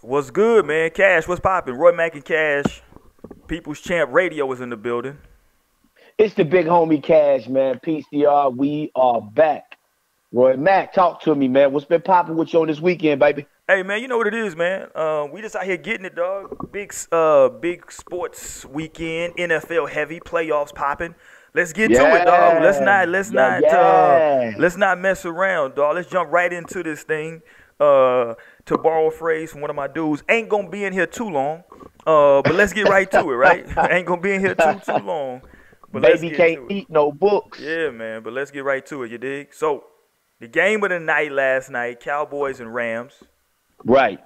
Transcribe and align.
What's 0.00 0.30
good, 0.30 0.64
man? 0.64 0.90
Cash, 0.90 1.26
what's 1.26 1.40
popping? 1.40 1.74
Roy 1.74 1.90
Mack 1.90 2.14
and 2.14 2.24
Cash, 2.24 2.82
People's 3.48 3.80
Champ 3.80 4.12
Radio 4.12 4.50
is 4.52 4.60
in 4.60 4.70
the 4.70 4.76
building. 4.76 5.18
It's 6.18 6.34
the 6.34 6.44
big 6.44 6.66
homie 6.66 7.02
Cash, 7.02 7.48
man. 7.48 7.80
PCR, 7.84 8.56
we 8.56 8.92
are 8.94 9.20
back. 9.20 9.76
Roy 10.30 10.56
Mack, 10.56 10.92
talk 10.92 11.20
to 11.22 11.34
me, 11.34 11.48
man. 11.48 11.72
What's 11.72 11.84
been 11.84 12.00
popping 12.00 12.36
with 12.36 12.52
you 12.52 12.60
on 12.60 12.68
this 12.68 12.78
weekend, 12.80 13.18
baby? 13.18 13.46
Hey 13.66 13.82
man, 13.82 14.00
you 14.00 14.06
know 14.06 14.18
what 14.18 14.28
it 14.28 14.34
is, 14.34 14.54
man. 14.54 14.86
Uh, 14.94 15.26
we 15.32 15.42
just 15.42 15.56
out 15.56 15.64
here 15.64 15.76
getting 15.76 16.06
it, 16.06 16.14
dog. 16.14 16.70
Big, 16.70 16.94
uh, 17.10 17.48
big 17.48 17.90
sports 17.90 18.64
weekend, 18.66 19.36
NFL 19.36 19.90
heavy, 19.90 20.20
playoffs 20.20 20.72
popping. 20.72 21.16
Let's 21.54 21.72
get 21.72 21.90
yeah. 21.90 22.08
to 22.08 22.22
it, 22.22 22.24
dog. 22.24 22.62
Let's 22.62 22.78
not, 22.78 23.08
let's 23.08 23.32
yeah, 23.32 23.58
not, 23.58 23.62
yeah. 23.62 23.76
Uh, 23.76 24.52
let's 24.60 24.76
not 24.76 25.00
mess 25.00 25.24
around, 25.24 25.74
dog. 25.74 25.96
Let's 25.96 26.08
jump 26.08 26.30
right 26.30 26.52
into 26.52 26.84
this 26.84 27.02
thing. 27.02 27.42
Uh, 27.80 28.34
to 28.68 28.78
borrow 28.78 29.08
a 29.08 29.10
phrase 29.10 29.50
from 29.50 29.62
one 29.62 29.70
of 29.70 29.76
my 29.76 29.88
dudes, 29.88 30.22
ain't 30.28 30.48
gonna 30.48 30.68
be 30.68 30.84
in 30.84 30.92
here 30.92 31.06
too 31.06 31.28
long. 31.28 31.64
Uh, 32.06 32.42
but 32.42 32.54
let's 32.54 32.72
get 32.72 32.88
right 32.88 33.10
to 33.10 33.18
it, 33.18 33.34
right? 33.34 33.66
ain't 33.90 34.06
gonna 34.06 34.20
be 34.20 34.32
in 34.32 34.40
here 34.40 34.54
too 34.54 34.80
too 34.84 35.04
long. 35.04 35.42
But 35.90 36.02
baby 36.02 36.30
can't 36.30 36.70
eat 36.70 36.90
no 36.90 37.10
books. 37.10 37.58
Yeah, 37.60 37.90
man. 37.90 38.22
But 38.22 38.34
let's 38.34 38.50
get 38.50 38.64
right 38.64 38.84
to 38.86 39.02
it. 39.04 39.10
You 39.10 39.18
dig? 39.18 39.54
So, 39.54 39.84
the 40.38 40.46
game 40.48 40.84
of 40.84 40.90
the 40.90 41.00
night 41.00 41.32
last 41.32 41.70
night: 41.70 42.00
Cowboys 42.00 42.60
and 42.60 42.74
Rams. 42.74 43.14
Right. 43.84 44.20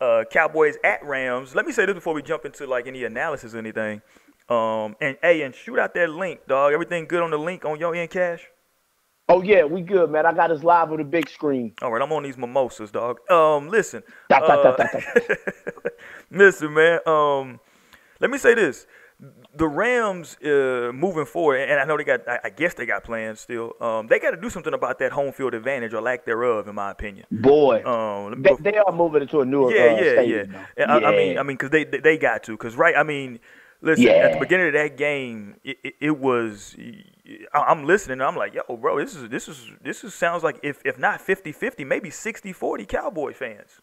Uh, 0.00 0.24
Cowboys 0.30 0.76
at 0.82 1.04
Rams. 1.04 1.54
Let 1.54 1.66
me 1.66 1.72
say 1.72 1.84
this 1.84 1.94
before 1.94 2.14
we 2.14 2.22
jump 2.22 2.46
into 2.46 2.66
like 2.66 2.86
any 2.86 3.04
analysis 3.04 3.54
or 3.54 3.58
anything. 3.58 4.00
Um, 4.48 4.96
and 5.00 5.18
hey, 5.22 5.42
and 5.42 5.54
shoot 5.54 5.78
out 5.78 5.94
that 5.94 6.10
link, 6.10 6.40
dog. 6.48 6.72
Everything 6.72 7.04
good 7.06 7.22
on 7.22 7.30
the 7.30 7.38
link 7.38 7.64
on 7.66 7.78
your 7.78 7.94
end, 7.94 8.10
Cash? 8.10 8.46
Oh 9.28 9.42
yeah, 9.42 9.64
we 9.64 9.82
good, 9.82 10.10
man. 10.10 10.26
I 10.26 10.32
got 10.32 10.50
us 10.50 10.62
live 10.62 10.90
on 10.90 10.98
the 10.98 11.04
big 11.04 11.28
screen. 11.28 11.72
All 11.80 11.92
right, 11.92 12.02
I'm 12.02 12.12
on 12.12 12.22
these 12.22 12.36
mimosas, 12.36 12.90
dog. 12.90 13.18
Um, 13.30 13.68
listen, 13.68 14.02
uh, 14.30 14.76
listen, 16.30 16.74
man. 16.74 17.00
Um, 17.06 17.60
let 18.20 18.30
me 18.30 18.38
say 18.38 18.54
this: 18.54 18.86
the 19.54 19.68
Rams 19.68 20.36
uh, 20.44 20.90
moving 20.92 21.24
forward, 21.24 21.68
and 21.68 21.78
I 21.78 21.84
know 21.84 21.96
they 21.96 22.04
got, 22.04 22.20
I 22.28 22.50
guess 22.50 22.74
they 22.74 22.86
got 22.86 23.04
plans 23.04 23.40
still. 23.40 23.74
Um, 23.80 24.06
they 24.08 24.18
got 24.18 24.32
to 24.32 24.36
do 24.36 24.50
something 24.50 24.74
about 24.74 24.98
that 24.98 25.12
home 25.12 25.32
field 25.32 25.54
advantage 25.54 25.94
or 25.94 26.00
lack 26.00 26.24
thereof, 26.24 26.66
in 26.66 26.74
my 26.74 26.90
opinion. 26.90 27.26
Boy, 27.30 27.84
um, 27.84 28.42
they, 28.42 28.54
they, 28.60 28.78
are 28.78 28.92
moving 28.92 29.22
into 29.22 29.40
a 29.40 29.44
newer. 29.44 29.72
Yeah, 29.72 29.82
uh, 29.82 29.94
yeah, 29.94 30.12
stadium, 30.12 30.52
yeah. 30.52 30.92
I, 30.92 30.98
yeah. 30.98 31.06
I, 31.06 31.16
mean, 31.16 31.38
I 31.38 31.42
mean, 31.42 31.56
because 31.56 31.70
they, 31.70 31.84
they 31.84 32.18
got 32.18 32.42
to, 32.44 32.52
because 32.52 32.76
right, 32.76 32.96
I 32.96 33.02
mean. 33.02 33.40
Listen, 33.84 34.04
yeah. 34.04 34.12
at 34.12 34.34
the 34.34 34.38
beginning 34.38 34.68
of 34.68 34.74
that 34.74 34.96
game, 34.96 35.56
it, 35.64 35.76
it, 35.82 35.94
it, 36.00 36.16
was. 36.16 36.76
I'm 37.54 37.84
listening. 37.84 38.20
I'm 38.20 38.36
like, 38.36 38.54
yo, 38.54 38.76
bro, 38.76 38.98
this 38.98 39.14
is 39.14 39.28
this 39.28 39.48
is 39.48 39.70
this 39.82 40.02
is 40.02 40.14
sounds 40.14 40.42
like 40.42 40.58
if 40.62 40.82
if 40.84 40.98
not 40.98 41.20
50-50, 41.20 41.86
maybe 41.86 42.10
60-40 42.10 42.88
Cowboy 42.88 43.32
fans. 43.32 43.80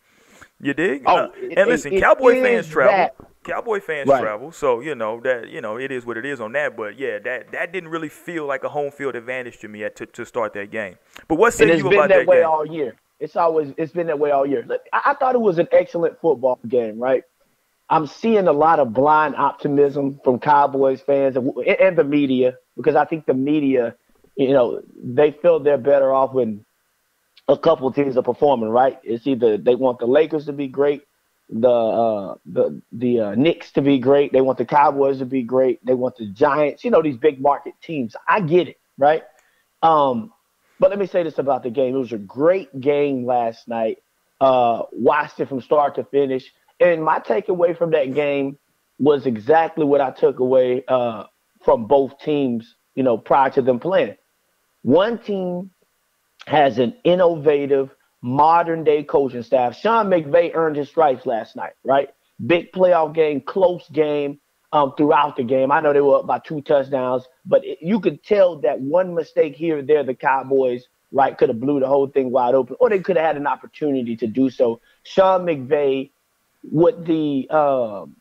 You 0.62 0.74
dig? 0.74 1.04
Oh, 1.06 1.16
uh, 1.16 1.30
it, 1.36 1.58
and 1.58 1.70
listen, 1.70 1.98
Cowboy 2.00 2.42
fans 2.42 2.68
travel. 2.68 2.92
That. 2.92 3.16
Cowboy 3.44 3.80
fans 3.80 4.10
right. 4.10 4.22
travel. 4.22 4.52
So 4.52 4.82
you 4.82 4.94
know 4.94 5.22
that 5.22 5.50
you 5.50 5.62
know 5.62 5.78
it 5.78 5.92
is 5.92 6.06
what 6.06 6.18
it 6.18 6.26
is 6.26 6.42
on 6.42 6.52
that. 6.54 6.76
But 6.76 7.00
yeah, 7.00 7.20
that 7.20 7.52
that 7.54 7.72
didn't 7.72 7.90
really 7.90 8.10
feel 8.10 8.46
like 8.46 8.64
a 8.64 8.70
home 8.70 8.92
field 8.92 9.16
advantage 9.16 9.60
to 9.60 9.70
me 9.70 9.86
at, 9.86 9.96
to 9.98 10.06
to 10.06 10.26
start 10.26 10.54
that 10.54 10.70
game. 10.72 10.98
But 11.28 11.36
what 11.36 11.54
say 11.54 11.78
you 11.78 11.88
about 11.88 12.10
that, 12.10 12.20
that 12.20 12.28
way 12.28 12.38
game? 12.38 12.46
all 12.46 12.66
year. 12.66 12.96
It's 13.20 13.38
always 13.38 13.74
it's 13.78 13.94
been 13.94 14.08
that 14.08 14.20
way 14.20 14.32
all 14.32 14.46
year. 14.46 14.66
Look, 14.68 14.82
I, 14.92 15.02
I 15.08 15.14
thought 15.14 15.36
it 15.36 15.42
was 15.42 15.60
an 15.60 15.68
excellent 15.72 16.20
football 16.20 16.60
game, 16.68 17.00
right? 17.00 17.24
I'm 17.90 18.06
seeing 18.06 18.48
a 18.48 18.54
lot 18.54 18.80
of 18.80 18.94
blind 18.94 19.36
optimism 19.36 20.20
from 20.24 20.40
Cowboys 20.40 21.02
fans 21.02 21.36
and, 21.36 21.52
and, 21.58 21.98
the 21.98 22.04
media 22.04 22.56
because 22.78 22.96
I 22.96 23.06
think 23.06 23.26
the 23.26 23.34
media, 23.34 23.96
you 24.36 24.54
know, 24.54 24.82
they 24.96 25.32
feel 25.32 25.60
they're 25.60 25.78
better 25.80 26.14
off 26.14 26.34
when 26.34 26.66
a 27.48 27.58
couple 27.58 27.92
teams 27.92 28.16
are 28.16 28.24
performing. 28.24 28.70
Right? 28.70 29.00
It's 29.04 29.26
either 29.26 29.58
they 29.58 29.76
want 29.76 30.00
the 30.00 30.06
Lakers 30.06 30.46
to 30.46 30.54
be 30.54 30.68
great, 30.68 31.02
the 31.50 31.70
uh, 31.70 32.36
the 32.46 32.82
the 32.92 33.20
uh, 33.20 33.36
Knicks 33.36 33.72
to 33.72 33.82
be 33.82 33.98
great, 33.98 34.32
they 34.32 34.42
want 34.42 34.60
the 34.60 34.66
Cowboys 34.66 35.18
to 35.20 35.26
be 35.26 35.42
great, 35.42 35.84
they 35.84 35.96
want 35.96 36.16
the 36.18 36.28
Giants. 36.28 36.84
You 36.84 36.92
know, 36.92 37.02
these 37.02 37.18
big 37.18 37.42
market 37.42 37.74
teams. 37.82 38.16
I 38.28 38.42
get 38.42 38.68
it, 38.68 38.78
right? 38.98 39.24
Um, 39.82 40.32
but 40.80 40.92
let 40.92 41.00
me 41.00 41.08
say 41.08 41.24
this 41.24 41.40
about 41.40 41.64
the 41.64 41.72
game: 41.72 41.96
it 41.96 42.00
was 42.00 42.14
a 42.14 42.20
great 42.20 42.80
game 42.80 43.26
last 43.26 43.68
night. 43.68 43.98
Uh, 44.40 44.84
watched 44.92 45.40
it 45.40 45.50
from 45.50 45.62
start 45.62 45.96
to 45.96 46.04
finish. 46.04 46.54
And 46.80 47.04
my 47.04 47.20
takeaway 47.20 47.78
from 47.78 47.92
that 47.92 48.14
game 48.14 48.58
was 48.98 49.26
exactly 49.26 49.86
what 49.86 50.02
I 50.02 50.12
took 50.12 50.40
away 50.40 50.84
uh, 50.88 51.24
from 51.64 51.88
both 51.88 52.20
teams, 52.20 52.76
you 52.96 53.04
know, 53.04 53.18
prior 53.18 53.50
to 53.52 53.62
them 53.62 53.80
playing. 53.80 54.16
One 54.82 55.18
team 55.18 55.72
has 56.48 56.80
an 56.80 56.96
innovative, 57.04 57.92
modern 58.22 58.84
day 58.84 59.04
coaching 59.04 59.44
staff. 59.44 59.76
Sean 59.76 60.08
McVay 60.08 60.52
earned 60.54 60.76
his 60.76 60.90
stripes 60.90 61.26
last 61.26 61.56
night, 61.56 61.74
right? 61.84 62.10
Big 62.46 62.72
playoff 62.72 63.14
game, 63.14 63.42
close 63.42 63.88
game 63.90 64.40
um, 64.72 64.94
throughout 64.98 65.36
the 65.36 65.44
game. 65.44 65.72
I 65.72 65.82
know 65.82 65.94
they 65.94 66.02
were 66.02 66.20
up 66.20 66.28
by 66.28 66.40
two 66.40 66.62
touchdowns, 66.62 67.26
but 67.46 67.66
it, 67.66 67.80
you 67.82 68.00
could 68.00 68.24
tell 68.24 68.60
that 68.62 68.80
one 68.80 69.14
mistake 69.14 69.56
here 69.56 69.80
or 69.80 69.82
there, 69.82 70.04
the 70.04 70.14
Cowboys, 70.14 70.86
right, 71.12 71.38
could 71.38 71.50
have 71.50 71.60
blew 71.60 71.80
the 71.80 71.88
whole 71.88 72.08
thing 72.08 72.32
wide 72.32 72.56
open, 72.56 72.76
or 72.80 72.90
they 72.90 73.00
could 73.00 73.18
have 73.18 73.26
had 73.26 73.38
an 73.38 73.48
opportunity 73.48 74.16
to 74.16 74.28
do 74.28 74.50
so. 74.50 74.80
Sean 75.04 75.46
McVay 75.46 76.12
with 76.64 77.06
the 77.06 77.50
um, 77.50 78.16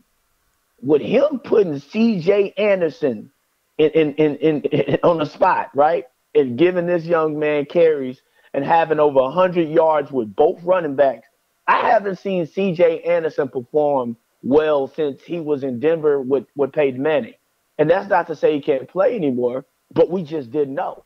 with 0.81 1.03
him 1.03 1.41
putting 1.41 1.78
C.J. 1.78 2.53
Anderson 2.56 3.31
in 3.78 3.91
in, 3.91 4.15
in 4.15 4.37
in 4.37 4.60
in 4.62 4.99
on 5.03 5.19
the 5.19 5.26
spot, 5.26 5.71
right, 5.75 6.06
and 6.34 6.59
giving 6.59 6.87
this 6.87 7.04
young 7.04 7.38
man 7.38 7.65
carries 7.66 8.21
and 8.54 8.65
having 8.65 9.00
over 9.00 9.31
hundred 9.31 9.69
yards 9.69 10.10
with 10.10 10.34
both 10.34 10.62
running 10.62 10.97
backs. 10.97 11.28
I 11.66 11.91
haven't 11.91 12.19
seen 12.19 12.47
C.J. 12.47 13.03
Anderson 13.03 13.48
perform 13.48 14.16
well 14.43 14.87
since 14.87 15.22
he 15.22 15.41
was 15.41 15.65
in 15.65 15.81
Denver 15.81 16.21
with 16.21 16.47
with 16.56 16.72
Peyton 16.72 17.03
Manning, 17.03 17.34
and 17.78 17.91
that's 17.91 18.09
not 18.09 18.27
to 18.28 18.37
say 18.37 18.54
he 18.54 18.60
can't 18.60 18.88
play 18.88 19.15
anymore, 19.16 19.65
but 19.93 20.10
we 20.10 20.22
just 20.22 20.50
didn't 20.50 20.75
know. 20.75 21.04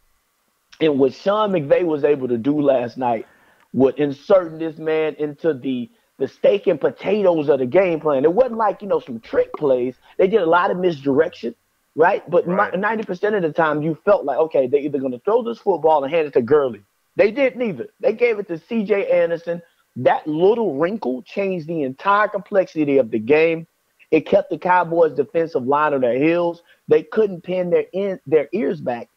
And 0.80 0.98
what 0.98 1.14
Sean 1.14 1.52
McVay 1.52 1.84
was 1.84 2.04
able 2.04 2.28
to 2.28 2.38
do 2.38 2.60
last 2.60 2.96
night, 2.96 3.26
with 3.72 3.98
inserting 3.98 4.58
this 4.58 4.78
man 4.78 5.14
into 5.16 5.54
the 5.54 5.90
the 6.18 6.28
steak 6.28 6.66
and 6.66 6.80
potatoes 6.80 7.48
of 7.48 7.58
the 7.58 7.66
game 7.66 8.00
plan. 8.00 8.24
It 8.24 8.32
wasn't 8.32 8.56
like, 8.56 8.82
you 8.82 8.88
know, 8.88 9.00
some 9.00 9.20
trick 9.20 9.52
plays. 9.54 9.94
They 10.18 10.28
did 10.28 10.42
a 10.42 10.46
lot 10.46 10.70
of 10.70 10.78
misdirection, 10.78 11.54
right? 11.94 12.28
But 12.30 12.46
right. 12.46 12.72
90% 12.72 13.36
of 13.36 13.42
the 13.42 13.52
time, 13.52 13.82
you 13.82 13.98
felt 14.04 14.24
like, 14.24 14.38
okay, 14.38 14.66
they're 14.66 14.80
either 14.80 14.98
going 14.98 15.12
to 15.12 15.18
throw 15.20 15.42
this 15.42 15.58
football 15.58 16.04
and 16.04 16.12
hand 16.12 16.26
it 16.26 16.34
to 16.34 16.42
Gurley. 16.42 16.82
They 17.16 17.30
didn't 17.30 17.62
either. 17.62 17.88
They 18.00 18.12
gave 18.12 18.38
it 18.38 18.48
to 18.48 18.58
CJ 18.58 19.12
Anderson. 19.12 19.62
That 19.96 20.26
little 20.26 20.78
wrinkle 20.78 21.22
changed 21.22 21.66
the 21.66 21.82
entire 21.82 22.28
complexity 22.28 22.98
of 22.98 23.10
the 23.10 23.18
game. 23.18 23.66
It 24.10 24.26
kept 24.26 24.50
the 24.50 24.58
Cowboys' 24.58 25.14
defensive 25.14 25.66
line 25.66 25.94
on 25.94 26.02
their 26.02 26.18
heels. 26.18 26.62
They 26.88 27.02
couldn't 27.02 27.42
pin 27.42 27.70
their 27.70 27.86
in, 27.92 28.20
their 28.26 28.48
ears 28.52 28.80
back 28.80 29.08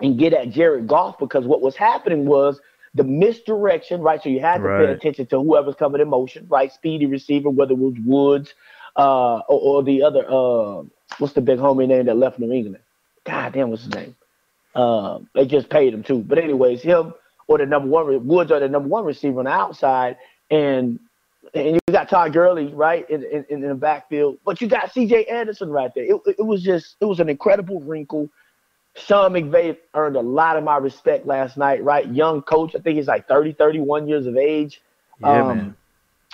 and 0.00 0.18
get 0.18 0.32
at 0.32 0.50
Jared 0.50 0.86
Goff 0.86 1.18
because 1.18 1.46
what 1.46 1.62
was 1.62 1.76
happening 1.76 2.26
was– 2.26 2.60
the 2.96 3.04
misdirection, 3.04 4.00
right? 4.00 4.22
So 4.22 4.30
you 4.30 4.40
had 4.40 4.58
to 4.58 4.64
right. 4.64 4.86
pay 4.86 4.92
attention 4.92 5.26
to 5.26 5.38
whoever's 5.38 5.74
coming 5.74 6.00
in 6.00 6.08
motion, 6.08 6.46
right? 6.48 6.72
Speedy 6.72 7.06
receiver, 7.06 7.50
whether 7.50 7.72
it 7.72 7.78
was 7.78 7.94
Woods 8.04 8.54
uh, 8.96 9.38
or, 9.48 9.78
or, 9.78 9.82
the 9.82 10.02
other, 10.02 10.24
uh, 10.26 10.82
what's 11.18 11.34
the 11.34 11.42
big 11.42 11.58
homie 11.58 11.86
name 11.86 12.06
that 12.06 12.16
left 12.16 12.38
New 12.38 12.50
England? 12.50 12.82
God 13.24 13.52
damn, 13.52 13.70
what's 13.70 13.84
his 13.84 13.94
name? 13.94 14.16
Uh, 14.74 15.18
they 15.34 15.46
just 15.46 15.68
paid 15.68 15.92
him 15.92 16.02
too. 16.02 16.18
But 16.20 16.38
anyways, 16.38 16.82
him 16.82 17.12
or 17.48 17.58
the 17.58 17.66
number 17.66 17.88
one 17.88 18.26
Woods 18.26 18.50
or 18.50 18.60
the 18.60 18.68
number 18.68 18.88
one 18.88 19.04
receiver 19.04 19.38
on 19.38 19.44
the 19.44 19.50
outside, 19.50 20.16
and 20.50 20.98
and 21.54 21.74
you 21.74 21.92
got 21.92 22.08
Todd 22.08 22.32
Gurley 22.32 22.66
right 22.74 23.08
in, 23.08 23.22
in, 23.24 23.44
in 23.48 23.60
the 23.62 23.74
backfield, 23.74 24.38
but 24.44 24.60
you 24.60 24.68
got 24.68 24.92
C.J. 24.92 25.26
Anderson 25.26 25.70
right 25.70 25.90
there. 25.94 26.04
It, 26.04 26.20
it 26.38 26.44
was 26.44 26.62
just 26.62 26.96
it 27.00 27.04
was 27.04 27.20
an 27.20 27.28
incredible 27.28 27.80
wrinkle 27.80 28.28
Sean 28.96 29.32
McVay 29.32 29.76
earned 29.94 30.16
a 30.16 30.20
lot 30.20 30.56
of 30.56 30.64
my 30.64 30.78
respect 30.78 31.26
last 31.26 31.56
night, 31.56 31.84
right? 31.84 32.10
Young 32.10 32.42
coach. 32.42 32.74
I 32.74 32.78
think 32.78 32.96
he's 32.96 33.06
like 33.06 33.28
30, 33.28 33.52
31 33.52 34.08
years 34.08 34.26
of 34.26 34.36
age. 34.36 34.80
Yeah, 35.20 35.40
um, 35.40 35.56
man. 35.56 35.76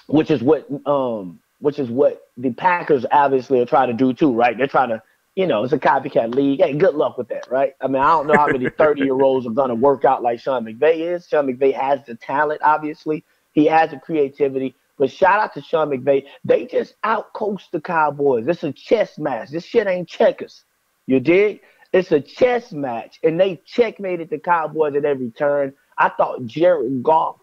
Which 0.07 0.31
is 0.31 0.43
what 0.43 0.67
um 0.87 1.41
which 1.61 1.79
is 1.79 1.89
what 1.89 2.29
the 2.37 2.51
Packers 2.51 3.07
obviously 3.11 3.61
are 3.61 3.67
trying 3.67 3.89
to 3.89 3.95
do 3.95 4.13
too, 4.13 4.33
right? 4.33 4.59
They're 4.59 4.67
trying 4.67 4.89
to, 4.89 5.01
you 5.37 5.47
know, 5.47 5.63
it's 5.63 5.73
a 5.73 5.79
copycat 5.79 6.35
league. 6.35 6.61
Hey, 6.61 6.73
good 6.73 6.97
luck 6.97 7.17
with 7.17 7.29
that, 7.29 7.49
right? 7.51 7.75
I 7.81 7.87
mean, 7.87 8.03
I 8.03 8.09
don't 8.09 8.27
know 8.27 8.37
how 8.37 8.49
many 8.49 8.67
30-year-olds 8.67 9.47
are 9.47 9.51
gonna 9.51 9.77
work 9.77 10.05
out 10.05 10.23
like 10.23 10.41
Sean 10.41 10.65
McVay 10.65 11.15
is. 11.15 11.29
Sean 11.29 11.47
McVay 11.47 11.73
has 11.73 12.01
the 12.05 12.17
talent, 12.17 12.61
obviously. 12.65 13.25
He 13.53 13.67
has 13.67 13.91
the 13.91 13.99
creativity. 13.99 14.75
But 14.99 15.11
shout 15.11 15.41
out 15.41 15.55
to 15.55 15.63
Sean 15.63 15.89
McVay. 15.91 16.25
They 16.45 16.67
just 16.67 17.01
outcoached 17.03 17.71
the 17.71 17.81
Cowboys. 17.81 18.45
This 18.45 18.59
is 18.59 18.65
a 18.65 18.73
chess 18.73 19.19
match. 19.19 19.51
This 19.51 19.65
shit 19.65 19.87
ain't 19.87 20.09
checkers. 20.09 20.65
You 21.07 21.21
dig? 21.21 21.61
It's 21.93 22.11
a 22.11 22.21
chess 22.21 22.73
match, 22.73 23.19
and 23.23 23.39
they 23.39 23.61
checkmated 23.67 24.31
the 24.31 24.39
Cowboys 24.39 24.95
at 24.97 25.05
every 25.05 25.31
turn. 25.31 25.75
I 25.99 26.09
thought 26.09 26.47
Jared 26.47 27.03
Goff, 27.03 27.37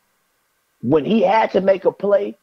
when 0.81 1.05
he 1.05 1.21
had 1.21 1.51
to 1.51 1.61
make 1.61 1.85
a 1.85 1.91
play, 1.91 2.37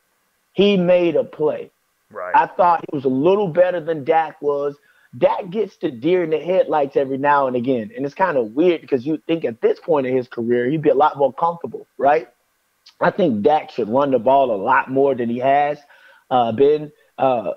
he 0.53 0.77
made 0.77 1.17
a 1.17 1.25
play. 1.25 1.71
Right. 2.11 2.35
I 2.35 2.47
thought 2.47 2.85
he 2.89 2.97
was 2.97 3.05
a 3.05 3.09
little 3.09 3.49
better 3.49 3.81
than 3.81 4.05
Dak 4.05 4.41
was. 4.41 4.77
Dak 5.19 5.51
gets 5.51 5.77
the 5.79 5.91
deer 5.91 6.23
in 6.23 6.31
the 6.31 6.39
headlights 6.39 6.97
every 6.97 7.19
now 7.19 7.47
and 7.47 7.57
again, 7.57 7.91
and 7.97 8.05
it's 8.05 8.15
kind 8.15 8.37
of 8.37 8.53
weird 8.53 8.83
because 8.83 9.05
you 9.05 9.21
think 9.27 9.45
at 9.45 9.61
this 9.61 9.81
point 9.81 10.07
in 10.07 10.17
his 10.17 10.29
career 10.29 10.69
he'd 10.69 10.83
be 10.83 10.91
a 10.91 10.95
lot 10.95 11.17
more 11.17 11.33
comfortable, 11.33 11.87
right? 11.99 12.29
I 13.01 13.11
think 13.11 13.43
Dak 13.43 13.71
should 13.71 13.89
run 13.89 14.13
the 14.13 14.19
ball 14.19 14.55
a 14.55 14.61
lot 14.61 14.91
more 14.91 15.15
than 15.15 15.29
he 15.29 15.39
has 15.39 15.79
uh, 16.31 16.53
been. 16.53 16.93
Uh, 17.19 17.53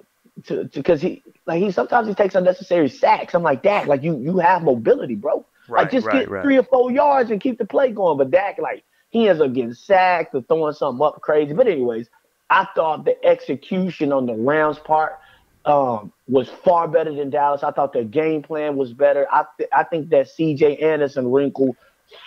because 0.74 1.02
he 1.02 1.24
like 1.46 1.62
he 1.62 1.72
sometimes 1.72 2.08
he 2.08 2.14
takes 2.14 2.36
unnecessary 2.36 2.90
sacks. 2.90 3.34
I'm 3.34 3.44
like 3.44 3.64
Dak, 3.64 3.88
like 3.88 4.04
you 4.04 4.18
you 4.20 4.38
have 4.38 4.64
mobility, 4.64 5.16
bro. 5.16 5.46
Right, 5.68 5.84
like 5.84 5.92
just 5.92 6.08
right, 6.08 6.22
get 6.22 6.30
right. 6.30 6.44
three 6.44 6.58
or 6.58 6.64
four 6.64 6.92
yards 6.92 7.32
and 7.32 7.40
keep 7.40 7.58
the 7.58 7.66
play 7.66 7.92
going. 7.92 8.18
But 8.18 8.32
Dak, 8.32 8.58
like 8.60 8.84
he 9.10 9.28
ends 9.28 9.42
up 9.42 9.54
getting 9.54 9.74
sacked 9.74 10.34
or 10.36 10.42
throwing 10.42 10.74
something 10.74 11.06
up 11.06 11.22
crazy. 11.22 11.54
But 11.54 11.68
anyways, 11.68 12.10
I 12.50 12.68
thought 12.76 13.06
the 13.06 13.24
execution 13.26 14.12
on 14.12 14.26
the 14.26 14.36
Rams 14.36 14.80
part 14.80 15.20
um, 15.66 16.12
was 16.28 16.50
far 16.50 16.88
better 16.88 17.14
than 17.14 17.30
Dallas. 17.30 17.64
I 17.64 17.72
thought 17.72 17.94
their 17.94 18.04
game 18.04 18.42
plan 18.42 18.76
was 18.76 18.94
better. 18.94 19.28
I 19.32 19.46
th- 19.58 19.70
I 19.74 19.84
think 19.84 20.10
that 20.10 20.30
C.J. 20.30 20.78
Anderson 20.78 21.32
wrinkle 21.32 21.76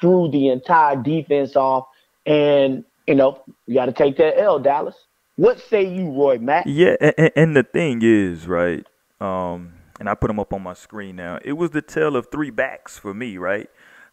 threw 0.01 0.31
the 0.31 0.49
entire 0.49 0.97
defense 0.97 1.57
off, 1.57 1.89
and 2.27 2.85
you 3.07 3.15
know 3.15 3.43
you 3.67 3.75
got 3.75 3.87
to 3.87 3.93
take 3.93 4.17
that 4.19 4.39
L, 4.39 4.59
Dallas. 4.59 4.97
What 5.37 5.61
say 5.61 5.85
you, 5.85 6.11
Roy 6.11 6.39
Mack? 6.39 6.65
Yeah, 6.67 6.97
and, 7.01 7.31
and 7.35 7.57
the 7.57 7.63
thing 7.63 8.01
is, 8.03 8.47
right? 8.47 8.87
Um, 9.21 9.73
and 9.99 10.09
I 10.09 10.15
put 10.15 10.29
them 10.29 10.39
up 10.39 10.53
on 10.53 10.63
my 10.63 10.75
screen 10.75 11.17
now. 11.17 11.39
It 11.45 11.55
was 11.55 11.71
the 11.71 11.83
tale 11.83 12.17
of 12.17 12.31
three 12.31 12.51
backs 12.51 12.99
for 12.99 13.15
me, 13.15 13.39
right? 13.39 13.71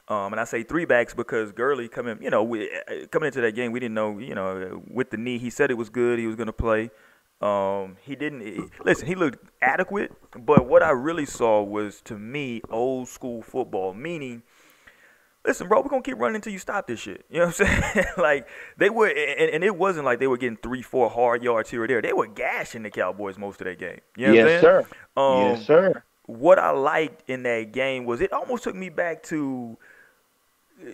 Um, 0.08 0.34
and 0.34 0.40
I 0.40 0.46
say 0.46 0.64
three 0.64 0.86
backs 0.86 1.14
because 1.14 1.52
Gurley 1.52 1.88
coming, 1.88 2.22
you 2.22 2.30
know, 2.30 2.44
we, 2.44 2.72
uh, 2.72 3.06
coming 3.12 3.28
into 3.28 3.42
that 3.42 3.54
game, 3.54 3.72
we 3.72 3.80
didn't 3.80 3.96
know, 3.96 4.18
you 4.18 4.34
know, 4.34 4.82
with 4.90 5.12
the 5.12 5.18
knee, 5.18 5.38
he 5.38 5.50
said 5.50 5.70
it 5.70 5.78
was 5.78 5.90
good, 5.90 6.20
he 6.20 6.26
was 6.26 6.36
going 6.36 6.48
to 6.48 6.54
play. 6.54 6.90
Um, 7.42 7.98
he 8.02 8.16
didn't 8.16 8.72
listen. 8.84 9.08
He 9.08 9.16
looked 9.16 9.40
adequate, 9.62 10.12
but 10.38 10.66
what 10.66 10.84
I 10.84 10.90
really 10.92 11.26
saw 11.26 11.62
was, 11.62 12.02
to 12.02 12.18
me, 12.18 12.62
old 12.70 13.08
school 13.08 13.42
football. 13.42 13.94
Meaning, 13.94 14.44
listen, 15.46 15.68
bro, 15.68 15.82
we're 15.82 15.90
gonna 15.90 16.02
keep 16.02 16.18
running 16.18 16.36
until 16.36 16.54
you 16.54 16.60
stop 16.60 16.88
this 16.88 17.00
shit. 17.00 17.26
You 17.30 17.40
know 17.40 17.48
what 17.48 17.62
I'm 17.62 17.68
saying? 17.68 18.06
like 18.18 18.48
they 18.78 18.90
were, 18.90 19.08
and, 19.08 19.50
and, 19.50 19.64
it 19.64 19.76
wasn't 19.76 20.06
like 20.06 20.20
they 20.20 20.28
were 20.28 20.38
getting 20.38 20.58
three, 20.58 20.82
four 20.82 21.10
hard 21.10 21.44
yards 21.44 21.70
here 21.70 21.84
or 21.84 21.88
there. 21.88 22.02
They 22.02 22.14
were 22.14 22.28
gashing 22.28 22.84
the 22.84 22.90
Cowboys 22.90 23.38
most 23.38 23.62
of 23.62 23.66
that 23.66 23.80
game. 23.80 24.00
You 24.16 24.28
know 24.28 24.34
yes, 24.34 24.62
sir. 24.62 24.86
Um, 25.16 25.42
yes, 25.42 25.66
sir. 25.66 26.04
What 26.26 26.60
I 26.60 26.72
liked 26.72 27.28
in 27.30 27.44
that 27.44 27.72
game 27.72 28.06
was 28.06 28.22
it 28.22 28.32
almost 28.32 28.64
took 28.64 28.76
me 28.76 28.90
back 28.90 29.24
to 29.24 29.78
uh, 30.82 30.92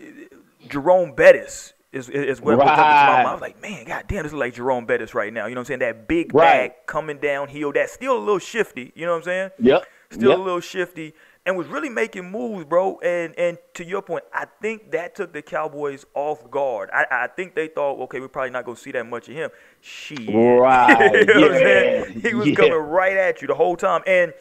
Jerome 0.70 1.14
Bettis 1.14 1.74
is 1.92 2.10
is 2.10 2.42
what, 2.42 2.58
right. 2.58 2.66
what 2.66 2.68
jumped 2.68 2.80
my 2.80 3.08
mind. 3.08 3.28
I 3.28 3.32
was 3.32 3.42
like, 3.42 3.62
man, 3.62 3.86
god 3.86 4.06
damn, 4.08 4.24
this 4.24 4.32
is 4.32 4.38
like 4.38 4.54
Jerome 4.54 4.86
Bettis 4.86 5.14
right 5.14 5.34
now. 5.34 5.48
You 5.48 5.56
know 5.56 5.62
what 5.62 5.70
I'm 5.70 5.80
saying? 5.80 5.80
That 5.80 6.08
big 6.08 6.34
right. 6.34 6.70
back 6.70 6.88
coming 6.88 7.18
downhill, 7.18 7.72
that's 7.74 7.94
still 7.94 8.18
a 8.18 8.20
little 8.20 8.40
shifty. 8.40 8.92
You 8.96 9.06
know 9.06 9.14
what 9.14 9.20
I'm 9.20 9.24
saying? 9.24 9.50
Yep. 9.60 9.86
Still 10.12 10.30
yep. 10.30 10.40
a 10.40 10.42
little 10.42 10.60
shifty 10.60 11.14
and 11.46 11.56
was 11.56 11.68
really 11.68 11.90
making 11.90 12.32
moves, 12.32 12.66
bro. 12.66 13.00
And 13.00 13.38
and 13.38 13.58
to 13.76 13.86
your 13.86 14.02
point, 14.02 14.24
I 14.34 14.46
think 14.62 14.92
that 14.92 15.16
took 15.16 15.34
the 15.34 15.42
Cowboys 15.42 16.06
off 16.14 16.50
guard. 16.50 16.90
I, 16.92 17.06
I 17.12 17.28
think 17.28 17.56
they 17.56 17.68
thought, 17.68 18.00
okay, 18.04 18.20
we're 18.20 18.28
probably 18.28 18.52
not 18.52 18.66
gonna 18.66 18.78
see 18.78 18.92
that 18.92 19.06
much 19.06 19.28
of 19.30 19.36
him. 19.36 19.50
Shit, 19.82 20.28
right? 20.34 21.12
you 21.14 21.26
know 21.26 21.52
yeah. 21.52 22.06
He 22.06 22.34
was 22.34 22.48
yeah. 22.48 22.56
coming 22.56 22.74
right 22.74 23.16
at 23.16 23.42
you 23.42 23.48
the 23.48 23.56
whole 23.56 23.78
time, 23.78 24.02
and 24.08 24.34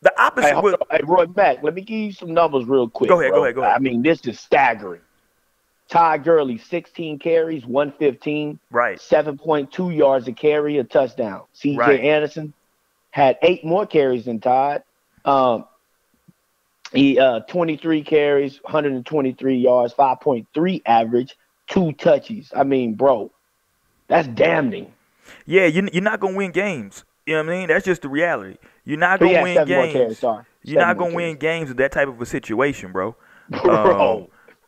the 0.00 0.22
opposite. 0.22 0.54
Hey, 0.54 0.60
was, 0.60 0.74
hey, 0.90 1.00
Roy 1.04 1.26
Mack, 1.34 1.62
let 1.62 1.74
me 1.74 1.82
give 1.82 1.98
you 1.98 2.12
some 2.12 2.32
numbers 2.32 2.66
real 2.66 2.88
quick. 2.88 3.08
Go 3.08 3.20
ahead, 3.20 3.30
bro. 3.30 3.40
go 3.40 3.44
ahead, 3.44 3.54
go 3.56 3.62
ahead. 3.62 3.76
I 3.76 3.78
mean, 3.80 4.02
this 4.02 4.20
is 4.26 4.38
staggering. 4.38 5.00
Todd 5.88 6.24
Gurley, 6.24 6.58
16 6.58 7.18
carries, 7.18 7.66
115. 7.66 8.58
Right. 8.70 8.98
7.2 8.98 9.94
yards 9.94 10.26
a 10.28 10.32
carry, 10.32 10.78
a 10.78 10.84
touchdown. 10.84 11.42
CJ 11.54 11.76
right. 11.76 12.00
Anderson 12.00 12.54
had 13.10 13.38
eight 13.42 13.64
more 13.64 13.86
carries 13.86 14.24
than 14.24 14.40
Todd. 14.40 14.82
Um, 15.24 15.64
he 16.92 17.18
uh, 17.18 17.40
23 17.40 18.02
carries, 18.02 18.62
123 18.62 19.56
yards, 19.56 19.92
5.3 19.94 20.82
average, 20.86 21.36
two 21.66 21.92
touches. 21.92 22.52
I 22.54 22.64
mean, 22.64 22.94
bro, 22.94 23.32
that's 24.06 24.28
damning. 24.28 24.92
Yeah, 25.46 25.66
you, 25.66 25.88
you're 25.92 26.02
not 26.02 26.20
gonna 26.20 26.36
win 26.36 26.52
games. 26.52 27.04
You 27.26 27.34
know 27.34 27.44
what 27.44 27.52
I 27.52 27.58
mean? 27.58 27.68
That's 27.68 27.84
just 27.84 28.02
the 28.02 28.08
reality. 28.08 28.58
You're 28.84 28.98
not 28.98 29.18
gonna 29.18 29.42
win 29.42 29.66
games. 29.66 30.20
Carries, 30.20 30.44
you're 30.62 30.80
not 30.80 30.96
gonna 30.96 31.14
win 31.14 31.36
games 31.36 31.68
with 31.68 31.78
that 31.78 31.92
type 31.92 32.08
of 32.08 32.20
a 32.20 32.26
situation, 32.26 32.92
bro. 32.92 33.16
bro, 33.62 34.22
um, 34.22 34.26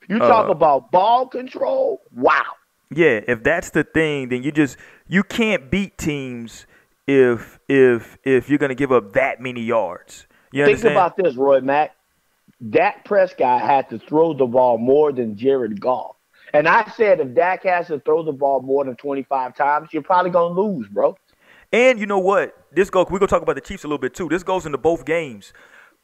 you 0.09 0.19
talk 0.19 0.49
uh, 0.49 0.53
about 0.53 0.91
ball 0.91 1.27
control. 1.27 2.01
Wow. 2.15 2.43
Yeah, 2.91 3.21
if 3.27 3.43
that's 3.43 3.71
the 3.71 3.85
thing, 3.85 4.29
then 4.29 4.43
you 4.43 4.53
just 4.53 4.77
you 5.09 5.23
can't 5.23 5.71
beat 5.71 5.99
teams 5.99 6.67
if 7.07 7.59
if 7.69 8.19
if 8.25 8.49
you're 8.49 8.59
gonna 8.59 8.75
give 8.75 8.93
up 8.93 9.13
that 9.13 9.41
many 9.41 9.63
yards. 9.63 10.27
You 10.57 10.65
Think 10.65 10.85
about 10.85 11.17
this, 11.17 11.37
Roy 11.37 11.61
Mack. 11.61 11.95
Dak 12.71 13.05
Prescott 13.05 13.61
had 13.61 13.91
to 13.91 13.99
throw 13.99 14.33
the 14.33 14.47
ball 14.47 14.79
more 14.79 15.13
than 15.13 15.37
Jared 15.37 15.81
Goff. 15.81 16.17
And 16.55 16.67
I 16.67 16.91
said 16.97 17.21
if 17.21 17.35
Dak 17.35 17.65
has 17.65 17.89
to 17.89 18.01
throw 18.01 18.23
the 18.23 18.33
ball 18.33 18.63
more 18.63 18.85
than 18.85 18.97
25 18.97 19.55
times, 19.55 19.91
you're 19.93 20.03
probably 20.03 20.31
going 20.31 20.55
to 20.55 20.61
lose, 20.61 20.89
bro. 20.89 21.17
And 21.73 22.01
you 22.01 22.07
know 22.07 22.19
what? 22.19 22.57
This 22.73 22.89
goes. 22.89 23.07
We're 23.11 23.19
gonna 23.19 23.29
talk 23.29 23.43
about 23.43 23.57
the 23.57 23.61
Chiefs 23.61 23.85
a 23.85 23.87
little 23.87 23.99
bit 23.99 24.15
too. 24.15 24.29
This 24.29 24.43
goes 24.43 24.67
into 24.67 24.79
both 24.79 25.05
games. 25.05 25.53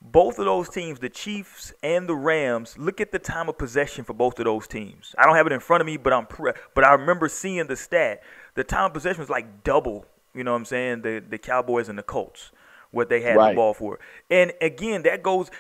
Both 0.01 0.41
of 0.41 0.47
those 0.47 0.69
teams, 0.69 0.99
the 0.99 1.09
Chiefs 1.09 1.73
and 1.83 2.09
the 2.09 2.17
Rams, 2.17 2.77
look 2.77 3.01
at 3.01 3.13
the 3.13 3.21
time 3.21 3.49
of 3.49 3.57
possession 3.57 4.05
for 4.05 4.13
both 4.13 4.41
of 4.41 4.47
those 4.47 4.67
teams. 4.67 5.15
I 5.17 5.25
don't 5.25 5.37
have 5.37 5.47
it 5.47 5.53
in 5.53 5.61
front 5.61 5.81
of 5.81 5.87
me, 5.87 5.97
but 5.97 6.13
I'm 6.13 6.27
pre- 6.27 6.53
but 6.75 6.85
I 6.85 6.93
remember 6.95 7.29
seeing 7.29 7.69
the 7.69 7.77
stat. 7.77 8.23
The 8.55 8.65
time 8.65 8.87
of 8.87 8.93
possession 8.93 9.21
was 9.21 9.31
like 9.31 9.63
double. 9.63 10.05
You 10.35 10.43
know 10.43 10.51
what 10.51 10.59
I'm 10.59 10.65
saying? 10.65 11.03
The 11.03 11.23
the 11.27 11.39
Cowboys 11.39 11.89
and 11.89 11.97
the 11.97 12.03
Colts, 12.03 12.51
what 12.93 13.09
they 13.09 13.21
had 13.21 13.37
right. 13.37 13.51
the 13.51 13.57
ball 13.57 13.75
for. 13.75 13.99
And 14.31 14.53
again, 14.61 15.03
that 15.03 15.23
goes. 15.23 15.51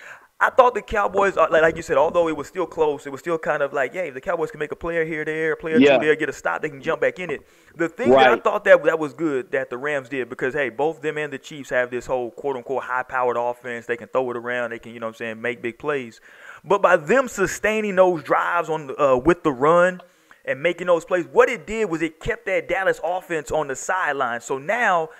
I 0.42 0.50
thought 0.50 0.74
the 0.74 0.82
Cowboys, 0.82 1.36
uh, 1.36 1.46
like 1.52 1.76
you 1.76 1.82
said, 1.82 1.96
although 1.96 2.26
it 2.26 2.36
was 2.36 2.48
still 2.48 2.66
close, 2.66 3.06
it 3.06 3.10
was 3.10 3.20
still 3.20 3.38
kind 3.38 3.62
of 3.62 3.72
like, 3.72 3.94
yeah, 3.94 4.10
the 4.10 4.20
Cowboys 4.20 4.50
can 4.50 4.58
make 4.58 4.72
a 4.72 4.76
player 4.76 5.04
here, 5.04 5.24
there, 5.24 5.52
a 5.52 5.56
player 5.56 5.78
yeah. 5.78 5.98
two 5.98 6.04
there, 6.04 6.16
get 6.16 6.28
a 6.28 6.32
stop, 6.32 6.62
they 6.62 6.68
can 6.68 6.82
jump 6.82 7.00
back 7.00 7.20
in 7.20 7.30
it. 7.30 7.46
The 7.76 7.88
thing 7.88 8.10
right. 8.10 8.24
that 8.24 8.38
I 8.38 8.40
thought 8.40 8.64
that 8.64 8.82
that 8.82 8.98
was 8.98 9.12
good 9.12 9.52
that 9.52 9.70
the 9.70 9.78
Rams 9.78 10.08
did 10.08 10.28
because 10.28 10.52
hey, 10.52 10.68
both 10.68 11.00
them 11.00 11.16
and 11.16 11.32
the 11.32 11.38
Chiefs 11.38 11.70
have 11.70 11.92
this 11.92 12.06
whole 12.06 12.32
quote 12.32 12.56
unquote 12.56 12.82
high 12.82 13.04
powered 13.04 13.36
offense. 13.36 13.86
They 13.86 13.96
can 13.96 14.08
throw 14.08 14.32
it 14.32 14.36
around, 14.36 14.70
they 14.70 14.80
can, 14.80 14.92
you 14.92 14.98
know, 14.98 15.06
what 15.06 15.10
I'm 15.10 15.18
saying, 15.18 15.40
make 15.40 15.62
big 15.62 15.78
plays. 15.78 16.20
But 16.64 16.82
by 16.82 16.96
them 16.96 17.28
sustaining 17.28 17.94
those 17.94 18.24
drives 18.24 18.68
on 18.68 18.92
uh, 18.98 19.18
with 19.18 19.44
the 19.44 19.52
run 19.52 20.00
and 20.44 20.60
making 20.60 20.88
those 20.88 21.04
plays, 21.04 21.24
what 21.30 21.50
it 21.50 21.68
did 21.68 21.88
was 21.88 22.02
it 22.02 22.18
kept 22.18 22.46
that 22.46 22.68
Dallas 22.68 23.00
offense 23.04 23.52
on 23.52 23.68
the 23.68 23.76
sideline. 23.76 24.40
So 24.40 24.58
now 24.58 25.10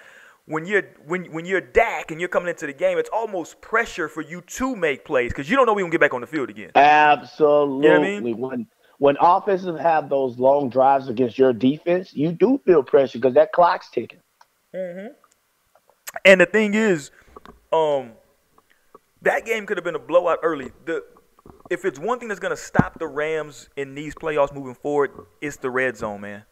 when 0.47 0.67
you're 0.67 0.83
when 1.07 1.27
when 1.27 1.45
you're 1.45 1.61
Dak 1.61 2.11
and 2.11 2.21
you're 2.21 2.29
coming 2.29 2.49
into 2.49 2.67
the 2.67 2.73
game, 2.73 2.99
it's 2.99 3.11
almost 3.13 3.61
pressure 3.61 4.09
for 4.09 4.23
you 4.23 4.41
to 4.41 4.75
make 4.75 5.05
plays 5.05 5.31
because 5.31 5.49
you 5.49 5.57
don't 5.57 5.67
know 5.67 5.73
we 5.73 5.83
gonna 5.83 5.93
get 5.93 6.01
back 6.01 6.15
on 6.15 6.21
the 6.21 6.27
field 6.27 6.51
again. 6.51 6.71
Absolutely. 6.75 7.87
You 7.87 7.95
know 7.95 8.01
I 8.01 8.21
mean? 8.21 8.39
When 8.39 8.67
when 8.99 9.17
offenses 9.21 9.81
have 9.81 10.09
those 10.09 10.39
long 10.39 10.69
drives 10.69 11.09
against 11.09 11.39
your 11.39 11.53
defense, 11.53 12.13
you 12.15 12.33
do 12.33 12.61
feel 12.65 12.83
pressure 12.83 13.19
because 13.19 13.35
that 13.35 13.53
clock's 13.53 13.91
ticking. 13.91 14.21
Mm-hmm. 14.75 15.13
And 16.25 16.41
the 16.41 16.47
thing 16.47 16.75
is, 16.75 17.11
um, 17.73 18.13
that 19.23 19.45
game 19.45 19.67
could 19.67 19.77
have 19.77 19.85
been 19.85 19.95
a 19.95 20.01
blowout 20.01 20.39
early. 20.43 20.73
The 20.85 21.05
if 21.71 21.85
it's 21.85 21.99
one 21.99 22.19
thing 22.19 22.29
that's 22.29 22.41
gonna 22.41 22.57
stop 22.57 22.99
the 22.99 23.07
Rams 23.07 23.69
in 23.77 23.95
these 23.95 24.15
playoffs 24.15 24.53
moving 24.53 24.75
forward, 24.75 25.13
it's 25.41 25.57
the 25.57 25.71
red 25.71 25.97
zone, 25.97 26.21
man. 26.21 26.45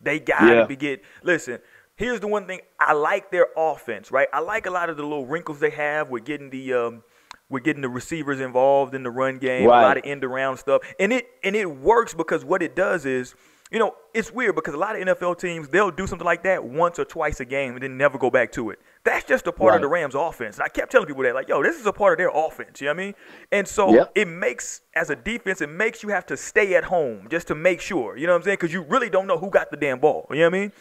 They 0.00 0.20
gotta 0.20 0.54
yeah. 0.54 0.66
be 0.66 0.76
get 0.76 1.02
listen 1.22 1.58
here's 1.98 2.20
the 2.20 2.28
one 2.28 2.46
thing 2.46 2.60
I 2.80 2.94
like 2.94 3.30
their 3.30 3.48
offense, 3.56 4.10
right? 4.10 4.28
I 4.32 4.40
like 4.40 4.64
a 4.66 4.70
lot 4.70 4.88
of 4.88 4.96
the 4.96 5.02
little 5.02 5.26
wrinkles 5.26 5.60
they 5.60 5.70
have 5.70 6.08
with 6.08 6.24
getting 6.24 6.48
the 6.48 6.72
um, 6.72 7.02
we're 7.50 7.60
getting 7.60 7.82
the 7.82 7.88
receivers 7.88 8.40
involved 8.40 8.94
in 8.94 9.02
the 9.02 9.10
run 9.10 9.38
game, 9.38 9.66
right. 9.66 9.80
a 9.80 9.86
lot 9.86 9.96
of 9.98 10.04
end 10.06 10.24
around 10.24 10.56
stuff, 10.56 10.82
and 10.98 11.12
it 11.12 11.28
and 11.44 11.54
it 11.54 11.70
works 11.70 12.14
because 12.14 12.44
what 12.44 12.62
it 12.62 12.76
does 12.76 13.04
is, 13.04 13.34
you 13.70 13.78
know, 13.78 13.94
it's 14.14 14.30
weird 14.30 14.54
because 14.54 14.74
a 14.74 14.78
lot 14.78 14.96
of 14.96 15.06
NFL 15.06 15.38
teams 15.38 15.68
they'll 15.68 15.90
do 15.90 16.06
something 16.06 16.24
like 16.24 16.44
that 16.44 16.64
once 16.64 16.98
or 16.98 17.04
twice 17.04 17.40
a 17.40 17.44
game 17.44 17.74
and 17.74 17.82
then 17.82 17.96
never 17.96 18.16
go 18.16 18.30
back 18.30 18.52
to 18.52 18.70
it. 18.70 18.78
That's 19.02 19.26
just 19.26 19.46
a 19.46 19.52
part 19.52 19.70
right. 19.70 19.76
of 19.76 19.82
the 19.82 19.88
Rams' 19.88 20.14
offense, 20.14 20.56
and 20.56 20.64
I 20.64 20.68
kept 20.68 20.92
telling 20.92 21.08
people 21.08 21.24
that, 21.24 21.34
like, 21.34 21.48
yo, 21.48 21.62
this 21.62 21.80
is 21.80 21.86
a 21.86 21.92
part 21.92 22.12
of 22.12 22.18
their 22.18 22.30
offense. 22.32 22.80
You 22.80 22.86
know 22.86 22.92
what 22.92 23.00
I 23.00 23.04
mean? 23.06 23.14
And 23.50 23.66
so 23.66 23.92
yep. 23.92 24.12
it 24.14 24.28
makes 24.28 24.82
as 24.94 25.10
a 25.10 25.16
defense, 25.16 25.60
it 25.60 25.70
makes 25.70 26.04
you 26.04 26.10
have 26.10 26.26
to 26.26 26.36
stay 26.36 26.76
at 26.76 26.84
home 26.84 27.26
just 27.28 27.48
to 27.48 27.56
make 27.56 27.80
sure. 27.80 28.16
You 28.16 28.26
know 28.26 28.34
what 28.34 28.38
I'm 28.38 28.42
saying? 28.44 28.58
Because 28.60 28.72
you 28.72 28.82
really 28.82 29.10
don't 29.10 29.26
know 29.26 29.38
who 29.38 29.50
got 29.50 29.72
the 29.72 29.76
damn 29.76 29.98
ball. 29.98 30.26
You 30.30 30.36
know 30.36 30.50
what 30.50 30.54
I 30.54 30.60
mean? 30.60 30.72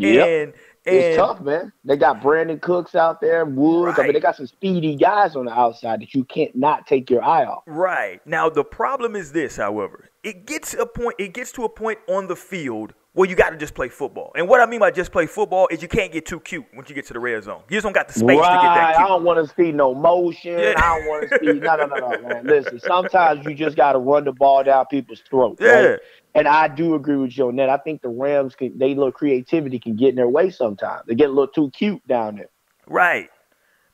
Yep. 0.00 0.28
And 0.28 0.54
it's 0.84 1.16
tough, 1.16 1.40
man. 1.40 1.72
They 1.84 1.96
got 1.96 2.20
Brandin 2.20 2.60
Cooks 2.60 2.94
out 2.94 3.20
there, 3.20 3.44
Woods. 3.44 3.98
Right. 3.98 3.98
I 3.98 4.02
mean, 4.04 4.14
they 4.14 4.20
got 4.20 4.36
some 4.36 4.46
speedy 4.46 4.96
guys 4.96 5.36
on 5.36 5.44
the 5.44 5.52
outside 5.52 6.00
that 6.00 6.14
you 6.14 6.24
can't 6.24 6.54
not 6.56 6.86
take 6.86 7.10
your 7.10 7.22
eye 7.22 7.44
off. 7.44 7.62
Right. 7.66 8.20
Now 8.26 8.48
the 8.48 8.64
problem 8.64 9.14
is 9.14 9.32
this, 9.32 9.56
however, 9.56 10.10
it 10.22 10.46
gets 10.46 10.74
a 10.74 10.86
point. 10.86 11.16
It 11.18 11.34
gets 11.34 11.52
to 11.52 11.64
a 11.64 11.68
point 11.68 11.98
on 12.08 12.28
the 12.28 12.36
field 12.36 12.94
where 13.18 13.28
you 13.28 13.34
got 13.34 13.50
to 13.50 13.56
just 13.56 13.74
play 13.74 13.88
football. 13.88 14.30
And 14.36 14.48
what 14.48 14.60
I 14.60 14.66
mean 14.66 14.78
by 14.78 14.92
just 14.92 15.10
play 15.10 15.26
football 15.26 15.66
is 15.72 15.82
you 15.82 15.88
can't 15.88 16.12
get 16.12 16.24
too 16.24 16.38
cute 16.38 16.64
once 16.72 16.88
you 16.88 16.94
get 16.94 17.04
to 17.06 17.12
the 17.12 17.18
red 17.18 17.42
zone. 17.42 17.62
You 17.68 17.74
just 17.74 17.82
don't 17.82 17.92
got 17.92 18.06
the 18.06 18.14
space 18.14 18.38
right. 18.38 18.56
to 18.56 18.62
get 18.62 18.74
that 18.74 18.94
cute. 18.94 19.04
I 19.04 19.08
don't 19.08 19.24
want 19.24 19.44
to 19.44 19.54
see 19.56 19.72
no 19.72 19.92
motion. 19.92 20.56
Yeah. 20.56 20.74
I 20.76 20.96
don't 20.96 21.08
want 21.08 21.28
to 21.28 21.38
see 21.40 21.58
no, 21.58 21.74
no, 21.74 21.86
no, 21.86 21.96
no, 21.96 22.28
man. 22.28 22.46
Listen, 22.46 22.78
sometimes 22.78 23.44
you 23.44 23.54
just 23.54 23.76
got 23.76 23.94
to 23.94 23.98
run 23.98 24.24
the 24.24 24.30
ball 24.30 24.62
down 24.62 24.86
people's 24.86 25.20
throats. 25.28 25.60
Yeah. 25.60 25.68
Right? 25.68 25.98
And 26.36 26.46
I 26.46 26.68
do 26.68 26.94
agree 26.94 27.16
with 27.16 27.36
you 27.36 27.48
on 27.48 27.56
that. 27.56 27.68
I 27.68 27.78
think 27.78 28.02
the 28.02 28.08
Rams 28.08 28.54
can 28.54 28.78
they 28.78 28.94
little 28.94 29.10
creativity 29.10 29.80
can 29.80 29.96
get 29.96 30.10
in 30.10 30.14
their 30.14 30.28
way 30.28 30.50
sometimes. 30.50 31.02
They 31.08 31.16
get 31.16 31.28
a 31.28 31.32
little 31.32 31.48
too 31.48 31.72
cute 31.72 32.06
down 32.06 32.36
there. 32.36 32.50
Right. 32.86 33.30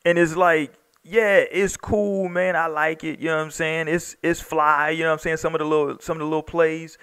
And 0.04 0.19
it's 0.19 0.37
like, 0.37 0.75
yeah, 1.02 1.45
it's 1.50 1.78
cool, 1.78 2.28
man. 2.28 2.57
I 2.57 2.66
like 2.66 3.04
it. 3.04 3.21
You 3.21 3.28
know 3.28 3.38
what 3.38 3.45
I'm 3.45 3.50
saying? 3.52 3.88
It's 3.88 4.16
it's 4.23 4.40
fly, 4.40 4.90
you 4.90 5.02
know 5.02 5.09
what 5.09 5.12
I'm 5.14 5.19
saying? 5.21 5.38
Some 5.38 5.54
of 5.54 5.61
the 5.61 5.64
little 5.64 5.97
some 6.00 6.19
of 6.19 6.21
the 6.21 6.26
little 6.26 6.43
plays. 6.43 6.99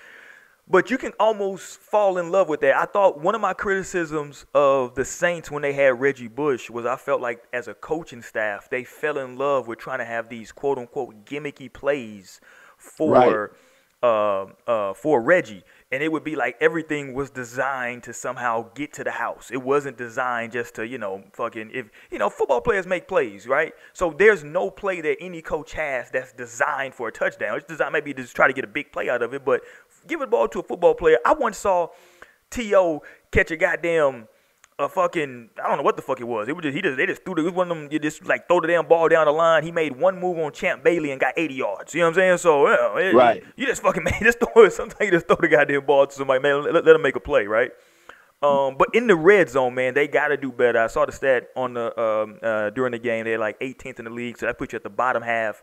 But 0.71 0.89
you 0.89 0.97
can 0.97 1.11
almost 1.19 1.79
fall 1.81 2.17
in 2.17 2.31
love 2.31 2.47
with 2.47 2.61
that. 2.61 2.77
I 2.77 2.85
thought 2.85 3.19
one 3.19 3.35
of 3.35 3.41
my 3.41 3.53
criticisms 3.53 4.45
of 4.55 4.95
the 4.95 5.03
Saints 5.03 5.51
when 5.51 5.61
they 5.61 5.73
had 5.73 5.99
Reggie 5.99 6.29
Bush 6.29 6.69
was 6.69 6.85
I 6.85 6.95
felt 6.95 7.19
like 7.19 7.43
as 7.51 7.67
a 7.67 7.73
coaching 7.73 8.21
staff, 8.21 8.69
they 8.69 8.85
fell 8.85 9.17
in 9.17 9.37
love 9.37 9.67
with 9.67 9.79
trying 9.79 9.99
to 9.99 10.05
have 10.05 10.29
these 10.29 10.53
quote 10.53 10.77
unquote 10.77 11.25
gimmicky 11.25 11.71
plays 11.71 12.39
for 12.77 13.51
right. 14.01 14.09
uh, 14.09 14.45
uh, 14.65 14.93
for 14.93 15.21
Reggie 15.21 15.65
and 15.91 16.01
it 16.01 16.11
would 16.11 16.23
be 16.23 16.35
like 16.35 16.55
everything 16.61 17.13
was 17.13 17.29
designed 17.29 18.03
to 18.03 18.13
somehow 18.13 18.69
get 18.73 18.93
to 18.93 19.03
the 19.03 19.11
house. 19.11 19.49
It 19.51 19.61
wasn't 19.61 19.97
designed 19.97 20.53
just 20.53 20.75
to, 20.75 20.87
you 20.87 20.97
know, 20.97 21.23
fucking 21.33 21.71
if 21.73 21.89
you 22.09 22.17
know, 22.17 22.29
football 22.29 22.61
players 22.61 22.87
make 22.87 23.07
plays, 23.07 23.45
right? 23.45 23.73
So 23.91 24.15
there's 24.17 24.43
no 24.43 24.69
play 24.69 25.01
that 25.01 25.17
any 25.19 25.41
coach 25.41 25.73
has 25.73 26.09
that's 26.09 26.31
designed 26.31 26.95
for 26.95 27.09
a 27.09 27.11
touchdown. 27.11 27.57
It's 27.57 27.67
designed 27.67 27.91
maybe 27.91 28.13
to 28.13 28.21
just 28.21 28.35
try 28.35 28.47
to 28.47 28.53
get 28.53 28.63
a 28.63 28.67
big 28.67 28.91
play 28.93 29.09
out 29.09 29.21
of 29.21 29.33
it, 29.33 29.43
but 29.43 29.61
give 30.07 30.21
a 30.21 30.27
ball 30.27 30.47
to 30.49 30.59
a 30.59 30.63
football 30.63 30.95
player. 30.95 31.17
I 31.25 31.33
once 31.33 31.57
saw 31.57 31.89
T.O. 32.49 33.01
catch 33.31 33.51
a 33.51 33.57
goddamn 33.57 34.27
a 34.79 34.89
fucking 34.89 35.49
I 35.63 35.67
don't 35.67 35.77
know 35.77 35.83
what 35.83 35.95
the 35.95 36.01
fuck 36.01 36.19
it 36.19 36.27
was. 36.27 36.47
It 36.47 36.55
was 36.55 36.63
just 36.63 36.75
he 36.75 36.81
just 36.81 36.97
they 36.97 37.05
just 37.05 37.23
threw 37.23 37.35
the, 37.35 37.41
it 37.41 37.45
was 37.45 37.53
one 37.53 37.71
of 37.71 37.77
them 37.77 37.87
you 37.91 37.99
just 37.99 38.25
like 38.25 38.47
throw 38.47 38.59
the 38.59 38.67
damn 38.67 38.87
ball 38.87 39.07
down 39.09 39.25
the 39.25 39.31
line. 39.31 39.63
He 39.63 39.71
made 39.71 39.99
one 39.99 40.19
move 40.19 40.39
on 40.39 40.51
Champ 40.51 40.83
Bailey 40.83 41.11
and 41.11 41.19
got 41.19 41.33
80 41.37 41.53
yards. 41.53 41.93
You 41.93 42.01
know 42.01 42.07
what 42.07 42.09
I'm 42.09 42.15
saying? 42.15 42.37
So 42.39 42.67
yeah, 42.67 42.99
it, 42.99 43.13
right, 43.13 43.43
you, 43.43 43.51
you, 43.57 43.67
just 43.67 43.81
fucking 43.81 44.03
man, 44.05 44.13
just 44.21 44.39
throw 44.39 44.63
it. 44.65 44.73
Sometimes 44.73 45.01
you 45.01 45.11
just 45.11 45.27
throw 45.27 45.37
the 45.39 45.47
goddamn 45.47 45.85
ball 45.85 46.07
to 46.07 46.13
somebody, 46.13 46.41
man. 46.41 46.63
Let, 46.63 46.85
let 46.85 46.95
him 46.95 47.01
make 47.01 47.15
a 47.15 47.19
play, 47.19 47.45
right? 47.45 47.71
Um, 48.41 48.75
but 48.77 48.89
in 48.93 49.05
the 49.05 49.15
red 49.15 49.49
zone, 49.49 49.75
man, 49.75 49.93
they 49.93 50.07
got 50.07 50.29
to 50.29 50.37
do 50.37 50.51
better. 50.51 50.79
I 50.79 50.87
saw 50.87 51.05
the 51.05 51.11
stat 51.11 51.49
on 51.55 51.75
the 51.75 51.99
um, 51.99 52.39
uh, 52.41 52.71
during 52.71 52.91
the 52.91 52.99
game. 52.99 53.25
They're 53.25 53.37
like 53.37 53.59
18th 53.59 53.99
in 53.99 54.05
the 54.05 54.11
league, 54.11 54.37
so 54.37 54.47
that 54.47 54.57
puts 54.57 54.73
you 54.73 54.77
at 54.77 54.83
the 54.83 54.89
bottom 54.89 55.21
half. 55.21 55.61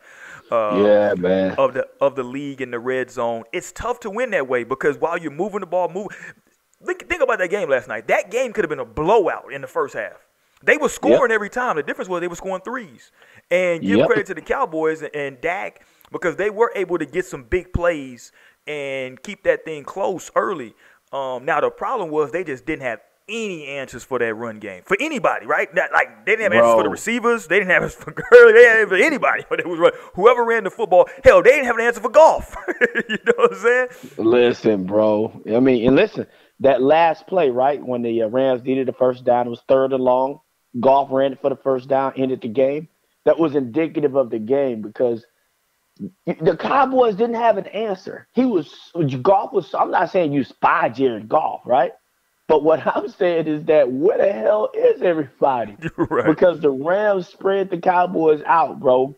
Uh, 0.51 0.81
yeah, 0.85 1.15
man. 1.15 1.55
Of 1.59 1.75
the 1.75 1.89
of 2.01 2.15
the 2.15 2.23
league 2.23 2.61
in 2.61 2.71
the 2.71 2.79
red 2.79 3.11
zone, 3.11 3.45
it's 3.53 3.73
tough 3.73 3.99
to 4.01 4.11
win 4.11 4.31
that 4.31 4.47
way 4.47 4.63
because 4.63 4.97
while 4.97 5.19
you're 5.19 5.33
moving 5.33 5.61
the 5.61 5.67
ball, 5.67 5.89
move 5.89 6.09
Think, 6.85 7.09
think 7.09 7.23
about 7.23 7.39
that 7.39 7.51
game 7.51 7.69
last 7.69 7.89
night. 7.89 8.07
That 8.09 8.31
game 8.31 8.53
could 8.53 8.65
have 8.65 8.69
been 8.69 8.79
a 8.79 8.85
blowout 8.85 9.53
in 9.53 9.61
the 9.61 9.67
first 9.67 9.95
half. 9.95 10.27
They 10.63 10.77
were 10.77 10.89
scoring 10.89 11.31
yep. 11.31 11.37
every 11.37 11.51
time. 11.51 11.77
The 11.77 11.83
difference 11.83 12.09
was 12.09 12.21
they 12.21 12.29
were 12.29 12.37
scoring 12.37 12.63
threes. 12.63 13.11
And 13.51 13.83
give 13.83 13.99
yep. 13.99 14.07
credit 14.07 14.27
to 14.27 14.35
the 14.35 14.41
Cowboys 14.41 15.03
and, 15.03 15.15
and 15.15 15.41
Dak 15.41 15.85
because 16.13 16.37
they 16.37 16.51
were 16.51 16.73
able 16.75 16.99
to 16.99 17.07
get 17.07 17.27
some 17.27 17.45
big 17.45 17.73
plays 17.73 18.33
and 18.67 19.21
keep 19.23 19.45
that 19.45 19.65
thing 19.65 19.85
close 19.85 20.31
early. 20.37 20.75
Um, 21.12 21.45
now 21.45 21.61
the 21.61 21.71
problem 21.71 22.11
was 22.11 22.33
they 22.33 22.45
just 22.45 22.67
didn't 22.67 22.83
have 22.83 23.00
any 23.29 23.67
answers 23.67 24.05
for 24.05 24.19
that 24.19 24.35
run 24.35 24.59
game 24.59 24.83
for 24.85 24.97
anybody, 25.00 25.47
right? 25.47 25.73
Not, 25.75 25.93
like 25.93 26.25
they 26.25 26.33
didn't 26.33 26.45
have 26.45 26.53
bro. 26.53 26.61
answers 26.61 26.79
for 26.79 26.83
the 26.85 26.88
receivers, 26.88 27.47
they 27.47 27.59
didn't 27.59 27.71
have 27.71 27.83
answers 27.83 28.03
for 28.03 28.11
Gurley, 28.31 28.53
they 28.53 28.61
didn't 28.61 28.79
have 28.81 28.88
for 28.88 28.95
anybody. 28.97 29.45
But 29.49 29.61
it 29.61 29.67
was 29.67 29.93
whoever 30.15 30.45
ran 30.45 30.65
the 30.65 30.71
football. 30.71 31.09
Hell, 31.25 31.43
they 31.43 31.50
didn't 31.50 31.67
have 31.67 31.77
an 31.77 31.85
answer 31.85 32.00
for 32.00 32.11
Goff. 32.11 32.57
you 33.09 33.19
know 33.27 33.33
what 33.37 33.53
I'm 33.53 33.59
saying? 33.59 33.88
Listen, 34.17 34.85
bro. 34.85 35.43
I 35.55 35.61
mean, 35.61 35.87
and 35.87 35.97
listen, 35.97 36.27
that 36.61 36.83
last 36.83 37.27
play, 37.27 37.50
right, 37.50 37.85
when 37.85 38.03
the 38.03 38.23
uh, 38.23 38.29
Rams 38.29 38.62
needed 38.62 38.88
the 38.88 38.93
first 38.93 39.25
down, 39.25 39.47
it 39.47 39.50
was 39.50 39.62
third 39.69 39.93
and 39.93 40.03
long. 40.03 40.41
Goff 40.81 41.09
ran 41.11 41.33
it 41.33 41.41
for 41.41 41.50
the 41.50 41.57
first 41.57 41.88
down, 41.88 42.15
ended 42.17 42.41
the 42.43 42.49
game. 42.49 42.88
That 43.25 43.38
was 43.38 43.55
indicative 43.55 44.15
of 44.15 44.31
the 44.31 44.38
game 44.38 44.81
because 44.81 45.25
the 46.26 46.57
Cowboys 46.59 47.14
didn't 47.17 47.37
have 47.37 47.59
an 47.59 47.67
answer. 47.67 48.28
He 48.33 48.45
was 48.45 48.75
Goff 49.23 49.52
was. 49.52 49.75
I'm 49.75 49.90
not 49.90 50.11
saying 50.11 50.33
you 50.33 50.45
spy 50.45 50.88
Jared 50.88 51.28
Goff, 51.28 51.62
right? 51.64 51.93
But 52.47 52.62
what 52.62 52.87
I'm 52.87 53.09
saying 53.09 53.47
is 53.47 53.64
that 53.64 53.90
where 53.90 54.19
the 54.19 54.33
hell 54.33 54.71
is 54.75 55.02
everybody? 55.02 55.76
Right. 55.97 56.26
Because 56.26 56.61
the 56.61 56.71
Rams 56.71 57.28
spread 57.28 57.71
the 57.71 57.78
Cowboys 57.78 58.43
out, 58.47 58.81
bro. 58.81 59.14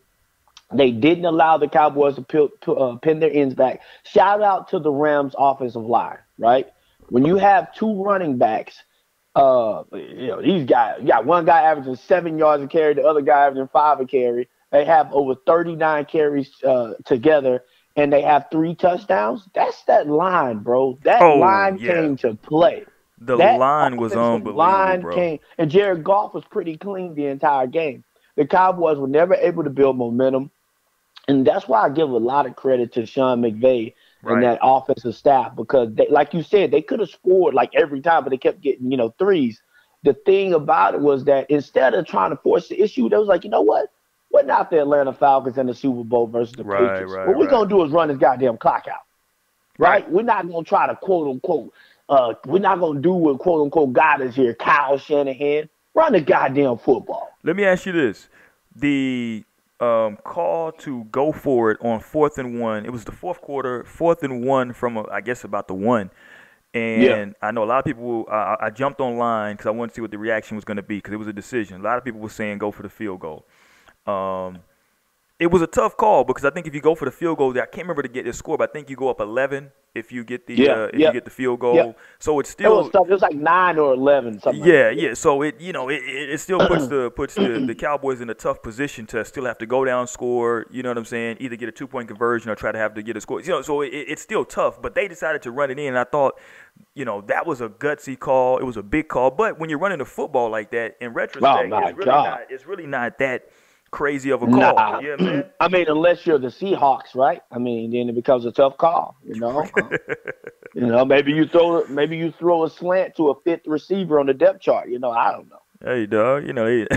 They 0.73 0.91
didn't 0.91 1.25
allow 1.25 1.57
the 1.57 1.67
Cowboys 1.67 2.15
to, 2.15 2.21
pin, 2.21 2.49
to 2.61 2.75
uh, 2.75 2.95
pin 2.97 3.19
their 3.19 3.31
ends 3.31 3.55
back. 3.55 3.81
Shout 4.03 4.41
out 4.41 4.69
to 4.69 4.79
the 4.79 4.91
Rams 4.91 5.33
offensive 5.37 5.83
line, 5.83 6.17
right? 6.37 6.67
when 7.11 7.25
you 7.25 7.35
have 7.35 7.73
two 7.75 8.01
running 8.01 8.37
backs, 8.37 8.81
uh, 9.35 9.83
you 9.91 10.27
know, 10.27 10.41
these 10.41 10.65
guys, 10.65 10.95
you 11.01 11.07
got 11.07 11.25
one 11.25 11.43
guy 11.43 11.61
averaging 11.63 11.97
seven 11.97 12.37
yards 12.37 12.63
a 12.63 12.67
carry, 12.67 12.93
the 12.93 13.03
other 13.03 13.21
guy 13.21 13.47
averaging 13.47 13.67
five 13.67 13.99
a 13.99 14.05
carry. 14.05 14.47
They 14.71 14.85
have 14.85 15.11
over 15.13 15.35
39 15.35 16.05
carries 16.05 16.51
uh, 16.63 16.93
together, 17.05 17.63
and 17.95 18.11
they 18.11 18.21
have 18.21 18.45
three 18.51 18.75
touchdowns. 18.75 19.47
That's 19.53 19.83
that 19.83 20.07
line, 20.07 20.59
bro. 20.59 20.97
That 21.03 21.21
oh, 21.21 21.35
line 21.35 21.77
yeah. 21.77 21.93
came 21.93 22.17
to 22.17 22.35
play. 22.35 22.85
The 23.19 23.37
that 23.37 23.59
line 23.59 23.97
was 23.97 24.13
unbelievable, 24.13 24.51
The 24.53 24.57
line 24.57 25.01
bro. 25.01 25.15
Came, 25.15 25.39
and 25.57 25.69
Jared 25.69 26.03
Goff 26.03 26.33
was 26.33 26.43
pretty 26.45 26.77
clean 26.77 27.13
the 27.13 27.27
entire 27.27 27.67
game. 27.67 28.03
The 28.35 28.47
Cowboys 28.47 28.97
were 28.97 29.07
never 29.07 29.35
able 29.35 29.63
to 29.63 29.69
build 29.69 29.97
momentum, 29.97 30.49
and 31.27 31.45
that's 31.45 31.67
why 31.67 31.83
I 31.83 31.89
give 31.89 32.09
a 32.09 32.17
lot 32.17 32.47
of 32.47 32.55
credit 32.55 32.93
to 32.93 33.05
Sean 33.05 33.41
McVay 33.41 33.93
right. 34.23 34.33
and 34.33 34.43
that 34.43 34.59
offensive 34.61 35.15
staff 35.15 35.55
because 35.55 35.93
they, 35.93 36.07
like 36.09 36.33
you 36.33 36.43
said, 36.43 36.71
they 36.71 36.81
could 36.81 36.99
have 36.99 37.09
scored 37.09 37.53
like 37.53 37.71
every 37.75 38.01
time, 38.01 38.23
but 38.23 38.29
they 38.29 38.37
kept 38.37 38.61
getting, 38.61 38.89
you 38.89 38.97
know, 38.97 39.13
threes. 39.19 39.61
The 40.03 40.13
thing 40.13 40.53
about 40.53 40.95
it 40.95 41.01
was 41.01 41.25
that 41.25 41.49
instead 41.49 41.93
of 41.93 42.07
trying 42.07 42.31
to 42.31 42.37
force 42.37 42.69
the 42.69 42.81
issue, 42.81 43.07
they 43.07 43.17
was 43.17 43.27
like, 43.27 43.43
you 43.43 43.49
know 43.49 43.61
what? 43.61 43.91
We're 44.33 44.43
not 44.43 44.69
the 44.69 44.79
Atlanta 44.79 45.13
Falcons 45.13 45.57
in 45.57 45.67
the 45.67 45.73
Super 45.73 46.03
Bowl 46.03 46.27
versus 46.27 46.53
the 46.53 46.63
right, 46.63 46.79
Patriots. 46.79 47.13
Right, 47.13 47.27
what 47.27 47.37
we're 47.37 47.49
gonna 47.49 47.69
do 47.69 47.83
is 47.83 47.91
run 47.91 48.07
this 48.07 48.17
goddamn 48.17 48.57
clock 48.57 48.87
out. 48.87 49.01
Right? 49.77 50.09
We're 50.09 50.21
not 50.21 50.49
gonna 50.49 50.63
try 50.63 50.87
to 50.87 50.95
quote 50.95 51.27
unquote 51.27 51.73
uh, 52.11 52.33
we're 52.45 52.59
not 52.59 52.79
gonna 52.79 52.99
do 52.99 53.13
what 53.13 53.39
quote 53.39 53.63
unquote 53.63 53.93
God 53.93 54.21
is 54.21 54.35
here, 54.35 54.53
Kyle 54.53 54.97
Shanahan. 54.97 55.69
Run 55.93 56.11
the 56.11 56.21
goddamn 56.21 56.77
football. 56.77 57.29
Let 57.43 57.55
me 57.55 57.63
ask 57.63 57.85
you 57.85 57.93
this. 57.93 58.27
The 58.75 59.45
um, 59.79 60.17
call 60.17 60.73
to 60.73 61.05
go 61.05 61.31
for 61.31 61.71
it 61.71 61.77
on 61.81 62.01
fourth 62.01 62.37
and 62.37 62.59
one. 62.59 62.85
It 62.85 62.91
was 62.91 63.05
the 63.05 63.13
fourth 63.13 63.41
quarter, 63.41 63.85
fourth 63.85 64.23
and 64.23 64.45
one 64.45 64.73
from 64.73 64.97
a, 64.97 65.07
I 65.09 65.21
guess 65.21 65.45
about 65.45 65.69
the 65.69 65.73
one. 65.73 66.11
And 66.73 67.01
yeah. 67.01 67.25
I 67.41 67.51
know 67.51 67.63
a 67.63 67.65
lot 67.65 67.79
of 67.79 67.85
people. 67.85 68.25
Uh, 68.29 68.57
I 68.59 68.69
jumped 68.69 68.99
online 68.99 69.55
because 69.55 69.67
I 69.67 69.71
wanted 69.71 69.89
to 69.89 69.95
see 69.95 70.01
what 70.01 70.11
the 70.11 70.17
reaction 70.17 70.55
was 70.55 70.65
going 70.65 70.77
to 70.77 70.83
be 70.83 70.97
because 70.97 71.13
it 71.13 71.17
was 71.17 71.27
a 71.27 71.33
decision. 71.33 71.79
A 71.79 71.83
lot 71.83 71.97
of 71.97 72.03
people 72.03 72.19
were 72.19 72.29
saying 72.29 72.57
go 72.57 72.71
for 72.71 72.83
the 72.83 72.89
field 72.89 73.21
goal. 73.21 73.45
Um, 74.05 74.59
it 75.41 75.49
was 75.49 75.63
a 75.63 75.67
tough 75.67 75.97
call 75.97 76.23
because 76.23 76.45
I 76.45 76.51
think 76.51 76.67
if 76.67 76.75
you 76.75 76.81
go 76.81 76.93
for 76.93 77.05
the 77.05 77.11
field 77.11 77.39
goal, 77.39 77.51
I 77.51 77.65
can't 77.65 77.77
remember 77.77 78.03
to 78.03 78.09
get 78.09 78.25
the 78.25 78.33
score, 78.33 78.59
but 78.59 78.69
I 78.69 78.73
think 78.73 78.91
you 78.91 78.95
go 78.95 79.09
up 79.09 79.19
11 79.19 79.71
if 79.95 80.11
you 80.11 80.23
get 80.23 80.45
the 80.45 80.55
yeah, 80.55 80.71
uh, 80.71 80.83
if 80.93 80.99
yeah. 80.99 81.07
you 81.07 81.13
get 81.13 81.25
the 81.25 81.31
field 81.31 81.59
goal. 81.59 81.75
Yeah. 81.75 81.91
So 82.19 82.39
it's 82.39 82.49
still 82.51 82.73
it 82.73 82.93
was, 82.93 83.07
it 83.07 83.11
was, 83.11 83.21
like 83.21 83.35
nine 83.35 83.79
or 83.79 83.93
11. 83.93 84.39
Something 84.39 84.63
yeah, 84.63 84.89
like 84.89 84.99
yeah. 84.99 85.13
So 85.15 85.41
it 85.41 85.59
you 85.59 85.73
know 85.73 85.89
it, 85.89 86.01
it 86.05 86.39
still 86.39 86.65
puts 86.65 86.87
the 86.87 87.09
puts 87.09 87.33
the, 87.33 87.65
the 87.65 87.75
Cowboys 87.87 88.21
in 88.21 88.29
a 88.29 88.35
tough 88.35 88.61
position 88.61 89.07
to 89.07 89.25
still 89.25 89.45
have 89.45 89.57
to 89.57 89.65
go 89.65 89.83
down, 89.83 90.07
score. 90.07 90.67
You 90.69 90.83
know 90.83 90.89
what 90.89 90.97
I'm 90.99 91.05
saying? 91.05 91.37
Either 91.39 91.55
get 91.55 91.67
a 91.67 91.73
two 91.73 91.87
point 91.87 92.07
conversion 92.07 92.51
or 92.51 92.55
try 92.55 92.71
to 92.71 92.77
have 92.77 92.93
to 92.93 93.01
get 93.01 93.17
a 93.17 93.21
score. 93.21 93.41
You 93.41 93.49
know, 93.49 93.61
so 93.63 93.81
it, 93.81 93.89
it's 93.89 94.21
still 94.21 94.45
tough. 94.45 94.81
But 94.81 94.93
they 94.93 95.07
decided 95.07 95.41
to 95.41 95.51
run 95.51 95.71
it 95.71 95.79
in, 95.79 95.87
and 95.87 95.97
I 95.97 96.03
thought 96.03 96.39
you 96.93 97.05
know, 97.05 97.21
that 97.21 97.45
was 97.45 97.61
a 97.61 97.69
gutsy 97.69 98.17
call. 98.17 98.57
It 98.57 98.63
was 98.63 98.77
a 98.77 98.83
big 98.83 99.07
call. 99.07 99.31
But 99.31 99.59
when 99.59 99.69
you're 99.69 99.79
running 99.79 100.01
a 100.01 100.05
football 100.05 100.49
like 100.49 100.71
that, 100.71 100.97
in 101.01 101.13
retrospect, 101.13 101.71
oh 101.73 101.87
it's, 101.87 101.97
really 101.97 102.11
not, 102.11 102.41
it's 102.49 102.65
really 102.65 102.87
not 102.87 103.17
that 103.19 103.49
crazy 103.91 104.31
of 104.31 104.41
a 104.41 104.47
call. 104.47 104.75
Nah. 104.75 104.99
Yeah, 104.99 105.15
man. 105.19 105.45
I 105.59 105.67
mean, 105.67 105.85
unless 105.87 106.25
you're 106.25 106.39
the 106.39 106.47
Seahawks, 106.47 107.13
right? 107.13 107.41
I 107.51 107.59
mean, 107.59 107.91
then 107.91 108.09
it 108.09 108.15
becomes 108.15 108.45
a 108.45 108.51
tough 108.51 108.77
call. 108.77 109.15
You 109.23 109.39
know, 109.39 109.69
you 110.73 110.87
know, 110.87 111.05
maybe 111.05 111.31
you 111.31 111.45
throw 111.45 111.85
maybe 111.87 112.17
you 112.17 112.31
throw 112.31 112.63
a 112.63 112.69
slant 112.69 113.15
to 113.17 113.29
a 113.29 113.39
fifth 113.41 113.67
receiver 113.67 114.19
on 114.19 114.25
the 114.25 114.33
depth 114.33 114.61
chart. 114.61 114.89
You 114.89 114.99
know, 114.99 115.11
I 115.11 115.31
don't 115.31 115.49
know. 115.49 115.61
Hey, 115.83 116.05
dog. 116.05 116.47
You 116.47 116.53
know, 116.53 116.67
he... 116.67 116.87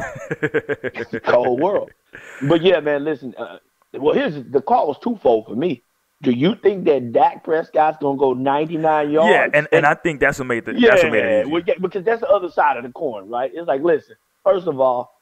cold 1.25 1.61
world. 1.61 1.91
But 2.49 2.63
yeah, 2.63 2.81
man. 2.81 3.05
Listen. 3.05 3.35
Uh, 3.37 3.59
well, 3.93 4.15
here's 4.15 4.43
the 4.51 4.61
call 4.61 4.89
was 4.89 4.99
twofold 4.99 5.47
for 5.47 5.55
me. 5.55 5.83
Do 6.23 6.31
you 6.31 6.55
think 6.55 6.87
that 6.87 7.13
Dak 7.13 7.45
Prescott's 7.45 7.99
gonna 8.01 8.17
go 8.17 8.33
99 8.33 9.11
yards? 9.11 9.31
Yeah, 9.31 9.59
and, 9.59 9.69
and 9.73 9.85
I 9.85 9.95
think 9.95 10.21
that's 10.21 10.39
what 10.39 10.49
made 10.49 10.65
the 10.65 10.73
yeah, 10.73 10.91
that's 10.91 11.03
what 11.03 11.13
made 11.13 11.25
it 11.25 11.47
easy. 11.47 11.75
because 11.81 12.05
that's 12.05 12.23
the 12.23 12.29
other 12.29 12.51
side 12.51 12.79
of 12.79 12.83
the 12.83 12.91
coin, 12.91 13.29
right? 13.29 13.51
It's 13.53 13.69
like, 13.69 13.83
listen, 13.83 14.17
first 14.43 14.67
of 14.67 14.81
all, 14.81 15.15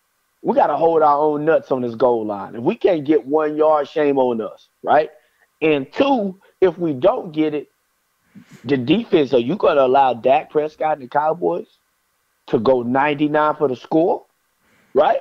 we 0.43 0.57
got 0.57 0.67
to 0.67 0.77
hold 0.77 1.03
our 1.03 1.19
own 1.19 1.45
nuts 1.45 1.71
on 1.71 1.83
this 1.83 1.95
goal 1.95 2.27
line. 2.27 2.57
If 2.57 2.63
we 2.63 2.75
can't 2.75 3.05
get 3.05 3.25
one 3.25 3.57
yard, 3.57 3.89
shame 3.89 4.19
on 4.19 4.41
us, 4.41 4.69
right? 4.83 5.11
And 5.61 5.91
two, 5.93 6.41
if 6.61 6.77
we 6.77 6.93
don't 6.93 7.33
get 7.33 7.55
it, 7.55 7.69
the 8.65 8.77
defense, 8.77 9.33
are 9.33 9.39
you 9.39 9.57
going 9.57 9.77
to 9.77 9.85
allow 9.85 10.15
Dak 10.15 10.51
Prescott 10.51 10.95
and 10.95 11.03
the 11.03 11.09
Cowboys 11.09 11.69
to 12.49 12.59
go 12.59 12.83
99 12.83 13.55
for 13.55 13.69
the 13.69 13.77
score, 13.77 14.27
right? 14.95 15.21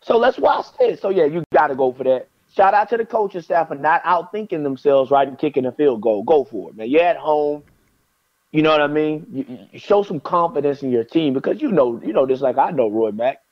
So 0.00 0.16
let's 0.16 0.38
watch 0.38 0.66
this. 0.78 1.00
So, 1.00 1.10
yeah, 1.10 1.24
you 1.26 1.44
got 1.52 1.66
to 1.66 1.74
go 1.74 1.92
for 1.92 2.04
that. 2.04 2.28
Shout 2.54 2.72
out 2.72 2.88
to 2.90 2.96
the 2.96 3.04
coaching 3.04 3.42
staff 3.42 3.68
for 3.68 3.74
not 3.74 4.02
outthinking 4.04 4.62
themselves, 4.62 5.10
right, 5.10 5.28
and 5.28 5.38
kicking 5.38 5.66
a 5.66 5.72
field 5.72 6.00
goal. 6.00 6.22
Go 6.22 6.44
for 6.44 6.70
it, 6.70 6.76
man. 6.76 6.88
You're 6.88 7.02
at 7.02 7.18
home. 7.18 7.62
You 8.52 8.62
know 8.62 8.70
what 8.70 8.80
I 8.80 8.86
mean? 8.86 9.26
You, 9.30 9.68
you 9.72 9.78
show 9.78 10.02
some 10.02 10.20
confidence 10.20 10.82
in 10.82 10.90
your 10.90 11.04
team 11.04 11.34
because 11.34 11.60
you 11.60 11.70
know, 11.70 12.00
you 12.02 12.14
know 12.14 12.24
this 12.24 12.40
like 12.40 12.56
I 12.56 12.70
know 12.70 12.88
Roy 12.88 13.10
Mack 13.10 13.42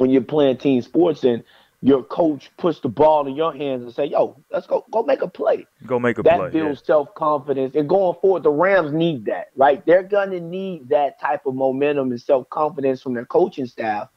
when 0.00 0.10
you're 0.10 0.22
playing 0.22 0.56
team 0.56 0.80
sports 0.80 1.22
and 1.24 1.44
your 1.82 2.02
coach 2.02 2.50
puts 2.58 2.80
the 2.80 2.88
ball 2.88 3.26
in 3.26 3.36
your 3.36 3.52
hands 3.54 3.82
and 3.82 3.94
say, 3.94 4.04
"Yo, 4.04 4.36
let's 4.50 4.66
go, 4.66 4.84
go 4.90 5.02
make 5.02 5.22
a 5.22 5.28
play." 5.28 5.66
Go 5.86 5.98
make 5.98 6.18
a 6.18 6.22
that 6.22 6.36
play. 6.36 6.46
That 6.46 6.52
builds 6.52 6.80
yeah. 6.82 6.86
self 6.86 7.14
confidence, 7.14 7.74
and 7.74 7.88
going 7.88 8.16
forward, 8.20 8.42
the 8.42 8.50
Rams 8.50 8.92
need 8.92 9.26
that, 9.26 9.48
right? 9.56 9.84
They're 9.86 10.02
gonna 10.02 10.40
need 10.40 10.88
that 10.90 11.20
type 11.20 11.46
of 11.46 11.54
momentum 11.54 12.10
and 12.10 12.20
self 12.20 12.48
confidence 12.50 13.02
from 13.02 13.14
their 13.14 13.24
coaching 13.24 13.66
staff, 13.66 14.08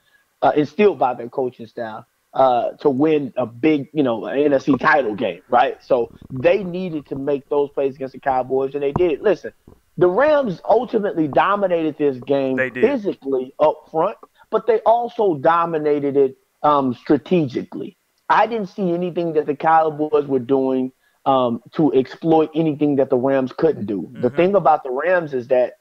uh, 0.41 0.51
instilled 0.55 0.99
by 0.99 1.13
their 1.13 1.29
coaching 1.29 1.67
staff, 1.67 2.05
uh, 2.33 2.71
to 2.81 2.89
win 2.89 3.33
a 3.37 3.45
big, 3.45 3.89
you 3.93 4.03
know, 4.03 4.21
NFC 4.21 4.77
title 4.79 5.15
game, 5.15 5.41
right? 5.49 5.81
So 5.83 6.11
they 6.31 6.63
needed 6.63 7.05
to 7.07 7.15
make 7.15 7.47
those 7.47 7.69
plays 7.69 7.95
against 7.95 8.13
the 8.13 8.19
Cowboys, 8.19 8.73
and 8.73 8.83
they 8.83 8.91
did. 8.91 9.21
Listen, 9.21 9.53
the 9.97 10.07
Rams 10.07 10.59
ultimately 10.67 11.27
dominated 11.27 11.97
this 11.97 12.17
game 12.17 12.57
physically 12.73 13.53
up 13.59 13.87
front, 13.91 14.17
but 14.53 14.67
they 14.67 14.79
also 14.85 15.35
dominated 15.35 16.15
it 16.15 16.37
um, 16.61 16.93
strategically. 16.93 17.97
I 18.29 18.47
didn't 18.47 18.67
see 18.67 18.93
anything 18.93 19.33
that 19.33 19.45
the 19.45 19.55
Cowboys 19.55 20.27
were 20.27 20.39
doing 20.39 20.93
um, 21.25 21.61
to 21.73 21.93
exploit 21.93 22.51
anything 22.55 22.95
that 22.97 23.09
the 23.09 23.17
Rams 23.17 23.51
couldn't 23.57 23.85
do. 23.85 24.03
Mm-hmm. 24.03 24.21
The 24.21 24.29
thing 24.29 24.55
about 24.55 24.83
the 24.83 24.91
Rams 24.91 25.33
is 25.33 25.49
that 25.49 25.73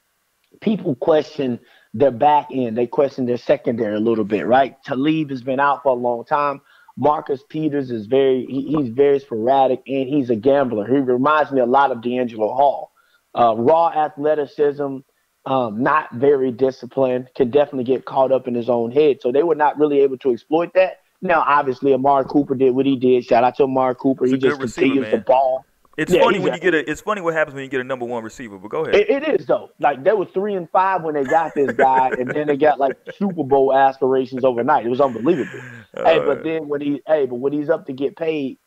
people 0.61 0.95
question 0.97 1.61
their 1.95 2.11
back 2.11 2.49
end, 2.53 2.77
they 2.77 2.87
question 2.87 3.27
their 3.27 3.37
secondary 3.37 3.95
a 3.95 4.01
little 4.01 4.25
bit, 4.25 4.47
right? 4.47 4.83
Talib 4.83 5.31
has 5.31 5.43
been 5.43 5.61
out 5.61 5.83
for 5.83 5.91
a 5.91 6.01
long 6.01 6.25
time. 6.25 6.61
Marcus 6.97 7.43
Peters 7.49 7.91
is 7.91 8.07
very 8.07 8.47
he, 8.47 8.77
he's 8.77 8.89
very 8.91 9.19
sporadic 9.19 9.83
and 9.87 10.09
he's 10.09 10.31
a 10.31 10.37
gambler. 10.37 10.87
He 10.87 10.99
reminds 10.99 11.51
me 11.51 11.61
a 11.61 11.67
lot 11.67 11.91
of 11.91 11.99
DeAngelo 11.99 12.55
Hall. 12.55 12.93
Uh, 13.35 13.55
raw 13.57 13.89
athleticism, 13.89 14.99
um, 15.45 15.83
not 15.83 16.13
very 16.15 16.53
disciplined, 16.53 17.29
can 17.35 17.51
definitely 17.51 17.85
get 17.85 18.05
caught 18.05 18.33
up 18.33 18.47
in 18.47 18.55
his 18.55 18.69
own 18.69 18.91
head. 18.91 19.19
So 19.21 19.33
they 19.33 19.43
were 19.43 19.55
not 19.55 19.79
really 19.79 20.01
able 20.01 20.19
to 20.19 20.33
exploit 20.33 20.73
that. 20.75 21.01
Now, 21.21 21.45
obviously, 21.47 21.95
Amari 21.95 22.25
Cooper 22.29 22.55
did 22.55 22.75
what 22.75 22.87
he 22.87 22.97
did. 22.97 23.25
Shout 23.25 23.45
out 23.45 23.57
to 23.57 23.65
Amari 23.65 23.95
Cooper. 23.95 24.27
He 24.27 24.37
just 24.37 24.61
continues 24.61 25.11
the 25.11 25.19
ball. 25.19 25.65
It's 25.99 26.13
yeah, 26.13 26.23
funny 26.23 26.39
when 26.39 26.55
you 26.55 26.61
get 26.61 26.75
a. 26.75 26.91
It's 26.91 27.03
funny 27.03 27.21
what 27.21 27.35
happens 27.35 27.55
when 27.55 27.65
you 27.65 27.71
get 27.71 27.81
a 27.81 27.85
number 27.85 28.07
one 28.07 28.25
receiver. 28.25 28.59
But 28.59 28.69
go 28.69 28.85
ahead. 28.85 28.95
it, 28.95 29.11
it 29.11 29.41
is 29.41 29.47
though. 29.47 29.71
Like 29.79 30.03
they 30.03 30.13
were 30.13 30.25
three 30.25 30.55
and 30.55 30.69
five 30.71 31.03
when 31.03 31.15
they 31.15 31.25
got 31.25 31.55
this 31.55 31.73
guy, 31.73 32.09
and 32.19 32.31
then 32.31 32.47
they 32.47 32.57
got 32.57 32.81
like 32.81 32.97
Super 33.19 33.45
Bowl 33.45 33.75
aspirations 33.75 34.43
overnight. 34.43 34.87
It 34.87 34.89
was 34.89 35.03
unbelievable. 35.03 35.61
Uh, 35.95 36.05
hey, 36.05 36.19
but 36.19 36.43
then 36.45 36.67
when 36.67 36.81
he, 36.81 37.03
hey, 37.07 37.27
but 37.27 37.35
when 37.37 37.53
he's 37.53 37.69
up 37.69 37.87
to 37.87 37.93
get 37.93 38.17
paid, 38.17 38.59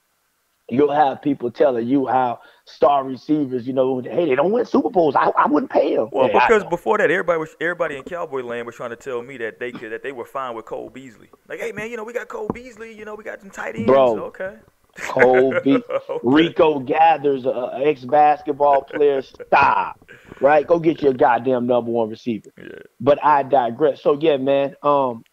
you'll 0.70 0.94
have 0.94 1.24
people 1.24 1.50
telling 1.50 1.88
you 1.88 2.06
how 2.06 2.42
star 2.66 3.04
receivers, 3.04 3.68
you 3.68 3.74
know, 3.74 4.02
hey, 4.02 4.26
they 4.26 4.36
don't 4.36 4.52
win 4.52 4.66
Super 4.66 4.90
Bowls. 4.90 5.16
I, 5.16 5.30
I 5.38 5.48
wouldn't 5.48 5.72
pay 5.72 5.96
them. 5.96 6.10
Well, 6.12 6.28
hey, 6.28 6.34
because 6.34 6.64
before 6.66 6.98
that, 6.98 7.12
everybody 7.12 7.40
was 7.40 7.56
everybody 7.62 7.98
in 7.98 8.04
Cowboy 8.04 8.42
land 8.42 8.66
was 8.66 8.76
trying 8.76 8.90
to 8.90 8.96
tell 8.96 9.22
me 9.22 9.38
that 9.38 9.60
they 9.60 9.72
could 9.72 9.92
that 9.92 10.04
they 10.04 10.12
were 10.12 10.26
fine 10.26 10.56
with 10.56 10.66
Cole 10.66 10.90
Beasley. 10.90 11.30
Like, 11.48 11.60
hey 11.60 11.72
man, 11.72 11.90
you 11.90 11.98
know, 11.98 12.04
we 12.04 12.14
got 12.14 12.28
Cole 12.28 12.50
Beasley. 12.54 12.94
You 12.94 13.06
know, 13.06 13.16
we 13.16 13.24
got 13.24 13.40
some 13.40 13.52
tight 13.52 13.76
ends. 13.76 13.88
Bro, 13.88 14.20
okay. 14.26 14.56
Cole 15.00 15.60
Be- 15.64 15.76
okay. 15.76 16.20
Rico 16.24 16.80
Gathers, 16.80 17.46
uh, 17.46 17.68
ex 17.84 18.04
basketball 18.04 18.84
player. 18.84 19.22
Stop. 19.22 20.00
Right, 20.42 20.66
go 20.66 20.80
get 20.80 21.02
your 21.02 21.14
goddamn 21.14 21.68
number 21.68 21.92
one 21.92 22.10
receiver. 22.10 22.50
Yeah. 22.58 22.80
But 23.00 23.24
I 23.24 23.44
digress. 23.44 24.02
So 24.02 24.18
yeah, 24.20 24.38
man. 24.38 24.76
Um, 24.82 25.24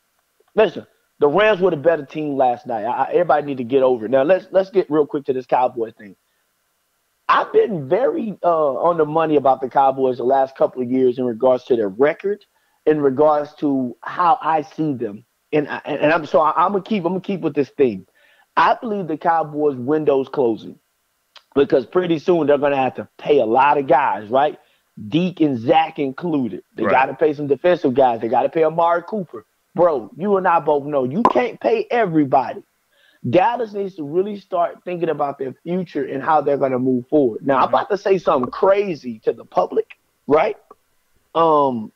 listen, 0.54 0.86
the 1.18 1.28
Rams 1.28 1.60
were 1.60 1.70
the 1.70 1.76
better 1.76 2.04
team 2.04 2.36
last 2.36 2.66
night. 2.66 2.84
I, 2.84 3.10
everybody 3.12 3.46
need 3.46 3.58
to 3.58 3.64
get 3.64 3.82
over 3.82 4.06
it. 4.06 4.10
Now 4.10 4.22
let's 4.22 4.46
let's 4.50 4.70
get 4.70 4.90
real 4.90 5.06
quick 5.06 5.24
to 5.26 5.32
this 5.32 5.46
Cowboy 5.46 5.92
thing. 5.92 6.16
I've 7.32 7.50
been 7.52 7.88
very 7.88 8.36
uh, 8.44 8.74
on 8.74 8.98
the 8.98 9.06
money 9.06 9.36
about 9.36 9.62
the 9.62 9.68
Cowboys 9.70 10.18
the 10.18 10.24
last 10.24 10.54
couple 10.54 10.82
of 10.82 10.90
years 10.90 11.18
in 11.18 11.24
regards 11.24 11.64
to 11.64 11.76
their 11.76 11.88
record, 11.88 12.44
in 12.84 13.00
regards 13.00 13.54
to 13.54 13.96
how 14.02 14.38
I 14.42 14.60
see 14.62 14.92
them, 14.92 15.24
and 15.50 15.66
and 15.86 16.12
I'm 16.12 16.26
so 16.26 16.40
I, 16.40 16.66
am 16.66 16.72
gonna 16.72 16.84
keep 16.84 17.04
I'm 17.04 17.12
gonna 17.12 17.20
keep 17.22 17.40
with 17.40 17.54
this 17.54 17.70
thing. 17.70 18.06
I 18.56 18.76
believe 18.78 19.08
the 19.08 19.16
Cowboys' 19.16 19.76
window's 19.76 20.28
closing 20.28 20.78
because 21.54 21.86
pretty 21.86 22.18
soon 22.18 22.48
they're 22.48 22.58
gonna 22.58 22.76
have 22.76 22.96
to 22.96 23.08
pay 23.16 23.38
a 23.38 23.46
lot 23.46 23.78
of 23.78 23.86
guys, 23.86 24.28
right? 24.28 24.58
Deke 25.08 25.40
and 25.40 25.58
Zach 25.58 25.98
included. 25.98 26.62
They 26.76 26.84
right. 26.84 26.92
got 26.92 27.06
to 27.06 27.14
pay 27.14 27.32
some 27.32 27.46
defensive 27.46 27.94
guys. 27.94 28.20
They 28.20 28.28
got 28.28 28.42
to 28.42 28.50
pay 28.50 28.62
Amari 28.62 29.02
Cooper 29.08 29.46
bro, 29.74 30.10
you 30.16 30.36
and 30.36 30.46
I 30.46 30.60
both 30.60 30.84
know 30.84 31.04
you 31.04 31.22
can't 31.30 31.60
pay 31.60 31.86
everybody. 31.90 32.62
Dallas 33.28 33.72
needs 33.72 33.94
to 33.96 34.02
really 34.02 34.38
start 34.38 34.82
thinking 34.84 35.08
about 35.08 35.38
their 35.38 35.54
future 35.62 36.04
and 36.04 36.22
how 36.22 36.40
they're 36.40 36.56
going 36.56 36.72
to 36.72 36.78
move 36.78 37.06
forward. 37.08 37.46
Now, 37.46 37.58
I'm 37.58 37.68
about 37.68 37.88
to 37.90 37.98
say 37.98 38.18
something 38.18 38.50
crazy 38.50 39.20
to 39.20 39.32
the 39.32 39.44
public, 39.44 39.86
right? 40.26 40.56
Um, 41.34 41.92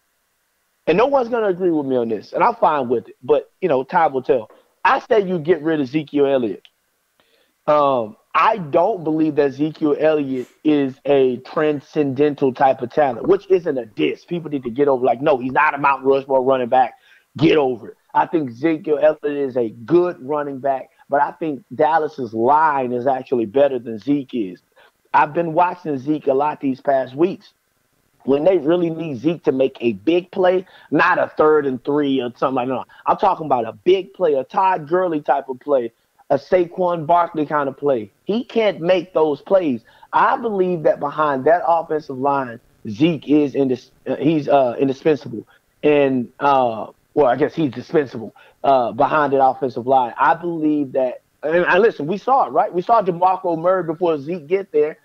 and 0.86 0.96
no 0.96 1.06
one's 1.06 1.28
going 1.28 1.42
to 1.42 1.48
agree 1.48 1.70
with 1.70 1.86
me 1.86 1.96
on 1.96 2.08
this, 2.08 2.32
and 2.32 2.44
I'm 2.44 2.54
fine 2.54 2.88
with 2.88 3.08
it. 3.08 3.16
But 3.22 3.50
you 3.60 3.68
know, 3.68 3.82
time 3.82 4.12
will 4.12 4.22
tell. 4.22 4.50
I 4.84 5.00
say 5.00 5.26
you 5.26 5.40
get 5.40 5.62
rid 5.62 5.80
of 5.80 5.88
Ezekiel 5.88 6.26
Elliott. 6.26 6.62
Um, 7.66 8.16
I 8.32 8.58
don't 8.58 9.02
believe 9.02 9.34
that 9.36 9.46
Ezekiel 9.46 9.96
Elliott 9.98 10.46
is 10.62 10.94
a 11.04 11.38
transcendental 11.38 12.54
type 12.54 12.82
of 12.82 12.92
talent, 12.92 13.26
which 13.26 13.50
isn't 13.50 13.76
a 13.76 13.86
diss. 13.86 14.24
People 14.24 14.50
need 14.50 14.62
to 14.62 14.70
get 14.70 14.86
over. 14.86 15.04
Like, 15.04 15.20
no, 15.20 15.38
he's 15.38 15.52
not 15.52 15.74
a 15.74 15.78
Mount 15.78 16.04
Rushmore 16.04 16.42
running 16.42 16.68
back. 16.68 16.94
Get 17.36 17.56
over 17.56 17.88
it. 17.88 17.96
I 18.14 18.26
think 18.26 18.50
Ezekiel 18.50 18.98
Elliott 19.02 19.48
is 19.48 19.56
a 19.56 19.70
good 19.70 20.16
running 20.20 20.60
back, 20.60 20.90
but 21.08 21.22
I 21.22 21.32
think 21.32 21.64
Dallas's 21.74 22.34
line 22.34 22.92
is 22.92 23.06
actually 23.06 23.46
better 23.46 23.78
than 23.78 23.98
Zeke 23.98 24.34
is. 24.34 24.62
I've 25.14 25.32
been 25.32 25.52
watching 25.52 25.98
Zeke 25.98 26.26
a 26.26 26.34
lot 26.34 26.60
these 26.60 26.80
past 26.80 27.14
weeks. 27.14 27.52
When 28.24 28.42
they 28.42 28.58
really 28.58 28.90
need 28.90 29.18
Zeke 29.18 29.44
to 29.44 29.52
make 29.52 29.76
a 29.80 29.92
big 29.92 30.32
play, 30.32 30.66
not 30.90 31.18
a 31.18 31.28
third 31.36 31.64
and 31.64 31.82
three 31.84 32.20
or 32.20 32.32
something 32.36 32.56
like 32.56 32.68
that. 32.68 32.84
I'm 33.06 33.16
talking 33.18 33.46
about 33.46 33.66
a 33.66 33.72
big 33.72 34.14
play, 34.14 34.34
a 34.34 34.42
Todd 34.42 34.88
Gurley 34.88 35.20
type 35.22 35.48
of 35.48 35.60
play, 35.60 35.92
a 36.28 36.36
Saquon 36.36 37.06
Barkley 37.06 37.46
kind 37.46 37.68
of 37.68 37.76
play. 37.76 38.12
He 38.24 38.44
can't 38.44 38.80
make 38.80 39.14
those 39.14 39.42
plays. 39.42 39.84
I 40.12 40.36
believe 40.38 40.82
that 40.82 40.98
behind 40.98 41.44
that 41.44 41.62
offensive 41.66 42.18
line, 42.18 42.58
Zeke 42.88 43.28
is 43.28 43.54
indis- 43.54 43.90
uh, 44.08 44.16
he's 44.16 44.48
uh, 44.48 44.74
indispensable. 44.78 45.46
And 45.84 46.28
uh, 46.40 46.88
well, 47.16 47.26
I 47.26 47.36
guess 47.36 47.54
he's 47.54 47.72
dispensable 47.72 48.34
uh, 48.62 48.92
behind 48.92 49.32
that 49.32 49.42
offensive 49.42 49.86
line. 49.86 50.12
I 50.20 50.34
believe 50.34 50.92
that, 50.92 51.22
and, 51.42 51.64
and 51.64 51.82
listen, 51.82 52.06
we 52.06 52.18
saw 52.18 52.46
it, 52.46 52.50
right? 52.50 52.72
We 52.72 52.82
saw 52.82 53.00
DeMarco 53.00 53.58
Murray 53.58 53.84
before 53.84 54.20
Zeke 54.20 54.46
get 54.46 54.70
there, 54.70 54.98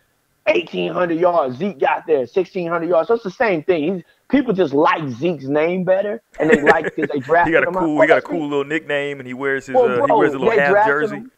1,800 0.45 1.17
yards. 1.17 1.57
Zeke 1.57 1.79
got 1.79 2.05
there, 2.05 2.19
1,600 2.19 2.89
yards. 2.89 3.07
So 3.07 3.13
it's 3.13 3.23
the 3.23 3.31
same 3.31 3.63
thing. 3.63 3.95
He's, 3.95 4.03
people 4.29 4.53
just 4.53 4.73
like 4.73 5.07
Zeke's 5.07 5.45
name 5.45 5.85
better, 5.85 6.21
and 6.37 6.49
they 6.49 6.61
like 6.61 6.93
because 6.93 7.09
they 7.13 7.19
drafted 7.25 7.53
him. 7.53 7.61
he 7.61 7.65
got 7.65 7.75
a 7.75 7.79
cool, 7.79 8.01
he 8.01 8.07
got 8.07 8.17
a 8.17 8.21
cool 8.21 8.49
little 8.49 8.65
nickname, 8.65 9.21
and 9.21 9.25
he 9.25 9.33
wears 9.33 9.67
his, 9.67 9.75
well, 9.75 9.87
bro, 9.87 10.03
uh, 10.03 10.07
he 10.07 10.13
wears 10.13 10.33
a 10.33 10.37
little 10.39 10.59
half 10.59 10.85
jersey. 10.85 11.15
Him. 11.15 11.31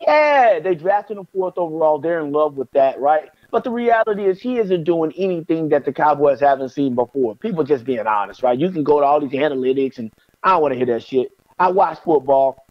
Yeah, 0.00 0.60
they 0.60 0.76
drafted 0.76 1.16
him 1.16 1.26
fourth 1.32 1.54
overall. 1.56 1.98
They're 1.98 2.20
in 2.20 2.30
love 2.30 2.56
with 2.56 2.70
that, 2.72 3.00
right? 3.00 3.28
But 3.52 3.64
the 3.64 3.70
reality 3.70 4.24
is 4.24 4.40
he 4.40 4.58
isn't 4.58 4.84
doing 4.84 5.12
anything 5.14 5.68
that 5.68 5.84
the 5.84 5.92
Cowboys 5.92 6.40
haven't 6.40 6.70
seen 6.70 6.94
before. 6.94 7.36
People 7.36 7.64
just 7.64 7.84
being 7.84 8.06
honest, 8.06 8.42
right? 8.42 8.58
You 8.58 8.70
can 8.70 8.82
go 8.82 8.98
to 8.98 9.06
all 9.06 9.20
these 9.20 9.38
analytics 9.38 9.98
and 9.98 10.10
I 10.42 10.52
don't 10.52 10.62
want 10.62 10.72
to 10.72 10.76
hear 10.78 10.86
that 10.86 11.04
shit. 11.04 11.30
I 11.58 11.70
watch 11.70 11.98
football. 12.02 12.66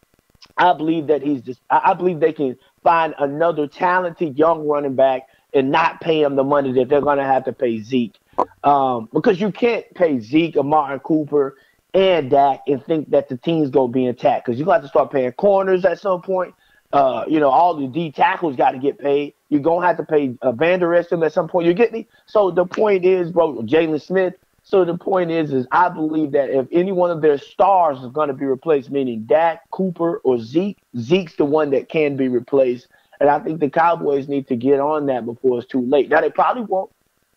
I 0.58 0.74
believe 0.74 1.08
that 1.08 1.22
he's 1.22 1.44
just 1.44 1.62
I 1.70 1.94
believe 1.94 2.20
they 2.20 2.34
can 2.34 2.58
find 2.84 3.14
another 3.20 3.68
talented 3.68 4.38
young 4.40 4.68
running 4.68 4.96
back 4.96 5.28
and 5.54 5.70
not 5.70 6.02
pay 6.02 6.24
him 6.24 6.36
the 6.36 6.44
money 6.44 6.72
that 6.74 6.90
they're 6.90 7.00
gonna 7.00 7.24
have 7.24 7.46
to 7.46 7.54
pay 7.54 7.80
Zeke. 7.82 8.18
Um, 8.64 9.08
because 9.14 9.40
you 9.40 9.52
can't 9.52 9.86
pay 9.94 10.20
Zeke 10.20 10.58
or 10.58 10.64
Martin 10.64 11.00
Cooper 11.00 11.58
and 11.94 12.32
Dak 12.32 12.62
and 12.68 12.84
think 12.84 13.12
that 13.12 13.30
the 13.30 13.38
team's 13.38 13.70
gonna 13.70 13.92
be 13.92 14.06
intact. 14.06 14.46
Because 14.46 14.58
you're 14.58 14.66
gonna 14.66 14.78
have 14.78 14.84
to 14.84 14.90
start 14.90 15.12
paying 15.12 15.32
corners 15.34 15.86
at 15.86 16.00
some 16.00 16.24
point. 16.24 16.56
Uh, 16.92 17.24
you 17.28 17.40
know, 17.40 17.50
all 17.50 17.76
the 17.76 17.88
D 17.88 18.12
tackles 18.12 18.56
got 18.56 18.72
to 18.72 18.80
get 18.80 18.98
paid. 18.98 19.36
You're 19.52 19.60
gonna 19.60 19.86
have 19.86 19.98
to 19.98 20.06
pay 20.06 20.34
uh, 20.42 20.54
Vander 20.54 20.96
at 20.96 21.34
some 21.34 21.50
point. 21.50 21.68
You 21.68 21.74
get 21.74 21.92
me? 21.92 22.08
So 22.26 22.52
the 22.52 22.66
point 22.66 23.04
is, 23.04 23.32
bro, 23.32 23.58
Jaylon 23.64 24.02
Smith. 24.02 24.34
So 24.64 24.86
the 24.86 24.98
point 24.98 25.30
is, 25.30 25.52
is 25.52 25.68
I 25.74 25.90
believe 25.90 26.32
that 26.32 26.50
if 26.50 26.68
any 26.72 26.94
one 26.94 27.12
of 27.12 27.22
their 27.22 27.38
stars 27.38 27.98
is 27.98 28.14
to 28.14 28.34
be 28.34 28.46
replaced, 28.46 28.90
meaning 28.90 29.24
Dak, 29.26 29.70
Cooper, 29.72 30.22
or 30.24 30.40
Zeke, 30.40 30.78
Zeke's 30.98 31.36
the 31.36 31.44
one 31.44 31.72
that 31.72 31.90
can 31.90 32.16
be 32.16 32.30
replaced. 32.30 32.88
And 33.20 33.30
I 33.30 33.40
think 33.40 33.60
the 33.60 33.70
Cowboys 33.70 34.30
need 34.30 34.48
to 34.48 34.56
get 34.56 34.80
on 34.80 35.08
that 35.08 35.26
before 35.26 35.60
it's 35.60 35.68
too 35.68 35.82
late. 35.82 36.10
Now 36.10 36.22
they 36.22 36.30
probably 36.30 36.64
won't. 36.64 36.90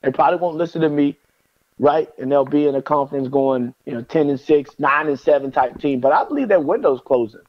They 0.03 0.13
probably 0.13 0.39
won't 0.39 0.57
listen 0.57 0.83
to 0.83 0.89
me, 0.89 1.19
right? 1.81 2.09
And 2.19 2.31
they'll 2.31 2.45
be 2.45 2.69
in 2.69 2.77
a 2.77 2.83
conference 2.83 3.27
going, 3.27 3.75
you 3.87 3.95
know, 3.95 4.03
ten 4.03 4.31
and 4.31 4.39
six, 4.39 4.71
nine 4.79 5.09
and 5.09 5.19
seven 5.19 5.51
type 5.51 5.81
team. 5.81 5.99
But 5.99 6.13
I 6.13 6.25
believe 6.25 6.49
that 6.49 6.65
window's 6.65 7.01
closing. 7.05 7.41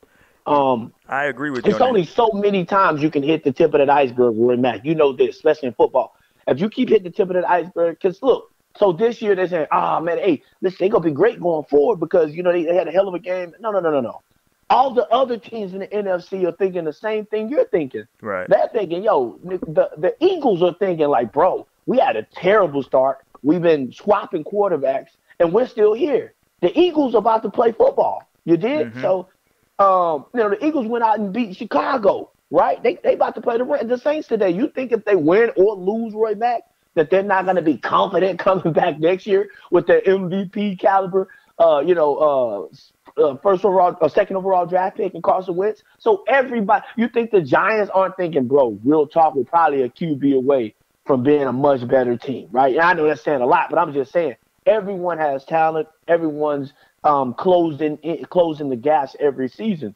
Um, 0.45 0.93
I 1.07 1.25
agree 1.25 1.49
with 1.49 1.65
you. 1.65 1.71
It's 1.71 1.81
only 1.81 2.05
so 2.05 2.29
many 2.33 2.65
times 2.65 3.01
you 3.01 3.09
can 3.09 3.23
hit 3.23 3.43
the 3.43 3.51
tip 3.51 3.73
of 3.73 3.79
that 3.79 3.89
iceberg, 3.89 4.35
Roy 4.37 4.57
Mack. 4.57 4.85
You 4.85 4.95
know 4.95 5.11
this, 5.11 5.35
especially 5.35 5.69
in 5.69 5.73
football. 5.73 6.15
If 6.47 6.59
you 6.59 6.69
keep 6.69 6.89
hitting 6.89 7.03
the 7.03 7.09
tip 7.09 7.29
of 7.29 7.35
that 7.35 7.49
iceberg, 7.49 7.97
because 7.99 8.21
look, 8.21 8.51
so 8.77 8.91
this 8.91 9.21
year 9.21 9.35
they're 9.35 9.47
saying, 9.47 9.67
"Ah, 9.71 9.97
oh, 9.97 10.01
man, 10.01 10.19
hey, 10.19 10.43
listen, 10.61 10.77
they're 10.79 10.89
gonna 10.89 11.03
be 11.03 11.11
great 11.11 11.39
going 11.39 11.65
forward 11.65 11.99
because 11.99 12.35
you 12.35 12.43
know 12.43 12.51
they, 12.51 12.63
they 12.63 12.75
had 12.75 12.87
a 12.87 12.91
hell 12.91 13.07
of 13.07 13.13
a 13.13 13.19
game." 13.19 13.55
No, 13.59 13.71
no, 13.71 13.79
no, 13.79 13.89
no, 13.89 14.01
no. 14.01 14.21
All 14.69 14.93
the 14.93 15.07
other 15.09 15.37
teams 15.37 15.73
in 15.73 15.79
the 15.79 15.87
NFC 15.87 16.45
are 16.47 16.51
thinking 16.51 16.85
the 16.85 16.93
same 16.93 17.25
thing 17.25 17.49
you're 17.49 17.65
thinking. 17.65 18.05
Right. 18.21 18.47
They're 18.47 18.69
thinking, 18.71 19.03
"Yo, 19.03 19.39
the 19.43 19.89
the 19.97 20.15
Eagles 20.19 20.61
are 20.61 20.75
thinking 20.75 21.07
like, 21.07 21.31
bro, 21.31 21.65
we 21.87 21.97
had 21.97 22.15
a 22.15 22.23
terrible 22.23 22.83
start. 22.83 23.19
We've 23.41 23.61
been 23.61 23.91
swapping 23.91 24.43
quarterbacks, 24.43 25.09
and 25.39 25.51
we're 25.51 25.67
still 25.67 25.93
here. 25.93 26.33
The 26.61 26.77
Eagles 26.79 27.15
are 27.15 27.19
about 27.19 27.41
to 27.43 27.49
play 27.49 27.71
football. 27.71 28.27
You 28.43 28.57
did 28.57 28.89
mm-hmm. 28.89 29.01
so." 29.01 29.29
Um, 29.77 30.25
you 30.33 30.39
know, 30.39 30.49
the 30.49 30.65
Eagles 30.65 30.87
went 30.87 31.03
out 31.03 31.19
and 31.19 31.33
beat 31.33 31.57
Chicago, 31.57 32.31
right? 32.49 32.81
They 32.81 32.97
they 33.03 33.13
about 33.13 33.35
to 33.35 33.41
play 33.41 33.57
the 33.57 33.65
the 33.85 33.97
Saints 33.97 34.27
today. 34.27 34.51
You 34.51 34.69
think 34.69 34.91
if 34.91 35.03
they 35.03 35.15
win 35.15 35.51
or 35.57 35.75
lose 35.75 36.13
Roy 36.13 36.35
Mack, 36.35 36.63
that 36.95 37.09
they're 37.09 37.23
not 37.23 37.43
going 37.43 37.57
to 37.57 37.61
be 37.61 37.77
confident 37.77 38.39
coming 38.47 38.73
back 38.73 38.99
next 38.99 39.27
year 39.27 39.49
with 39.71 39.87
their 39.87 40.01
MVP 40.01 40.79
caliber, 40.79 41.29
uh, 41.59 41.81
you 41.85 41.93
know, 41.93 42.69
uh, 43.17 43.21
uh, 43.21 43.37
first 43.37 43.63
overall, 43.63 43.95
or 44.01 44.09
second 44.09 44.35
overall 44.35 44.65
draft 44.65 44.97
pick 44.97 45.13
in 45.13 45.21
Carson 45.21 45.55
Wentz. 45.55 45.83
So 45.99 46.23
everybody, 46.27 46.85
you 46.97 47.07
think 47.07 47.31
the 47.31 47.41
Giants 47.41 47.91
aren't 47.93 48.17
thinking, 48.17 48.47
bro? 48.47 48.79
Real 48.83 49.07
talk, 49.07 49.35
we're 49.35 49.43
probably 49.43 49.83
a 49.83 49.89
QB 49.89 50.35
away 50.35 50.75
from 51.05 51.23
being 51.23 51.43
a 51.43 51.53
much 51.53 51.87
better 51.87 52.17
team, 52.17 52.49
right? 52.51 52.73
And 52.73 52.83
I 52.83 52.93
know 52.93 53.07
that's 53.07 53.23
saying 53.23 53.41
a 53.41 53.45
lot, 53.45 53.69
but 53.69 53.77
I'm 53.77 53.93
just 53.93 54.11
saying 54.11 54.35
everyone 54.65 55.17
has 55.19 55.45
talent. 55.45 55.87
Everyone's 56.07 56.73
um, 57.05 57.33
closing 57.33 58.25
closing 58.29 58.69
the 58.69 58.75
gas 58.75 59.15
every 59.19 59.47
season. 59.47 59.95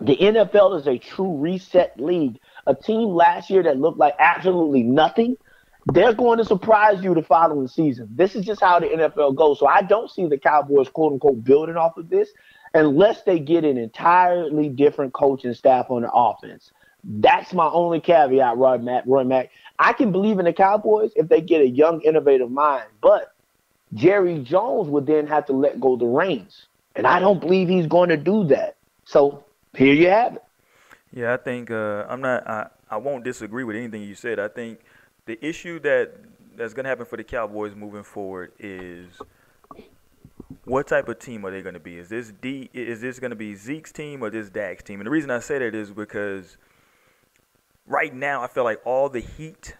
The 0.00 0.16
NFL 0.16 0.80
is 0.80 0.86
a 0.86 0.98
true 0.98 1.36
reset 1.36 1.98
league. 1.98 2.38
A 2.66 2.74
team 2.74 3.10
last 3.10 3.48
year 3.50 3.62
that 3.62 3.78
looked 3.78 3.98
like 3.98 4.14
absolutely 4.18 4.82
nothing 4.82 5.36
they're 5.86 6.14
going 6.14 6.38
to 6.38 6.44
surprise 6.44 7.02
you 7.02 7.14
the 7.14 7.22
following 7.22 7.66
season. 7.66 8.08
This 8.12 8.34
is 8.34 8.44
just 8.44 8.60
how 8.60 8.78
the 8.78 8.86
NFL 8.86 9.34
goes. 9.34 9.58
So 9.58 9.66
I 9.66 9.82
don't 9.82 10.10
see 10.10 10.26
the 10.26 10.38
Cowboys, 10.38 10.88
quote 10.88 11.14
unquote, 11.14 11.42
building 11.42 11.76
off 11.76 11.96
of 11.96 12.08
this 12.08 12.30
unless 12.74 13.22
they 13.22 13.38
get 13.38 13.64
an 13.64 13.76
entirely 13.76 14.68
different 14.68 15.12
coaching 15.12 15.54
staff 15.54 15.90
on 15.90 16.02
the 16.02 16.12
offense. 16.12 16.70
That's 17.04 17.52
my 17.52 17.66
only 17.66 18.00
caveat, 18.00 18.56
Roy 18.56 18.78
Mack. 18.78 19.04
Roy 19.06 19.24
Mack. 19.24 19.50
I 19.78 19.92
can 19.92 20.12
believe 20.12 20.38
in 20.38 20.44
the 20.44 20.52
Cowboys 20.52 21.10
if 21.16 21.28
they 21.28 21.40
get 21.40 21.60
a 21.60 21.66
young, 21.66 22.00
innovative 22.02 22.50
mind, 22.50 22.86
but 23.00 23.31
Jerry 23.94 24.38
Jones 24.38 24.88
would 24.88 25.06
then 25.06 25.26
have 25.26 25.46
to 25.46 25.52
let 25.52 25.80
go 25.80 25.96
the 25.96 26.06
reins, 26.06 26.66
and 26.96 27.06
I 27.06 27.20
don't 27.20 27.40
believe 27.40 27.68
he's 27.68 27.86
going 27.86 28.08
to 28.08 28.16
do 28.16 28.44
that. 28.44 28.76
So 29.04 29.44
here 29.76 29.94
you 29.94 30.08
have 30.08 30.36
it. 30.36 30.44
Yeah, 31.12 31.34
I 31.34 31.36
think 31.36 31.70
uh, 31.70 32.06
I'm 32.08 32.20
not. 32.20 32.46
I, 32.46 32.68
I 32.90 32.96
won't 32.96 33.24
disagree 33.24 33.64
with 33.64 33.76
anything 33.76 34.02
you 34.02 34.14
said. 34.14 34.38
I 34.38 34.48
think 34.48 34.80
the 35.26 35.44
issue 35.44 35.78
that 35.80 36.12
that's 36.56 36.74
going 36.74 36.84
to 36.84 36.90
happen 36.90 37.06
for 37.06 37.16
the 37.16 37.24
Cowboys 37.24 37.74
moving 37.74 38.02
forward 38.02 38.52
is 38.58 39.08
what 40.64 40.86
type 40.86 41.08
of 41.08 41.18
team 41.18 41.44
are 41.44 41.50
they 41.50 41.62
going 41.62 41.74
to 41.74 41.80
be? 41.80 41.98
Is 41.98 42.08
this 42.08 42.32
D? 42.40 42.70
Is 42.72 43.00
this 43.00 43.18
going 43.18 43.30
to 43.30 43.36
be 43.36 43.54
Zeke's 43.54 43.92
team 43.92 44.22
or 44.22 44.30
this 44.30 44.48
Dak's 44.48 44.82
team? 44.82 45.00
And 45.00 45.06
the 45.06 45.10
reason 45.10 45.30
I 45.30 45.40
say 45.40 45.58
that 45.58 45.74
is 45.74 45.90
because 45.90 46.56
right 47.86 48.14
now 48.14 48.42
I 48.42 48.46
feel 48.46 48.64
like 48.64 48.80
all 48.84 49.08
the 49.08 49.20
heat 49.20 49.76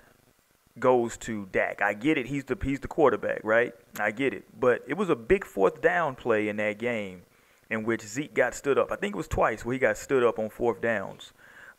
goes 0.78 1.16
to 1.18 1.46
Dak. 1.52 1.82
I 1.82 1.94
get 1.94 2.18
it; 2.18 2.26
he's 2.26 2.44
the 2.44 2.58
he's 2.62 2.80
the 2.80 2.88
quarterback, 2.88 3.40
right? 3.44 3.72
I 3.98 4.11
get 4.11 4.32
it, 4.35 4.44
but 4.58 4.82
it 4.87 4.94
was 4.94 5.11
a 5.11 5.16
big 5.16 5.44
fourth 5.44 5.80
down 5.80 6.16
play 6.16 6.48
in 6.48 6.56
that 6.56 6.78
game 6.78 7.22
in 7.70 7.85
which 7.85 8.02
Zeke 8.02 8.35
got 8.35 8.54
stood 8.54 8.78
up. 8.78 8.92
I 8.92 8.96
think 8.96 9.14
it 9.14 9.16
was 9.16 9.28
twice 9.28 9.64
where 9.64 9.72
he 9.72 9.78
got 9.78 9.96
stood 9.96 10.22
up 10.22 10.38
on 10.38 10.50
fourth 10.50 10.80
downs. 10.80 11.32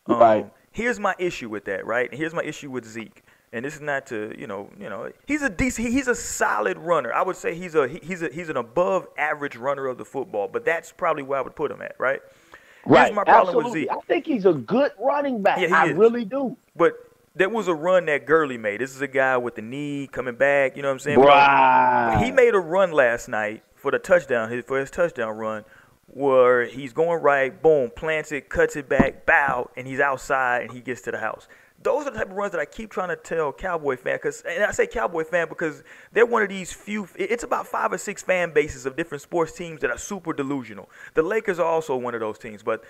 Um, 0.08 0.19
right. 0.19 0.53
Here's 0.71 0.99
my 0.99 1.13
issue 1.19 1.49
with 1.49 1.65
that, 1.65 1.86
right? 1.86 2.12
Here's 2.13 2.34
my 2.34 2.43
issue 2.43 2.71
with 2.71 2.86
Zeke 2.86 3.23
and 3.53 3.63
this 3.63 3.75
is 3.75 3.82
not 3.82 4.08
to 4.08 4.34
you 4.38 4.47
know 4.47 4.69
you 4.77 4.89
know 4.89 5.10
he's 5.27 5.43
a 5.43 5.49
decent 5.49 5.88
he's 5.88 6.08
a 6.08 6.15
solid 6.15 6.77
runner. 6.77 7.13
I 7.13 7.21
would 7.21 7.38
say 7.38 7.53
he's 7.56 7.75
a 7.75 7.88
he's 7.88 8.21
a 8.21 8.29
he's 8.34 8.49
an 8.49 8.58
above 8.58 9.08
average 9.17 9.56
runner 9.56 9.86
of 9.86 9.97
the 9.97 10.06
football, 10.06 10.49
but 10.51 10.65
that's 10.65 10.91
probably 10.91 11.23
where 11.23 11.39
I 11.39 11.41
would 11.43 11.56
put 11.56 11.71
him 11.71 11.82
at, 11.82 11.95
right? 11.99 12.19
Right. 12.86 13.06
Here's 13.06 13.15
my 13.15 13.23
problem 13.23 13.56
Absolutely. 13.56 13.82
with 13.82 13.89
Zeke. 13.89 13.97
I 13.97 14.08
think 14.08 14.25
he's 14.25 14.45
a 14.45 14.53
good 14.53 14.91
running 14.99 15.41
back. 15.41 15.60
Yeah, 15.60 15.73
I 15.73 15.89
is. 15.89 15.95
really 15.95 16.25
do. 16.25 16.58
But 16.75 16.93
there 17.36 17.50
was 17.50 17.67
a 17.67 17.74
run 17.74 18.06
that 18.06 18.26
Gurley 18.26 18.58
made. 18.58 18.82
This 18.82 18.96
is 18.96 19.02
a 19.02 19.08
guy 19.08 19.38
with 19.38 19.56
the 19.56 19.62
knee 19.62 20.08
coming 20.08 20.36
back. 20.36 20.76
You 20.76 20.84
know 20.84 20.89
what 20.89 20.93
I'm 20.93 21.00
saying? 21.00 21.19
Right. 21.19 22.22
He 22.24 22.32
made 22.32 22.54
a 22.54 22.60
run 22.60 22.91
last 22.91 23.28
night 23.28 23.63
for 23.76 23.91
the 23.91 24.00
touchdown. 24.00 24.52
His 24.52 24.63
for 24.65 24.80
his 24.80 24.91
touchdown 24.91 25.36
run, 25.38 25.65
where 26.08 26.65
he's 26.65 26.93
going 26.93 27.22
right, 27.22 27.62
boom, 27.62 27.91
plants 27.96 28.32
it, 28.32 28.50
cuts 28.50 28.76
it 28.76 28.88
back, 28.88 29.26
bow, 29.26 29.69
and 29.76 29.88
he's 29.88 30.00
outside 30.00 30.63
and 30.63 30.72
he 30.72 30.80
gets 30.82 31.02
to 31.02 31.12
the 31.12 31.17
house 31.17 31.48
those 31.84 32.08
are 32.08 32.12
the 32.12 32.17
type 32.17 32.30
of 32.30 32.34
runs 32.34 32.52
that 32.52 32.62
I 32.62 32.65
keep 32.65 32.89
trying 32.89 33.10
to 33.10 33.15
tell 33.15 33.52
Cowboy 33.52 33.98
fan. 33.98 34.17
Cause, 34.19 34.41
and 34.48 34.63
I 34.63 34.72
say 34.72 34.88
Cowboy 34.88 35.24
fan 35.24 35.48
because 35.50 35.84
they're 36.12 36.26
one 36.26 36.41
of 36.41 36.50
these 36.50 36.74
few. 36.74 37.08
It's 37.15 37.43
about 37.43 37.67
five 37.67 37.91
or 37.91 37.98
six 37.98 38.24
fan 38.24 38.54
bases 38.54 38.86
of 38.86 38.96
different 38.96 39.22
sports 39.22 39.52
teams 39.52 39.82
that 39.82 39.91
are 39.91 39.98
super 39.98 40.34
delusional. 40.34 40.89
The 41.13 41.24
Lakers 41.24 41.60
are 41.60 41.65
also 41.65 41.96
one 41.96 42.13
of 42.13 42.22
those 42.22 42.39
teams, 42.39 42.63
but 42.63 42.84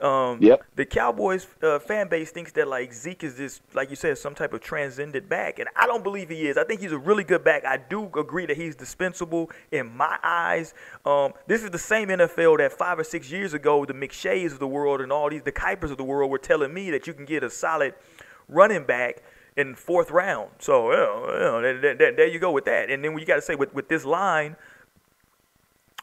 um, 0.00 0.38
yep. 0.40 0.62
the 0.74 0.84
Cowboys 0.84 1.46
uh, 1.62 1.78
fan 1.78 2.08
base 2.08 2.30
thinks 2.30 2.52
that 2.52 2.68
like 2.68 2.92
Zeke 2.92 3.24
is 3.24 3.36
this, 3.36 3.60
like 3.74 3.90
you 3.90 3.96
said, 3.96 4.18
some 4.18 4.34
type 4.34 4.52
of 4.52 4.60
transcendent 4.60 5.28
back, 5.28 5.58
and 5.58 5.68
I 5.76 5.86
don't 5.86 6.02
believe 6.02 6.28
he 6.28 6.46
is. 6.46 6.56
I 6.56 6.64
think 6.64 6.80
he's 6.80 6.92
a 6.92 6.98
really 6.98 7.24
good 7.24 7.44
back. 7.44 7.64
I 7.64 7.76
do 7.76 8.10
agree 8.16 8.46
that 8.46 8.56
he's 8.56 8.76
dispensable 8.76 9.50
in 9.70 9.94
my 9.96 10.18
eyes. 10.22 10.74
Um, 11.04 11.32
this 11.46 11.62
is 11.62 11.70
the 11.70 11.78
same 11.78 12.08
NFL 12.08 12.58
that 12.58 12.72
five 12.72 12.98
or 12.98 13.04
six 13.04 13.30
years 13.30 13.54
ago, 13.54 13.84
the 13.84 13.94
McShays 13.94 14.52
of 14.52 14.58
the 14.58 14.68
world 14.68 15.00
and 15.00 15.12
all 15.12 15.30
these 15.30 15.42
the 15.42 15.52
Kipers 15.52 15.90
of 15.90 15.96
the 15.96 16.04
world 16.04 16.30
were 16.30 16.38
telling 16.38 16.72
me 16.72 16.90
that 16.90 17.06
you 17.06 17.14
can 17.14 17.24
get 17.24 17.42
a 17.42 17.50
solid 17.50 17.94
running 18.48 18.84
back 18.84 19.22
in 19.56 19.74
fourth 19.74 20.10
round. 20.10 20.50
So 20.58 20.90
you 20.90 20.96
know, 20.96 21.26
you 21.32 21.38
know, 21.38 21.80
there, 21.80 22.12
there, 22.12 22.26
you 22.26 22.38
go 22.38 22.50
with 22.50 22.64
that. 22.64 22.90
And 22.90 23.04
then 23.04 23.16
you 23.16 23.24
got 23.24 23.36
to 23.36 23.42
say 23.42 23.54
with, 23.54 23.74
with 23.74 23.88
this 23.88 24.04
line, 24.04 24.56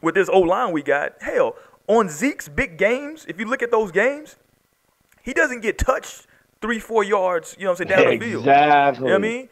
with 0.01 0.15
this 0.15 0.29
O 0.29 0.39
line 0.39 0.71
we 0.73 0.81
got, 0.81 1.21
hell, 1.21 1.55
on 1.97 2.09
Zeke's 2.09 2.47
big 2.47 2.77
games, 2.77 3.25
if 3.27 3.39
you 3.39 3.45
look 3.45 3.61
at 3.61 3.71
those 3.71 3.91
games, 3.91 4.35
he 5.23 5.33
doesn't 5.33 5.61
get 5.61 5.77
touched 5.77 6.27
three, 6.61 6.79
four 6.79 7.03
yards, 7.03 7.55
you 7.57 7.65
know 7.65 7.71
what 7.71 7.81
I'm 7.81 7.87
saying, 7.89 8.03
down 8.03 8.11
the 8.11 8.25
field. 8.25 8.43
Exactly. 8.43 9.03
You 9.03 9.07
know 9.07 9.19
what 9.19 9.25
I 9.25 9.29
mean? 9.29 9.49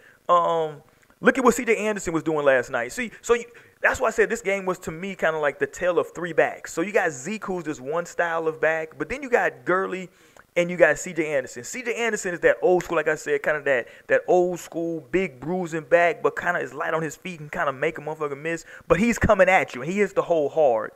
Um, 0.76 0.84
look 1.22 1.38
at 1.38 1.44
what 1.44 1.56
C.J. 1.56 1.76
Anderson 1.76 2.14
was 2.14 2.24
doing 2.24 2.46
last 2.46 2.70
night. 2.70 2.92
See, 2.92 3.12
so 3.22 3.34
you, 3.34 3.46
that's 3.82 4.00
why 4.00 4.08
I 4.08 4.12
said 4.12 4.30
this 4.30 4.42
game 4.42 4.66
was 4.66 4.80
to 4.80 4.92
me 4.92 5.16
kind 5.16 5.36
of 5.36 5.42
like 5.42 5.60
the 5.60 5.68
tale 5.68 6.00
of 6.00 6.14
three 6.14 6.34
backs. 6.34 6.72
So 6.72 6.82
you 6.82 6.92
got 6.92 7.12
Zeke, 7.12 7.46
who's 7.46 7.64
this 7.64 7.80
one 7.82 8.06
style 8.06 8.48
of 8.48 8.62
back, 8.62 8.98
but 8.98 9.10
then 9.10 9.24
you 9.24 9.30
got 9.30 9.66
Gurley– 9.66 10.10
and 10.56 10.70
you 10.70 10.78
got 10.78 10.98
C.J. 10.98 11.26
Anderson. 11.26 11.64
C.J. 11.64 11.94
Anderson 11.96 12.34
is 12.34 12.40
that 12.42 12.58
old 12.62 12.84
school, 12.84 12.98
like 12.98 13.08
I 13.08 13.16
said, 13.16 13.42
kind 13.44 13.58
of 13.58 13.66
that 13.66 13.88
that 14.08 14.22
old 14.28 14.60
school 14.60 15.02
big 15.12 15.40
bruising 15.40 15.84
back, 15.84 16.22
but 16.22 16.36
kind 16.36 16.58
of 16.58 16.64
is 16.64 16.74
light 16.74 16.94
on 16.94 17.02
his 17.02 17.16
feet 17.16 17.40
and 17.40 17.52
kind 17.52 17.70
of 17.70 17.76
make 17.76 17.98
a 17.98 18.02
motherfucker 18.02 18.38
miss. 18.40 18.66
But 18.88 19.00
he's 19.00 19.18
coming 19.18 19.48
at 19.48 19.76
you, 19.76 19.82
and 19.82 19.92
he 19.92 20.00
hits 20.00 20.14
the 20.14 20.22
hole 20.22 20.50
hard. 20.50 20.92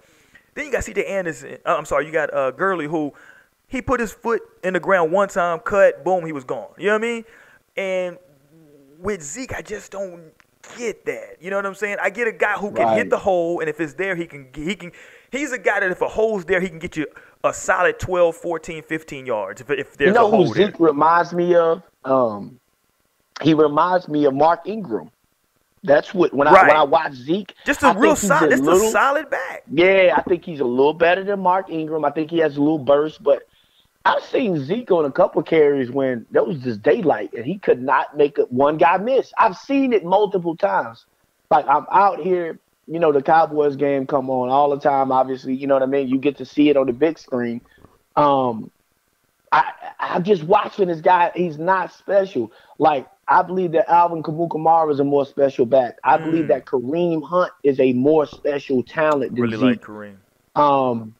Then 0.53 0.65
you 0.65 0.71
got 0.71 0.83
C.J. 0.83 1.05
Anderson. 1.05 1.57
Uh, 1.65 1.75
I'm 1.77 1.85
sorry, 1.85 2.05
you 2.05 2.11
got 2.11 2.33
uh, 2.33 2.51
Gurley, 2.51 2.85
who 2.85 3.13
he 3.67 3.81
put 3.81 3.99
his 3.99 4.11
foot 4.11 4.41
in 4.63 4.73
the 4.73 4.79
ground 4.79 5.11
one 5.11 5.29
time, 5.29 5.59
cut, 5.59 6.03
boom, 6.03 6.25
he 6.25 6.31
was 6.31 6.43
gone. 6.43 6.69
You 6.77 6.87
know 6.87 6.93
what 6.93 7.03
I 7.03 7.07
mean? 7.07 7.25
And 7.75 8.17
with 8.99 9.21
Zeke, 9.21 9.53
I 9.55 9.61
just 9.61 9.91
don't 9.91 10.31
get 10.77 11.05
that. 11.05 11.37
You 11.41 11.49
know 11.49 11.57
what 11.57 11.65
I'm 11.65 11.75
saying? 11.75 11.97
I 12.01 12.09
get 12.09 12.27
a 12.27 12.31
guy 12.31 12.53
who 12.53 12.71
can 12.71 12.85
right. 12.85 12.97
hit 12.97 13.09
the 13.09 13.17
hole, 13.17 13.59
and 13.59 13.69
if 13.69 13.79
it's 13.79 13.93
there, 13.93 14.15
he 14.15 14.25
can 14.25 14.47
he 14.55 14.75
can. 14.75 14.91
He's 15.31 15.51
a 15.51 15.57
guy 15.57 15.79
that 15.79 15.91
if 15.91 16.01
a 16.01 16.07
hole's 16.07 16.45
there, 16.45 16.61
he 16.61 16.69
can 16.69 16.79
get 16.79 16.95
you 16.95 17.07
a 17.43 17.53
solid 17.53 17.99
12, 17.99 18.35
14, 18.35 18.83
15 18.83 19.25
yards. 19.25 19.61
If, 19.61 19.69
if 19.71 19.97
there's 19.97 20.09
you 20.09 20.13
know 20.13 20.27
a 20.27 20.29
hole 20.29 20.45
who 20.47 20.53
Zeke 20.53 20.77
there. 20.77 20.87
reminds 20.87 21.33
me 21.33 21.55
of? 21.55 21.81
Um, 22.05 22.59
he 23.41 23.53
reminds 23.53 24.07
me 24.07 24.25
of 24.25 24.33
Mark 24.33 24.61
Ingram. 24.65 25.09
That's 25.83 26.13
what 26.13 26.33
when 26.33 26.47
right. 26.47 26.63
I 26.63 26.67
when 26.67 26.77
I 26.77 26.83
watch 26.83 27.13
Zeke, 27.13 27.53
just 27.65 27.83
a 27.83 27.87
I 27.87 27.93
real 27.93 28.15
solid, 28.15 28.51
just 28.51 28.63
a 28.63 28.91
solid 28.91 29.29
back. 29.29 29.63
Yeah, 29.71 30.15
I 30.15 30.21
think 30.21 30.45
he's 30.45 30.61
a 30.61 30.65
little 30.65 30.93
better 30.93 31.23
than 31.23 31.41
Mark 31.41 31.69
Ingram. 31.69 32.05
I 32.05 32.11
think 32.11 32.31
he 32.31 32.37
has 32.37 32.55
a 32.55 32.61
little 32.61 32.79
burst, 32.79 33.21
but 33.21 33.47
I've 34.05 34.23
seen 34.23 34.63
Zeke 34.63 34.91
on 34.91 35.05
a 35.05 35.11
couple 35.11 35.43
carries 35.43 35.91
when 35.91 36.25
there 36.31 36.43
was 36.43 36.57
just 36.59 36.81
daylight 36.81 37.33
and 37.33 37.45
he 37.45 37.57
could 37.57 37.81
not 37.81 38.15
make 38.15 38.37
a, 38.37 38.43
one 38.43 38.77
guy 38.77 38.97
miss. 38.97 39.33
I've 39.37 39.57
seen 39.57 39.91
it 39.91 40.05
multiple 40.05 40.55
times. 40.55 41.05
Like 41.49 41.67
I'm 41.67 41.85
out 41.91 42.19
here 42.19 42.59
you 42.87 42.99
know, 42.99 43.11
the 43.11 43.21
Cowboys 43.21 43.75
game 43.75 44.05
come 44.05 44.29
on 44.29 44.49
all 44.49 44.69
the 44.69 44.79
time. 44.79 45.11
Obviously, 45.11 45.55
you 45.55 45.67
know 45.67 45.73
what 45.73 45.83
I 45.83 45.87
mean. 45.87 46.07
You 46.07 46.17
get 46.17 46.37
to 46.37 46.45
see 46.45 46.69
it 46.69 46.77
on 46.77 46.87
the 46.87 46.93
big 46.93 47.17
screen. 47.17 47.61
Um, 48.15 48.71
I 49.51 49.71
I'm 49.99 50.23
just 50.23 50.43
watching 50.43 50.87
this 50.87 51.01
guy. 51.01 51.31
He's 51.35 51.57
not 51.57 51.93
special. 51.93 52.51
Like 52.77 53.07
I 53.33 53.41
believe 53.41 53.71
that 53.71 53.89
Alvin 53.89 54.21
Kamara 54.21 54.91
is 54.91 54.99
a 54.99 55.03
more 55.03 55.25
special 55.25 55.65
back. 55.65 55.97
I 56.03 56.17
mm. 56.17 56.25
believe 56.25 56.47
that 56.49 56.65
Kareem 56.65 57.23
Hunt 57.27 57.51
is 57.63 57.79
a 57.79 57.91
more 57.93 58.27
special 58.27 58.83
talent 58.83 59.33
than 59.33 59.41
really 59.41 59.57
Zeke. 59.57 59.63
like 59.63 59.81
Kareem. 59.81 60.17
Um, 60.55 61.15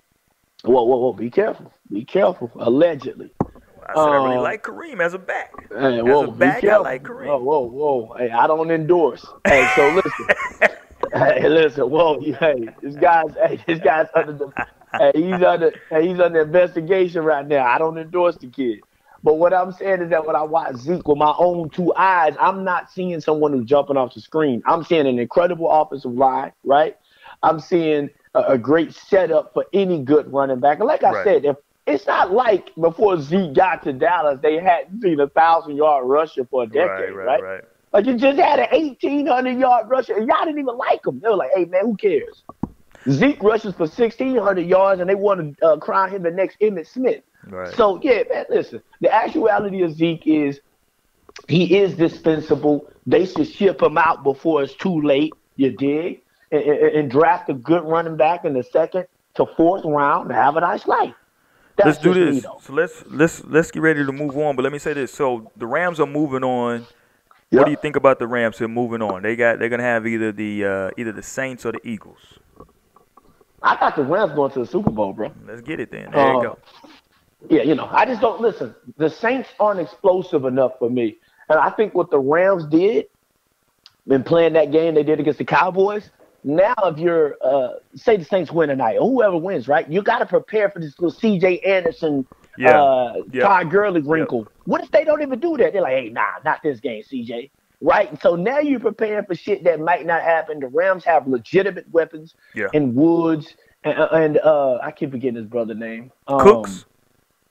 whoa, 0.64 0.84
whoa, 0.84 0.98
whoa! 0.98 1.14
Be 1.14 1.32
careful. 1.32 1.74
Be 1.92 2.06
careful. 2.06 2.52
Allegedly. 2.56 3.32
I 3.42 3.96
said 3.96 3.98
um, 3.98 4.10
I 4.10 4.16
really 4.18 4.38
um, 4.38 4.44
like 4.44 4.64
Kareem 4.64 5.04
as 5.04 5.16
a 5.16 5.18
back. 5.18 5.54
Hey, 5.70 6.02
whoa, 6.04 6.24
as 6.24 6.30
a 6.30 6.32
back, 6.34 6.64
I 6.64 6.78
like 6.78 7.04
Kareem. 7.04 7.26
Whoa, 7.26 7.40
whoa, 7.40 7.62
whoa! 7.62 8.16
Hey, 8.16 8.30
I 8.30 8.46
don't 8.46 8.70
endorse. 8.70 9.26
hey, 9.48 9.68
so 9.76 9.90
listen. 10.06 10.78
Hey, 11.14 11.48
listen, 11.48 11.90
whoa, 11.90 12.20
hey, 12.20 12.70
this 12.82 12.96
guy's, 12.96 13.34
hey, 13.36 13.60
this 13.68 13.80
guy's 13.80 14.08
under 14.16 14.34
the, 14.34 14.52
hey, 14.98 15.12
he's 15.14 15.44
under, 15.44 15.72
hey, 15.90 16.08
he's 16.08 16.20
under 16.20 16.42
investigation 16.42 17.24
right 17.24 17.48
now. 17.48 17.66
I 17.66 17.78
don't 17.78 18.00
endorse 18.00 18.36
the 18.38 18.48
kid, 18.48 18.80
but 19.24 19.36
what 19.36 19.54
I'm 19.54 19.72
saying 19.72 20.02
is 20.02 20.10
that 20.10 20.28
when 20.28 20.36
I 20.36 20.44
watch 20.44 20.76
Zeke 20.76 21.08
with 21.08 21.18
my 21.18 21.34
own 21.38 21.70
two 21.70 21.94
eyes, 21.96 22.36
I'm 22.40 22.66
not 22.66 22.92
seeing 22.92 23.22
someone 23.22 23.54
who's 23.54 23.66
jumping 23.66 23.96
off 23.96 24.14
the 24.14 24.22
screen. 24.22 24.62
I'm 24.66 24.84
seeing 24.84 25.08
an 25.08 25.18
incredible 25.18 25.72
offensive 25.72 26.14
line, 26.14 26.52
right? 26.66 26.98
I'm 27.42 27.62
seeing 27.62 28.10
a, 28.34 28.42
a 28.42 28.58
great 28.58 28.94
setup 28.94 29.54
for 29.54 29.66
any 29.72 30.00
good 30.00 30.32
running 30.32 30.60
back. 30.60 30.80
And 30.80 30.88
like 30.88 31.04
I 31.04 31.12
right. 31.12 31.24
said, 31.24 31.46
if 31.46 31.56
it's 31.88 32.06
not 32.06 32.32
like 32.32 32.76
before 32.76 33.20
Zeke 33.20 33.54
got 33.54 33.84
to 33.84 33.94
Dallas, 33.94 34.40
they 34.42 34.60
hadn't 34.60 35.02
seen 35.02 35.20
a 35.22 35.30
thousand 35.30 35.78
yard 35.78 36.06
rusher 36.06 36.46
for 36.46 36.64
a 36.64 36.68
decade, 36.68 36.86
right? 36.86 37.14
right, 37.14 37.26
right? 37.26 37.42
right. 37.42 37.64
Like 37.94 38.06
you 38.06 38.18
just 38.18 38.40
had 38.40 38.60
an 38.60 38.68
1,800 38.72 39.58
yard 39.58 39.88
rusher, 39.88 40.18
and 40.18 40.28
y'all 40.28 40.44
didn't 40.46 40.60
even 40.60 40.76
like 40.76 41.06
him. 41.06 41.20
They 41.20 41.30
were 41.30 41.36
like, 41.36 41.52
"Hey 41.56 41.66
man, 41.66 41.86
who 41.86 41.96
cares?" 41.96 42.44
Zeke 43.08 43.42
rushes 43.44 43.74
for 43.74 43.84
1,600 43.84 44.62
yards, 44.62 45.00
and 45.00 45.10
they 45.10 45.16
want 45.16 45.58
to 45.60 45.66
uh, 45.66 45.78
crown 45.78 46.10
him 46.10 46.24
the 46.24 46.32
next 46.32 46.60
Emmitt 46.60 46.88
Smith. 46.88 47.22
Right. 47.48 47.74
So 47.76 48.00
yeah, 48.02 48.24
man, 48.30 48.46
listen. 48.50 48.82
The 49.02 49.14
actuality 49.14 49.82
of 49.82 49.94
Zeke 49.94 50.28
is 50.28 50.60
he 51.48 51.78
is 51.78 51.96
dispensable. 51.96 52.88
They 53.06 53.26
should 53.26 53.48
ship 53.48 53.82
him 53.82 53.98
out 53.98 54.24
before 54.24 54.64
it's 54.64 54.74
too 54.76 55.02
late. 55.02 55.34
You 55.56 55.72
dig? 55.72 56.22
And, 56.52 56.64
and, 56.64 56.96
and 56.96 57.12
draft 57.12 57.50
a 57.50 57.54
good 57.54 57.84
running 57.84 58.16
back 58.16 58.46
in 58.46 58.54
the 58.54 58.64
second. 58.64 59.08
to 59.36 59.46
fourth 59.58 59.84
round 59.86 60.30
and 60.30 60.36
have 60.36 60.56
a 60.56 60.62
nice 60.62 60.88
life. 60.88 61.14
That's 61.76 61.88
let's 61.88 62.00
do 62.00 62.14
this. 62.14 62.44
So 62.44 62.74
let's 62.74 63.04
let's 63.08 63.44
let's 63.46 63.72
get 63.72 63.82
ready 63.82 64.06
to 64.06 64.12
move 64.12 64.38
on. 64.38 64.56
But 64.56 64.64
let 64.64 64.72
me 64.72 64.80
say 64.80 64.94
this: 64.94 65.12
so 65.12 65.52
the 65.58 65.66
Rams 65.66 66.00
are 66.00 66.08
moving 66.08 66.44
on. 66.44 66.86
Yep. 67.50 67.60
What 67.60 67.66
do 67.66 67.72
you 67.72 67.78
think 67.78 67.96
about 67.96 68.20
the 68.20 68.28
Rams? 68.28 68.60
They're 68.60 68.68
moving 68.68 69.02
on. 69.02 69.24
They 69.24 69.36
got 69.36 69.60
they're 69.60 69.70
gonna 69.70 69.84
have 69.84 70.06
either 70.06 70.32
the 70.32 70.66
uh, 70.66 70.92
either 70.98 71.12
the 71.12 71.24
Saints 71.24 71.66
or 71.66 71.72
the 71.72 71.88
Eagles. 71.88 72.20
I 73.64 73.76
got 73.80 73.96
the 73.96 74.04
Rams 74.04 74.34
going 74.34 74.52
to 74.52 74.60
the 74.60 74.68
Super 74.68 74.92
Bowl, 74.92 75.14
bro. 75.14 75.32
Let's 75.48 75.62
get 75.62 75.80
it 75.80 75.90
then. 75.90 76.12
There 76.12 76.20
uh, 76.20 76.36
you 76.36 76.44
go. 76.44 76.60
Yeah, 77.50 77.64
you 77.64 77.76
know, 77.76 77.88
I 77.92 78.06
just 78.06 78.22
don't 78.22 78.42
listen. 78.42 78.74
The 78.98 79.10
Saints 79.10 79.50
aren't 79.60 79.80
explosive 79.80 80.46
enough 80.46 80.74
for 80.80 80.90
me, 80.90 81.18
and 81.50 81.60
I 81.60 81.70
think 81.70 81.94
what 81.94 82.10
the 82.10 82.20
Rams 82.20 82.66
did 82.66 83.08
in 84.08 84.24
playing 84.24 84.54
that 84.54 84.72
game 84.72 84.96
they 84.96 85.04
did 85.04 85.20
against 85.20 85.40
the 85.40 85.46
Cowboys. 85.46 86.10
Now, 86.46 86.76
if 86.84 86.98
you're 86.98 87.38
uh, 87.44 87.76
say 87.96 88.18
the 88.18 88.26
Saints 88.26 88.52
win 88.52 88.70
tonight, 88.70 88.98
or 88.98 89.10
whoever 89.10 89.38
wins, 89.38 89.68
right? 89.68 89.90
You 89.90 90.02
got 90.02 90.20
to 90.20 90.26
prepare 90.26 90.70
for 90.70 90.80
this 90.80 90.98
little 91.00 91.18
C.J. 91.18 91.60
Anderson, 91.60 92.26
yeah. 92.58 92.82
uh, 92.82 93.14
yeah. 93.32 93.44
Todd 93.44 93.72
Gurley 93.72 94.02
wrinkle. 94.02 94.40
Yeah. 94.40 94.62
What 94.66 94.84
if 94.84 94.92
they 94.92 95.04
don't 95.04 95.22
even 95.22 95.40
do 95.40 95.58
that? 95.58 95.74
They're 95.74 95.82
like, 95.82 95.94
hey, 95.94 96.10
nah, 96.10 96.26
not 96.44 96.62
this 96.64 96.80
game, 96.80 97.04
C.J. 97.04 97.52
Right? 97.82 98.10
And 98.10 98.22
so 98.22 98.36
now 98.36 98.60
you're 98.60 98.80
preparing 98.80 99.26
for 99.26 99.36
shit 99.36 99.66
that 99.66 99.80
might 99.80 100.06
not 100.06 100.22
happen. 100.22 100.60
The 100.60 100.68
Rams 100.68 101.04
have 101.04 101.28
legitimate 101.28 101.90
weapons 101.92 102.36
yeah. 102.56 102.68
in 102.72 102.96
Woods 102.96 103.56
and, 103.84 103.98
and 103.98 104.38
uh, 104.38 104.80
I 104.82 104.92
keep 104.92 105.12
forgetting 105.12 105.36
his 105.36 105.46
brother 105.46 105.74
name. 105.74 106.12
Um, 106.28 106.40
Cooks. 106.40 106.86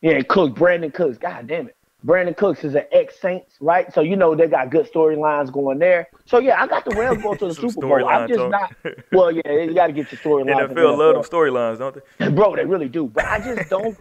Yeah, 0.02 0.20
Cook, 0.22 0.54
Brandin 0.54 0.92
Cooks. 0.92 1.16
God 1.16 1.46
damn 1.46 1.68
it. 1.68 1.76
Brandin 2.04 2.36
Cooks 2.36 2.64
is 2.64 2.74
an 2.74 2.84
ex 2.90 3.20
Saints, 3.20 3.54
right? 3.60 3.92
So 3.94 4.00
you 4.00 4.16
know 4.16 4.34
they 4.34 4.48
got 4.48 4.70
good 4.70 4.90
storylines 4.92 5.52
going 5.52 5.78
there. 5.78 6.08
So 6.26 6.40
yeah, 6.40 6.60
I 6.60 6.66
got 6.66 6.84
the 6.84 6.90
Rams 6.96 7.22
going 7.22 7.38
to 7.38 7.46
the 7.46 7.54
Super 7.54 7.86
Bowl. 7.86 8.08
I'm 8.08 8.28
just 8.28 8.38
talk. 8.38 8.50
not. 8.50 8.74
Well, 9.12 9.30
yeah, 9.30 9.52
you 9.52 9.74
got 9.74 9.86
to 9.86 9.92
get 9.92 10.10
your 10.10 10.20
storylines. 10.20 10.74
NFL 10.74 10.98
love 10.98 11.14
them 11.14 11.22
storylines, 11.22 11.78
don't 11.78 11.96
they? 12.18 12.28
Bro, 12.30 12.56
they 12.56 12.64
really 12.64 12.88
do. 12.88 13.06
But 13.06 13.26
I 13.26 13.38
just 13.38 13.70
don't. 13.70 13.96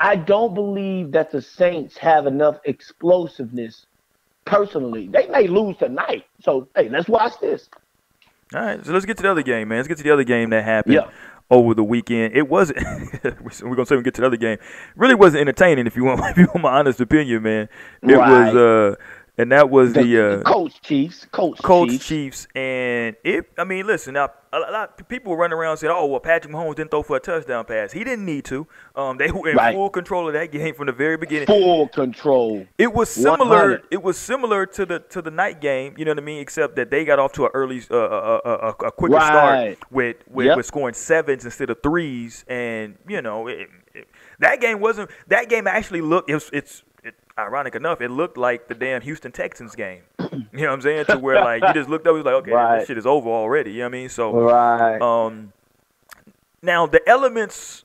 I 0.00 0.16
don't 0.16 0.54
believe 0.54 1.12
that 1.12 1.30
the 1.30 1.40
Saints 1.40 1.96
have 1.98 2.26
enough 2.26 2.58
explosiveness. 2.64 3.86
Personally, 4.44 5.08
they 5.08 5.26
may 5.28 5.46
lose 5.46 5.76
tonight. 5.76 6.24
So 6.40 6.68
hey, 6.74 6.88
let's 6.88 7.08
watch 7.08 7.38
this. 7.40 7.68
All 8.54 8.60
right, 8.60 8.84
so 8.84 8.92
let's 8.92 9.04
get 9.04 9.16
to 9.18 9.22
the 9.24 9.30
other 9.30 9.42
game, 9.42 9.68
man. 9.68 9.78
Let's 9.78 9.88
get 9.88 9.98
to 9.98 10.04
the 10.04 10.12
other 10.12 10.24
game 10.24 10.50
that 10.50 10.64
happened. 10.64 10.94
Yeah 10.94 11.10
over 11.50 11.74
the 11.74 11.84
weekend. 11.84 12.34
It 12.34 12.48
wasn't. 12.48 12.78
we're 13.62 13.74
gonna 13.74 13.86
say 13.86 13.96
we 13.96 14.02
get 14.02 14.14
to 14.14 14.22
the 14.22 14.26
other 14.26 14.36
game. 14.36 14.58
Really 14.96 15.14
wasn't 15.14 15.42
entertaining. 15.42 15.86
If 15.86 15.96
you 15.96 16.04
want, 16.04 16.20
if 16.24 16.36
you 16.36 16.46
want 16.46 16.62
my 16.62 16.78
honest 16.78 17.00
opinion, 17.00 17.42
man, 17.42 17.68
it 18.02 18.12
right. 18.12 18.52
was. 18.52 18.56
uh 18.56 18.94
and 19.38 19.52
that 19.52 19.68
was 19.68 19.92
the, 19.92 20.02
the, 20.02 20.40
uh, 20.40 20.42
Colts 20.42 20.78
Chiefs, 20.80 21.26
Colts, 21.30 21.60
Colts 21.60 21.92
Chiefs. 21.92 22.06
Chiefs, 22.06 22.48
and 22.54 23.16
it. 23.22 23.50
I 23.58 23.64
mean, 23.64 23.86
listen 23.86 24.14
now. 24.14 24.30
A 24.52 24.58
lot 24.58 24.98
of 24.98 25.08
people 25.08 25.32
were 25.32 25.38
running 25.38 25.58
around 25.58 25.76
saying, 25.76 25.92
"Oh, 25.94 26.06
well, 26.06 26.20
Patrick 26.20 26.54
Mahomes 26.54 26.76
didn't 26.76 26.90
throw 26.90 27.02
for 27.02 27.16
a 27.16 27.20
touchdown 27.20 27.66
pass. 27.66 27.92
He 27.92 28.04
didn't 28.04 28.24
need 28.24 28.46
to. 28.46 28.66
Um, 28.94 29.18
they 29.18 29.30
were 29.32 29.50
in 29.50 29.56
right. 29.56 29.74
full 29.74 29.90
control 29.90 30.28
of 30.28 30.32
that 30.32 30.50
game 30.50 30.74
from 30.74 30.86
the 30.86 30.92
very 30.92 31.18
beginning. 31.18 31.46
Full 31.46 31.88
control. 31.88 32.66
It 32.78 32.94
was 32.94 33.10
similar. 33.10 33.70
100. 33.70 33.82
It 33.90 34.02
was 34.02 34.16
similar 34.16 34.64
to 34.64 34.86
the 34.86 35.00
to 35.00 35.20
the 35.20 35.30
night 35.30 35.60
game. 35.60 35.94
You 35.98 36.06
know 36.06 36.12
what 36.12 36.18
I 36.18 36.22
mean? 36.22 36.40
Except 36.40 36.76
that 36.76 36.90
they 36.90 37.04
got 37.04 37.18
off 37.18 37.32
to 37.32 37.44
an 37.44 37.50
early, 37.52 37.82
uh, 37.90 37.96
a, 37.96 38.00
a, 38.00 38.40
a, 38.44 38.68
a 38.68 38.92
quicker 38.92 39.16
right. 39.16 39.26
start 39.76 39.92
with 39.92 40.16
with, 40.30 40.46
yep. 40.46 40.56
with, 40.56 40.66
scoring 40.66 40.94
sevens 40.94 41.44
instead 41.44 41.68
of 41.68 41.82
threes, 41.82 42.44
and 42.48 42.96
you 43.06 43.20
know, 43.20 43.48
it, 43.48 43.68
it, 43.94 44.08
that 44.38 44.62
game 44.62 44.80
wasn't. 44.80 45.10
That 45.26 45.50
game 45.50 45.66
actually 45.66 46.00
looked. 46.00 46.30
It's 46.30 46.48
it's 46.54 46.82
ironic 47.38 47.74
enough, 47.74 48.00
it 48.00 48.10
looked 48.10 48.36
like 48.36 48.68
the 48.68 48.74
damn 48.74 49.02
Houston 49.02 49.32
Texans 49.32 49.74
game. 49.74 50.02
You 50.52 50.62
know 50.62 50.68
what 50.68 50.74
I'm 50.74 50.82
saying? 50.82 51.04
To 51.06 51.18
where 51.18 51.36
like 51.36 51.62
you 51.62 51.74
just 51.74 51.88
looked 51.90 52.06
up, 52.06 52.12
it 52.12 52.16
was 52.16 52.24
like, 52.24 52.34
okay, 52.36 52.50
right. 52.50 52.78
this 52.78 52.88
shit 52.88 52.96
is 52.96 53.04
over 53.04 53.28
already. 53.28 53.72
You 53.72 53.80
know 53.80 53.84
what 53.84 53.94
I 53.94 53.98
mean? 53.98 54.08
So 54.08 54.32
right. 54.32 55.00
Um, 55.00 55.52
now 56.62 56.86
the 56.86 57.06
elements 57.06 57.84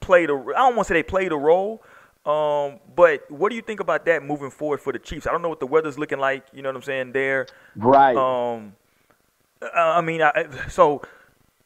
played 0.00 0.28
a. 0.28 0.32
I 0.32 0.36
don't 0.36 0.74
want 0.74 0.86
to 0.86 0.94
say 0.94 0.94
they 0.94 1.02
played 1.04 1.30
a 1.30 1.36
role. 1.36 1.82
Um, 2.26 2.80
but 2.96 3.28
what 3.30 3.50
do 3.50 3.56
you 3.56 3.62
think 3.62 3.78
about 3.78 4.04
that 4.06 4.24
moving 4.24 4.50
forward 4.50 4.80
for 4.80 4.92
the 4.92 4.98
Chiefs? 4.98 5.28
I 5.28 5.30
don't 5.30 5.42
know 5.42 5.48
what 5.48 5.60
the 5.60 5.66
weather's 5.66 5.98
looking 5.98 6.18
like. 6.18 6.44
You 6.52 6.62
know 6.62 6.70
what 6.70 6.76
I'm 6.76 6.82
saying? 6.82 7.12
There. 7.12 7.46
Right. 7.76 8.16
Um. 8.16 8.74
I 9.74 10.00
mean, 10.00 10.22
I, 10.22 10.46
so 10.68 11.02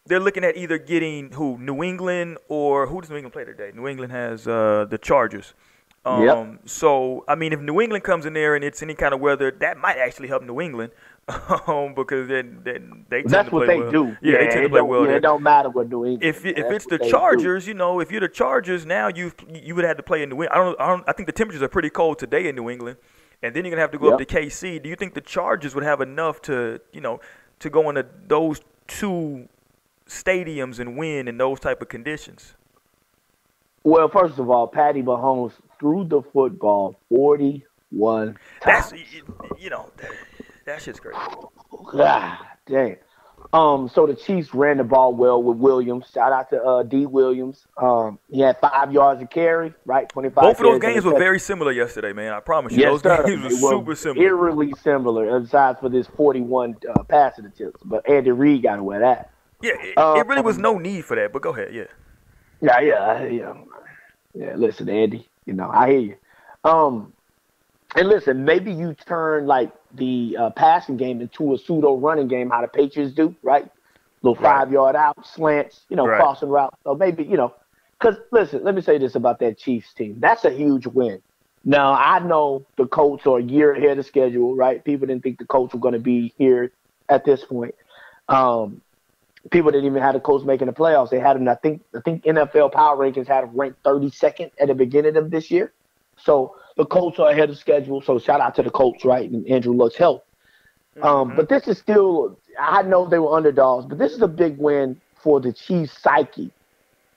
they're 0.06 0.20
looking 0.20 0.44
at 0.44 0.56
either 0.56 0.78
getting 0.78 1.32
who 1.32 1.58
New 1.58 1.82
England 1.82 2.38
or 2.48 2.86
who 2.86 3.00
does 3.00 3.10
New 3.10 3.16
England 3.16 3.32
play 3.32 3.44
today? 3.44 3.72
New 3.74 3.88
England 3.88 4.12
has 4.12 4.46
uh, 4.46 4.86
the 4.88 4.98
Chargers. 4.98 5.54
Um, 6.06 6.22
yep. 6.22 6.60
So, 6.66 7.24
I 7.26 7.34
mean, 7.34 7.52
if 7.52 7.60
New 7.60 7.80
England 7.80 8.04
comes 8.04 8.26
in 8.26 8.32
there 8.32 8.54
and 8.54 8.62
it's 8.62 8.80
any 8.80 8.94
kind 8.94 9.12
of 9.12 9.20
weather, 9.20 9.50
that 9.50 9.76
might 9.76 9.98
actually 9.98 10.28
help 10.28 10.44
New 10.44 10.60
England 10.60 10.92
um, 11.66 11.94
because 11.94 12.28
then, 12.28 12.60
then 12.62 13.04
they 13.08 13.22
tend 13.22 13.30
That's 13.32 13.48
to 13.48 13.54
what 13.56 13.66
they 13.66 13.80
well. 13.80 13.90
do. 13.90 14.16
Yeah, 14.22 14.34
yeah 14.34 14.38
they 14.38 14.46
tend 14.46 14.62
to 14.62 14.68
play 14.68 14.82
well. 14.82 15.04
Yeah, 15.04 15.16
it 15.16 15.20
don't 15.20 15.42
matter 15.42 15.68
what 15.68 15.88
New 15.88 16.04
England. 16.04 16.22
If 16.22 16.46
if 16.46 16.70
it's 16.70 16.86
the 16.86 16.98
Chargers, 16.98 17.64
do. 17.64 17.70
you 17.72 17.74
know, 17.74 17.98
if 17.98 18.12
you're 18.12 18.20
the 18.20 18.28
Chargers, 18.28 18.86
now 18.86 19.08
you 19.08 19.32
you 19.52 19.74
would 19.74 19.84
have 19.84 19.96
to 19.96 20.04
play 20.04 20.22
in 20.22 20.28
New 20.28 20.44
England. 20.44 20.52
I 20.52 20.56
don't, 20.58 20.80
I 20.80 20.86
don't. 20.86 21.08
I 21.08 21.12
think 21.12 21.26
the 21.26 21.32
temperatures 21.32 21.62
are 21.62 21.68
pretty 21.68 21.90
cold 21.90 22.20
today 22.20 22.48
in 22.48 22.54
New 22.54 22.70
England, 22.70 22.98
and 23.42 23.52
then 23.52 23.64
you're 23.64 23.72
gonna 23.72 23.80
have 23.80 23.90
to 23.90 23.98
go 23.98 24.10
yep. 24.10 24.20
up 24.20 24.28
to 24.28 24.36
KC. 24.36 24.80
Do 24.80 24.88
you 24.88 24.94
think 24.94 25.14
the 25.14 25.20
Chargers 25.20 25.74
would 25.74 25.82
have 25.82 26.00
enough 26.00 26.40
to, 26.42 26.80
you 26.92 27.00
know, 27.00 27.18
to 27.58 27.68
go 27.68 27.88
into 27.88 28.06
those 28.28 28.60
two 28.86 29.48
stadiums 30.06 30.78
and 30.78 30.96
win 30.96 31.26
in 31.26 31.36
those 31.36 31.58
type 31.58 31.82
of 31.82 31.88
conditions? 31.88 32.54
Well, 33.82 34.08
first 34.08 34.38
of 34.38 34.48
all, 34.50 34.68
Patty 34.68 35.02
Mahomes 35.02 35.52
threw 35.78 36.04
the 36.04 36.22
football 36.32 36.96
41 37.08 38.36
That's, 38.64 38.92
you 39.58 39.70
know, 39.70 39.90
that 40.64 40.82
shit's 40.82 41.00
great. 41.00 41.16
God 41.92 42.38
dang. 42.66 42.96
Um, 43.52 43.88
so 43.88 44.06
the 44.06 44.14
Chiefs 44.14 44.52
ran 44.54 44.78
the 44.78 44.84
ball 44.84 45.14
well 45.14 45.42
with 45.42 45.58
Williams. 45.58 46.06
Shout 46.12 46.32
out 46.32 46.50
to 46.50 46.62
uh, 46.62 46.82
D. 46.82 47.06
Williams. 47.06 47.66
Um, 47.76 48.18
he 48.30 48.40
had 48.40 48.58
five 48.60 48.92
yards 48.92 49.22
of 49.22 49.30
carry, 49.30 49.72
right? 49.84 50.08
Twenty 50.08 50.30
five. 50.30 50.42
Both 50.42 50.58
of 50.58 50.64
those 50.64 50.80
games 50.80 51.04
were 51.04 51.18
very 51.18 51.38
similar 51.38 51.70
yesterday, 51.70 52.12
man. 52.12 52.32
I 52.32 52.40
promise 52.40 52.72
you, 52.72 52.80
yes, 52.80 53.02
those 53.02 53.02
sir. 53.16 53.24
games 53.24 53.62
were 53.62 53.70
super 53.70 53.94
similar. 53.94 54.26
Eerily 54.26 54.72
similar, 54.82 55.36
aside 55.36 55.78
for 55.78 55.88
this 55.88 56.06
forty 56.08 56.40
one 56.40 56.76
uh, 56.88 57.02
passing 57.04 57.46
attempts. 57.46 57.82
But 57.84 58.08
Andy 58.08 58.32
Reid 58.32 58.62
got 58.62 58.78
away 58.78 58.98
that. 58.98 59.30
Yeah, 59.62 59.72
it, 59.80 59.96
um, 59.96 60.18
it 60.18 60.26
really 60.26 60.42
was 60.42 60.58
no 60.58 60.78
need 60.78 61.04
for 61.04 61.14
that. 61.14 61.32
But 61.32 61.42
go 61.42 61.50
ahead, 61.50 61.72
yeah. 61.72 61.84
Yeah, 62.60 62.80
yeah, 62.80 63.24
yeah. 63.26 63.54
Yeah, 64.34 64.54
listen, 64.56 64.88
Andy. 64.88 65.28
You 65.46 65.54
know, 65.54 65.70
I 65.72 65.90
hear 65.90 66.00
you. 66.00 66.16
Um, 66.64 67.12
and 67.94 68.08
listen, 68.08 68.44
maybe 68.44 68.72
you 68.72 68.94
turn 68.94 69.46
like 69.46 69.72
the 69.94 70.36
uh, 70.38 70.50
passing 70.50 70.96
game 70.96 71.20
into 71.20 71.54
a 71.54 71.58
pseudo 71.58 71.96
running 71.96 72.28
game, 72.28 72.50
how 72.50 72.60
the 72.60 72.68
Patriots 72.68 73.14
do, 73.14 73.34
right? 73.42 73.70
Little 74.22 74.34
right. 74.42 74.58
five 74.58 74.72
yard 74.72 74.96
out, 74.96 75.26
slants, 75.26 75.86
you 75.88 75.96
know, 75.96 76.06
right. 76.06 76.20
crossing 76.20 76.48
route. 76.48 76.74
So 76.84 76.94
maybe, 76.94 77.24
you 77.24 77.36
know, 77.36 77.54
because 77.98 78.16
listen, 78.32 78.62
let 78.64 78.74
me 78.74 78.82
say 78.82 78.98
this 78.98 79.14
about 79.14 79.38
that 79.40 79.58
Chiefs 79.58 79.94
team. 79.94 80.16
That's 80.20 80.44
a 80.44 80.50
huge 80.50 80.86
win. 80.86 81.22
Now, 81.64 81.94
I 81.94 82.20
know 82.20 82.64
the 82.76 82.86
Colts 82.86 83.26
are 83.26 83.38
a 83.38 83.42
year 83.42 83.74
ahead 83.74 83.98
of 83.98 84.06
schedule, 84.06 84.54
right? 84.54 84.84
People 84.84 85.06
didn't 85.06 85.22
think 85.22 85.38
the 85.38 85.46
Colts 85.46 85.74
were 85.74 85.80
going 85.80 85.94
to 85.94 86.00
be 86.00 86.32
here 86.38 86.72
at 87.08 87.24
this 87.24 87.44
point. 87.44 87.74
Um, 88.28 88.82
people 89.50 89.70
didn't 89.70 89.86
even 89.86 90.02
have 90.02 90.14
the 90.14 90.20
Colts 90.20 90.44
making 90.44 90.66
the 90.66 90.72
playoffs. 90.72 91.10
They 91.10 91.20
had 91.20 91.36
them. 91.36 91.48
I 91.48 91.54
think 91.54 91.82
I 91.94 92.00
think 92.00 92.24
NFL 92.24 92.72
Power 92.72 92.96
Rankings 92.96 93.26
had 93.26 93.44
them 93.44 93.56
ranked 93.56 93.82
32nd 93.82 94.50
at 94.60 94.68
the 94.68 94.74
beginning 94.74 95.16
of 95.16 95.30
this 95.30 95.50
year. 95.50 95.72
So 96.16 96.56
the 96.76 96.86
Colts 96.86 97.18
are 97.18 97.30
ahead 97.30 97.50
of 97.50 97.58
schedule. 97.58 98.00
So 98.00 98.18
shout 98.18 98.40
out 98.40 98.54
to 98.56 98.62
the 98.62 98.70
Colts, 98.70 99.04
right? 99.04 99.28
And 99.30 99.46
Andrew 99.46 99.74
Luck's 99.74 99.96
help. 99.96 100.26
Um, 100.96 101.02
mm-hmm. 101.02 101.06
Um, 101.06 101.36
but 101.36 101.48
this 101.48 101.68
is 101.68 101.78
still. 101.78 102.38
I 102.58 102.82
know 102.82 103.06
they 103.06 103.18
were 103.18 103.36
underdogs, 103.36 103.86
but 103.86 103.98
this 103.98 104.12
is 104.12 104.22
a 104.22 104.28
big 104.28 104.56
win 104.58 105.00
for 105.22 105.40
the 105.40 105.52
Chiefs' 105.52 105.98
psyche. 106.00 106.50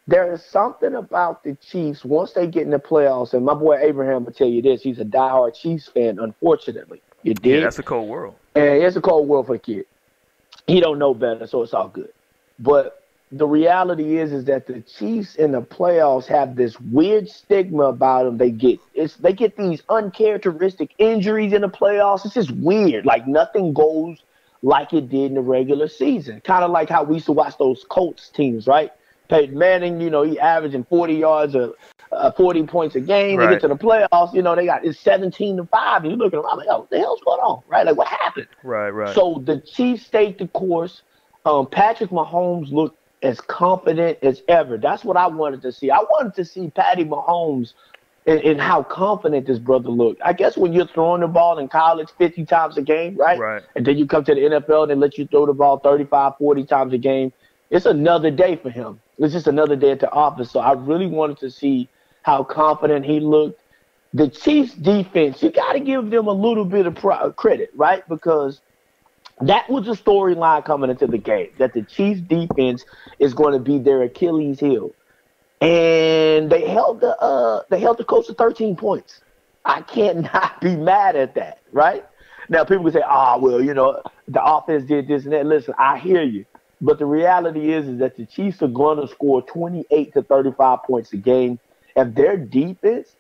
There 0.08 0.34
is 0.34 0.44
something 0.44 0.96
about 0.96 1.44
the 1.44 1.56
Chiefs 1.56 2.04
once 2.04 2.34
they 2.34 2.48
get 2.48 2.63
in 2.63 2.72
the 2.72 2.80
playoffs, 2.80 3.34
and 3.34 3.46
my 3.46 3.54
boy 3.54 3.78
Abraham 3.78 4.26
will 4.26 4.34
tell 4.34 4.48
you 4.48 4.62
this. 4.62 4.82
He's 4.82 5.00
a 5.00 5.06
diehard 5.06 5.54
Chiefs 5.54 5.88
fan. 5.88 6.20
Unfortunately, 6.20 7.02
you 7.24 7.36
did. 7.36 7.56
Yeah, 7.56 7.60
that's 7.62 7.80
a 7.80 7.84
cold 7.84 8.10
world. 8.10 8.36
And 8.56 8.84
it's 8.84 8.96
a 8.96 9.02
cold 9.02 9.28
world 9.28 9.46
for 9.46 9.54
the 9.54 9.60
kid. 9.60 9.86
He 10.68 10.80
don't 10.80 11.00
know 11.00 11.13
better, 11.13 11.48
so 11.48 11.63
it's 11.63 11.74
all 11.74 11.89
good. 11.89 12.12
But 12.60 13.04
the 13.32 13.48
reality 13.48 14.17
is 14.17 14.32
is 14.32 14.45
that 14.45 14.67
the 14.67 14.82
Chiefs 14.82 15.36
in 15.36 15.52
the 15.52 15.62
playoffs 15.62 16.26
have 16.26 16.56
this 16.56 16.80
weird 16.80 17.30
stigma 17.30 17.84
about 17.84 18.26
them. 18.26 18.38
They 18.38 18.52
get 18.52 18.80
it's 18.93 19.15
they 19.17 19.34
get 19.34 19.56
these 19.56 19.84
uncharacteristic 19.89 20.93
injuries 20.98 21.54
in 21.54 21.62
the 21.62 21.69
playoffs. 21.69 22.26
It's 22.26 22.34
just 22.34 22.52
weird. 22.52 23.06
Like 23.06 23.28
nothing 23.28 23.74
goes 23.74 24.17
like 24.62 24.93
it 24.93 25.10
did 25.10 25.28
in 25.32 25.36
the 25.36 25.41
regular 25.41 25.88
season. 25.88 26.41
Kind 26.41 26.63
of 26.63 26.72
like 26.72 26.89
how 26.89 27.04
we 27.04 27.15
used 27.15 27.28
to 27.28 27.32
watch 27.32 27.58
those 27.58 27.86
Colts 27.89 28.30
teams, 28.30 28.67
right? 28.67 28.91
Peyton 29.30 29.58
Manning, 29.58 30.02
you 30.02 30.10
know, 30.10 30.24
he 30.24 30.39
averaging 30.39 30.84
40 30.86 31.13
yards 31.13 31.56
or 31.56 31.76
uh, 32.12 32.32
40 32.32 32.63
points 32.63 32.95
a 32.95 33.00
game. 33.00 33.38
Right. 33.38 33.45
They 33.45 33.54
get 33.54 33.62
to 33.62 33.67
the 33.67 33.76
playoffs, 33.76 34.34
you 34.34 34.41
know, 34.41 34.56
they 34.56 34.65
got 34.65 34.84
it's 34.84 35.00
17 35.00 35.58
to 35.58 35.65
5. 35.65 36.02
And 36.02 36.12
you're 36.12 36.17
looking 36.17 36.39
around 36.39 36.58
like, 36.58 36.67
oh, 36.69 36.80
what 36.80 36.89
the 36.89 36.98
hell's 36.98 37.22
going 37.22 37.39
on? 37.39 37.62
Right? 37.67 37.86
Like, 37.86 37.95
what 37.95 38.08
happened? 38.08 38.48
Right, 38.63 38.89
right. 38.89 39.13
So 39.15 39.41
the 39.45 39.62
Chiefs 39.62 40.06
stayed 40.06 40.39
the 40.39 40.48
course. 40.48 41.04
Um, 41.49 41.65
Patrick 41.65 42.12
Mahomes 42.12 42.71
looked 42.71 42.99
as 43.23 43.41
confident 43.41 44.19
as 44.21 44.43
ever. 44.47 44.77
That's 44.77 45.03
what 45.03 45.17
I 45.17 45.25
wanted 45.25 45.63
to 45.63 45.71
see. 45.71 45.89
I 45.89 45.97
wanted 45.97 46.35
to 46.35 46.45
see 46.45 46.69
Patty 46.69 47.03
Mahomes 47.03 47.73
and, 48.27 48.39
and, 48.41 48.62
how 48.62 48.83
confident 48.83 49.47
this 49.47 49.57
brother 49.57 49.89
looked. 49.89 50.21
I 50.23 50.33
guess 50.33 50.55
when 50.55 50.73
you're 50.73 50.85
throwing 50.85 51.21
the 51.21 51.27
ball 51.27 51.57
in 51.57 51.67
college 51.67 52.09
50 52.19 52.45
times 52.45 52.77
a 52.77 52.83
game, 52.83 53.17
right? 53.17 53.39
Right. 53.39 53.63
And 53.75 53.83
then 53.83 53.97
you 53.97 54.05
come 54.05 54.23
to 54.25 54.35
the 54.35 54.41
NFL 54.41 54.83
and 54.83 54.91
they 54.91 54.95
let 54.95 55.17
you 55.17 55.25
throw 55.25 55.47
the 55.47 55.53
ball 55.53 55.79
35, 55.79 56.33
40 56.38 56.65
times 56.65 56.93
a 56.93 56.99
game. 56.99 57.33
It's 57.71 57.88
another 57.88 58.29
day 58.29 58.55
for 58.55 58.69
him. 58.69 59.01
It's 59.17 59.33
just 59.33 59.47
another 59.47 59.75
day 59.75 59.91
at 59.91 59.99
the 59.99 60.12
office. 60.12 60.51
So 60.51 60.59
I 60.59 60.73
really 60.73 61.07
wanted 61.07 61.39
to 61.39 61.49
see 61.49 61.89
how 62.21 62.43
confident 62.43 63.05
he 63.05 63.19
looked. 63.19 63.59
The 64.13 64.27
Chiefs 64.27 64.75
defense, 64.75 65.41
you 65.41 65.49
got 65.49 65.73
to 65.73 65.79
give 65.79 66.12
them 66.12 66.27
a 66.27 66.33
little 66.33 66.65
bit 66.65 66.85
of 66.85 67.35
credit, 67.35 67.71
right? 67.75 68.07
Because 68.07 68.62
that 69.41 69.69
was 69.69 69.86
the 69.86 69.93
storyline 69.93 70.65
coming 70.65 70.89
into 70.89 71.08
the 71.08 71.17
game 71.17 71.49
that 71.58 71.73
the 71.73 71.84
Chiefs 71.84 72.21
defense 72.21 72.84
is 73.19 73.34
going 73.34 73.54
to 73.54 73.60
be 73.60 73.80
their 73.80 74.04
Achilles 74.04 74.60
heel. 74.60 74.91
And 75.62 76.49
they 76.49 76.67
held 76.67 77.02
the 77.02 77.17
uh 77.17 77.63
they 77.69 77.80
held 77.80 77.97
the 77.97 78.06
coach 78.06 78.28
to 78.28 78.34
13 78.34 78.75
points. 78.75 79.21
I 79.65 79.82
can't 79.82 80.28
be 80.62 80.75
mad 80.75 81.15
at 81.15 81.36
that, 81.36 81.60
right? 81.71 82.06
Now 82.49 82.63
people 82.63 82.84
can 82.86 82.93
say, 82.93 83.04
ah, 83.06 83.36
oh, 83.36 83.39
well, 83.41 83.62
you 83.62 83.73
know, 83.73 84.02
the 84.28 84.43
offense 84.43 84.86
did 84.86 85.08
this 85.08 85.23
and 85.23 85.34
that. 85.34 85.45
Listen, 85.45 85.73
I 85.78 85.99
hear 85.99 86.23
you. 86.23 86.45
But 86.82 86.97
the 86.97 87.06
reality 87.06 87.73
is, 87.73 87.88
is 87.88 87.99
that 87.99 88.15
the 88.15 88.25
Chiefs 88.25 88.62
are 88.62 88.67
going 88.67 88.99
to 88.99 89.08
score 89.08 89.41
28 89.41 90.13
to 90.13 90.23
35 90.23 90.84
points 90.84 91.13
a 91.13 91.17
game. 91.17 91.60
If 91.95 92.15
their 92.15 92.38
defense 92.38 93.15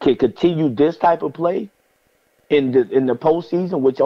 can 0.00 0.16
continue 0.16 0.70
this 0.70 0.96
type 0.96 1.22
of 1.22 1.34
play 1.34 1.68
in 2.54 2.72
the 2.72 2.88
in 2.90 3.06
the 3.06 3.16
postseason, 3.16 3.80
which 3.80 3.98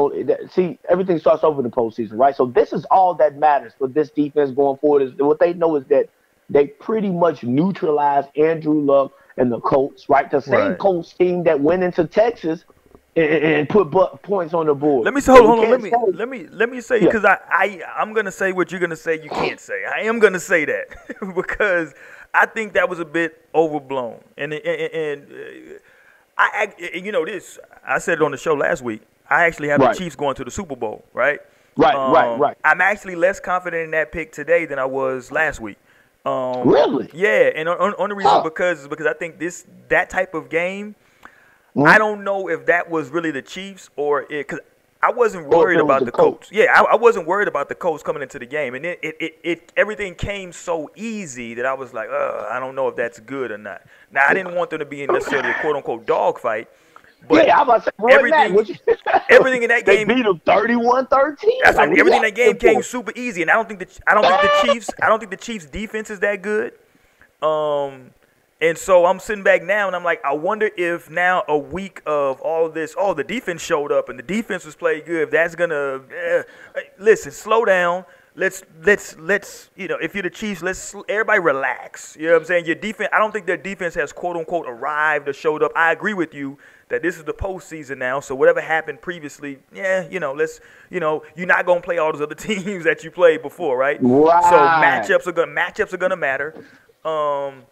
see 0.50 0.78
everything 0.88 1.18
starts 1.18 1.44
over 1.44 1.62
the 1.62 1.68
postseason, 1.68 2.18
right? 2.18 2.34
So 2.34 2.46
this 2.46 2.72
is 2.72 2.84
all 2.90 3.14
that 3.14 3.36
matters 3.36 3.72
for 3.78 3.88
this 3.88 4.10
defense 4.10 4.50
going 4.50 4.78
forward. 4.78 5.02
Is 5.02 5.14
what 5.14 5.38
they 5.38 5.52
know 5.52 5.76
is 5.76 5.84
that 5.86 6.08
they 6.48 6.66
pretty 6.66 7.10
much 7.10 7.42
neutralized 7.42 8.28
Andrew 8.36 8.80
Luck 8.80 9.12
and 9.36 9.52
the 9.52 9.60
Colts, 9.60 10.08
right? 10.08 10.30
The 10.30 10.40
same 10.40 10.54
right. 10.54 10.78
Colts 10.78 11.12
team 11.12 11.44
that 11.44 11.60
went 11.60 11.82
into 11.82 12.06
Texas 12.06 12.64
and, 13.16 13.68
put 13.68 13.90
points 14.22 14.54
on 14.54 14.66
the 14.66 14.74
board. 14.74 15.04
Let 15.04 15.14
me 15.14 15.20
say, 15.20 15.32
hold, 15.32 15.46
hold 15.46 15.60
on. 15.60 15.70
Let 15.70 15.80
me, 15.80 15.90
say, 15.90 15.96
let 16.14 16.28
me 16.28 16.46
let 16.50 16.70
me 16.70 16.80
say 16.80 17.00
because 17.00 17.24
yeah. 17.24 17.36
I 17.50 17.82
I 17.84 18.00
I'm 18.00 18.14
gonna 18.14 18.32
say 18.32 18.52
what 18.52 18.70
you're 18.70 18.80
gonna 18.80 18.96
say. 18.96 19.20
You 19.22 19.30
can't 19.30 19.60
say. 19.60 19.84
I 19.84 20.02
am 20.02 20.18
gonna 20.18 20.40
say 20.40 20.64
that 20.64 20.86
because 21.34 21.94
I 22.32 22.46
think 22.46 22.74
that 22.74 22.88
was 22.88 23.00
a 23.00 23.04
bit 23.04 23.44
overblown. 23.54 24.22
And 24.36 24.52
and, 24.52 24.92
and 24.94 25.22
uh, 25.22 25.78
I, 26.38 26.72
I, 26.78 26.96
you 26.96 27.12
know 27.12 27.24
this. 27.24 27.58
I 27.86 27.98
said 27.98 28.18
it 28.18 28.22
on 28.22 28.30
the 28.30 28.36
show 28.36 28.54
last 28.54 28.82
week. 28.82 29.02
I 29.28 29.44
actually 29.44 29.68
have 29.68 29.80
right. 29.80 29.92
the 29.92 29.98
Chiefs 29.98 30.16
going 30.16 30.36
to 30.36 30.44
the 30.44 30.50
Super 30.50 30.76
Bowl. 30.76 31.04
Right. 31.12 31.40
Right. 31.76 31.94
Um, 31.94 32.12
right. 32.12 32.38
Right. 32.38 32.58
I'm 32.64 32.80
actually 32.80 33.16
less 33.16 33.40
confident 33.40 33.84
in 33.84 33.90
that 33.90 34.12
pick 34.12 34.32
today 34.32 34.64
than 34.64 34.78
I 34.78 34.84
was 34.84 35.30
last 35.30 35.60
week. 35.60 35.76
Um, 36.24 36.68
really? 36.68 37.10
Yeah, 37.12 37.50
and 37.54 37.68
on, 37.68 37.94
on 37.94 38.08
the 38.08 38.14
reason 38.14 38.30
huh. 38.30 38.42
because 38.42 38.86
because 38.88 39.06
I 39.06 39.14
think 39.14 39.38
this 39.38 39.66
that 39.88 40.10
type 40.10 40.34
of 40.34 40.48
game 40.48 40.94
Mm-hmm. 41.78 41.86
I 41.86 41.98
don't 41.98 42.24
know 42.24 42.48
if 42.48 42.66
that 42.66 42.90
was 42.90 43.10
really 43.10 43.30
the 43.30 43.42
Chiefs 43.42 43.88
or 43.94 44.22
it 44.22 44.48
because 44.48 44.58
I 45.00 45.12
wasn't 45.12 45.46
worried 45.46 45.78
about 45.78 46.04
the, 46.04 46.10
coach. 46.10 46.40
coach. 46.40 46.48
Yeah, 46.50 46.66
I, 46.74 46.94
I, 46.94 46.96
wasn't 46.96 47.26
worried 47.26 47.46
about 47.46 47.68
the 47.68 47.76
coach 47.76 48.02
coming 48.02 48.20
into 48.20 48.38
the 48.38 48.46
game, 48.46 48.74
and 48.74 48.84
it, 48.84 48.98
it, 49.00 49.16
it, 49.20 49.38
it 49.44 49.72
everything 49.76 50.16
came 50.16 50.50
so 50.52 50.90
easy 50.96 51.54
that 51.54 51.66
I 51.66 51.74
was 51.74 51.94
like, 51.94 52.10
I 52.10 52.58
don't 52.58 52.74
know 52.74 52.88
if 52.88 52.96
that's 52.96 53.20
good 53.20 53.52
or 53.52 53.58
not. 53.58 53.82
Now 54.10 54.26
I 54.28 54.34
didn't 54.34 54.56
want 54.56 54.70
them 54.70 54.80
to 54.80 54.84
be 54.84 55.02
in 55.02 55.12
necessarily 55.12 55.50
a 55.50 55.54
quote 55.60 55.76
unquote 55.76 56.04
dogfight. 56.04 56.68
But 57.28 57.46
yeah, 57.46 57.60
I 57.60 57.64
was 57.64 57.82
about 57.82 57.84
to 57.84 57.92
say, 58.08 58.14
everything, 58.14 58.78
everything 59.30 59.62
in 59.62 59.68
that 59.68 59.84
game, 59.84 60.08
beat 60.08 60.22
them 60.22 60.40
31-13. 60.46 61.36
That's 61.64 61.76
like, 61.76 61.90
everything 61.90 62.14
in 62.14 62.22
that 62.22 62.34
game 62.34 62.56
came 62.56 62.82
super 62.82 63.12
easy, 63.16 63.42
and 63.42 63.50
I 63.50 63.54
don't 63.54 63.68
think 63.68 63.80
the 63.80 64.00
I 64.06 64.14
don't 64.14 64.24
think 64.24 64.40
the 64.40 64.72
Chiefs 64.72 64.90
I 65.02 65.08
don't 65.08 65.18
think 65.18 65.30
the 65.30 65.36
Chiefs 65.36 65.66
defense 65.66 66.10
is 66.10 66.20
that 66.20 66.42
good. 66.42 66.72
Um, 67.42 68.10
and 68.60 68.76
so 68.76 69.06
I'm 69.06 69.20
sitting 69.20 69.44
back 69.44 69.62
now 69.62 69.86
and 69.86 69.94
I'm 69.94 70.02
like, 70.02 70.24
I 70.24 70.32
wonder 70.32 70.68
if 70.76 71.08
now 71.08 71.44
a 71.46 71.56
week 71.56 72.02
of 72.06 72.40
all 72.40 72.68
this, 72.68 72.94
oh, 72.98 73.14
the 73.14 73.22
defense 73.22 73.62
showed 73.62 73.92
up 73.92 74.08
and 74.08 74.18
the 74.18 74.22
defense 74.22 74.64
was 74.64 74.74
played 74.74 75.06
good. 75.06 75.22
If 75.22 75.30
that's 75.30 75.54
gonna 75.54 76.00
eh, 76.12 76.42
listen, 76.98 77.30
slow 77.30 77.64
down. 77.64 78.04
Let's 78.34 78.62
let's 78.84 79.16
let's 79.18 79.70
you 79.76 79.88
know, 79.88 79.96
if 80.00 80.14
you're 80.14 80.22
the 80.22 80.30
Chiefs, 80.30 80.62
let's 80.62 80.94
everybody 81.08 81.40
relax. 81.40 82.16
You 82.18 82.26
know 82.26 82.34
what 82.34 82.42
I'm 82.42 82.46
saying? 82.46 82.66
Your 82.66 82.76
defense. 82.76 83.10
I 83.12 83.18
don't 83.18 83.32
think 83.32 83.46
their 83.46 83.56
defense 83.56 83.94
has 83.94 84.12
quote 84.12 84.36
unquote 84.36 84.66
arrived 84.68 85.28
or 85.28 85.32
showed 85.32 85.62
up. 85.62 85.72
I 85.74 85.92
agree 85.92 86.14
with 86.14 86.34
you 86.34 86.58
that 86.88 87.02
this 87.02 87.16
is 87.16 87.24
the 87.24 87.34
postseason 87.34 87.98
now. 87.98 88.20
So 88.20 88.34
whatever 88.34 88.60
happened 88.60 89.00
previously, 89.00 89.58
yeah, 89.72 90.08
you 90.08 90.20
know, 90.20 90.32
let's 90.32 90.60
you 90.90 91.00
know, 91.00 91.24
you're 91.36 91.46
not 91.46 91.66
gonna 91.66 91.80
play 91.80 91.98
all 91.98 92.12
those 92.12 92.22
other 92.22 92.34
teams 92.36 92.84
that 92.84 93.04
you 93.04 93.10
played 93.10 93.42
before, 93.42 93.76
right? 93.76 93.98
Right. 94.00 94.44
So 94.44 94.56
matchups 94.56 95.26
are 95.26 95.32
gonna 95.32 95.52
matchups 95.52 95.92
are 95.92 95.98
gonna 95.98 96.16
matter. 96.16 96.54
Um, 97.04 97.64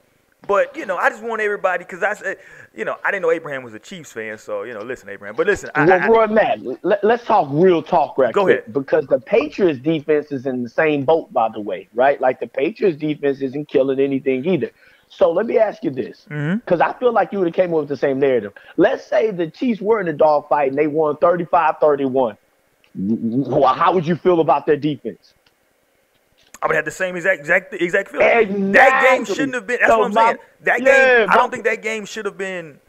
but 0.46 0.76
you 0.76 0.86
know, 0.86 0.96
I 0.96 1.10
just 1.10 1.22
want 1.22 1.40
everybody 1.40 1.84
because 1.84 2.02
I 2.02 2.14
said, 2.14 2.38
you 2.74 2.84
know, 2.84 2.96
I 3.04 3.10
didn't 3.10 3.22
know 3.22 3.30
Abraham 3.30 3.62
was 3.62 3.74
a 3.74 3.78
Chiefs 3.78 4.12
fan, 4.12 4.38
so 4.38 4.62
you 4.62 4.74
know, 4.74 4.80
listen, 4.80 5.08
Abraham. 5.08 5.36
But 5.36 5.46
listen, 5.46 5.70
I, 5.74 5.84
well, 5.86 6.10
Roy, 6.10 6.26
Matt, 6.26 6.60
let, 6.82 7.04
us 7.04 7.24
talk 7.24 7.48
real 7.50 7.82
talk, 7.82 8.18
right? 8.18 8.32
Go 8.32 8.44
quick, 8.44 8.60
ahead. 8.60 8.72
Because 8.72 9.06
the 9.06 9.20
Patriots 9.20 9.80
defense 9.80 10.32
is 10.32 10.46
in 10.46 10.62
the 10.62 10.68
same 10.68 11.04
boat, 11.04 11.32
by 11.32 11.48
the 11.48 11.60
way, 11.60 11.88
right? 11.94 12.20
Like 12.20 12.40
the 12.40 12.46
Patriots 12.46 12.98
defense 12.98 13.40
isn't 13.40 13.68
killing 13.68 14.00
anything 14.00 14.46
either. 14.46 14.70
So 15.08 15.30
let 15.30 15.46
me 15.46 15.58
ask 15.58 15.84
you 15.84 15.90
this, 15.90 16.24
because 16.24 16.36
mm-hmm. 16.36 16.82
I 16.82 16.92
feel 16.94 17.12
like 17.12 17.32
you 17.32 17.38
would 17.38 17.48
have 17.48 17.54
came 17.54 17.72
up 17.72 17.80
with 17.80 17.88
the 17.88 17.96
same 17.96 18.18
narrative. 18.18 18.52
Let's 18.76 19.06
say 19.06 19.30
the 19.30 19.48
Chiefs 19.48 19.80
were 19.80 20.00
in 20.00 20.08
a 20.08 20.12
dogfight 20.12 20.70
and 20.70 20.78
they 20.78 20.88
won 20.88 21.16
35-31. 21.16 22.36
Well, 22.96 23.74
how 23.74 23.92
would 23.92 24.06
you 24.06 24.16
feel 24.16 24.40
about 24.40 24.66
their 24.66 24.76
defense? 24.76 25.34
I 26.62 26.66
would 26.66 26.74
have 26.74 26.84
had 26.84 26.86
the 26.86 26.96
same 26.96 27.16
exact 27.16 27.40
exact 27.40 27.74
exact 27.74 28.10
feeling. 28.10 28.26
Exactly. 28.26 28.72
That 28.72 29.08
game 29.08 29.24
shouldn't 29.24 29.54
have 29.54 29.66
been. 29.66 29.78
That's 29.80 29.92
so 29.92 29.98
what 29.98 30.06
I'm 30.06 30.14
my, 30.14 30.24
saying. 30.24 30.36
That 30.62 30.82
yeah, 30.82 31.18
game. 31.18 31.30
I 31.30 31.36
don't 31.36 31.50
think 31.50 31.64
that 31.64 31.82
game 31.82 32.06
should 32.06 32.24
have 32.24 32.38
been. 32.38 32.80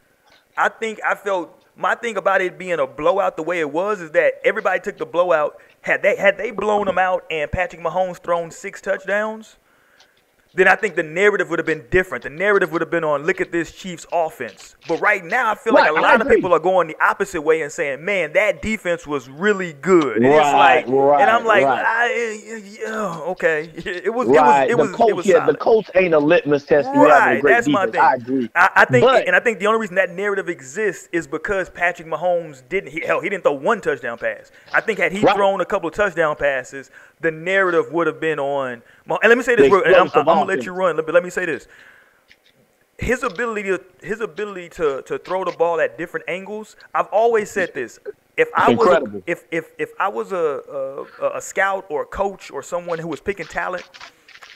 I 0.57 0.69
think 0.69 0.99
I 1.05 1.15
felt 1.15 1.63
my 1.75 1.95
thing 1.95 2.17
about 2.17 2.41
it 2.41 2.57
being 2.57 2.79
a 2.79 2.87
blowout 2.87 3.37
the 3.37 3.43
way 3.43 3.59
it 3.59 3.71
was 3.71 4.01
is 4.01 4.11
that 4.11 4.33
everybody 4.43 4.79
took 4.79 4.97
the 4.97 5.05
blowout. 5.05 5.59
Had 5.81 6.01
they 6.01 6.15
had 6.15 6.37
they 6.37 6.51
blown 6.51 6.85
them 6.85 6.97
out 6.97 7.25
and 7.29 7.51
Patrick 7.51 7.81
Mahomes 7.81 8.17
thrown 8.17 8.51
six 8.51 8.81
touchdowns, 8.81 9.57
then 10.57 10.67
I 10.67 10.75
think 10.75 10.95
the 10.95 11.03
narrative 11.03 11.51
would 11.51 11.59
have 11.59 11.67
been 11.67 11.85
different. 11.91 12.23
The 12.23 12.31
narrative 12.31 12.71
would 12.71 12.81
have 12.81 12.89
been 12.89 13.03
on 13.03 13.23
look 13.27 13.39
at 13.39 13.51
this 13.51 13.71
Chiefs 13.71 14.07
offense. 14.11 14.75
But 14.87 14.99
right 14.99 15.23
now, 15.23 15.51
I 15.51 15.55
feel 15.55 15.73
right, 15.73 15.91
like 15.91 15.99
a 15.99 16.01
lot 16.01 16.19
of 16.19 16.27
people 16.27 16.51
are 16.51 16.59
going 16.59 16.87
the 16.87 16.95
opposite 16.99 17.43
way 17.43 17.61
and 17.61 17.71
saying, 17.71 18.03
"Man, 18.03 18.33
that 18.33 18.63
defense 18.63 19.05
was 19.05 19.29
really 19.29 19.73
good." 19.73 20.17
And 20.17 20.25
right, 20.25 20.79
it's 20.79 20.89
like, 20.89 20.95
right, 20.97 21.21
and 21.21 21.29
I'm 21.29 21.45
like, 21.45 21.63
right. 21.63 22.71
yeah, 22.81 23.19
okay, 23.27 23.69
it 23.75 24.11
was, 24.11 24.27
right. 24.29 24.67
it 24.67 24.75
was, 24.75 24.89
it 24.89 24.89
was, 24.89 24.91
the 24.91 24.97
Colts, 24.97 25.11
it 25.11 25.15
was 25.15 25.25
yeah, 25.27 25.45
the 25.45 25.55
Colts 25.55 25.91
ain't 25.93 26.15
a 26.15 26.19
litmus 26.19 26.65
test. 26.65 26.89
Right, 26.89 27.39
that's 27.43 27.67
defense. 27.67 27.67
my 27.67 27.85
thing. 27.85 28.01
I 28.01 28.13
agree. 28.15 28.49
I, 28.55 28.69
I 28.77 28.85
think, 28.85 29.05
but, 29.05 29.27
and 29.27 29.35
I 29.35 29.39
think 29.39 29.59
the 29.59 29.67
only 29.67 29.79
reason 29.79 29.95
that 29.97 30.09
narrative 30.09 30.49
exists 30.49 31.07
is 31.11 31.27
because 31.27 31.69
Patrick 31.69 32.07
Mahomes 32.07 32.67
didn't. 32.67 32.89
He, 32.93 33.05
hell, 33.05 33.21
he 33.21 33.29
didn't 33.29 33.43
throw 33.43 33.53
one 33.53 33.79
touchdown 33.79 34.17
pass. 34.17 34.51
I 34.73 34.81
think 34.81 34.97
had 34.97 35.11
he 35.11 35.21
thrown 35.21 35.61
a 35.61 35.65
couple 35.65 35.87
of 35.87 35.93
touchdown 35.93 36.35
passes, 36.35 36.89
the 37.21 37.31
narrative 37.31 37.91
would 37.91 38.07
have 38.07 38.19
been 38.19 38.39
on. 38.39 38.81
And 39.07 39.19
let 39.23 39.37
me 39.37 39.43
say 39.43 39.55
this, 39.55 39.71
I'm, 39.71 39.95
I'm, 39.95 40.11
I'm, 40.13 40.25
gonna 40.25 40.45
let 40.45 40.65
you 40.65 40.71
run. 40.71 40.95
Let, 40.95 41.11
let 41.13 41.23
me 41.23 41.29
say 41.29 41.45
this. 41.45 41.67
His 42.97 43.23
ability 43.23 43.63
to 43.63 43.81
his 44.01 44.21
ability 44.21 44.69
to 44.69 45.03
to 45.03 45.19
throw 45.19 45.43
the 45.43 45.51
ball 45.51 45.79
at 45.79 45.97
different 45.97 46.25
angles. 46.27 46.75
I've 46.93 47.07
always 47.07 47.51
said 47.51 47.73
this. 47.73 47.99
If 48.37 48.49
I 48.55 48.73
was 48.73 48.87
a, 48.87 49.23
if 49.27 49.45
if 49.51 49.71
if 49.77 49.91
I 49.99 50.07
was 50.07 50.31
a, 50.31 51.05
a 51.21 51.37
a 51.37 51.41
scout 51.41 51.85
or 51.89 52.03
a 52.03 52.05
coach 52.05 52.49
or 52.49 52.63
someone 52.63 52.97
who 52.97 53.07
was 53.07 53.21
picking 53.21 53.45
talent, 53.45 53.87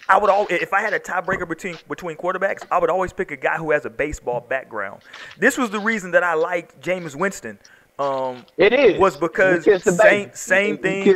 I 0.10 0.18
would 0.18 0.30
all 0.30 0.48
if 0.50 0.74
I 0.74 0.82
had 0.82 0.94
a 0.94 1.00
tiebreaker 1.00 1.48
between 1.48 1.78
between 1.88 2.18
quarterbacks, 2.18 2.66
I 2.72 2.80
would 2.80 2.90
always 2.90 3.14
pick 3.14 3.32
a 3.32 3.38
guy 3.38 3.58
who 3.58 3.72
has 3.72 3.86
a 3.86 3.90
baseball 3.90 4.42
background. 4.42 5.02
This 5.38 5.58
was 5.58 5.70
the 5.70 5.80
reason 5.80 6.12
that 6.12 6.24
I 6.24 6.34
liked 6.34 6.82
Jameis 6.82 7.16
Winston. 7.16 7.60
Um, 8.00 8.46
it 8.58 8.74
is 8.74 9.00
was 9.00 9.18
because 9.18 9.66
same 9.84 10.32
same 10.34 10.78
thing. 10.80 11.16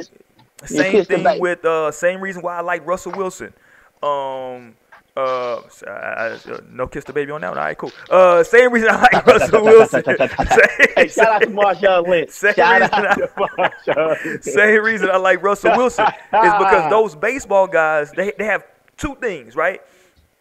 Same 0.64 1.04
thing 1.04 1.40
with 1.40 1.66
uh, 1.66 1.92
same 1.92 2.22
reason 2.22 2.42
why 2.42 2.58
I 2.58 2.62
like 2.62 2.86
Russell 2.88 3.12
Wilson. 3.12 3.54
Um, 4.02 4.76
uh, 5.18 5.62
I, 5.88 5.90
I, 5.90 6.28
uh, 6.52 6.60
no 6.70 6.88
kiss 6.88 7.06
the 7.06 7.14
baby 7.14 7.32
on 7.32 7.42
that 7.42 7.50
one. 7.50 7.58
All 7.58 7.64
right, 7.64 7.78
cool. 7.78 7.92
Uh, 8.10 8.44
same 8.44 8.72
reason 8.74 8.90
I 8.92 9.02
like 9.02 9.26
Russell 9.26 9.64
Wilson. 9.64 10.04
hey, 10.98 11.08
shout 11.08 11.28
out 11.28 11.42
to 11.42 11.48
Marshawn 11.48 12.08
Lynch. 12.08 12.30
Same, 12.32 12.54
shout 12.54 12.82
reason 12.82 12.94
out 12.94 13.06
I, 13.06 13.16
to 13.16 13.28
Marshawn. 13.28 14.44
same 14.44 14.84
reason 14.84 15.10
I 15.10 15.18
like 15.18 15.42
Russell 15.42 15.76
Wilson 15.78 16.06
is 16.06 16.14
because 16.32 16.90
those 16.90 17.16
baseball 17.16 17.68
guys 17.68 18.12
they 18.12 18.34
they 18.38 18.46
have 18.46 18.66
two 18.98 19.16
things, 19.16 19.56
right? 19.56 19.82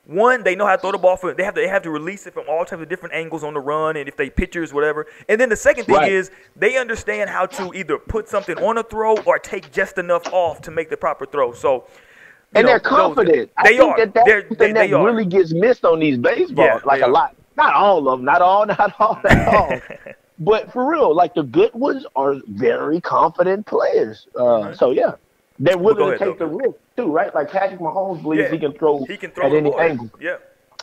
One, 0.07 0.43
they 0.43 0.55
know 0.55 0.67
how 0.67 0.77
to 0.77 0.83
throw 0.83 0.93
the 0.93 0.99
ball 0.99 1.17
for. 1.17 1.33
They 1.33 1.45
have 1.45 1.55
to 1.55 1.63
they 1.63 1.69
have 1.69 1.83
to 1.83 1.91
release 1.91 2.27
it 2.27 2.35
from 2.35 2.45
all 2.49 2.65
types 2.65 2.83
of 2.83 2.89
different 2.89 3.15
angles 3.15 3.43
on 3.43 3.55
the 3.55 3.61
run, 3.61 3.97
and 3.97 4.07
if 4.07 4.17
they 4.17 4.29
pitchers, 4.29 4.73
whatever. 4.73 5.07
And 5.29 5.41
then 5.41 5.49
the 5.49 5.57
second 5.57 5.87
thing 5.87 5.95
right. 5.95 6.13
is 6.13 6.31
they 6.57 6.77
understand 6.77 7.31
how 7.31 7.47
to 7.47 7.73
either 7.75 7.99
put 7.99 8.29
something 8.29 8.59
on 8.59 8.77
a 8.77 8.83
throw 8.83 9.17
or 9.23 9.39
take 9.39 9.73
just 9.73 9.97
enough 9.97 10.27
off 10.33 10.61
to 10.63 10.71
make 10.71 10.91
the 10.91 10.97
proper 10.97 11.27
throw. 11.27 11.53
So. 11.53 11.87
And 12.57 12.67
know, 12.67 12.73
they're 12.73 12.81
confident. 12.81 13.51
Those, 13.57 13.65
they 13.65 13.79
are. 13.81 13.97
That 13.97 14.15
that's 14.15 14.59
they, 14.59 14.73
that 14.73 14.91
really 14.91 15.25
gets 15.25 15.53
missed 15.53 15.85
on 15.85 15.99
these 15.99 16.19
baseballs, 16.19 16.57
yeah, 16.57 16.81
like 16.85 17.03
a 17.03 17.09
lot. 17.09 17.35
Not 17.57 17.75
all 17.75 18.09
of 18.09 18.19
them, 18.19 18.25
not 18.25 18.43
all, 18.43 18.67
not 18.67 18.95
all, 19.01 19.19
not 19.25 19.49
all. 19.55 19.81
but 20.39 20.73
for 20.73 20.89
real, 20.89 21.15
like 21.15 21.35
the 21.35 21.43
good 21.43 21.75
ones 21.75 22.07
are 22.15 22.37
very 22.47 23.01
confident 23.01 23.67
players. 23.67 24.29
Uh, 24.39 24.45
right. 24.45 24.77
So 24.77 24.93
yeah, 24.93 25.15
they're 25.59 25.79
willing 25.79 26.01
well, 26.01 26.13
to 26.13 26.19
take 26.19 26.39
though. 26.39 26.49
the 26.49 26.55
risk 26.55 26.77
too, 26.97 27.07
right? 27.07 27.35
Like 27.35 27.51
Patrick 27.51 27.81
Mahomes 27.81 28.23
believes 28.23 28.45
yeah. 28.45 28.51
he 28.51 28.59
can 28.59 28.73
throw, 28.73 29.05
he 29.05 29.17
can 29.17 29.31
throw 29.31 29.47
at 29.47 29.53
any 29.53 29.71
ball. 29.71 29.81
angle. 29.81 30.11
Yeah. 30.21 30.37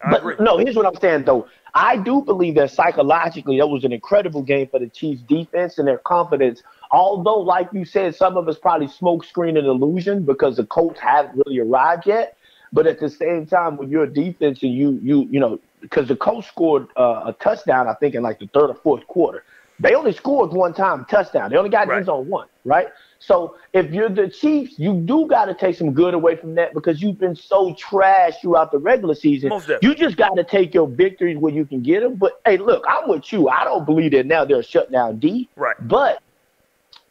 I 0.03 0.11
but 0.11 0.19
agree. 0.21 0.35
no, 0.39 0.57
here's 0.57 0.75
what 0.75 0.85
I'm 0.85 0.99
saying 0.99 1.25
though. 1.25 1.47
I 1.73 1.97
do 1.97 2.21
believe 2.21 2.55
that 2.55 2.71
psychologically 2.71 3.57
that 3.59 3.67
was 3.67 3.83
an 3.83 3.93
incredible 3.93 4.41
game 4.41 4.67
for 4.67 4.79
the 4.79 4.87
Chiefs 4.87 5.21
defense 5.21 5.77
and 5.77 5.87
their 5.87 5.99
confidence. 5.99 6.63
Although, 6.91 7.39
like 7.39 7.69
you 7.71 7.85
said, 7.85 8.15
some 8.15 8.35
of 8.35 8.47
it's 8.47 8.59
probably 8.59 8.87
smoke 8.87 9.23
screen 9.23 9.55
and 9.55 9.65
illusion 9.65 10.23
because 10.23 10.57
the 10.57 10.65
Colts 10.65 10.99
haven't 10.99 11.41
really 11.45 11.59
arrived 11.59 12.05
yet. 12.05 12.37
But 12.73 12.87
at 12.87 12.99
the 12.99 13.09
same 13.09 13.45
time, 13.45 13.77
when 13.77 13.89
you're 13.89 14.03
a 14.03 14.13
defense 14.13 14.63
and 14.63 14.73
you 14.73 14.99
you 15.03 15.27
you 15.29 15.39
know 15.39 15.59
because 15.81 16.07
the 16.07 16.15
Colts 16.15 16.47
scored 16.47 16.87
uh, 16.97 17.23
a 17.27 17.33
touchdown, 17.33 17.87
I 17.87 17.93
think 17.95 18.15
in 18.15 18.23
like 18.23 18.39
the 18.39 18.47
third 18.47 18.69
or 18.69 18.75
fourth 18.75 19.05
quarter. 19.07 19.43
They 19.81 19.95
only 19.95 20.13
scored 20.13 20.51
one 20.51 20.73
time 20.73 21.05
touchdown. 21.05 21.49
They 21.49 21.57
only 21.57 21.69
got 21.69 21.87
right. 21.87 22.07
on 22.07 22.27
one, 22.27 22.47
right? 22.65 22.87
So 23.19 23.57
if 23.73 23.91
you're 23.91 24.09
the 24.09 24.29
Chiefs, 24.29 24.77
you 24.77 24.93
do 24.93 25.27
got 25.27 25.45
to 25.45 25.53
take 25.53 25.75
some 25.75 25.93
good 25.93 26.13
away 26.13 26.35
from 26.35 26.55
that 26.55 26.73
because 26.73 27.01
you've 27.01 27.19
been 27.19 27.35
so 27.35 27.73
trash 27.75 28.33
throughout 28.41 28.71
the 28.71 28.79
regular 28.79 29.15
season. 29.15 29.51
You 29.81 29.93
just 29.95 30.17
got 30.17 30.35
to 30.35 30.43
take 30.43 30.73
your 30.73 30.87
victories 30.87 31.37
where 31.37 31.53
you 31.53 31.65
can 31.65 31.81
get 31.81 32.01
them. 32.01 32.15
But 32.15 32.41
hey, 32.45 32.57
look, 32.57 32.83
I'm 32.87 33.09
with 33.09 33.31
you. 33.31 33.49
I 33.49 33.63
don't 33.63 33.85
believe 33.85 34.11
that 34.11 34.25
now 34.25 34.45
they're 34.45 34.63
shut 34.63 34.91
down 34.91 35.19
D. 35.19 35.49
Right. 35.55 35.75
But 35.79 36.21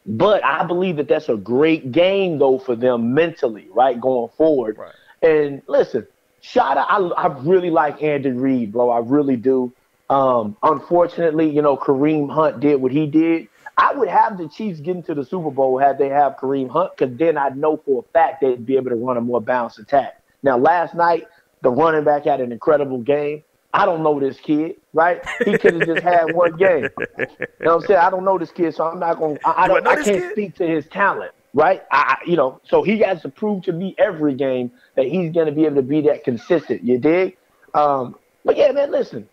but 0.05 0.43
I 0.43 0.65
believe 0.65 0.97
that 0.97 1.07
that's 1.07 1.29
a 1.29 1.37
great 1.37 1.91
game 1.91 2.39
though 2.39 2.59
for 2.59 2.75
them 2.75 3.13
mentally, 3.13 3.67
right, 3.71 3.99
going 3.99 4.29
forward. 4.37 4.77
Right. 4.77 4.93
And 5.21 5.61
listen, 5.67 6.07
shout 6.41 6.77
out. 6.77 6.87
I, 6.89 7.27
I 7.27 7.27
really 7.39 7.69
like 7.69 8.01
Andy 8.01 8.31
Reid, 8.31 8.71
bro. 8.73 8.89
I 8.89 8.99
really 8.99 9.35
do. 9.35 9.71
Um, 10.11 10.57
unfortunately, 10.61 11.49
you 11.49 11.61
know, 11.61 11.77
Kareem 11.77 12.29
Hunt 12.29 12.59
did 12.59 12.81
what 12.81 12.91
he 12.91 13.07
did. 13.07 13.47
I 13.77 13.93
would 13.93 14.09
have 14.09 14.37
the 14.37 14.49
Chiefs 14.49 14.81
get 14.81 14.97
into 14.97 15.15
the 15.15 15.23
Super 15.23 15.49
Bowl 15.49 15.77
had 15.77 15.97
they 15.97 16.09
have 16.09 16.35
Kareem 16.35 16.69
Hunt, 16.69 16.91
because 16.97 17.17
then 17.17 17.37
I 17.37 17.49
know 17.49 17.77
for 17.77 18.03
a 18.03 18.11
fact 18.11 18.41
they'd 18.41 18.65
be 18.65 18.75
able 18.75 18.89
to 18.89 18.97
run 18.97 19.15
a 19.15 19.21
more 19.21 19.39
balanced 19.41 19.79
attack. 19.79 20.21
Now, 20.43 20.57
last 20.57 20.93
night, 20.95 21.27
the 21.61 21.71
running 21.71 22.03
back 22.03 22.25
had 22.25 22.41
an 22.41 22.51
incredible 22.51 22.97
game. 22.97 23.43
I 23.73 23.85
don't 23.85 24.03
know 24.03 24.19
this 24.19 24.37
kid, 24.37 24.75
right? 24.91 25.25
He 25.45 25.57
could 25.57 25.75
have 25.75 25.85
just 25.85 26.03
had 26.03 26.35
one 26.35 26.57
game. 26.57 26.89
You 26.99 27.27
know 27.61 27.75
what 27.75 27.75
I'm 27.75 27.81
saying? 27.87 27.99
I 28.01 28.09
don't 28.09 28.25
know 28.25 28.37
this 28.37 28.51
kid, 28.51 28.75
so 28.75 28.83
I'm 28.83 28.99
not 28.99 29.17
going. 29.17 29.37
to 29.37 29.47
I 29.47 29.69
don't. 29.69 29.87
I, 29.87 29.95
can't 29.95 30.05
kid? 30.05 30.31
speak 30.33 30.55
to 30.55 30.67
his 30.67 30.85
talent, 30.87 31.31
right? 31.53 31.81
I, 31.89 32.17
you 32.25 32.35
know, 32.35 32.59
so 32.65 32.83
he 32.83 32.99
has 32.99 33.21
to 33.21 33.29
prove 33.29 33.63
to 33.63 33.71
me 33.71 33.95
every 33.97 34.33
game 34.35 34.71
that 34.95 35.05
he's 35.05 35.31
going 35.31 35.45
to 35.45 35.53
be 35.53 35.65
able 35.65 35.77
to 35.77 35.83
be 35.83 36.01
that 36.01 36.25
consistent. 36.25 36.83
You 36.83 36.97
dig? 36.97 37.37
Um, 37.73 38.17
but 38.43 38.57
yeah, 38.57 38.73
man, 38.73 38.91
listen, 38.91 39.29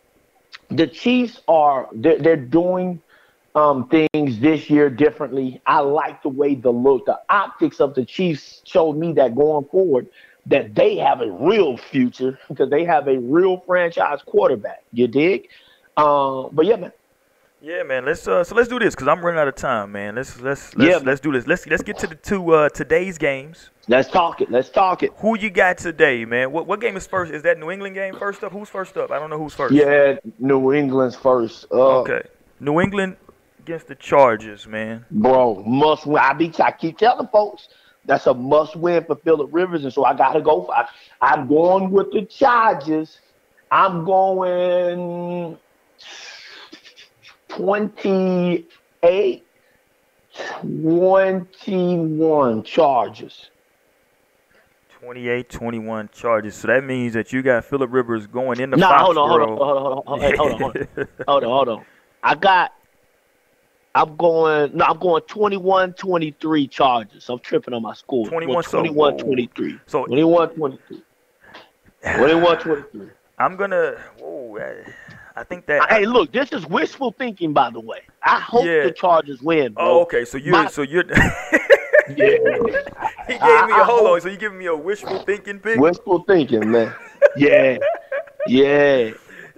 the 0.70 0.86
Chiefs 0.86 1.40
are 1.48 1.88
they're, 1.92 2.18
they're 2.18 2.36
doing 2.36 3.00
um, 3.54 3.88
things 3.88 4.38
this 4.40 4.70
year 4.70 4.90
differently. 4.90 5.60
I 5.66 5.80
like 5.80 6.22
the 6.22 6.28
way 6.28 6.54
the 6.54 6.70
look, 6.70 7.06
the 7.06 7.20
optics 7.28 7.80
of 7.80 7.94
the 7.94 8.04
Chiefs 8.04 8.62
showed 8.64 8.94
me 8.94 9.12
that 9.14 9.34
going 9.34 9.64
forward 9.66 10.08
that 10.46 10.74
they 10.74 10.96
have 10.96 11.20
a 11.20 11.30
real 11.30 11.76
future 11.76 12.38
because 12.48 12.70
they 12.70 12.84
have 12.84 13.08
a 13.08 13.18
real 13.18 13.62
franchise 13.66 14.20
quarterback. 14.24 14.82
You 14.92 15.08
dig? 15.08 15.48
Uh, 15.96 16.48
but 16.52 16.66
yeah, 16.66 16.76
man. 16.76 16.92
Yeah, 17.60 17.82
man. 17.82 18.04
Let's 18.04 18.26
uh, 18.28 18.44
so 18.44 18.54
let's 18.54 18.68
do 18.68 18.78
this 18.78 18.94
because 18.94 19.08
I'm 19.08 19.24
running 19.24 19.40
out 19.40 19.48
of 19.48 19.56
time, 19.56 19.90
man. 19.92 20.14
Let's 20.14 20.40
let's 20.40 20.76
let's, 20.76 20.90
yeah, 20.90 20.98
let's 20.98 21.20
do 21.20 21.32
this. 21.32 21.46
Let's 21.46 21.66
let's 21.66 21.82
get 21.82 21.98
to 21.98 22.06
the 22.06 22.14
two 22.14 22.52
uh, 22.52 22.68
today's 22.68 23.18
games. 23.18 23.70
Let's 23.88 24.08
talk 24.08 24.40
it. 24.40 24.50
Let's 24.50 24.68
talk 24.68 25.02
it. 25.02 25.12
Who 25.16 25.36
you 25.36 25.50
got 25.50 25.78
today, 25.78 26.24
man? 26.24 26.52
What 26.52 26.66
what 26.66 26.80
game 26.80 26.96
is 26.96 27.06
first? 27.06 27.32
Is 27.32 27.42
that 27.42 27.58
New 27.58 27.70
England 27.70 27.96
game 27.96 28.14
first 28.16 28.44
up? 28.44 28.52
Who's 28.52 28.68
first 28.68 28.96
up? 28.96 29.10
I 29.10 29.18
don't 29.18 29.28
know 29.28 29.38
who's 29.38 29.54
first. 29.54 29.74
Yeah, 29.74 30.18
New 30.38 30.72
England's 30.72 31.16
first. 31.16 31.66
Uh, 31.72 32.00
okay, 32.00 32.22
New 32.60 32.80
England 32.80 33.16
against 33.58 33.88
the 33.88 33.96
Chargers, 33.96 34.68
man. 34.68 35.04
Bro, 35.10 35.64
must 35.66 36.06
win. 36.06 36.22
I 36.22 36.34
be 36.34 36.52
I 36.60 36.70
keep 36.70 36.96
telling 36.96 37.26
folks 37.28 37.68
that's 38.04 38.26
a 38.28 38.34
must 38.34 38.76
win 38.76 39.04
for 39.04 39.16
Philip 39.16 39.50
Rivers, 39.52 39.82
and 39.82 39.92
so 39.92 40.04
I 40.04 40.14
got 40.14 40.34
to 40.34 40.40
go. 40.40 40.62
For, 40.62 40.74
I, 40.74 40.88
I'm 41.20 41.48
going 41.48 41.90
with 41.90 42.12
the 42.12 42.22
Chargers. 42.22 43.18
I'm 43.70 44.04
going 44.04 45.58
28 47.48 48.70
21 50.70 52.62
Chargers. 52.62 53.50
28 55.00 55.48
21 55.48 56.10
Chargers. 56.12 56.54
So 56.54 56.68
that 56.68 56.84
means 56.84 57.14
that 57.14 57.32
you 57.32 57.42
got 57.42 57.64
Philip 57.64 57.92
Rivers 57.92 58.26
going 58.26 58.60
in 58.60 58.70
the 58.70 58.76
no, 58.76 58.86
hold 58.88 59.16
on, 59.16 59.28
hold 59.28 59.42
on, 59.42 59.48
hold 59.56 59.60
on, 59.60 59.82
hold 60.06 60.22
on, 60.22 60.36
hold 60.36 60.52
on, 60.52 60.58
hold 60.58 60.76
on, 60.96 61.08
hold 61.26 61.44
on, 61.44 61.50
hold 61.50 61.68
on. 61.68 61.84
I 62.22 62.34
got 62.34 62.72
I'm 63.94 64.16
going 64.16 64.76
no, 64.76 64.84
I'm 64.84 64.98
going 64.98 65.22
21 65.22 65.94
23 65.94 66.68
Chargers. 66.68 67.28
I'm 67.28 67.38
tripping 67.38 67.74
on 67.74 67.82
my 67.82 67.94
school. 67.94 68.26
21 68.26 68.64
21 68.64 69.18
so, 69.18 69.24
23. 69.24 69.80
So 69.86 70.04
21 70.06 70.50
23. 70.50 71.02
21 72.02 72.58
23. 72.58 73.08
I'm 73.40 73.56
going 73.56 73.70
to 73.70 73.98
I 75.38 75.44
think 75.44 75.66
that 75.66 75.88
Hey, 75.88 76.04
look, 76.04 76.32
this 76.32 76.52
is 76.52 76.66
wishful 76.66 77.12
thinking 77.12 77.52
by 77.52 77.70
the 77.70 77.78
way. 77.78 78.02
I 78.24 78.40
hope 78.40 78.64
yeah. 78.64 78.82
the 78.84 78.92
Chargers 78.92 79.40
win. 79.40 79.74
Bro. 79.74 79.84
Oh, 79.84 80.02
okay. 80.02 80.24
So 80.24 80.36
you 80.36 80.50
my, 80.50 80.66
so 80.66 80.82
you're 80.82 81.04
yeah. 81.12 81.28
he 82.08 82.16
gave 82.16 83.66
me 83.66 83.72
a 83.72 83.84
hold 83.84 84.08
on. 84.08 84.20
So 84.20 84.28
you 84.28 84.36
giving 84.36 84.58
me 84.58 84.66
a 84.66 84.74
wishful 84.74 85.20
thinking 85.20 85.60
pick? 85.60 85.78
Wishful 85.78 86.24
thinking, 86.24 86.70
man. 86.72 86.92
yeah. 87.36 87.78
Yeah. 88.48 89.10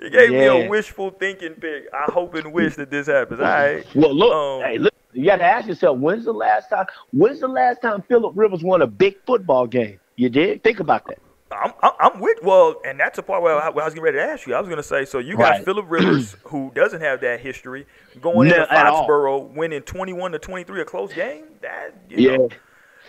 He 0.02 0.10
gave 0.10 0.32
yeah. 0.32 0.38
me 0.38 0.66
a 0.66 0.68
wishful 0.68 1.10
thinking 1.10 1.54
pick. 1.54 1.84
I 1.94 2.10
hope 2.12 2.34
and 2.34 2.52
wish 2.52 2.76
that 2.76 2.90
this 2.90 3.06
happens. 3.06 3.40
All 3.40 3.46
right. 3.46 3.86
Well, 3.94 4.14
look, 4.14 4.34
um, 4.34 4.70
hey, 4.70 4.78
look, 4.78 4.94
you 5.14 5.24
got 5.24 5.36
to 5.36 5.44
ask 5.44 5.66
yourself, 5.66 5.98
when's 5.98 6.26
the 6.26 6.32
last 6.32 6.68
time? 6.68 6.86
When's 7.12 7.40
the 7.40 7.48
last 7.48 7.80
time 7.80 8.02
Philip 8.02 8.32
Rivers 8.36 8.62
won 8.62 8.82
a 8.82 8.86
big 8.86 9.16
football 9.24 9.66
game? 9.66 9.98
You 10.16 10.28
did. 10.28 10.62
Think 10.62 10.80
about 10.80 11.06
that. 11.06 11.18
I'm, 11.52 11.72
I'm 11.82 12.20
with 12.20 12.38
well, 12.42 12.80
and 12.84 12.98
that's 12.98 13.18
a 13.18 13.22
part 13.22 13.42
where 13.42 13.60
I, 13.60 13.70
where 13.70 13.84
I 13.84 13.86
was 13.86 13.94
getting 13.94 14.04
ready 14.04 14.18
to 14.18 14.22
ask 14.22 14.46
you. 14.46 14.54
I 14.54 14.60
was 14.60 14.68
going 14.68 14.76
to 14.76 14.82
say, 14.82 15.04
so 15.04 15.18
you 15.18 15.36
got 15.36 15.50
right. 15.50 15.64
Philip 15.64 15.86
Rivers, 15.88 16.36
who 16.44 16.70
doesn't 16.74 17.00
have 17.00 17.20
that 17.22 17.40
history, 17.40 17.86
going 18.20 18.48
no, 18.48 18.54
into 18.54 18.66
Foxborough, 18.66 19.52
winning 19.54 19.82
21 19.82 20.32
to 20.32 20.38
23, 20.38 20.80
a 20.80 20.84
close 20.84 21.12
game. 21.12 21.46
That 21.60 21.94
yeah. 22.08 22.36
Know, 22.36 22.48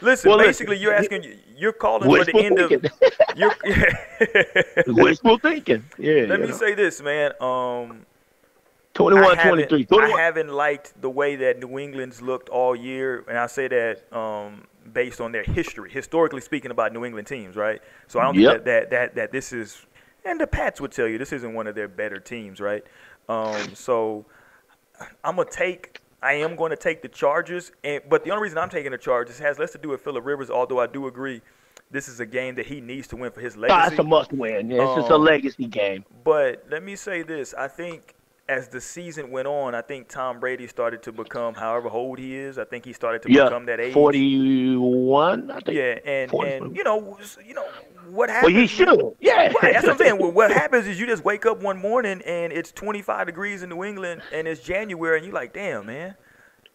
Listen, 0.02 0.30
well, 0.30 0.40
basically, 0.40 0.78
listen, 0.78 0.84
you're 0.84 0.94
asking, 0.94 1.40
you're 1.56 1.74
calling 1.74 2.10
for 2.10 2.26
the 2.26 2.36
end 2.36 2.58
thinking. 2.58 2.86
of. 2.86 2.92
You're, 3.38 3.56
yeah. 3.64 4.84
wishful 4.88 5.38
thinking. 5.38 5.86
Yeah. 5.98 6.26
Let 6.28 6.42
me 6.42 6.48
know. 6.48 6.54
say 6.54 6.74
this, 6.74 7.02
man. 7.02 7.32
Um, 7.40 8.06
21 8.94 9.38
23. 9.38 9.86
21. 9.86 10.20
I 10.20 10.22
haven't 10.22 10.50
liked 10.50 11.00
the 11.00 11.10
way 11.10 11.36
that 11.38 11.60
New 11.60 11.80
England's 11.80 12.22
looked 12.22 12.50
all 12.50 12.76
year, 12.76 13.24
and 13.28 13.38
I 13.38 13.48
say 13.48 13.68
that 13.68 14.12
um, 14.16 14.66
based 14.94 15.22
on 15.22 15.32
their 15.32 15.44
history, 15.44 15.90
historically 15.92 16.42
speaking, 16.42 16.72
about 16.72 16.94
New 16.94 17.06
England 17.06 17.28
teams, 17.28 17.56
right? 17.56 17.82
So 18.08 18.20
I 18.20 18.24
don't 18.24 18.36
yep. 18.36 18.52
think 18.52 18.66
that, 18.66 18.66
that, 18.66 18.90
that, 18.90 19.16
that 19.16 19.32
this 19.32 19.54
is, 19.54 19.86
and 20.26 20.40
the 20.40 20.48
Pats 20.48 20.82
would 20.82 20.92
tell 20.92 21.08
you 21.08 21.18
this 21.18 21.34
isn't 21.34 21.54
one 21.54 21.68
of 21.68 21.76
their 21.76 21.88
better 21.88 22.20
teams, 22.20 22.60
right? 22.60 22.84
Um, 23.30 23.76
so 23.76 24.26
I'm 25.24 25.36
going 25.36 25.48
to 25.48 25.54
take 25.54 26.02
I 26.24 26.34
am 26.34 26.56
going 26.56 26.70
to 26.70 26.78
take 26.78 27.02
the 27.02 27.08
Chargers, 27.08 27.72
and 27.84 28.02
but 28.08 28.24
the 28.24 28.32
only 28.32 28.44
reason 28.44 28.58
I'm 28.60 28.70
taking 28.70 28.92
the 28.92 28.98
Chargers 28.98 29.40
has 29.40 29.58
less 29.58 29.72
to 29.72 29.78
do 29.78 29.90
with 29.90 30.02
Philip 30.02 30.24
Rivers. 30.24 30.50
Although 30.52 30.80
I 30.80 30.86
do 30.86 31.08
agree, 31.08 31.42
this 31.90 32.08
is 32.08 32.20
a 32.20 32.26
game 32.26 32.56
that 32.56 32.68
he 32.68 32.80
needs 32.80 33.08
to 33.08 33.16
win 33.16 33.32
for 33.32 33.42
his 33.42 33.58
legacy. 33.58 33.90
That's 33.90 34.00
a 34.00 34.04
must 34.04 34.32
win. 34.32 34.70
Yeah, 34.70 34.84
it's 34.84 34.90
um, 34.90 35.00
just 35.00 35.12
a 35.12 35.16
um, 35.16 35.24
legacy 35.24 35.66
game. 35.66 36.06
But 36.24 36.66
let 36.70 36.84
me 36.84 36.96
say 36.96 37.24
this: 37.24 37.56
I 37.56 37.68
think 37.68 38.14
as 38.52 38.68
the 38.68 38.82
season 38.82 39.32
went 39.32 39.48
on, 39.48 39.74
I 39.74 39.82
think 39.82 40.10
Tom 40.10 40.42
Brady 40.42 40.68
started 40.68 41.02
to 41.04 41.14
become, 41.14 41.54
however 41.54 41.90
old 41.90 42.20
he 42.20 42.36
is, 42.36 42.58
I 42.58 42.66
think 42.66 42.84
he 42.84 42.92
started 42.92 43.22
to 43.22 43.32
yeah, 43.32 43.46
become 43.46 43.66
that 43.68 43.80
age. 43.80 43.94
Forty-one, 43.94 45.50
I 45.50 45.60
think. 45.62 45.78
Yeah, 45.78 46.00
and 46.04 46.34
and 46.34 46.76
you 46.76 46.84
know, 46.84 47.18
you 47.46 47.54
know 47.54 47.66
what 48.10 48.30
happens? 48.30 48.54
Well, 48.54 48.62
he 48.62 48.68
should. 48.68 48.90
Yeah, 49.22 49.54
right, 49.62 49.74
that's 49.74 49.84
what 49.84 49.94
I'm 49.94 49.98
saying. 49.98 50.18
Well, 50.22 50.32
what 50.32 50.52
happens 50.52 50.86
is 50.86 51.00
you 51.00 51.08
just 51.08 51.24
wake 51.24 51.46
up 51.46 51.62
one 51.62 51.80
morning 51.80 52.22
and 52.24 52.52
it's 52.52 52.72
25 52.74 53.28
degrees 53.28 53.64
in 53.64 53.70
New 53.70 53.84
England 53.84 54.22
and 54.34 54.48
it's 54.48 54.62
January 54.62 55.18
and 55.18 55.26
you're 55.26 55.34
like, 55.34 55.54
damn, 55.54 55.86
man. 55.86 56.16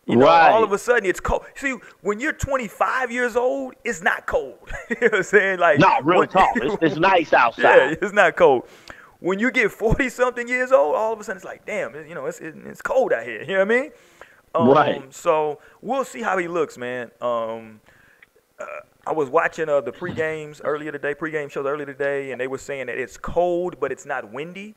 You 0.07 0.15
know, 0.17 0.27
right. 0.27 0.51
all 0.51 0.63
of 0.63 0.71
a 0.71 0.79
sudden 0.79 1.05
it's 1.05 1.19
cold. 1.19 1.45
See, 1.57 1.77
when 2.01 2.21
you're 2.21 2.33
25 2.33 3.11
years 3.11 3.35
old, 3.35 3.75
it's 3.85 4.01
not 4.01 4.27
cold. 4.27 4.59
you 4.91 4.97
know 5.01 5.09
what 5.09 5.15
I'm 5.17 5.23
saying? 5.25 5.59
Like, 5.59 5.81
not 5.81 6.07
real 6.07 6.25
talk. 6.27 6.57
It's, 6.57 6.77
it's 6.81 6.97
nice 6.97 7.33
outside. 7.33 7.65
Yeah, 7.65 7.95
it's 8.01 8.13
not 8.13 8.37
cold. 8.37 8.69
When 9.21 9.39
you 9.39 9.51
get 9.51 9.71
40 9.73 10.09
something 10.09 10.49
years 10.49 10.73
old, 10.73 10.95
all 10.95 11.13
of 11.13 11.21
a 11.21 11.25
sudden 11.25 11.39
it's 11.39 11.45
like, 11.45 11.67
damn, 11.67 11.95
you 12.07 12.15
know, 12.15 12.27
it's 12.27 12.41
it's 12.41 12.83
cold 12.83 13.13
out 13.13 13.25
here. 13.25 13.43
You 13.43 13.55
know 13.55 13.65
what 13.65 13.73
I 13.73 13.81
mean? 13.81 13.91
Um, 14.55 14.69
right. 14.69 15.15
So 15.15 15.61
we'll 15.83 16.05
see 16.05 16.23
how 16.23 16.39
he 16.39 16.49
looks, 16.49 16.79
man. 16.79 17.11
Um, 17.21 17.81
uh, 18.59 18.65
I 19.07 19.13
was 19.13 19.29
watching 19.29 19.69
uh, 19.69 19.81
the 19.83 19.93
pre 19.93 20.13
games 20.13 20.61
earlier 20.65 20.93
today, 20.93 21.15
pre 21.15 21.31
game 21.31 21.49
shows 21.49 21.67
earlier 21.67 21.87
today, 21.87 22.33
and 22.33 22.41
they 22.41 22.47
were 22.47 22.59
saying 22.59 22.87
that 22.87 22.99
it's 22.99 23.17
cold, 23.17 23.79
but 23.81 23.93
it's 23.93 24.07
not 24.07 24.33
windy 24.33 24.75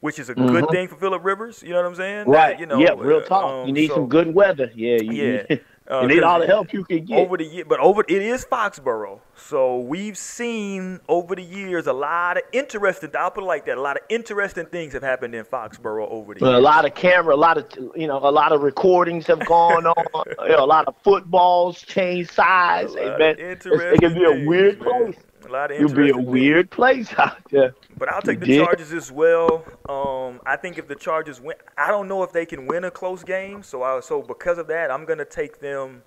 which 0.00 0.18
is 0.18 0.28
a 0.30 0.34
mm-hmm. 0.34 0.48
good 0.48 0.70
thing 0.70 0.88
for 0.88 0.96
Philip 0.96 1.24
Rivers. 1.24 1.62
You 1.62 1.70
know 1.70 1.76
what 1.76 1.86
I'm 1.86 1.94
saying? 1.94 2.26
Right. 2.26 2.58
you 2.58 2.66
know, 2.66 2.78
yeah, 2.78 2.94
real 2.96 3.22
talk. 3.22 3.44
Um, 3.44 3.66
you 3.66 3.72
need 3.72 3.88
so, 3.88 3.96
some 3.96 4.08
good 4.08 4.34
weather. 4.34 4.70
Yeah. 4.74 5.00
You, 5.00 5.44
yeah. 5.48 5.56
Uh, 5.90 6.02
you 6.02 6.08
need 6.08 6.22
all 6.22 6.38
the 6.38 6.46
help 6.46 6.72
you 6.72 6.84
can 6.84 7.04
get 7.04 7.18
over 7.18 7.36
the 7.36 7.44
year, 7.44 7.64
but 7.64 7.80
over 7.80 8.04
it 8.06 8.22
is 8.22 8.44
Foxborough, 8.44 9.18
so 9.34 9.80
we've 9.80 10.16
seen 10.16 11.00
over 11.08 11.34
the 11.34 11.42
years 11.42 11.88
a 11.88 11.92
lot 11.92 12.36
of 12.36 12.44
interesting. 12.52 13.10
I'll 13.18 13.32
put 13.32 13.42
it 13.42 13.46
like 13.46 13.66
that: 13.66 13.76
a 13.76 13.80
lot 13.80 13.96
of 13.96 14.04
interesting 14.08 14.66
things 14.66 14.92
have 14.92 15.02
happened 15.02 15.34
in 15.34 15.44
Foxborough 15.44 16.08
over 16.08 16.34
the 16.34 16.40
years. 16.40 16.58
A 16.58 16.60
lot 16.60 16.84
of 16.84 16.94
camera, 16.94 17.34
a 17.34 17.36
lot 17.36 17.58
of 17.58 17.66
you 17.96 18.06
know, 18.06 18.18
a 18.18 18.30
lot 18.30 18.52
of 18.52 18.62
recordings 18.62 19.26
have 19.26 19.44
gone 19.46 19.86
on. 19.86 20.04
you 20.42 20.48
know, 20.50 20.64
a 20.64 20.66
lot 20.66 20.86
of 20.86 20.94
footballs 21.02 21.82
change 21.82 22.30
size. 22.30 22.94
Hey, 22.94 23.16
man, 23.18 23.34
it 23.38 23.60
can 23.60 24.14
be 24.14 24.24
a 24.24 24.46
weird 24.46 24.80
place. 24.80 25.16
A 25.46 25.48
lot 25.48 25.70
of 25.70 25.80
It'll 25.80 25.94
be 25.94 26.10
a 26.10 26.16
weird 26.16 26.70
place 26.70 27.08
out 27.18 27.38
there. 27.50 27.74
But 27.96 28.12
I'll 28.12 28.22
take 28.22 28.40
the 28.40 28.58
Chargers 28.58 28.92
as 28.92 29.10
well. 29.10 29.64
Um, 29.88 30.40
I 30.46 30.56
think 30.56 30.78
if 30.78 30.86
the 30.86 30.94
Chargers 30.94 31.40
win, 31.40 31.56
I 31.76 31.88
don't 31.88 32.08
know 32.08 32.22
if 32.22 32.32
they 32.32 32.46
can 32.46 32.66
win 32.66 32.84
a 32.84 32.90
close 32.90 33.24
game. 33.24 33.62
So 33.62 33.82
I, 33.82 34.00
so 34.00 34.22
because 34.22 34.58
of 34.58 34.66
that, 34.68 34.90
I'm 34.90 35.04
gonna 35.04 35.24
take 35.24 35.60
them 35.60 36.02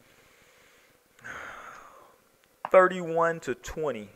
31 2.72 3.40
to 3.42 3.56
20. 3.56 4.10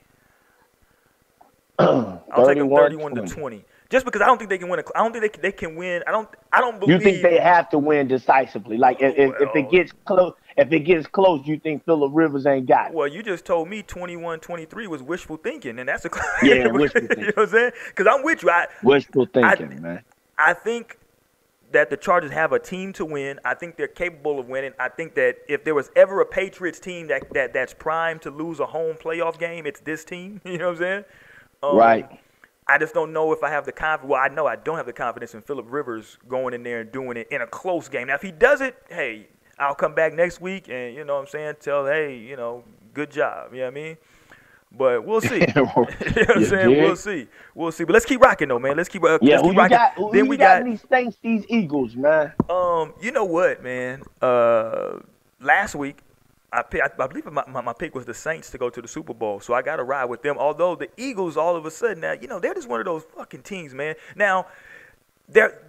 I'll 1.80 2.46
take 2.46 2.58
them 2.58 2.70
31 2.70 3.16
to 3.16 3.22
20. 3.22 3.66
Just 3.90 4.06
because 4.06 4.22
I 4.22 4.26
don't 4.26 4.38
think 4.38 4.50
they 4.50 4.58
can 4.58 4.70
win. 4.70 4.80
A, 4.80 4.84
I 4.96 5.04
don't 5.04 5.14
think 5.14 5.24
they 5.24 5.30
can, 5.30 5.42
they 5.42 5.52
can 5.52 5.76
win. 5.76 6.04
I 6.08 6.12
don't. 6.12 6.28
I 6.52 6.60
don't 6.60 6.80
believe. 6.80 6.98
You 6.98 7.04
think 7.04 7.22
they 7.22 7.40
have 7.40 7.70
to 7.70 7.78
win 7.78 8.08
decisively? 8.08 8.78
Like 8.78 9.02
if, 9.02 9.18
well, 9.18 9.38
if 9.40 9.56
it 9.56 9.72
gets 9.72 9.94
close, 10.06 10.34
if 10.58 10.72
it 10.72 10.80
gets 10.82 11.08
close, 11.08 11.46
you 11.46 11.58
think 11.60 11.86
Philip 11.86 12.12
Rivers 12.14 12.46
ain't 12.46 12.68
got 12.68 12.90
it? 12.90 12.94
Well, 12.94 13.08
you 13.08 13.24
just 13.24 13.46
told 13.46 13.70
me 13.70 13.84
21-23 13.84 14.88
was 14.88 15.02
wishful 15.02 15.38
thinking, 15.38 15.80
and 15.80 15.88
that's 15.88 16.06
a 16.06 16.10
yeah, 16.44 16.68
wishful 16.68 17.02
thinking. 17.08 17.20
you 17.20 17.26
know 17.28 17.34
what 17.36 17.44
I'm 17.44 17.50
saying? 17.50 17.72
Because 17.88 18.08
I'm 18.08 18.24
with 18.24 18.44
you. 18.44 18.50
I, 18.50 18.68
wishful 18.84 19.26
thinking, 19.26 19.72
I, 19.72 19.80
man. 19.80 20.04
I 20.38 20.54
think 20.54 20.98
that 21.72 21.90
the 21.90 21.98
Chargers 21.98 22.32
have 22.32 22.54
a 22.54 22.60
team 22.60 22.94
to 22.94 23.06
win. 23.06 23.40
I 23.44 23.54
think 23.54 23.78
they're 23.78 23.88
capable 23.88 24.40
of 24.40 24.48
winning. 24.48 24.74
I 24.80 24.90
think 24.90 25.16
that 25.16 25.38
if 25.48 25.64
there 25.64 25.76
was 25.76 25.92
ever 25.96 26.22
a 26.22 26.26
Patriots 26.26 26.80
team 26.80 27.08
that, 27.08 27.34
that 27.34 27.54
that's 27.54 27.74
primed 27.74 28.22
to 28.24 28.32
lose 28.32 28.60
a 28.60 28.66
home 28.66 28.96
playoff 28.96 29.38
game, 29.38 29.66
it's 29.66 29.82
this 29.82 30.04
team. 30.04 30.42
You 30.46 30.58
know 30.58 30.68
what 30.68 30.72
I'm 30.72 30.78
saying? 30.78 31.06
Um, 31.62 31.76
right. 31.76 32.20
I 32.70 32.78
just 32.78 32.94
don't 32.94 33.14
know 33.14 33.32
if 33.32 33.44
I 33.44 33.50
have 33.50 33.66
the 33.66 33.72
confidence. 33.72 34.10
Well, 34.10 34.22
I 34.22 34.28
know 34.28 34.46
I 34.46 34.58
don't 34.58 34.76
have 34.76 34.86
the 34.86 34.94
confidence 34.94 35.34
in 35.34 35.42
Philip 35.42 35.68
Rivers 35.70 36.18
going 36.28 36.54
in 36.54 36.64
there 36.64 36.82
and 36.82 36.92
doing 36.92 37.18
it 37.18 37.28
in 37.32 37.42
a 37.42 37.48
close 37.48 37.88
game. 37.88 38.08
Now, 38.08 38.16
if 38.16 38.22
he 38.22 38.32
does 38.32 38.60
it, 38.60 38.76
hey, 38.90 39.28
I'll 39.58 39.76
come 39.76 39.96
back 39.96 40.14
next 40.14 40.42
week 40.42 40.70
and 40.70 40.94
you 40.94 41.06
know 41.06 41.16
what 41.16 41.22
I'm 41.22 41.28
saying, 41.28 41.56
tell 41.62 41.86
hey, 41.86 42.18
you 42.18 42.36
know, 42.36 42.64
good 42.94 43.10
job. 43.10 43.54
You 43.54 43.60
know 43.60 43.66
what 43.66 43.72
I 43.72 43.76
mean? 43.76 43.98
But 44.72 45.06
we'll 45.06 45.22
see. 45.22 45.40
you 45.48 45.54
know 45.54 45.66
what 45.76 46.38
I'm 46.38 46.46
saying? 46.46 46.70
Did. 46.70 46.84
We'll 46.84 46.96
see. 46.98 47.28
We'll 47.56 47.72
see. 47.72 47.86
But 47.86 47.94
let's 47.94 48.06
keep 48.06 48.22
rocking 48.22 48.50
though, 48.50 48.60
man. 48.60 48.76
Let's 48.76 48.90
keep 48.90 49.04
uh, 49.04 49.18
yeah, 49.22 49.36
let's 49.36 49.48
keep 49.48 49.58
rocking. 49.58 49.78
Got, 49.78 49.94
who 49.94 50.12
then 50.12 50.28
we 50.28 50.36
got, 50.36 50.60
got 50.60 50.70
these 50.70 50.84
Saints, 50.90 51.18
these 51.22 51.46
Eagles, 51.48 51.96
man. 51.96 52.34
Um, 52.50 52.94
you 53.02 53.12
know 53.12 53.26
what, 53.26 53.64
man? 53.64 54.04
Uh, 54.22 55.00
last 55.40 55.74
week 55.76 56.00
I, 56.52 56.62
pick, 56.62 56.82
I, 56.82 57.04
I 57.04 57.08
believe 57.08 57.26
my, 57.26 57.44
my, 57.48 57.62
my, 57.62 57.74
pick 57.74 57.94
was 57.94 58.06
the 58.06 58.14
Saints 58.14 58.50
to 58.52 58.58
go 58.58 58.70
to 58.70 58.82
the 58.82 58.88
Super 58.88 59.14
Bowl, 59.14 59.42
so 59.42 59.54
I 59.54 59.62
got 59.62 59.78
to 59.78 59.84
ride 59.84 60.06
with 60.06 60.22
them. 60.22 60.38
Although 60.38 60.76
the 60.76 60.90
Eagles, 60.96 61.36
all 61.36 61.56
of 61.56 61.66
a 61.66 61.72
sudden, 61.72 62.00
now 62.00 62.14
you 62.14 62.28
know 62.28 62.40
they're 62.40 62.54
just 62.54 62.70
one 62.70 62.80
of 62.80 62.86
those 62.86 63.04
fucking 63.16 63.42
teams, 63.42 63.74
man. 63.74 63.96
Now 64.16 64.48
they're 65.28 65.62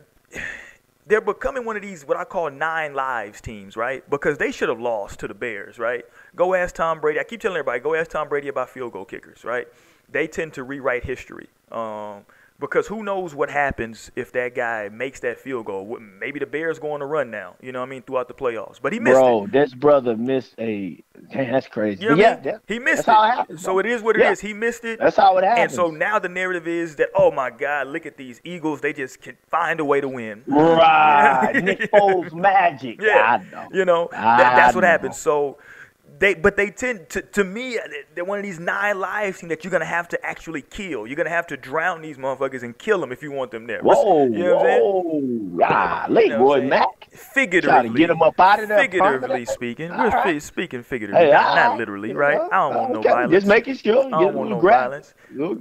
they're 1.07 1.21
becoming 1.21 1.65
one 1.65 1.77
of 1.77 1.83
these 1.83 2.07
what 2.07 2.17
I 2.17 2.25
call 2.25 2.51
nine 2.51 2.95
lives 2.95 3.41
teams, 3.41 3.77
right? 3.77 4.09
Because 4.09 4.39
they 4.39 4.53
should 4.53 4.69
have 4.69 4.81
lost 4.81 5.19
to 5.21 5.29
the 5.29 5.35
Bears, 5.35 5.79
right? 5.79 6.05
Go 6.37 6.55
ask 6.55 6.75
Tom 6.75 7.01
Brady. 7.01 7.19
I 7.19 7.25
keep 7.25 7.41
telling 7.41 7.57
everybody, 7.57 7.81
go 7.81 7.95
ask 7.95 8.11
Tom 8.11 8.29
Brady 8.29 8.49
about 8.49 8.71
field 8.71 8.93
goal 8.93 9.05
kickers, 9.05 9.45
right? 9.45 9.67
They 10.11 10.27
tend 10.27 10.55
to 10.55 10.63
rewrite 10.63 11.05
history. 11.05 11.49
Um, 11.73 12.25
because 12.61 12.89
who 12.89 13.05
knows 13.05 13.35
what 13.35 13.51
happens 13.51 14.11
if 14.17 14.33
that 14.33 14.55
guy 14.55 14.89
makes 14.89 15.21
that 15.21 15.39
field 15.39 15.67
goal? 15.67 15.99
Maybe 16.01 16.41
the 16.41 16.47
Bears 16.47 16.79
going 16.79 17.01
to 17.01 17.07
run 17.07 17.31
now. 17.31 17.55
You 17.61 17.71
know 17.73 17.81
what 17.81 17.87
I 17.87 17.91
mean 17.91 18.03
throughout 18.03 18.27
the 18.29 18.35
playoffs, 18.35 18.81
but 18.83 18.93
he 18.93 18.99
missed 18.99 19.17
it. 19.17 19.21
Bro, 19.21 19.45
it. 19.45 19.53
this 19.53 19.75
brother 19.75 20.17
missed 20.17 20.55
a. 20.59 21.03
Damn, 21.33 21.53
that's 21.53 21.69
crazy. 21.69 22.03
You 22.03 22.11
know 22.11 22.17
yeah, 22.17 22.41
yeah, 22.45 22.59
he 22.67 22.79
missed 22.79 23.07
that's 23.07 23.09
it. 23.09 23.13
How 23.13 23.25
it 23.25 23.35
happens, 23.35 23.63
so 23.63 23.79
it 23.79 23.87
is 23.87 24.03
what 24.03 24.17
it 24.17 24.21
yeah. 24.21 24.33
is. 24.33 24.41
He 24.41 24.53
missed 24.53 24.85
it. 24.85 24.99
That's 24.99 25.17
how 25.17 25.39
it 25.39 25.45
happens. 25.45 25.63
And 25.63 25.73
so 25.73 25.91
now 25.91 26.19
the 26.19 26.29
narrative 26.29 26.67
is 26.67 26.97
that 26.97 27.11
oh 27.15 27.31
my 27.31 27.51
God, 27.51 27.89
look 27.89 28.07
at 28.07 28.17
these 28.17 28.41
Eagles. 28.45 28.81
They 28.81 28.93
just 28.93 29.21
can 29.21 29.37
find 29.49 29.79
a 29.81 29.85
way 29.85 30.01
to 30.01 30.09
win. 30.09 30.45
Right, 30.69 31.63
Nick 31.63 31.91
Foles 31.93 32.33
magic. 32.33 33.01
Yeah, 33.09 33.43
know. 33.51 33.69
you 33.73 33.85
know 33.85 34.09
that, 34.13 34.57
that's 34.57 34.75
what 34.75 34.85
happens. 34.85 35.17
So 35.17 35.59
they 36.19 36.35
but 36.35 36.57
they 36.57 36.71
tend 36.71 37.09
to 37.11 37.23
to 37.23 37.45
me 37.45 37.79
they're 38.15 38.25
one 38.25 38.39
of 38.39 38.45
these 38.45 38.59
nine 38.59 38.99
lives 38.99 39.41
that 39.41 39.65
you're 39.65 39.71
gonna 39.71 39.85
have 39.85 40.09
to 40.09 40.27
actually 40.27 40.63
kill. 40.63 41.07
You're 41.07 41.17
gonna 41.17 41.31
have 41.31 41.47
to 41.49 41.57
drown 41.57 42.03
these 42.03 42.17
motherfuckers 42.17 42.63
and 42.63 42.77
kill 42.77 43.01
them 43.01 43.13
if 43.13 43.23
you 43.23 43.31
want 43.31 43.51
them 43.51 43.67
there. 43.67 43.81
Whoa, 43.83 44.27
you 44.27 44.39
know 44.39 44.57
whoa, 44.57 45.59
ah, 45.65 46.07
late 46.09 46.27
you 46.27 46.31
know 46.33 46.39
boy, 46.39 46.63
Mac. 46.63 47.09
Figuratively, 47.11 47.89
to 47.89 47.95
get 47.97 48.09
them 48.09 48.23
up 48.23 48.39
out 48.39 48.61
of 48.61 48.69
there. 48.69 48.79
Figuratively 48.79 49.45
speaking, 49.45 49.91
we're 49.91 50.09
right. 50.09 50.43
speaking 50.43 50.83
figuratively, 50.83 51.27
hey, 51.27 51.33
not, 51.33 51.55
not, 51.55 51.79
literally, 51.79 52.13
right? 52.13 52.39
I 52.41 52.57
don't 52.57 52.75
want 52.75 52.91
okay. 52.97 53.09
no 53.09 53.15
violence. 53.15 53.33
Just 53.33 53.47
making 53.47 53.77
sure. 53.77 54.07
I 54.07 54.11
don't 54.11 54.35
want 54.35 54.51
no 54.51 54.61
grab. 54.61 54.91
violence. 54.91 55.15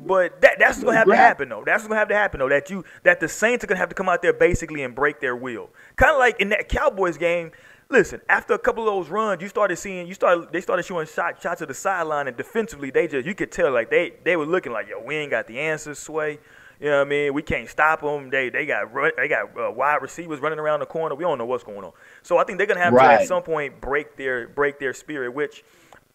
But 0.06 0.42
that 0.42 0.60
that's 0.60 0.84
gonna 0.84 0.98
have 0.98 1.06
grab. 1.06 1.18
to 1.18 1.24
happen 1.24 1.50
though. 1.50 1.64
That's 1.66 1.84
gonna 1.84 1.96
have 1.96 2.10
to 2.10 2.16
happen 2.16 2.40
though. 2.40 2.50
That 2.50 2.70
you 2.70 2.84
that 3.04 3.20
the 3.20 3.30
Saints 3.30 3.64
are 3.64 3.68
gonna 3.68 3.80
have 3.80 3.90
to 3.90 3.96
come 3.96 4.10
out 4.10 4.22
there 4.22 4.34
basically 4.34 4.84
and 4.84 4.96
break 4.96 5.20
their 5.20 5.36
will. 5.36 5.70
Kind 5.96 6.12
of 6.12 6.20
like 6.20 6.40
in 6.40 6.50
that 6.50 6.70
Cowboys 6.70 7.18
game 7.18 7.52
Listen, 7.90 8.22
after 8.28 8.54
a 8.54 8.60
couple 8.60 8.84
of 8.84 8.94
those 8.94 9.10
runs, 9.10 9.42
you 9.42 9.48
started 9.48 9.78
seeing 9.78 10.08
you 10.08 10.14
started 10.14 10.52
they 10.52 10.60
started 10.60 10.84
showing 10.84 11.08
shot 11.08 11.42
shots 11.42 11.60
to 11.60 11.66
the 11.66 11.74
sideline 11.74 12.28
and 12.28 12.36
defensively 12.36 12.92
they 12.92 13.08
just 13.08 13.26
you 13.26 13.34
could 13.34 13.52
tell 13.52 13.72
like 13.72 13.90
they 13.90 14.14
they 14.26 14.36
were 14.36 14.46
looking 14.46 14.74
like 14.74 14.90
yo 14.90 15.02
we 15.02 15.16
ain't 15.16 15.32
got 15.32 15.48
the 15.48 15.60
answers 15.60 15.98
sway. 15.98 16.40
You 16.80 16.92
know 16.92 17.00
what 17.00 17.08
I 17.08 17.10
mean? 17.10 17.34
We 17.34 17.42
can't 17.42 17.68
stop 17.70 18.02
them. 18.02 18.30
They 18.30 18.50
they 18.50 18.66
got 18.66 18.94
they 19.16 19.28
got 19.30 19.58
uh, 19.58 19.72
wide 19.72 20.02
receivers 20.02 20.42
running 20.42 20.60
around 20.60 20.82
the 20.82 20.86
corner. 20.86 21.16
We 21.16 21.24
don't 21.24 21.38
know 21.38 21.46
what's 21.46 21.64
going 21.64 21.84
on. 21.84 21.94
So 22.24 22.38
I 22.38 22.44
think 22.44 22.58
they're 22.58 22.68
gonna 22.68 22.84
have 22.84 22.94
right. 22.94 23.18
to 23.18 23.22
at 23.22 23.28
some 23.28 23.42
point 23.42 23.80
break 23.80 24.18
their 24.18 24.50
break 24.50 24.80
their 24.80 24.94
spirit. 24.94 25.34
Which 25.34 25.64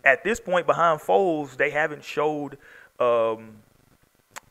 at 0.04 0.22
this 0.24 0.40
point 0.40 0.66
behind 0.66 1.00
Foles 1.00 1.56
they 1.56 1.70
haven't 1.70 2.04
showed 2.04 2.58
um, 3.00 3.56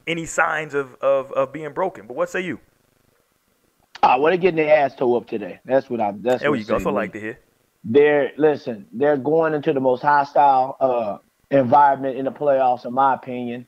any 0.08 0.26
signs 0.26 0.74
of, 0.74 0.96
of 0.96 1.32
of 1.34 1.54
being 1.54 1.72
broken. 1.72 2.08
But 2.08 2.16
what 2.18 2.30
say 2.30 2.42
you? 2.42 2.60
Ah, 4.04 4.18
well, 4.18 4.32
they're 4.32 4.38
getting 4.38 4.56
their 4.56 4.76
ass 4.76 4.96
toe 4.96 5.16
up 5.16 5.28
today. 5.28 5.60
That's 5.66 5.90
what 5.90 6.02
I'm. 6.02 6.22
That's 6.22 6.42
there 6.42 6.56
you 6.56 6.64
go. 6.64 6.80
So 6.80 6.92
like 6.92 7.14
to 7.14 7.20
hear. 7.20 7.40
They're 7.84 8.32
listen. 8.38 8.88
They're 8.92 9.18
going 9.18 9.54
into 9.54 9.74
the 9.74 9.80
most 9.80 10.02
hostile 10.02 10.78
uh, 10.80 11.18
environment 11.50 12.18
in 12.18 12.26
the 12.26 12.32
playoffs, 12.32 12.86
in 12.86 12.94
my 12.94 13.14
opinion. 13.14 13.68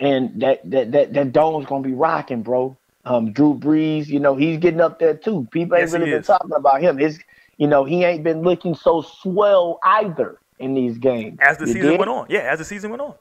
And 0.00 0.40
that 0.42 0.68
that 0.70 0.92
that 0.92 1.12
that 1.12 1.32
dome's 1.32 1.66
gonna 1.66 1.84
be 1.84 1.94
rocking, 1.94 2.42
bro. 2.42 2.76
Um, 3.04 3.32
Drew 3.32 3.54
Brees, 3.54 4.06
you 4.06 4.18
know, 4.18 4.34
he's 4.34 4.58
getting 4.58 4.80
up 4.80 4.98
there 4.98 5.14
too. 5.14 5.46
People 5.50 5.76
ain't 5.76 5.84
yes, 5.84 5.92
really 5.92 6.10
been 6.10 6.20
is. 6.20 6.26
talking 6.26 6.52
about 6.52 6.80
him. 6.80 6.96
His, 6.96 7.20
you 7.58 7.66
know, 7.66 7.84
he 7.84 8.02
ain't 8.02 8.24
been 8.24 8.42
looking 8.42 8.74
so 8.74 9.02
swell 9.02 9.78
either 9.84 10.38
in 10.58 10.74
these 10.74 10.96
games. 10.98 11.38
As 11.40 11.58
the 11.58 11.66
you 11.66 11.74
season 11.74 11.90
did? 11.90 11.98
went 11.98 12.10
on, 12.10 12.26
yeah, 12.30 12.40
as 12.40 12.58
the 12.58 12.64
season 12.64 12.90
went 12.90 13.02
on. 13.02 13.14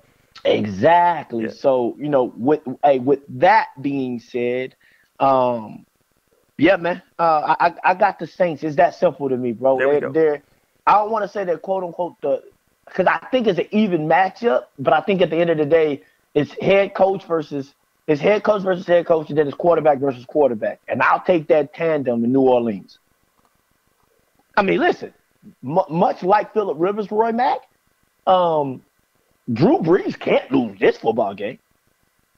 Exactly. 0.46 1.46
Yeah. 1.46 1.52
So 1.52 1.96
you 2.00 2.10
know, 2.10 2.34
with 2.36 2.62
hey, 2.84 3.00
with 3.00 3.20
that 3.40 3.68
being 3.82 4.20
said, 4.20 4.76
um, 5.20 5.86
yeah, 6.58 6.76
man. 6.78 7.02
Uh, 7.18 7.56
I 7.60 7.74
I 7.84 7.94
got 7.96 8.20
the 8.20 8.28
Saints. 8.28 8.64
It's 8.64 8.76
that 8.76 8.96
simple 8.96 9.30
to 9.30 9.38
me, 9.38 9.54
bro. 9.54 9.78
There 9.78 9.88
we 9.88 9.94
they're, 9.94 10.02
go. 10.02 10.12
they're 10.12 10.44
I 10.86 10.94
don't 10.94 11.12
want 11.12 11.24
to 11.24 11.30
say 11.30 11.44
they're 11.46 11.58
quote 11.58 11.84
unquote 11.84 12.16
the 12.22 12.42
because 12.88 13.08
I 13.08 13.26
think 13.32 13.48
it's 13.48 13.60
an 13.60 13.68
even 13.72 14.08
matchup, 14.08 14.66
but 14.78 14.94
I 14.94 15.02
think 15.02 15.22
at 15.22 15.30
the 15.30 15.38
end 15.38 15.50
of 15.50 15.58
the 15.58 15.66
day, 15.66 16.04
it's 16.36 16.52
head 16.60 16.94
coach 16.94 17.26
versus 17.26 17.74
it's 18.08 18.22
head 18.22 18.44
coach 18.44 18.64
versus 18.64 18.86
head 18.86 19.06
coach, 19.06 19.30
and 19.30 19.38
then 19.38 19.48
it's 19.48 19.56
quarterback 19.56 20.00
versus 20.00 20.26
quarterback. 20.26 20.82
And 20.88 21.02
I'll 21.02 21.22
take 21.22 21.48
that 21.48 21.74
tandem 21.74 22.24
in 22.24 22.34
New 22.34 22.42
Orleans. 22.42 23.00
I 24.58 24.62
mean, 24.62 24.80
listen, 24.80 25.14
m- 25.64 25.80
much 25.90 26.22
like 26.22 26.54
Philip 26.54 26.78
Rivers, 26.80 27.10
Roy 27.12 27.32
Mack, 27.32 27.60
um, 28.28 28.84
Drew 29.52 29.80
Brees 29.80 30.20
can't 30.20 30.52
lose 30.52 30.80
this 30.80 30.98
football 30.98 31.34
game. 31.34 31.60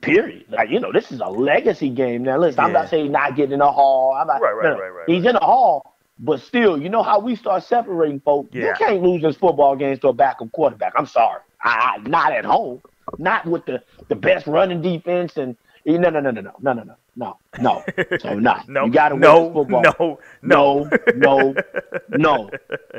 Period. 0.05 0.45
Like 0.49 0.69
you 0.69 0.79
know, 0.79 0.91
this 0.91 1.11
is 1.11 1.19
a 1.19 1.25
legacy 1.29 1.89
game. 1.89 2.23
Now, 2.23 2.37
listen, 2.37 2.59
yeah. 2.59 2.65
I'm 2.65 2.73
not 2.73 2.89
saying 2.89 3.11
not 3.11 3.35
getting 3.35 3.53
in 3.53 3.61
a 3.61 3.71
hall. 3.71 4.13
I'm 4.13 4.27
not, 4.27 4.41
right, 4.41 4.53
right, 4.53 4.63
no, 4.63 4.79
right, 4.79 4.89
right. 4.89 5.09
He's 5.09 5.23
right. 5.23 5.31
in 5.31 5.35
a 5.35 5.45
hall, 5.45 5.97
but 6.19 6.41
still, 6.41 6.79
you 6.79 6.89
know 6.89 7.03
how 7.03 7.19
we 7.19 7.35
start 7.35 7.63
separating 7.63 8.19
folks. 8.19 8.49
Yeah. 8.53 8.67
You 8.67 8.73
can't 8.77 9.01
lose 9.01 9.21
this 9.23 9.35
football 9.35 9.75
games 9.75 9.99
to 9.99 10.09
a 10.09 10.13
backup 10.13 10.51
quarterback. 10.51 10.93
I'm 10.95 11.07
sorry, 11.07 11.41
I, 11.61 11.97
not 12.03 12.31
at 12.31 12.45
home. 12.45 12.81
Not 13.17 13.45
with 13.45 13.65
the 13.65 13.81
the 14.07 14.15
best 14.15 14.47
running 14.47 14.81
defense 14.81 15.37
and 15.37 15.55
no 15.85 16.09
no 16.09 16.19
no 16.19 16.31
no 16.31 16.41
no 16.41 16.51
no 16.59 16.73
no 16.73 16.73
no 16.73 16.95
no 17.15 17.37
no. 17.59 17.83
So 18.19 18.37
not. 18.37 18.67
no. 18.67 18.85
You 18.85 18.91
got 18.91 19.09
to 19.09 19.17
no, 19.17 19.47
win 19.47 19.53
this 19.53 19.53
football. 19.53 20.19
No. 20.41 20.89
No. 20.89 20.89
No. 21.15 21.53
No. 21.55 21.55
No. 22.17 22.49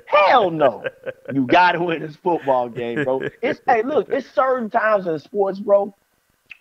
Hell 0.07 0.51
no. 0.51 0.85
You 1.33 1.47
got 1.47 1.73
to 1.73 1.83
win 1.83 2.03
this 2.03 2.17
football 2.17 2.69
game, 2.69 3.05
bro. 3.05 3.23
It's 3.43 3.61
hey, 3.67 3.83
look. 3.83 4.09
It's 4.11 4.29
certain 4.31 4.71
times 4.71 5.07
in 5.07 5.19
sports, 5.19 5.59
bro 5.59 5.95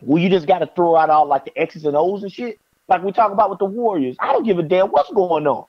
well, 0.01 0.21
you 0.21 0.29
just 0.29 0.47
got 0.47 0.59
to 0.59 0.69
throw 0.75 0.95
out 0.95 1.09
all 1.09 1.27
like 1.27 1.45
the 1.45 1.57
X's 1.57 1.85
and 1.85 1.95
O's 1.95 2.23
and 2.23 2.31
shit, 2.31 2.59
like 2.87 3.03
we 3.03 3.11
talk 3.11 3.31
about 3.31 3.49
with 3.49 3.59
the 3.59 3.65
Warriors. 3.65 4.15
I 4.19 4.31
don't 4.31 4.43
give 4.43 4.59
a 4.59 4.63
damn 4.63 4.87
what's 4.87 5.11
going 5.11 5.47
on. 5.47 5.65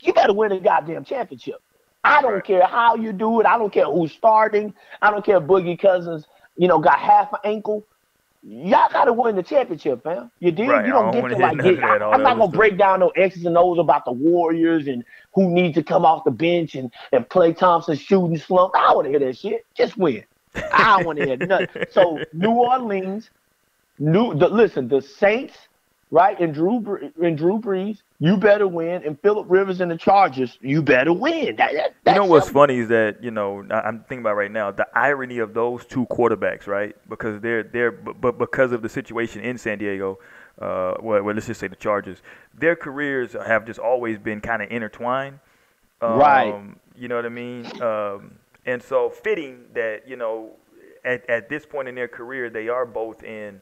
You 0.00 0.12
got 0.12 0.26
to 0.26 0.32
win 0.32 0.52
a 0.52 0.60
goddamn 0.60 1.04
championship. 1.04 1.60
I 2.02 2.22
don't 2.22 2.42
care 2.44 2.66
how 2.66 2.94
you 2.96 3.12
do 3.12 3.40
it. 3.40 3.46
I 3.46 3.58
don't 3.58 3.72
care 3.72 3.84
who's 3.84 4.12
starting. 4.12 4.72
I 5.02 5.10
don't 5.10 5.24
care 5.24 5.36
if 5.36 5.42
Boogie 5.42 5.78
Cousins, 5.78 6.26
you 6.56 6.66
know, 6.66 6.78
got 6.78 6.98
half 6.98 7.32
an 7.32 7.40
ankle. 7.44 7.86
Y'all 8.42 8.90
got 8.90 9.04
to 9.04 9.12
win 9.12 9.36
the 9.36 9.42
championship, 9.42 10.02
fam. 10.02 10.30
You 10.40 10.50
did. 10.50 10.66
Right. 10.66 10.86
You 10.86 10.92
don't, 10.92 11.12
don't 11.12 11.28
get 11.28 11.36
to 11.36 11.42
like 11.42 11.58
get. 11.58 11.84
I, 11.84 12.14
am 12.14 12.22
not 12.22 12.38
gonna 12.38 12.50
break 12.50 12.78
down 12.78 13.00
no 13.00 13.10
X's 13.10 13.44
and 13.44 13.56
O's 13.58 13.78
about 13.78 14.06
the 14.06 14.12
Warriors 14.12 14.86
and 14.86 15.04
who 15.34 15.50
needs 15.50 15.74
to 15.74 15.82
come 15.82 16.06
off 16.06 16.24
the 16.24 16.30
bench 16.30 16.74
and 16.74 16.90
if 17.12 17.28
Klay 17.28 17.54
Thompson 17.54 17.96
shooting 17.96 18.38
slump. 18.38 18.72
I 18.74 18.94
want 18.94 19.04
to 19.04 19.10
hear 19.10 19.18
that 19.18 19.36
shit. 19.36 19.66
Just 19.74 19.98
win. 19.98 20.24
I 20.72 21.02
want 21.04 21.18
to 21.18 21.26
hear 21.26 21.36
nothing. 21.36 21.68
So 21.90 22.18
New 22.32 22.50
Orleans 22.50 23.28
New, 24.00 24.34
the, 24.34 24.48
listen, 24.48 24.88
the 24.88 25.02
Saints, 25.02 25.54
right, 26.10 26.40
and 26.40 26.54
Drew 26.54 27.12
and 27.22 27.36
Drew 27.36 27.60
Brees, 27.60 27.98
you 28.18 28.38
better 28.38 28.66
win, 28.66 29.04
and 29.04 29.20
Philip 29.20 29.44
Rivers 29.48 29.82
and 29.82 29.90
the 29.90 29.96
Chargers, 29.98 30.56
you 30.62 30.80
better 30.80 31.12
win. 31.12 31.56
That, 31.56 31.94
that, 32.04 32.14
you 32.14 32.14
know 32.14 32.24
what's 32.24 32.48
funny 32.48 32.78
is 32.78 32.88
that 32.88 33.22
you 33.22 33.30
know 33.30 33.62
I'm 33.70 33.98
thinking 34.00 34.20
about 34.20 34.36
right 34.36 34.50
now 34.50 34.70
the 34.70 34.86
irony 34.94 35.38
of 35.38 35.52
those 35.52 35.84
two 35.84 36.06
quarterbacks, 36.06 36.66
right? 36.66 36.96
Because 37.10 37.42
they're 37.42 37.62
they're 37.62 37.92
but 37.92 38.38
because 38.38 38.72
of 38.72 38.80
the 38.80 38.88
situation 38.88 39.42
in 39.42 39.58
San 39.58 39.76
Diego, 39.76 40.18
uh, 40.58 40.94
well, 41.02 41.22
well, 41.22 41.34
let's 41.34 41.46
just 41.46 41.60
say 41.60 41.68
the 41.68 41.76
Chargers, 41.76 42.22
their 42.58 42.76
careers 42.76 43.34
have 43.34 43.66
just 43.66 43.78
always 43.78 44.18
been 44.18 44.40
kind 44.40 44.62
of 44.62 44.70
intertwined. 44.70 45.38
Um, 46.00 46.18
right. 46.18 46.62
You 46.96 47.08
know 47.08 47.16
what 47.16 47.26
I 47.26 47.28
mean? 47.28 47.82
Um, 47.82 48.38
and 48.64 48.82
so 48.82 49.10
fitting 49.10 49.66
that 49.74 50.08
you 50.08 50.16
know 50.16 50.52
at, 51.04 51.28
at 51.28 51.50
this 51.50 51.66
point 51.66 51.88
in 51.88 51.94
their 51.94 52.08
career, 52.08 52.48
they 52.48 52.68
are 52.68 52.86
both 52.86 53.22
in. 53.22 53.60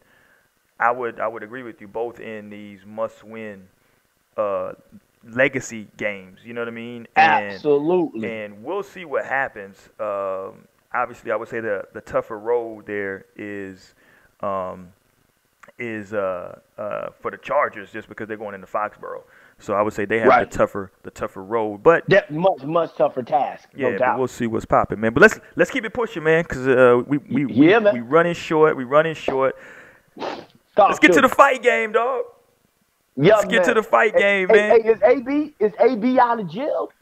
I 0.80 0.90
would 0.90 1.20
I 1.20 1.26
would 1.26 1.42
agree 1.42 1.62
with 1.62 1.80
you 1.80 1.88
both 1.88 2.20
in 2.20 2.50
these 2.50 2.80
must 2.86 3.24
win 3.24 3.68
uh, 4.36 4.72
legacy 5.28 5.88
games. 5.96 6.40
You 6.44 6.54
know 6.54 6.60
what 6.60 6.68
I 6.68 6.72
mean? 6.72 7.06
And, 7.16 7.54
Absolutely. 7.54 8.44
And 8.44 8.62
we'll 8.62 8.82
see 8.82 9.04
what 9.04 9.24
happens. 9.24 9.76
Um, 9.98 10.66
obviously, 10.94 11.32
I 11.32 11.36
would 11.36 11.48
say 11.48 11.60
the 11.60 11.84
the 11.92 12.00
tougher 12.00 12.38
road 12.38 12.86
there 12.86 13.26
is 13.36 13.94
um, 14.40 14.92
is 15.78 16.12
uh, 16.12 16.58
uh, 16.76 17.08
for 17.20 17.30
the 17.30 17.38
Chargers 17.38 17.90
just 17.90 18.08
because 18.08 18.28
they're 18.28 18.36
going 18.36 18.54
into 18.54 18.66
Foxborough. 18.66 19.24
So 19.60 19.74
I 19.74 19.82
would 19.82 19.92
say 19.92 20.04
they 20.04 20.20
have 20.20 20.28
right. 20.28 20.48
the 20.48 20.56
tougher 20.56 20.92
the 21.02 21.10
tougher 21.10 21.42
road, 21.42 21.82
but 21.82 22.04
that 22.08 22.30
much 22.30 22.62
much 22.62 22.94
tougher 22.94 23.24
task. 23.24 23.68
Yeah, 23.76 23.96
no 23.96 24.14
we'll 24.16 24.28
see 24.28 24.46
what's 24.46 24.64
popping, 24.64 25.00
man. 25.00 25.12
But 25.12 25.22
let's 25.22 25.40
let's 25.56 25.70
keep 25.70 25.84
it 25.84 25.92
pushing, 25.92 26.22
man, 26.22 26.44
because 26.44 26.68
uh, 26.68 27.02
we 27.06 27.18
we 27.18 27.52
yeah, 27.52 27.78
we, 27.78 27.94
we 27.94 28.00
running 28.00 28.34
short. 28.34 28.76
We 28.76 28.84
running 28.84 29.14
short. 29.14 29.56
Let's 30.78 30.98
get 30.98 31.12
to 31.12 31.20
the 31.20 31.28
fight 31.28 31.62
game, 31.62 31.92
dog. 31.92 32.24
Yeah, 33.16 33.34
let's 33.34 33.46
man. 33.46 33.50
get 33.50 33.64
to 33.64 33.74
the 33.74 33.82
fight 33.82 34.16
game, 34.16 34.48
man. 34.48 34.80
Hey, 34.80 34.88
is 34.88 35.02
AB 35.02 35.54
is 35.58 35.72
AB 35.80 36.18
out 36.18 36.40
of 36.40 36.48
jail? 36.48 36.92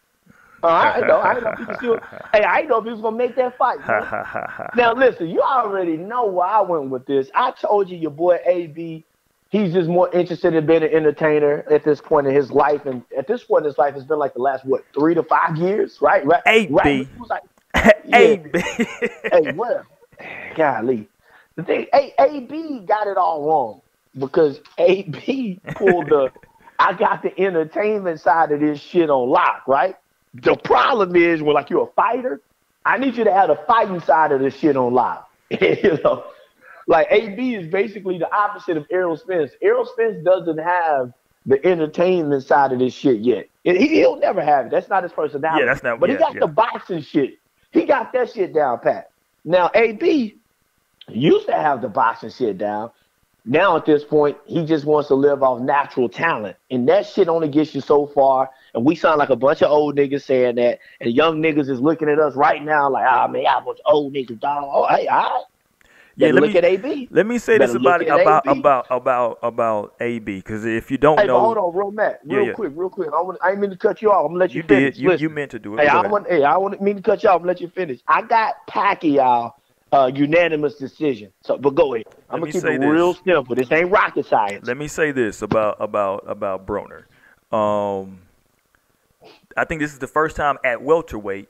Uh, 0.63 0.69
I 0.69 1.01
know. 1.01 1.21
I 1.21 1.41
know. 1.41 1.55
If 1.69 1.77
still, 1.77 2.01
hey, 2.33 2.43
I 2.43 2.63
know 2.63 2.79
if 2.79 2.85
he 2.85 2.91
was 2.91 3.01
gonna 3.01 3.17
make 3.17 3.37
that 3.37 3.57
fight. 3.59 3.79
now 4.77 4.95
listen, 4.95 5.29
you 5.29 5.43
already 5.43 5.97
know 5.97 6.27
where 6.27 6.47
I 6.47 6.61
went 6.63 6.91
with 6.91 7.07
this. 7.07 7.31
I 7.35 7.53
told 7.53 7.91
you 7.91 7.97
your 7.97 8.11
boy 8.11 8.39
AB 8.47 9.05
he's 9.51 9.73
just 9.73 9.89
more 9.89 10.13
interested 10.13 10.55
in 10.55 10.67
being 10.67 10.83
an 10.83 10.91
entertainer 10.91 11.65
at 11.71 11.85
this 11.85 12.01
point 12.01 12.27
in 12.27 12.35
his 12.35 12.51
life. 12.51 12.87
And 12.87 13.03
at 13.17 13.27
this 13.27 13.45
point 13.45 13.65
in 13.65 13.71
his 13.71 13.79
life, 13.79 13.95
it's 13.97 14.05
been 14.05 14.19
like 14.19 14.35
the 14.35 14.41
last 14.41 14.65
what 14.65 14.85
three 14.95 15.15
to 15.15 15.23
five 15.23 15.57
years, 15.57 15.99
right? 16.01 16.25
Right. 16.25 16.43
AB. 16.47 16.73
Right. 16.73 17.09
Like, 17.29 17.43
yeah. 18.05 18.17
AB. 18.19 18.51
hey, 19.33 19.53
what? 19.53 19.85
Golly, 20.57 21.09
the 21.57 21.63
thing, 21.63 21.87
A, 21.93 22.15
AB 22.19 22.81
got 22.87 23.07
it 23.07 23.17
all 23.17 23.47
wrong 23.47 23.81
because 24.19 24.61
AB 24.79 25.61
pulled 25.75 26.09
the. 26.09 26.31
I 26.79 26.93
got 26.93 27.23
the 27.23 27.39
entertainment 27.41 28.21
side 28.21 28.53
of 28.53 28.61
this 28.61 28.79
shit 28.79 29.09
on 29.09 29.31
lock, 29.31 29.63
right? 29.67 29.97
The 30.35 30.57
problem 30.57 31.17
is 31.17 31.41
when 31.41 31.55
like 31.55 31.71
you're 31.71 31.85
a 31.85 31.93
fighter, 31.93 32.43
I 32.85 32.99
need 32.99 33.17
you 33.17 33.25
to 33.25 33.33
have 33.33 33.49
the 33.49 33.59
fighting 33.67 34.01
side 34.01 34.31
of 34.33 34.41
this 34.41 34.55
shit 34.55 34.77
on 34.77 34.93
lock. 34.93 35.31
you 35.51 35.99
know, 36.05 36.25
like 36.87 37.09
AB 37.11 37.55
is 37.55 37.69
basically 37.69 38.19
the 38.19 38.31
opposite 38.31 38.77
of 38.77 38.87
Errol 38.91 39.17
Spence. 39.17 39.53
Errol 39.63 39.87
Spence 39.87 40.23
doesn't 40.23 40.59
have 40.59 41.15
the 41.47 41.65
entertainment 41.65 42.45
side 42.45 42.73
of 42.73 42.79
this 42.79 42.93
shit 42.93 43.21
yet. 43.21 43.49
He, 43.65 44.03
will 44.03 44.17
never 44.17 44.45
have 44.45 44.67
it. 44.67 44.73
That's 44.73 44.89
not 44.89 45.03
his 45.03 45.13
personality. 45.13 45.65
Yeah, 45.65 45.73
that's 45.73 45.83
not. 45.83 45.99
But 45.99 46.11
yeah, 46.11 46.17
he 46.17 46.19
got 46.19 46.35
yeah. 46.35 46.41
the 46.41 46.47
boxing 46.49 47.01
shit. 47.01 47.39
He 47.71 47.87
got 47.87 48.13
that 48.13 48.33
shit 48.33 48.53
down 48.53 48.81
pat. 48.81 49.11
Now 49.45 49.71
AB 49.75 50.37
used 51.09 51.47
to 51.47 51.55
have 51.55 51.83
the 51.83 51.89
boxing 51.89 52.31
shit 52.31 52.59
down. 52.59 52.91
Now 53.49 53.77
at 53.77 53.87
this 53.87 54.03
point, 54.03 54.37
he 54.45 54.67
just 54.67 54.85
wants 54.85 55.07
to 55.09 55.15
live 55.15 55.43
off 55.43 55.61
natural 55.61 56.09
talent, 56.09 56.57
and 56.69 56.89
that 56.89 57.07
shit 57.07 57.29
only 57.29 57.49
gets 57.49 57.77
you 57.77 57.81
so 57.81 58.07
far. 58.09 58.51
And 58.75 58.85
we 58.85 58.97
sound 58.97 59.19
like 59.19 59.31
a 59.31 59.37
bunch 59.37 59.63
of 59.63 59.71
old 59.71 59.97
niggas 59.97 60.23
saying 60.23 60.57
that, 60.57 60.81
and 61.01 61.15
young 61.15 61.41
niggas 61.41 61.71
is 61.71 61.81
looking 61.81 62.09
at 62.09 62.19
us 62.19 62.35
right 62.35 62.63
now 62.63 62.91
like, 62.91 63.07
ah, 63.09 63.27
oh, 63.27 63.31
man, 63.31 63.47
I 63.47 63.63
was 63.63 63.79
old 63.87 64.15
niggas, 64.15 64.41
dog. 64.41 64.65
Oh, 64.67 64.87
hey, 64.89 65.07
all 65.07 65.23
right. 65.23 65.45
Yeah, 66.19 66.29
let 66.29 66.43
look 66.43 66.53
me, 66.53 66.59
at 66.59 66.65
AB. 66.65 67.09
Let 67.11 67.27
me 67.27 67.37
say 67.37 67.59
this 67.59 67.75
about 67.75 68.01
about, 68.03 68.47
about 68.47 68.87
about 68.91 69.39
about 69.43 69.95
AB 70.01 70.37
because 70.37 70.65
if 70.65 70.91
you 70.91 70.97
don't 70.97 71.21
hey, 71.21 71.27
know, 71.27 71.39
hold 71.39 71.59
on, 71.59 71.77
real 71.77 71.91
Matt, 71.91 72.21
real 72.25 72.41
yeah, 72.41 72.47
yeah. 72.47 72.53
quick, 72.55 72.73
real 72.75 72.89
quick. 72.89 73.11
I 73.15 73.21
want 73.21 73.39
I 73.45 73.51
ain't 73.51 73.61
mean 73.61 73.69
to 73.69 73.77
cut 73.77 74.01
you 74.01 74.11
off. 74.11 74.25
I'm 74.25 74.29
gonna 74.29 74.39
let 74.39 74.53
you, 74.53 74.63
you 74.63 74.67
finish. 74.67 74.95
Did. 74.97 75.03
You, 75.03 75.13
you 75.17 75.29
meant 75.29 75.51
to 75.51 75.59
do 75.59 75.75
it. 75.75 75.81
Hey, 75.81 75.89
I 75.89 76.01
want 76.07 76.27
hey, 76.27 76.43
I 76.43 76.57
want 76.57 76.81
mean 76.81 76.97
to 76.97 77.03
cut 77.03 77.23
you 77.23 77.29
off. 77.29 77.35
I'm 77.35 77.41
gonna 77.43 77.49
let 77.49 77.61
you 77.61 77.69
finish. 77.69 78.01
I 78.09 78.23
got 78.23 78.67
Pacquiao 78.67 79.53
uh, 79.97 80.07
unanimous 80.07 80.77
decision. 80.77 81.33
So, 81.43 81.57
but 81.57 81.75
go 81.75 81.95
ahead. 81.95 82.07
I'm 82.29 82.41
let 82.41 82.53
gonna 82.53 82.65
keep 82.65 82.65
it 82.65 82.81
this. 82.81 82.91
real 82.91 83.15
simple. 83.15 83.55
This 83.55 83.71
ain't 83.73 83.91
rocket 83.91 84.27
science. 84.27 84.67
Let 84.67 84.77
me 84.77 84.89
say 84.89 85.13
this 85.13 85.43
about 85.43 85.77
about 85.81 86.25
about 86.27 86.67
Broner. 86.67 87.05
Um, 87.53 88.21
I 89.57 89.65
think 89.65 89.81
this 89.81 89.93
is 89.93 89.99
the 89.99 90.07
first 90.07 90.37
time 90.37 90.59
at 90.65 90.83
welterweight 90.83 91.49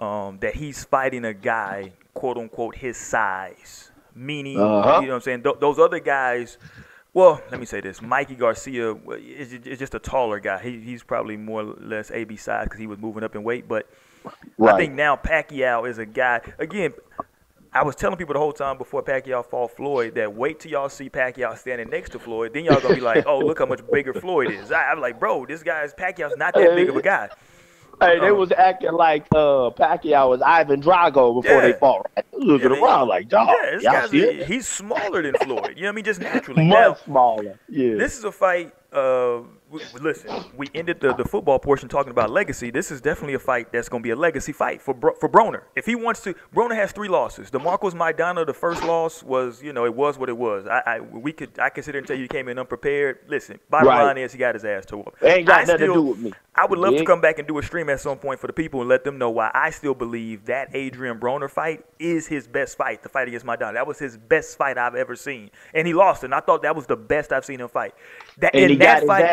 um, 0.00 0.38
that 0.40 0.56
he's 0.56 0.84
fighting 0.84 1.24
a 1.24 1.34
guy, 1.34 1.92
quote 2.14 2.36
unquote, 2.36 2.76
his 2.76 2.96
size 2.96 3.92
meaning 4.14 4.58
uh-huh. 4.58 5.00
you 5.00 5.06
know 5.06 5.12
what 5.12 5.16
I'm 5.16 5.20
saying. 5.22 5.42
Th- 5.42 5.56
those 5.60 5.78
other 5.78 6.00
guys. 6.00 6.58
Well, 7.14 7.42
let 7.50 7.60
me 7.60 7.66
say 7.66 7.80
this: 7.80 8.00
Mikey 8.00 8.36
Garcia 8.36 8.94
is, 8.94 9.52
is 9.52 9.78
just 9.78 9.94
a 9.94 9.98
taller 9.98 10.40
guy. 10.40 10.62
He, 10.62 10.80
he's 10.80 11.02
probably 11.02 11.36
more 11.36 11.62
or 11.62 11.76
less 11.80 12.10
AB 12.10 12.36
size 12.36 12.64
because 12.64 12.80
he 12.80 12.86
was 12.86 12.98
moving 12.98 13.22
up 13.22 13.34
in 13.34 13.44
weight. 13.44 13.68
But 13.68 13.86
right. 14.56 14.74
I 14.74 14.78
think 14.78 14.94
now 14.94 15.16
Pacquiao 15.16 15.88
is 15.88 15.98
a 15.98 16.06
guy. 16.06 16.40
Again, 16.58 16.94
I 17.74 17.82
was 17.82 17.96
telling 17.96 18.18
people 18.18 18.34
the 18.34 18.38
whole 18.38 18.52
time 18.52 18.76
before 18.76 19.02
Pacquiao 19.02 19.44
fought 19.44 19.70
Floyd 19.70 20.14
that 20.16 20.34
wait 20.34 20.60
till 20.60 20.72
y'all 20.72 20.90
see 20.90 21.08
Pacquiao 21.08 21.56
standing 21.56 21.88
next 21.88 22.10
to 22.10 22.18
Floyd. 22.18 22.52
Then 22.52 22.66
y'all 22.66 22.80
gonna 22.80 22.96
be 22.96 23.00
like, 23.00 23.24
oh, 23.26 23.38
look 23.38 23.60
how 23.60 23.66
much 23.66 23.80
bigger 23.90 24.12
Floyd 24.12 24.50
is. 24.50 24.70
I, 24.70 24.92
am 24.92 25.00
like, 25.00 25.18
bro, 25.18 25.46
this 25.46 25.62
guy's 25.62 25.94
Pacquiao's 25.94 26.36
not 26.36 26.52
that 26.52 26.74
big 26.74 26.90
of 26.90 26.96
a 26.96 27.02
guy. 27.02 27.30
Hey, 27.98 28.18
they 28.18 28.28
um, 28.28 28.36
was 28.36 28.52
acting 28.52 28.92
like 28.92 29.26
uh, 29.32 29.70
Pacquiao 29.70 30.28
was 30.28 30.42
Ivan 30.42 30.82
Drago 30.82 31.40
before 31.40 31.60
yeah. 31.60 31.68
they 31.68 31.72
fought. 31.72 32.10
Right? 32.16 32.26
Looking 32.32 32.72
yeah, 32.72 32.82
around 32.82 33.08
like, 33.08 33.28
dog. 33.28 33.48
Yeah, 33.48 33.70
this 33.70 33.82
guy's, 33.84 34.12
a, 34.12 34.44
he's 34.44 34.68
smaller 34.68 35.22
than 35.22 35.34
Floyd. 35.34 35.74
You 35.76 35.82
know 35.82 35.88
what 35.88 35.88
I 35.88 35.92
mean? 35.92 36.04
Just 36.04 36.20
naturally. 36.32 36.64
Much 36.64 36.74
now, 36.74 36.94
smaller. 36.94 37.58
Yeah. 37.68 37.94
This 37.94 38.18
is 38.18 38.24
a 38.24 38.32
fight 38.32 38.74
uh, 38.92 39.40
listen, 40.00 40.44
we 40.56 40.68
ended 40.74 41.00
the, 41.00 41.14
the 41.14 41.24
football 41.24 41.58
portion 41.58 41.88
talking 41.88 42.10
about 42.10 42.30
legacy. 42.30 42.70
This 42.70 42.90
is 42.90 43.00
definitely 43.00 43.34
a 43.34 43.38
fight 43.38 43.72
that's 43.72 43.88
going 43.88 44.02
to 44.02 44.06
be 44.06 44.10
a 44.10 44.16
legacy 44.16 44.52
fight 44.52 44.82
for 44.82 44.94
for 45.18 45.28
Broner. 45.28 45.62
If 45.76 45.86
he 45.86 45.94
wants 45.94 46.20
to, 46.22 46.34
Broner 46.54 46.74
has 46.74 46.92
three 46.92 47.08
losses. 47.08 47.50
The 47.50 47.58
Marcos 47.58 47.94
Maidana, 47.94 48.46
the 48.46 48.54
first 48.54 48.84
loss 48.84 49.22
was, 49.22 49.62
you 49.62 49.72
know, 49.72 49.84
it 49.84 49.94
was 49.94 50.18
what 50.18 50.28
it 50.28 50.36
was. 50.36 50.66
I, 50.66 50.82
I 50.86 51.00
we 51.00 51.32
could 51.32 51.58
I 51.58 51.70
consider 51.70 51.98
and 51.98 52.06
tell 52.06 52.16
you 52.16 52.22
he 52.22 52.28
came 52.28 52.48
in 52.48 52.58
unprepared. 52.58 53.20
Listen, 53.28 53.58
bottom 53.70 53.88
right. 53.88 54.04
line 54.04 54.18
is 54.18 54.32
he 54.32 54.38
got 54.38 54.54
his 54.54 54.64
ass 54.64 54.86
tore 54.86 55.06
up. 55.06 55.14
ain't 55.22 55.46
got 55.46 55.60
I 55.60 55.62
nothing 55.62 55.76
still, 55.76 55.86
to 55.86 55.94
do 55.94 56.02
with 56.02 56.18
me. 56.18 56.32
I 56.54 56.66
would 56.66 56.78
love 56.78 56.94
to 56.96 57.04
come 57.04 57.22
back 57.22 57.38
and 57.38 57.48
do 57.48 57.56
a 57.58 57.62
stream 57.62 57.88
at 57.88 58.00
some 58.00 58.18
point 58.18 58.38
for 58.38 58.46
the 58.46 58.52
people 58.52 58.80
and 58.80 58.88
let 58.88 59.04
them 59.04 59.16
know 59.16 59.30
why 59.30 59.50
I 59.54 59.70
still 59.70 59.94
believe 59.94 60.44
that 60.46 60.74
Adrien 60.74 61.18
Broner 61.18 61.50
fight 61.50 61.84
is 61.98 62.26
his 62.26 62.46
best 62.46 62.76
fight. 62.76 63.02
The 63.02 63.08
fight 63.08 63.26
against 63.26 63.46
Maidana, 63.46 63.74
that 63.74 63.86
was 63.86 63.98
his 63.98 64.18
best 64.18 64.58
fight 64.58 64.76
I've 64.76 64.94
ever 64.94 65.16
seen, 65.16 65.50
and 65.72 65.86
he 65.86 65.94
lost. 65.94 66.24
And 66.24 66.34
I 66.34 66.40
thought 66.40 66.62
that 66.62 66.76
was 66.76 66.86
the 66.86 66.96
best 66.96 67.32
I've 67.32 67.46
seen 67.46 67.60
him 67.60 67.68
fight. 67.68 67.94
That 68.38 68.54
and 68.54 68.72
in 68.72 68.78
that 68.80 69.06
fight, 69.06 69.24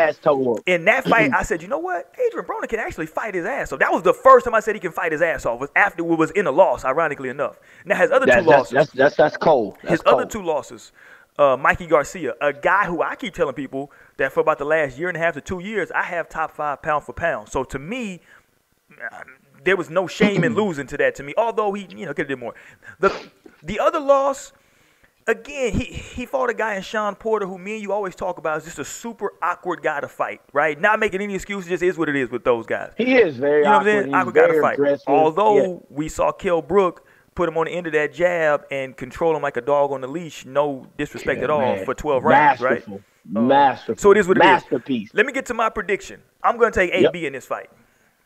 in 0.66 0.84
that 0.86 1.04
fight, 1.04 1.32
I 1.36 1.42
said, 1.42 1.62
you 1.62 1.68
know 1.68 1.78
what? 1.78 2.14
Adrien 2.26 2.46
Broner 2.46 2.68
can 2.68 2.78
actually 2.78 3.06
fight 3.06 3.34
his 3.34 3.44
ass 3.44 3.72
off. 3.72 3.78
That 3.78 3.92
was 3.92 4.02
the 4.02 4.14
first 4.14 4.44
time 4.44 4.54
I 4.54 4.60
said 4.60 4.74
he 4.74 4.80
can 4.80 4.92
fight 4.92 5.12
his 5.12 5.22
ass 5.22 5.46
off. 5.46 5.60
Was 5.60 5.70
after 5.76 6.02
it 6.02 6.06
was 6.06 6.30
in 6.32 6.46
a 6.46 6.50
loss, 6.50 6.84
ironically 6.84 7.28
enough. 7.28 7.58
Now 7.84 7.96
his 7.96 8.10
other 8.10 8.26
that's, 8.26 8.44
two 8.44 8.50
losses. 8.50 8.72
That's 8.72 8.90
that's 8.92 9.16
that's 9.16 9.36
cold. 9.36 9.76
That's 9.82 9.92
his 9.92 10.02
cold. 10.02 10.20
other 10.20 10.30
two 10.30 10.42
losses. 10.42 10.92
Uh, 11.38 11.56
Mikey 11.56 11.86
Garcia, 11.86 12.34
a 12.40 12.52
guy 12.52 12.84
who 12.84 13.00
I 13.00 13.14
keep 13.14 13.32
telling 13.32 13.54
people 13.54 13.90
that 14.18 14.32
for 14.32 14.40
about 14.40 14.58
the 14.58 14.64
last 14.64 14.98
year 14.98 15.08
and 15.08 15.16
a 15.16 15.20
half 15.20 15.34
to 15.34 15.40
two 15.40 15.60
years, 15.60 15.90
I 15.90 16.02
have 16.02 16.28
top 16.28 16.50
five 16.50 16.82
pound 16.82 17.04
for 17.04 17.14
pound. 17.14 17.48
So 17.48 17.64
to 17.64 17.78
me, 17.78 18.20
there 19.64 19.76
was 19.76 19.88
no 19.88 20.06
shame 20.06 20.44
in 20.44 20.54
losing 20.56 20.86
to 20.88 20.96
that. 20.98 21.14
To 21.16 21.22
me, 21.22 21.32
although 21.36 21.72
he, 21.72 21.86
you 21.90 22.06
know, 22.06 22.12
could 22.12 22.24
have 22.24 22.28
did 22.28 22.38
more. 22.38 22.54
The 22.98 23.30
the 23.62 23.78
other 23.78 24.00
loss 24.00 24.52
again, 25.26 25.72
he 25.72 25.84
he 25.84 26.26
fought 26.26 26.50
a 26.50 26.54
guy 26.54 26.76
in 26.76 26.82
Shawn 26.82 27.14
Porter 27.14 27.46
who 27.46 27.58
me 27.58 27.74
and 27.74 27.82
you 27.82 27.92
always 27.92 28.14
talk 28.14 28.38
about 28.38 28.58
is 28.58 28.64
just 28.64 28.78
a 28.78 28.84
super 28.84 29.32
awkward 29.42 29.82
guy 29.82 30.00
to 30.00 30.08
fight, 30.08 30.40
right? 30.52 30.80
Not 30.80 30.98
making 30.98 31.20
any 31.20 31.34
excuses, 31.34 31.68
just 31.68 31.82
is 31.82 31.98
what 31.98 32.08
it 32.08 32.16
is 32.16 32.30
with 32.30 32.44
those 32.44 32.66
guys. 32.66 32.92
He 32.96 33.16
is 33.16 33.36
very 33.36 33.58
you 33.58 33.64
know 33.64 33.74
awkward. 33.74 33.86
What 33.86 33.96
I'm 33.96 34.02
saying? 34.02 34.14
awkward 34.14 34.34
guy 34.34 34.46
to 34.48 34.60
fight. 34.60 34.74
Aggressive. 34.74 35.08
Although 35.08 35.62
yeah. 35.62 35.78
we 35.90 36.08
saw 36.08 36.32
Kell 36.32 36.62
Brook 36.62 37.06
put 37.34 37.48
him 37.48 37.56
on 37.56 37.66
the 37.66 37.72
end 37.72 37.86
of 37.86 37.92
that 37.92 38.12
jab 38.12 38.64
and 38.70 38.96
control 38.96 39.36
him 39.36 39.42
like 39.42 39.56
a 39.56 39.60
dog 39.60 39.92
on 39.92 40.00
the 40.00 40.08
leash, 40.08 40.44
no 40.44 40.86
disrespect 40.98 41.38
yeah, 41.38 41.44
at 41.44 41.50
all 41.50 41.60
man. 41.60 41.84
for 41.84 41.94
12 41.94 42.24
rounds, 42.24 42.60
right? 42.60 42.82
Uh, 42.88 42.98
Masterful. 43.40 44.00
So 44.00 44.10
it 44.10 44.18
is 44.18 44.26
what 44.26 44.36
it 44.36 44.40
Masterpiece. 44.40 44.58
is. 44.60 44.72
Masterpiece. 44.72 45.14
Let 45.14 45.26
me 45.26 45.32
get 45.32 45.46
to 45.46 45.54
my 45.54 45.68
prediction. 45.68 46.22
I'm 46.42 46.58
going 46.58 46.72
to 46.72 46.78
take 46.78 46.92
AB 46.92 47.18
yep. 47.18 47.26
in 47.26 47.32
this 47.32 47.46
fight. 47.46 47.70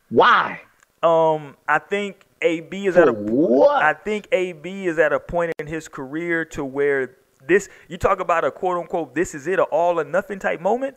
Why? 0.08 0.60
Um, 1.02 1.56
I 1.68 1.78
think 1.78 2.23
AB 2.40 2.86
is 2.86 2.96
at 2.96 3.08
a 3.08 3.12
what? 3.12 3.82
I 3.82 3.94
think 3.94 4.28
AB 4.32 4.86
is 4.86 4.98
at 4.98 5.12
a 5.12 5.20
point 5.20 5.52
in 5.58 5.66
his 5.66 5.88
career 5.88 6.44
to 6.46 6.64
where 6.64 7.16
this 7.46 7.68
you 7.88 7.96
talk 7.96 8.20
about 8.20 8.44
a 8.44 8.50
quote 8.50 8.78
unquote 8.78 9.14
this 9.14 9.34
is 9.34 9.46
it, 9.46 9.58
a 9.58 9.64
all 9.64 10.00
or 10.00 10.04
nothing 10.04 10.38
type 10.38 10.60
moment. 10.60 10.96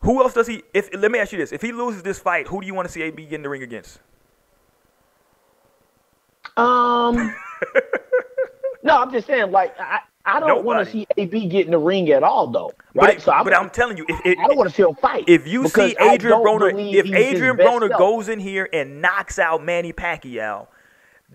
Who 0.00 0.22
else 0.22 0.34
does 0.34 0.46
he? 0.46 0.62
If 0.72 0.90
let 0.94 1.10
me 1.10 1.18
ask 1.18 1.32
you 1.32 1.38
this: 1.38 1.52
If 1.52 1.62
he 1.62 1.72
loses 1.72 2.02
this 2.02 2.18
fight, 2.18 2.48
who 2.48 2.60
do 2.60 2.66
you 2.66 2.74
want 2.74 2.86
to 2.86 2.92
see 2.92 3.02
AB 3.02 3.24
get 3.24 3.34
in 3.34 3.42
the 3.42 3.48
ring 3.48 3.62
against? 3.62 4.00
Um, 6.56 7.34
no, 8.82 8.98
I'm 8.98 9.10
just 9.10 9.26
saying, 9.26 9.50
like 9.50 9.74
I, 9.80 10.00
I 10.26 10.40
don't 10.40 10.64
want 10.64 10.86
to 10.86 10.90
see 10.90 11.06
AB 11.16 11.48
get 11.48 11.66
in 11.66 11.72
the 11.72 11.78
ring 11.78 12.10
at 12.10 12.22
all, 12.22 12.46
though. 12.46 12.72
Right? 12.94 13.16
But, 13.16 13.22
so 13.22 13.32
I'm, 13.32 13.44
but 13.44 13.54
I'm 13.54 13.68
telling 13.70 13.98
you, 13.98 14.06
if, 14.08 14.38
I 14.38 14.46
don't 14.46 14.56
want 14.56 14.70
to 14.70 14.74
see 14.74 14.82
him 14.82 14.94
fight. 14.94 15.24
If 15.26 15.46
you 15.46 15.68
see 15.68 15.94
Adrien 16.00 16.38
Broner, 16.38 16.94
if 16.94 17.06
Adrien 17.06 17.56
Broner 17.56 17.96
goes 17.98 18.28
in 18.28 18.40
here 18.40 18.68
and 18.72 19.02
knocks 19.02 19.38
out 19.38 19.62
Manny 19.62 19.92
Pacquiao, 19.92 20.68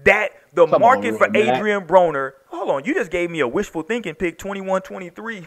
that 0.05 0.29
the 0.53 0.65
Come 0.65 0.81
market 0.81 1.13
on, 1.13 1.17
for 1.17 1.27
Adrien 1.27 1.85
Broner. 1.85 2.33
Hold 2.47 2.69
on, 2.69 2.85
you 2.85 2.93
just 2.93 3.11
gave 3.11 3.29
me 3.29 3.41
a 3.41 3.47
wishful 3.47 3.83
thinking 3.83 4.15
pick 4.15 4.39
21-23. 4.39 5.35
hey, 5.35 5.45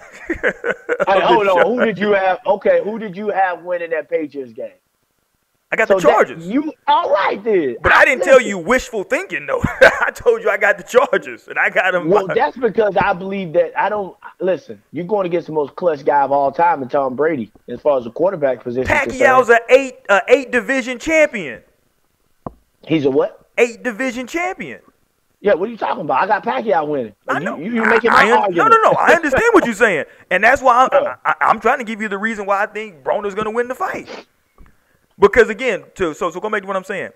hold 1.09 1.49
on, 1.49 1.67
who 1.67 1.85
did 1.85 1.99
you 1.99 2.13
have? 2.13 2.39
Okay, 2.47 2.81
who 2.85 2.99
did 2.99 3.17
you 3.17 3.31
have 3.31 3.63
winning 3.63 3.91
that 3.91 4.09
Patriots 4.09 4.53
game? 4.53 4.73
I 5.73 5.77
got 5.77 5.89
so 5.89 5.95
the 5.95 6.01
Chargers. 6.03 6.47
You 6.47 6.71
all 6.87 7.11
right 7.11 7.43
then? 7.43 7.79
But 7.83 7.93
I, 7.93 8.03
I 8.03 8.05
didn't 8.05 8.19
listen. 8.19 8.33
tell 8.35 8.43
you 8.43 8.59
wishful 8.73 9.05
thinking 9.05 9.47
though. 9.47 9.63
I 9.81 10.11
told 10.15 10.43
you 10.43 10.51
I 10.51 10.59
got 10.59 10.77
the 10.77 10.85
Chargers, 10.85 11.49
and 11.49 11.59
I 11.59 11.71
got 11.71 11.93
them. 11.93 12.11
Well, 12.11 12.27
that's 12.27 12.59
because 12.59 12.95
I 12.99 13.15
believe 13.15 13.55
that 13.55 13.73
I 13.77 13.89
don't 13.89 14.15
listen. 14.39 14.83
You're 14.93 15.07
going 15.07 15.25
to 15.25 15.31
get 15.31 15.47
the 15.47 15.53
most 15.53 15.75
clutch 15.75 16.05
guy 16.05 16.21
of 16.21 16.31
all 16.31 16.53
time 16.53 16.83
in 16.83 16.89
Tom 16.89 17.17
Brady, 17.17 17.51
as 17.69 17.81
far 17.81 17.97
as 17.97 18.05
the 18.05 18.11
quarterback 18.11 18.63
position. 18.63 18.87
Pacquiao's 18.87 19.49
an 19.49 19.61
eight 19.71 19.95
uh, 20.11 20.21
eight 20.29 20.53
division 20.53 20.99
champion. 20.99 21.63
He's 22.87 23.07
a 23.07 23.11
what? 23.11 23.47
Eight 23.57 23.83
division 23.83 24.27
champion. 24.27 24.81
Yeah, 25.41 25.55
what 25.55 25.69
are 25.69 25.73
you 25.73 25.79
talking 25.79 26.03
about? 26.03 26.23
I 26.23 26.27
got 26.29 26.45
Pacquiao 26.45 26.87
winning. 26.87 27.15
I 27.27 27.41
know. 27.41 27.59
You, 27.59 27.73
you, 27.73 27.83
are 27.83 27.91
making 27.91 28.13
my 28.13 28.29
I, 28.29 28.31
argument. 28.31 28.71
No, 28.71 28.77
no, 28.77 28.93
no. 28.93 28.99
I 28.99 29.15
understand 29.15 29.43
what 29.53 29.65
you're 29.65 29.75
saying, 29.87 30.05
and 30.31 30.45
that's 30.45 30.63
why 30.63 30.89
I'm, 30.93 31.17
I, 31.25 31.51
am 31.51 31.61
trying 31.61 31.79
to 31.79 31.85
give 31.85 32.01
you 32.01 32.09
the 32.09 32.19
reason 32.19 32.47
why 32.47 32.63
I 32.63 32.67
think 32.67 33.03
Broner's 33.03 33.35
going 33.35 33.47
to 33.47 33.51
win 33.51 33.67
the 33.67 33.75
fight. 33.75 34.27
Because 35.19 35.49
again, 35.49 35.85
to, 35.97 36.15
so 36.15 36.31
so 36.31 36.41
go 36.41 36.51
back 36.51 36.63
to 36.63 36.67
what 36.67 36.77
I'm 36.77 36.85
saying. 36.85 37.11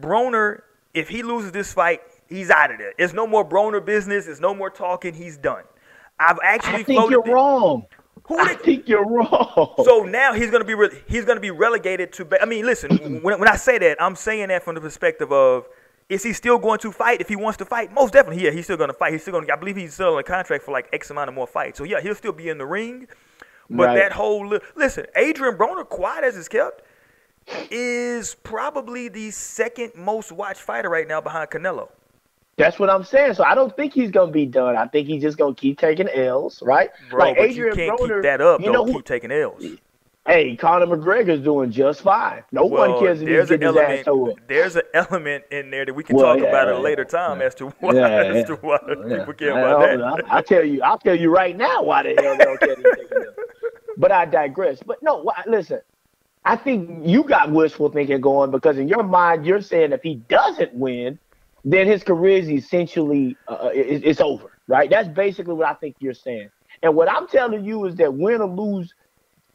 Broner, 0.00 0.62
if 0.94 1.08
he 1.08 1.22
loses 1.22 1.52
this 1.52 1.72
fight, 1.72 2.00
he's 2.28 2.50
out 2.50 2.70
of 2.70 2.78
there. 2.78 2.92
It's 2.98 3.12
no 3.12 3.26
more 3.26 3.48
Broner 3.48 3.84
business. 3.84 4.26
It's 4.26 4.40
no 4.40 4.54
more 4.54 4.70
talking. 4.70 5.14
He's 5.14 5.36
done. 5.36 5.64
I've 6.18 6.38
actually 6.42 6.80
I 6.80 6.82
think 6.84 7.10
you're 7.10 7.22
wrong. 7.22 7.86
Who 8.24 8.38
I 8.38 8.54
think 8.54 8.88
you're 8.88 9.04
wrong. 9.04 9.74
So 9.84 10.04
now 10.04 10.32
he's 10.32 10.50
gonna 10.50 10.64
be 10.64 10.74
re- 10.74 11.02
he's 11.08 11.24
gonna 11.24 11.40
be 11.40 11.50
relegated 11.50 12.12
to. 12.14 12.28
I 12.40 12.44
mean, 12.44 12.64
listen. 12.64 12.96
when, 13.22 13.40
when 13.40 13.48
I 13.48 13.56
say 13.56 13.78
that, 13.78 14.00
I'm 14.00 14.16
saying 14.16 14.48
that 14.48 14.62
from 14.62 14.76
the 14.76 14.80
perspective 14.80 15.32
of 15.32 15.66
is 16.08 16.22
he 16.22 16.32
still 16.32 16.58
going 16.58 16.78
to 16.80 16.92
fight 16.92 17.20
if 17.20 17.28
he 17.28 17.36
wants 17.36 17.56
to 17.58 17.64
fight? 17.64 17.92
Most 17.92 18.12
definitely, 18.12 18.44
yeah, 18.44 18.50
he's 18.50 18.64
still 18.64 18.76
going 18.76 18.90
to 18.90 18.94
fight. 18.94 19.12
He's 19.12 19.22
still 19.22 19.32
going 19.32 19.46
to. 19.46 19.52
I 19.52 19.56
believe 19.56 19.76
he's 19.76 19.94
still 19.94 20.14
on 20.14 20.20
a 20.20 20.22
contract 20.22 20.62
for 20.64 20.70
like 20.72 20.88
X 20.92 21.10
amount 21.10 21.28
of 21.28 21.34
more 21.34 21.46
fights. 21.46 21.78
So 21.78 21.84
yeah, 21.84 22.00
he'll 22.00 22.14
still 22.14 22.32
be 22.32 22.48
in 22.48 22.58
the 22.58 22.66
ring. 22.66 23.08
But 23.70 23.86
right. 23.86 23.94
that 23.96 24.12
whole 24.12 24.58
listen, 24.76 25.06
Adrien 25.16 25.56
Broner, 25.56 25.88
quiet 25.88 26.24
as 26.24 26.36
it's 26.36 26.48
kept, 26.48 26.81
is 27.70 28.36
probably 28.42 29.08
the 29.08 29.30
second 29.30 29.92
most 29.94 30.32
watched 30.32 30.60
fighter 30.60 30.88
right 30.88 31.08
now 31.08 31.20
behind 31.20 31.50
Canelo. 31.50 31.88
That's 32.56 32.78
what 32.78 32.90
I'm 32.90 33.04
saying. 33.04 33.34
So 33.34 33.44
I 33.44 33.54
don't 33.54 33.74
think 33.74 33.94
he's 33.94 34.10
gonna 34.10 34.30
be 34.30 34.46
done. 34.46 34.76
I 34.76 34.86
think 34.86 35.08
he's 35.08 35.22
just 35.22 35.38
gonna 35.38 35.54
keep 35.54 35.78
taking 35.78 36.08
L's, 36.08 36.62
right? 36.62 36.90
Bro, 37.10 37.18
like 37.18 37.38
Adrien 37.38 37.56
you 37.56 37.72
can't 37.72 37.98
Broner, 37.98 38.16
keep 38.16 38.22
that 38.24 38.40
up. 38.40 38.60
You 38.60 38.72
know, 38.72 38.84
keep 38.84 39.04
taking 39.04 39.32
L's. 39.32 39.78
Hey, 40.24 40.54
Conor 40.54 40.86
McGregor's 40.86 41.42
doing 41.42 41.72
just 41.72 42.02
fine. 42.02 42.44
No 42.52 42.66
well, 42.66 42.92
one 42.92 43.00
cares 43.00 43.20
if 43.20 43.28
he's 43.28 43.48
getting 43.48 43.66
his 43.66 43.76
ass. 43.76 44.34
There's 44.46 44.76
an 44.76 44.82
element 44.94 45.44
in 45.50 45.70
there 45.70 45.84
that 45.84 45.94
we 45.94 46.04
can 46.04 46.14
well, 46.14 46.26
talk 46.26 46.42
yeah, 46.42 46.48
about 46.48 46.68
at 46.68 46.76
a 46.76 46.78
later 46.78 47.04
time 47.04 47.40
yeah. 47.40 47.46
as 47.46 47.56
to 47.56 47.70
why, 47.80 47.94
yeah, 47.94 48.06
as 48.34 48.46
to 48.46 48.54
why 48.56 48.78
oh, 48.86 48.94
people 49.02 49.34
care 49.34 49.50
about 49.50 49.80
that. 49.80 50.30
I'll, 50.30 50.42
tell 50.44 50.64
you, 50.64 50.80
I'll 50.82 50.98
tell 50.98 51.16
you 51.16 51.34
right 51.34 51.56
now 51.56 51.82
why 51.82 52.04
the 52.04 52.22
hell 52.22 52.36
they 52.38 52.44
don't 52.44 52.60
care. 52.60 53.34
But 53.96 54.12
I 54.12 54.24
digress. 54.26 54.80
But 54.86 55.02
no, 55.02 55.28
listen. 55.48 55.80
I 56.44 56.56
think 56.56 57.06
you 57.06 57.22
got 57.24 57.52
wishful 57.52 57.90
thinking 57.90 58.20
going 58.20 58.50
because 58.50 58.78
in 58.78 58.88
your 58.88 59.02
mind 59.02 59.46
you're 59.46 59.62
saying 59.62 59.92
if 59.92 60.02
he 60.02 60.16
doesn't 60.16 60.74
win, 60.74 61.18
then 61.64 61.86
his 61.86 62.02
career 62.02 62.38
is 62.38 62.50
essentially 62.50 63.36
uh, 63.46 63.70
it, 63.72 64.02
it's 64.04 64.20
over, 64.20 64.58
right? 64.66 64.90
That's 64.90 65.08
basically 65.08 65.54
what 65.54 65.68
I 65.68 65.74
think 65.74 65.96
you're 66.00 66.14
saying. 66.14 66.50
And 66.82 66.96
what 66.96 67.08
I'm 67.08 67.28
telling 67.28 67.64
you 67.64 67.84
is 67.86 67.94
that 67.96 68.12
win 68.12 68.40
or 68.40 68.48
lose, 68.48 68.92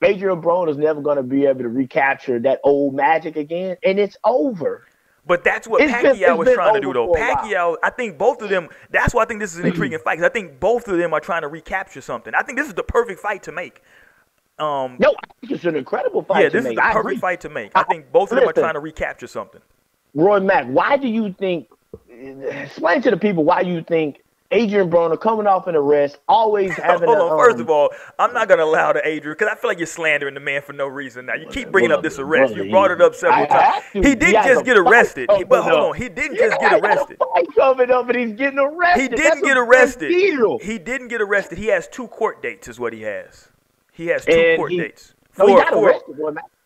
Adrien 0.03 0.41
Broner 0.41 0.69
is 0.69 0.77
never 0.77 1.01
going 1.01 1.17
to 1.17 1.23
be 1.23 1.45
able 1.45 1.61
to 1.61 1.69
recapture 1.69 2.39
that 2.39 2.61
old 2.63 2.93
magic 2.93 3.35
again, 3.35 3.77
and 3.83 3.99
it's 3.99 4.15
over. 4.23 4.85
But 5.25 5.43
that's 5.43 5.67
what 5.67 5.81
it's 5.81 5.91
Pacquiao 5.91 6.19
been, 6.19 6.37
was 6.37 6.53
trying 6.53 6.75
to 6.75 6.79
do, 6.79 6.93
though. 6.93 7.11
Pacquiao, 7.11 7.75
I 7.83 7.89
think 7.89 8.17
both 8.17 8.41
of 8.41 8.49
them. 8.49 8.69
That's 8.91 9.13
why 9.13 9.23
I 9.23 9.25
think 9.25 9.41
this 9.41 9.53
is 9.53 9.59
an 9.59 9.65
intriguing 9.65 9.99
fight. 9.99 10.17
Because 10.17 10.29
I 10.29 10.31
think 10.31 10.59
both 10.59 10.87
of 10.87 10.97
them 10.97 11.13
are 11.13 11.19
trying 11.19 11.41
to 11.41 11.49
recapture 11.49 11.99
something. 11.99 12.33
I 12.33 12.43
think 12.43 12.57
this 12.57 12.67
is 12.67 12.73
the 12.75 12.83
perfect 12.83 13.19
fight 13.19 13.43
to 13.43 13.51
make. 13.51 13.81
Um, 14.59 14.97
no, 14.99 15.09
I 15.11 15.33
think 15.39 15.53
it's 15.53 15.65
an 15.65 15.75
incredible 15.75 16.23
fight. 16.23 16.43
Yeah, 16.43 16.49
this 16.49 16.65
is 16.65 16.75
the 16.75 16.81
perfect 16.81 17.21
fight 17.21 17.41
to 17.41 17.49
make. 17.49 17.71
I, 17.75 17.81
I 17.81 17.83
think 17.83 18.11
both 18.11 18.31
of 18.31 18.39
them 18.39 18.49
are 18.49 18.53
trying 18.53 18.73
to 18.73 18.79
recapture 18.79 19.27
something. 19.27 19.61
Roy 20.15 20.39
Mack, 20.39 20.65
why 20.65 20.97
do 20.97 21.07
you 21.07 21.33
think? 21.33 21.67
Explain 22.09 23.01
to 23.03 23.11
the 23.11 23.17
people 23.17 23.43
why 23.43 23.61
you 23.61 23.83
think 23.83 24.23
Adrien 24.51 24.89
Broner 24.89 25.19
coming 25.19 25.45
off 25.45 25.67
an 25.67 25.75
arrest, 25.75 26.19
always 26.27 26.73
having. 26.77 27.07
Hold 27.07 27.17
a, 27.17 27.21
on. 27.21 27.31
Um, 27.33 27.37
First 27.37 27.59
of 27.59 27.69
all, 27.69 27.89
I'm 28.17 28.33
not 28.33 28.47
gonna 28.47 28.63
allow 28.63 28.93
the 28.93 28.99
Adrien 28.99 29.33
because 29.37 29.49
I 29.51 29.55
feel 29.55 29.69
like 29.69 29.77
you're 29.77 29.87
slandering 29.87 30.33
the 30.33 30.39
man 30.39 30.61
for 30.61 30.73
no 30.73 30.87
reason. 30.87 31.25
Now 31.25 31.35
you 31.35 31.47
keep 31.47 31.71
bringing 31.71 31.91
up 31.91 32.01
this 32.01 32.17
arrest. 32.17 32.55
You 32.55 32.69
brought 32.71 32.91
it 32.91 33.01
up 33.01 33.13
several 33.13 33.45
times. 33.45 33.83
He 33.93 34.15
didn't 34.15 34.43
just 34.43 34.65
get 34.65 34.77
arrested. 34.77 35.29
He, 35.37 35.43
but 35.43 35.63
hold 35.63 35.91
on, 35.91 35.95
he 35.95 36.09
didn't 36.09 36.37
just 36.37 36.59
get 36.59 36.81
arrested. 36.81 37.19
Coming 37.55 37.91
up, 37.91 38.09
and 38.09 38.19
he's 38.19 38.33
getting 38.33 38.59
arrested. 38.59 39.01
He 39.01 39.07
didn't 39.09 39.43
get 39.43 39.57
arrested. 39.57 40.11
He 40.61 40.77
didn't 40.77 41.09
get 41.09 41.21
arrested. 41.21 41.57
He 41.57 41.67
has 41.67 41.87
two 41.87 42.07
court 42.07 42.41
dates, 42.41 42.67
is 42.67 42.79
what 42.79 42.93
he 42.93 43.01
has. 43.01 43.49
He 43.97 44.05
has 44.07 44.23
two 44.23 44.31
and 44.31 44.57
court 44.57 44.71
he, 44.71 44.77
dates. 44.77 45.15
For, 45.31 45.47
no, 45.47 45.55
he 45.55 45.61
got 45.61 45.73
for, 45.73 45.89
arrested. 45.89 46.17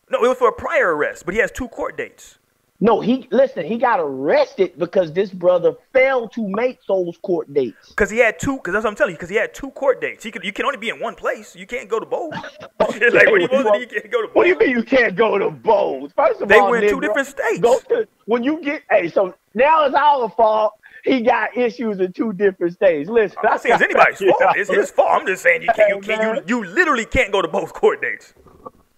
No, 0.09 0.25
it 0.25 0.27
was 0.27 0.37
for 0.37 0.49
a 0.49 0.53
prior 0.53 0.93
arrest, 0.93 1.23
but 1.25 1.33
he 1.33 1.39
has 1.39 1.49
two 1.49 1.69
court 1.69 1.95
dates. 1.97 2.37
No, 2.83 2.99
he 2.99 3.27
listen. 3.31 3.65
He 3.65 3.77
got 3.77 3.99
arrested 4.01 4.73
because 4.77 5.13
this 5.13 5.29
brother 5.29 5.75
failed 5.93 6.33
to 6.33 6.45
make 6.45 6.79
those 6.87 7.15
court 7.21 7.53
dates. 7.53 7.89
Because 7.89 8.09
he 8.09 8.17
had 8.17 8.37
two. 8.37 8.57
Because 8.57 8.73
that's 8.73 8.83
what 8.83 8.89
I'm 8.89 8.95
telling 8.97 9.11
you. 9.11 9.17
Because 9.17 9.29
he 9.29 9.35
had 9.35 9.53
two 9.53 9.69
court 9.69 10.01
dates. 10.01 10.23
He 10.23 10.31
could. 10.31 10.43
You 10.43 10.51
can 10.51 10.65
only 10.65 10.79
be 10.79 10.89
in 10.89 10.99
one 10.99 11.15
place. 11.15 11.55
You 11.55 11.67
can't 11.67 11.87
go 11.87 11.99
to 11.99 12.05
both. 12.05 12.33
like 12.79 12.81
what, 12.81 13.39
you, 13.39 13.47
you, 13.51 13.79
you 13.79 13.87
can't 13.87 14.11
go 14.11 14.21
to 14.21 14.27
both. 14.27 14.35
What 14.35 14.43
do 14.43 14.49
you 14.49 14.57
mean 14.57 14.71
you 14.71 14.83
can't 14.83 15.15
go 15.15 15.37
to 15.37 15.51
both? 15.51 16.11
First 16.15 16.41
of 16.41 16.41
all, 16.41 16.47
they 16.47 16.59
all, 16.59 16.71
went 16.71 16.89
two 16.89 16.99
different 16.99 17.27
states. 17.27 17.59
Go 17.59 17.79
to, 17.89 18.07
when 18.25 18.43
you 18.43 18.61
get. 18.61 18.81
Hey, 18.89 19.07
so 19.09 19.35
now 19.53 19.85
it's 19.85 19.95
our 19.95 20.27
fault. 20.31 20.73
He 21.03 21.21
got 21.21 21.57
issues 21.57 21.99
in 21.99 22.13
two 22.13 22.33
different 22.33 22.73
states. 22.73 23.09
Listen, 23.09 23.37
I'm 23.43 23.51
not 23.51 23.61
saying 23.61 23.75
it's 23.75 23.83
anybody's 23.83 24.17
fault. 24.39 24.55
It's 24.55 24.69
his 24.69 24.91
fault. 24.91 25.09
I'm 25.11 25.27
just 25.27 25.41
saying 25.41 25.63
you 25.63 25.69
can't. 25.75 25.89
You, 25.89 26.01
can't, 26.01 26.47
you, 26.47 26.63
you 26.63 26.65
literally 26.65 27.05
can't 27.05 27.31
go 27.31 27.41
to 27.41 27.47
both 27.47 27.73
court 27.73 28.01
dates. 28.01 28.33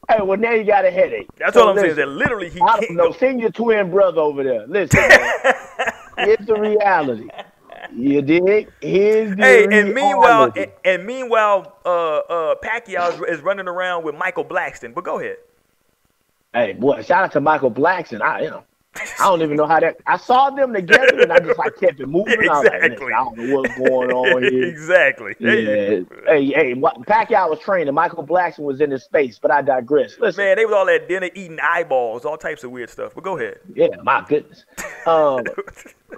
Hey, 0.09 0.21
well 0.21 0.37
now 0.37 0.51
you 0.51 0.65
got 0.65 0.83
a 0.83 0.91
headache. 0.91 1.29
That's 1.37 1.53
so 1.53 1.61
all 1.61 1.69
I'm 1.69 1.75
listen, 1.75 1.95
saying. 1.95 2.09
That 2.09 2.13
literally 2.13 2.49
he 2.49 2.61
I 2.61 2.79
can't. 2.79 2.91
No, 2.91 3.13
send 3.13 3.39
your 3.39 3.51
twin 3.51 3.89
brother 3.89 4.19
over 4.19 4.43
there. 4.43 4.67
Listen, 4.67 4.99
it's 6.17 6.45
the 6.45 6.55
reality. 6.55 7.29
You 7.95 8.21
dig? 8.21 8.69
Here's 8.81 9.35
the 9.35 9.43
hey, 9.43 9.63
and 9.65 9.93
meanwhile, 9.93 10.51
and, 10.55 10.71
and, 10.85 11.05
meanwhile, 11.05 11.77
uh, 11.85 12.17
uh, 12.17 12.55
Pacquiao 12.63 13.13
is, 13.13 13.37
is 13.37 13.41
running 13.41 13.67
around 13.67 14.03
with 14.03 14.15
Michael 14.15 14.45
Blackson. 14.45 14.93
But 14.93 15.03
go 15.03 15.19
ahead. 15.19 15.37
Hey, 16.53 16.73
boy, 16.73 17.01
shout 17.01 17.25
out 17.25 17.31
to 17.33 17.41
Michael 17.41 17.71
Blackson. 17.71 18.21
I, 18.21 18.41
you 18.41 18.49
know, 18.49 18.63
I 18.95 19.25
don't 19.25 19.41
even 19.41 19.57
know 19.57 19.65
how 19.65 19.79
that. 19.79 19.97
I 20.05 20.17
saw 20.17 20.49
them 20.51 20.73
together, 20.73 21.21
and 21.21 21.31
I 21.31 21.39
just 21.39 21.57
like 21.57 21.75
kept 21.79 21.99
it 21.99 22.07
moving. 22.07 22.33
Exactly. 22.33 22.51
I, 22.71 22.87
like, 22.87 23.01
I 23.01 23.23
don't 23.23 23.37
know 23.37 23.55
what's 23.57 23.75
going 23.75 24.11
on 24.11 24.43
here. 24.51 24.63
exactly. 24.65 25.35
Yeah. 25.39 26.01
Hey, 26.27 26.45
hey, 26.45 26.73
what, 26.73 26.99
Pacquiao 27.01 27.49
was 27.49 27.59
training. 27.59 27.93
Michael 27.93 28.25
Blackson 28.25 28.59
was 28.59 28.81
in 28.81 28.91
his 28.91 29.03
space, 29.03 29.39
but 29.39 29.51
I 29.51 29.61
digress. 29.61 30.17
Listen, 30.19 30.43
man, 30.45 30.57
they 30.57 30.65
was 30.65 30.73
all 30.73 30.89
at 30.89 31.07
dinner 31.07 31.29
eating 31.33 31.59
eyeballs, 31.61 32.25
all 32.25 32.37
types 32.37 32.63
of 32.63 32.71
weird 32.71 32.89
stuff. 32.89 33.13
But 33.15 33.23
go 33.23 33.37
ahead. 33.37 33.59
Yeah, 33.73 33.87
my 34.03 34.23
goodness. 34.27 34.65
Um, 35.07 35.43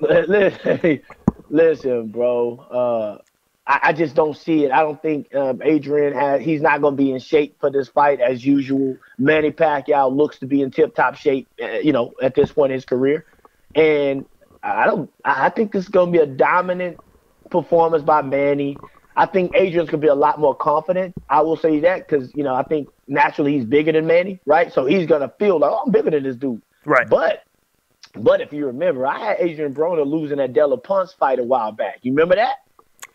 listen, 0.01 1.01
listen, 1.49 2.07
bro. 2.07 2.57
Uh, 2.69 3.21
I, 3.67 3.79
I, 3.83 3.93
just 3.93 4.15
don't 4.15 4.37
see 4.37 4.63
it. 4.65 4.71
I 4.71 4.81
don't 4.81 5.01
think 5.01 5.33
um, 5.33 5.61
Adrien 5.63 6.13
has. 6.13 6.41
He's 6.41 6.61
not 6.61 6.81
going 6.81 6.95
to 6.95 7.03
be 7.03 7.11
in 7.11 7.19
shape 7.19 7.59
for 7.59 7.71
this 7.71 7.87
fight 7.87 8.21
as 8.21 8.45
usual. 8.45 8.97
Manny 9.17 9.51
Pacquiao 9.51 10.15
looks 10.15 10.39
to 10.39 10.45
be 10.45 10.61
in 10.61 10.71
tip-top 10.71 11.15
shape. 11.15 11.47
Uh, 11.61 11.79
you 11.79 11.91
know, 11.91 12.13
at 12.21 12.35
this 12.35 12.51
point 12.51 12.71
in 12.71 12.75
his 12.75 12.85
career, 12.85 13.25
and 13.73 14.25
I 14.61 14.85
don't. 14.85 15.11
I 15.23 15.49
think 15.49 15.71
this 15.71 15.85
is 15.85 15.89
going 15.89 16.11
to 16.11 16.17
be 16.17 16.23
a 16.23 16.27
dominant 16.27 16.99
performance 17.49 18.03
by 18.03 18.21
Manny. 18.21 18.77
I 19.17 19.25
think 19.25 19.55
Adrien's 19.55 19.89
going 19.89 20.01
to 20.01 20.05
be 20.05 20.07
a 20.07 20.15
lot 20.15 20.39
more 20.39 20.55
confident. 20.55 21.15
I 21.29 21.41
will 21.41 21.57
say 21.57 21.79
that 21.81 22.07
because 22.07 22.33
you 22.35 22.43
know 22.43 22.53
I 22.53 22.63
think 22.63 22.89
naturally 23.07 23.53
he's 23.53 23.65
bigger 23.65 23.91
than 23.91 24.05
Manny, 24.05 24.39
right? 24.45 24.71
So 24.73 24.85
he's 24.85 25.07
going 25.07 25.21
to 25.21 25.33
feel 25.39 25.59
like 25.59 25.71
oh, 25.71 25.83
I'm 25.85 25.91
bigger 25.91 26.11
than 26.11 26.23
this 26.23 26.35
dude, 26.35 26.61
right? 26.85 27.09
But 27.09 27.43
but 28.15 28.41
if 28.41 28.53
you 28.53 28.67
remember, 28.67 29.07
I 29.07 29.19
had 29.19 29.39
Adrien 29.39 29.73
Broner 29.73 30.05
losing 30.05 30.37
that 30.37 30.53
Della 30.53 30.77
Ponce 30.77 31.13
fight 31.13 31.39
a 31.39 31.43
while 31.43 31.71
back. 31.71 31.99
You 32.01 32.11
remember 32.11 32.35
that? 32.35 32.57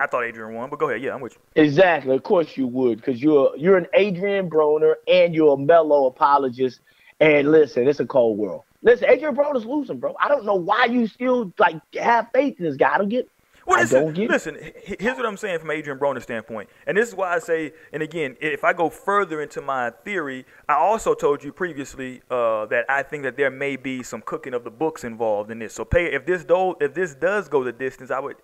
I 0.00 0.06
thought 0.06 0.24
Adrien 0.24 0.54
won, 0.54 0.70
but 0.70 0.78
go 0.78 0.88
ahead. 0.88 1.02
Yeah, 1.02 1.14
I'm 1.14 1.20
with 1.20 1.34
you. 1.34 1.62
Exactly. 1.62 2.16
Of 2.16 2.22
course 2.22 2.56
you 2.56 2.66
would, 2.66 2.96
because 2.96 3.22
you're 3.22 3.54
you're 3.56 3.76
an 3.76 3.86
Adrien 3.94 4.48
Broner 4.48 4.94
and 5.06 5.34
you're 5.34 5.54
a 5.54 5.58
Melo 5.58 6.06
apologist. 6.06 6.80
And 7.20 7.52
listen, 7.52 7.86
it's 7.86 8.00
a 8.00 8.06
cold 8.06 8.38
world. 8.38 8.62
Listen, 8.82 9.10
Adrien 9.10 9.36
Broner's 9.36 9.66
losing, 9.66 9.98
bro. 9.98 10.16
I 10.18 10.28
don't 10.28 10.46
know 10.46 10.54
why 10.54 10.86
you 10.86 11.06
still 11.06 11.52
like 11.58 11.76
have 11.94 12.28
faith 12.32 12.58
in 12.58 12.64
this 12.64 12.76
guy. 12.76 12.94
I 12.94 12.98
don't 12.98 13.10
get. 13.10 13.28
Well, 13.66 13.78
listen, 13.78 13.98
I 13.98 14.00
don't 14.00 14.14
get 14.14 14.30
listen. 14.30 14.72
Here's 14.82 15.18
what 15.18 15.26
I'm 15.26 15.36
saying 15.36 15.58
from 15.58 15.70
Adrien 15.70 15.98
Broner's 15.98 16.22
standpoint, 16.22 16.70
and 16.86 16.96
this 16.96 17.10
is 17.10 17.14
why 17.14 17.34
I 17.34 17.38
say, 17.38 17.74
and 17.92 18.02
again, 18.02 18.38
if 18.40 18.64
I 18.64 18.72
go 18.72 18.88
further 18.88 19.42
into 19.42 19.60
my 19.60 19.90
theory, 20.02 20.46
I 20.66 20.76
also 20.76 21.12
told 21.12 21.44
you 21.44 21.52
previously 21.52 22.22
uh, 22.30 22.64
that 22.66 22.86
I 22.88 23.02
think 23.02 23.24
that 23.24 23.36
there 23.36 23.50
may 23.50 23.76
be 23.76 24.02
some 24.02 24.22
cooking 24.22 24.54
of 24.54 24.64
the 24.64 24.70
books 24.70 25.04
involved 25.04 25.50
in 25.50 25.58
this. 25.58 25.74
So, 25.74 25.84
pay 25.84 26.06
if 26.06 26.24
this 26.24 26.42
do 26.42 26.74
if 26.80 26.94
this 26.94 27.14
does 27.14 27.48
go 27.48 27.62
the 27.62 27.72
distance, 27.72 28.10
I 28.10 28.18
would 28.18 28.36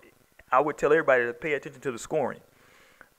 I 0.51 0.61
would 0.61 0.77
tell 0.77 0.91
everybody 0.91 1.25
to 1.25 1.33
pay 1.33 1.53
attention 1.53 1.81
to 1.81 1.91
the 1.91 1.99
scoring 1.99 2.39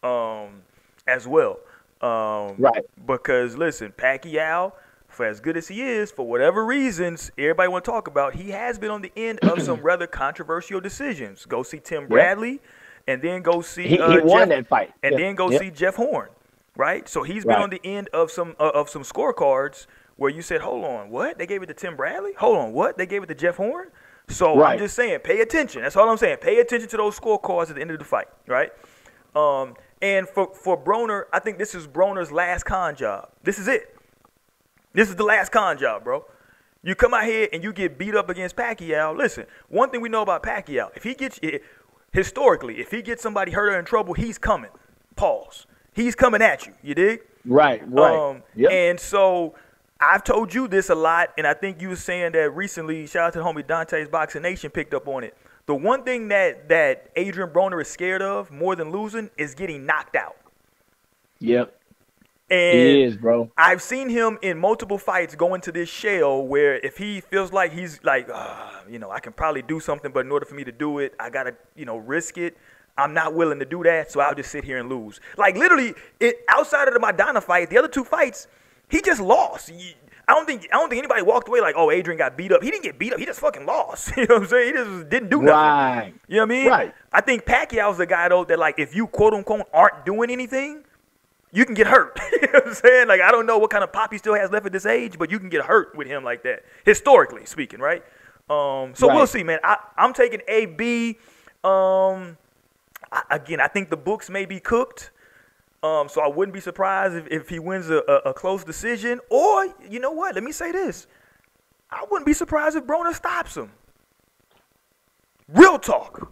um, 0.03 0.63
as 1.07 1.27
well. 1.27 1.59
Um, 2.01 2.57
right. 2.59 2.85
Because 3.07 3.57
listen, 3.57 3.93
Pacquiao, 3.97 4.73
for 5.09 5.27
as 5.27 5.41
good 5.41 5.57
as 5.57 5.69
he 5.69 5.83
is, 5.83 6.11
for 6.11 6.27
whatever 6.27 6.65
reasons 6.65 7.31
everybody 7.37 7.69
want 7.69 7.85
to 7.85 7.91
talk 7.91 8.09
about, 8.09 8.35
he 8.35 8.51
has 8.51 8.79
been 8.79 8.91
on 8.91 9.03
the 9.03 9.13
end 9.17 9.41
of 9.41 9.61
some 9.63 9.81
rather 9.83 10.07
controversial 10.07 10.81
decisions. 10.81 11.45
Go 11.45 11.63
see 11.63 11.81
Tim 11.81 12.07
Bradley, 12.07 12.53
yep. 12.53 12.61
and 13.09 13.23
then 13.23 13.43
go 13.43 13.61
see 13.61 13.89
he, 13.89 13.99
uh, 13.99 14.11
he 14.11 14.19
won 14.21 14.49
Jeff, 14.49 14.49
that 14.49 14.69
fight, 14.69 14.93
and 15.03 15.13
yep. 15.13 15.21
then 15.21 15.35
go 15.35 15.51
yep. 15.51 15.61
see 15.61 15.71
Jeff 15.71 15.97
Horn. 15.97 16.29
Right. 16.77 17.09
So 17.09 17.25
he's 17.25 17.45
been 17.45 17.57
right. 17.57 17.63
on 17.65 17.71
the 17.71 17.81
end 17.85 18.09
of 18.13 18.31
some 18.31 18.55
uh, 18.61 18.71
of 18.73 18.89
some 18.89 19.03
scorecards 19.03 19.87
where 20.17 20.31
you 20.31 20.43
said, 20.43 20.61
"Hold 20.61 20.85
on, 20.85 21.11
what? 21.11 21.37
They 21.37 21.47
gave 21.47 21.63
it 21.63 21.67
to 21.67 21.75
Tim 21.75 21.97
Bradley? 21.97 22.35
Hold 22.35 22.57
on, 22.57 22.73
what? 22.73 22.97
They 22.97 23.07
gave 23.07 23.25
it 23.25 23.27
to 23.27 23.35
Jeff 23.35 23.57
Horn?" 23.57 23.91
So 24.29 24.57
Right. 24.57 24.73
I'm 24.73 24.79
just 24.79 24.95
saying, 24.95 25.21
pay 25.21 25.41
attention. 25.41 25.83
That's 25.83 25.97
all 25.97 26.09
I'm 26.09 26.17
saying. 26.19 26.39
Pay 26.39 26.59
attention 26.61 26.89
to 26.91 26.97
those 26.97 27.19
scorecards 27.19 27.71
at 27.71 27.77
the 27.77 27.81
end 27.81 27.91
of 27.91 27.99
the 27.99 28.05
fight, 28.05 28.29
right? 28.47 28.71
Um, 29.35 29.75
and 30.01 30.29
for 30.29 30.53
for 30.55 30.77
Broner, 30.83 31.25
I 31.33 31.39
think 31.39 31.59
this 31.59 31.75
is 31.75 31.87
Broner's 31.87 32.31
last 32.31 32.65
con 32.65 32.95
job. 32.95 33.31
This 33.43 33.59
is 33.59 33.69
it. 33.69 33.97
This 34.93 35.09
is 35.09 35.17
the 35.17 35.25
last 35.25 35.51
con 35.51 35.79
job, 35.79 36.05
bro. 36.05 36.25
You 36.83 36.95
come 36.95 37.13
out 37.13 37.25
here 37.25 37.49
and 37.53 37.63
you 37.65 37.73
get 37.73 37.99
beat 37.99 38.15
up 38.15 38.29
against 38.29 38.55
Pacquiao. 38.57 39.17
Listen, 39.17 39.47
one 39.69 39.91
thing 39.91 40.01
we 40.01 40.09
know 40.09 40.23
about 40.23 40.43
Pacquiao, 40.43 40.91
if 40.97 41.03
he 41.03 41.15
gets 41.15 41.41
historically, 42.13 42.81
if 42.81 42.91
he 42.91 43.03
gets 43.03 43.23
somebody 43.23 43.53
hurt 43.53 43.75
or 43.75 43.79
in 43.79 43.85
trouble, 43.85 44.15
he's 44.15 44.39
coming. 44.39 44.71
Pause. 45.17 45.67
He's 45.93 46.15
coming 46.15 46.41
at 46.41 46.67
you. 46.67 46.75
You 46.83 46.95
dig? 46.95 47.23
Right, 47.45 47.83
right. 47.91 48.31
Um, 48.31 48.43
Yep. 48.55 48.71
And 48.71 49.01
so 49.01 49.55
I've 50.01 50.23
told 50.23 50.55
you 50.55 50.69
this 50.69 50.91
a 50.91 50.95
lot, 50.95 51.31
and 51.37 51.47
I 51.47 51.55
think 51.55 51.83
you 51.83 51.89
were 51.89 51.97
saying 51.97 52.33
that 52.33 52.51
recently. 52.55 53.07
Shout 53.07 53.29
out 53.29 53.33
to 53.33 53.39
the 53.41 53.45
homie 53.45 53.67
Dante's 53.67 54.09
Boxing 54.09 54.43
Nation 54.43 54.71
picked 54.71 54.95
up 54.95 55.09
on 55.09 55.25
it. 55.25 55.37
The 55.67 55.75
one 55.75 56.05
thing 56.05 56.29
that 56.29 56.69
that 56.69 57.11
Adrien 57.19 57.51
Broner 57.51 57.83
is 57.83 57.89
scared 57.89 58.23
of 58.23 58.51
more 58.51 58.77
than 58.77 58.91
losing 58.91 59.31
is 59.37 59.55
getting 59.55 59.85
knocked 59.87 60.17
out. 60.17 60.37
yep. 61.41 61.75
And 62.51 62.79
It 62.79 62.97
is, 63.01 63.17
bro. 63.19 63.51
I've 63.59 63.83
seen 63.83 64.09
him 64.09 64.39
in 64.41 64.57
multiple 64.57 64.97
fights 64.97 65.35
go 65.35 65.53
into 65.53 65.71
this 65.71 65.91
shell 65.91 66.47
where 66.47 66.79
if 66.79 66.97
he 66.97 67.21
feels 67.21 67.53
like 67.53 67.73
he's 67.73 68.03
like, 68.03 68.29
"Ah, 68.33 68.85
you 68.89 68.99
know, 68.99 69.11
I 69.11 69.21
can 69.21 69.35
probably 69.35 69.61
do 69.61 69.81
something, 69.81 70.11
but 70.13 70.25
in 70.25 70.33
order 70.33 70.47
for 70.47 70.55
me 70.55 70.65
to 70.65 70.73
do 70.73 70.99
it, 71.01 71.15
I 71.21 71.29
gotta, 71.29 71.55
you 71.77 71.85
know, 71.85 71.99
risk 71.99 72.39
it. 72.39 72.57
I'm 72.97 73.13
not 73.13 73.35
willing 73.35 73.59
to 73.59 73.67
do 73.67 73.83
that, 73.83 74.11
so 74.11 74.21
I'll 74.21 74.35
just 74.35 74.51
sit 74.51 74.65
here 74.65 74.79
and 74.79 74.89
lose. 74.89 75.21
Like 75.37 75.57
literally, 75.59 75.93
it 76.21 76.43
outside 76.49 76.89
of 76.89 76.95
the 76.95 77.01
Maidana 77.01 77.43
fight, 77.43 77.69
the 77.69 77.77
other 77.77 77.87
two 77.89 78.05
fights, 78.05 78.49
he 78.89 79.01
just 79.03 79.21
lost. 79.21 79.71
I 80.29 80.35
don't 80.35 80.45
think 80.45 80.69
I 80.73 80.77
don't 80.77 80.91
think 80.91 80.99
anybody 80.99 81.23
walked 81.23 81.49
away 81.49 81.61
like, 81.61 81.75
oh, 81.77 81.91
Adrien 81.91 82.19
got 82.19 82.37
beat 82.37 82.53
up. 82.53 82.63
He 82.63 82.71
didn't 82.71 82.83
get 82.83 82.99
beat 82.99 83.13
up. 83.13 83.19
He 83.19 83.25
just 83.25 83.41
fucking 83.41 83.65
lost. 83.65 84.13
You 84.17 84.27
know 84.27 84.35
what 84.37 84.43
I'm 84.43 84.49
saying? 84.49 84.67
He 84.67 84.73
just 84.73 85.09
didn't 85.09 85.31
do 85.31 85.43
nothing. 85.43 85.55
Right. 85.55 86.15
You 86.27 86.37
know 86.37 86.43
what 86.43 86.53
I 86.53 86.59
mean? 86.59 86.67
Right. 86.67 86.95
I 87.13 87.21
think 87.23 87.45
Pacquiao's 87.45 87.99
the 87.99 88.07
guy 88.07 88.29
though 88.29 88.45
that 88.45 88.59
like 88.59 88.79
if 88.79 88.95
you 88.95 89.07
quote 89.07 89.33
unquote 89.33 89.67
aren't 89.73 90.05
doing 90.05 90.31
anything, 90.31 90.85
you 91.51 91.65
can 91.65 91.75
get 91.75 91.87
hurt. 91.87 92.19
you 92.33 92.41
know 92.43 92.49
what 92.53 92.67
I'm 92.69 92.75
saying? 92.75 93.09
Like 93.09 93.23
I 93.23 93.31
don't 93.31 93.47
know 93.47 93.59
what 93.59 93.71
kind 93.71 93.83
of 93.83 93.93
pop 93.93 94.13
he 94.13 94.19
still 94.19 94.35
has 94.35 94.51
left 94.51 94.67
at 94.67 94.73
this 94.73 94.87
age, 94.87 95.19
but 95.19 95.31
you 95.31 95.39
can 95.39 95.49
get 95.49 95.65
hurt 95.65 95.97
with 95.97 96.07
him 96.07 96.25
like 96.25 96.43
that. 96.43 96.63
Historically 96.85 97.47
speaking, 97.47 97.81
right? 97.81 98.05
Um, 98.51 98.95
so 98.95 99.07
we'll 99.07 99.27
see, 99.27 99.45
man. 99.45 99.59
I, 99.63 99.77
I'm 99.97 100.13
taking 100.13 100.41
A 100.49 100.67
B. 100.67 101.19
Um, 101.65 102.37
I, 103.13 103.23
again, 103.31 103.61
I 103.61 103.69
think 103.69 103.91
the 103.91 103.97
books 103.97 104.31
may 104.31 104.47
be 104.47 104.61
cooked. 104.61 105.11
Um, 105.83 106.09
so 106.09 106.21
I 106.21 106.27
wouldn't 106.27 106.55
be 106.55 106.61
surprised 106.61 107.15
if, 107.15 107.27
if 107.29 107.49
he 107.49 107.59
wins 107.59 107.89
a, 107.89 108.03
a, 108.09 108.31
a 108.31 108.35
close 108.35 108.65
decision. 108.65 109.21
Or 109.31 109.67
you 109.89 110.01
know 110.01 110.11
what? 110.11 110.35
Let 110.35 110.45
me 110.45 110.53
say 110.53 110.73
this: 110.73 111.07
I 111.91 112.05
wouldn't 112.11 112.27
be 112.27 112.33
surprised 112.33 112.77
if 112.77 112.85
Broner 112.85 113.15
stops 113.15 113.57
him. 113.57 113.71
Real 115.49 115.79
talk. 115.79 116.31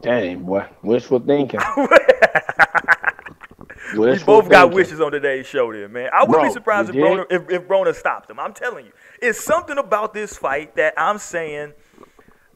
Dang, 0.00 0.44
boy. 0.44 0.66
Wishful 0.82 1.20
thinking. 1.20 1.60
We 3.94 4.00
Wishful 4.00 4.42
both 4.42 4.50
got 4.50 4.72
wishes 4.72 5.00
on 5.00 5.12
today's 5.12 5.46
show, 5.46 5.72
there, 5.72 5.88
man. 5.88 6.10
I 6.12 6.24
wouldn't 6.24 6.48
be 6.48 6.52
surprised 6.52 6.90
if 6.90 6.96
Broner, 6.96 7.24
if, 7.30 7.48
if 7.48 7.66
Broner 7.66 7.94
stopped 7.94 8.28
him. 8.28 8.38
I'm 8.38 8.52
telling 8.52 8.84
you, 8.84 8.92
it's 9.22 9.42
something 9.42 9.78
about 9.78 10.12
this 10.12 10.36
fight 10.36 10.76
that 10.76 10.94
I'm 10.96 11.18
saying. 11.18 11.72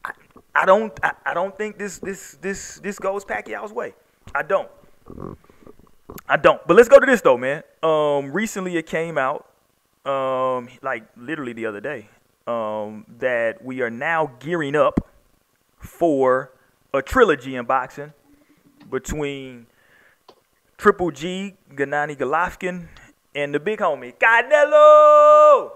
I, 0.05 0.13
I 0.55 0.67
don't, 0.67 0.93
I, 1.03 1.13
I 1.25 1.35
don't 1.35 1.57
think 1.57 1.79
this, 1.79 1.99
this, 1.99 2.37
this, 2.43 2.81
this 2.81 2.99
goes 2.99 3.25
Pacquiao's 3.25 3.73
way. 3.73 3.95
I 4.35 4.43
don't. 4.43 4.69
I 6.29 6.37
don't. 6.37 6.65
But 6.67 6.77
let's 6.77 6.89
go 6.89 6.99
to 6.99 7.07
this 7.07 7.21
though, 7.21 7.39
man. 7.39 7.63
Um, 7.83 8.33
recently 8.33 8.77
it 8.77 8.87
came 8.87 9.19
out, 9.19 9.49
um, 10.05 10.69
like 10.83 11.05
literally 11.17 11.53
the 11.53 11.67
other 11.67 11.81
day, 11.81 12.09
um, 12.47 13.05
that 13.19 13.65
we 13.65 13.81
are 13.83 13.91
now 13.91 14.33
gearing 14.41 14.77
up 14.77 15.09
for 15.79 16.53
a 16.95 17.03
trilogy 17.03 17.57
in 17.57 17.65
boxing 17.65 18.13
between 18.91 19.67
Triple 20.77 21.11
G, 21.11 21.55
Gennady 21.75 22.17
Golovkin, 22.17 22.89
and 23.35 23.55
the 23.55 23.61
big 23.61 23.79
homie 23.79 24.15
Canelo. 24.17 25.73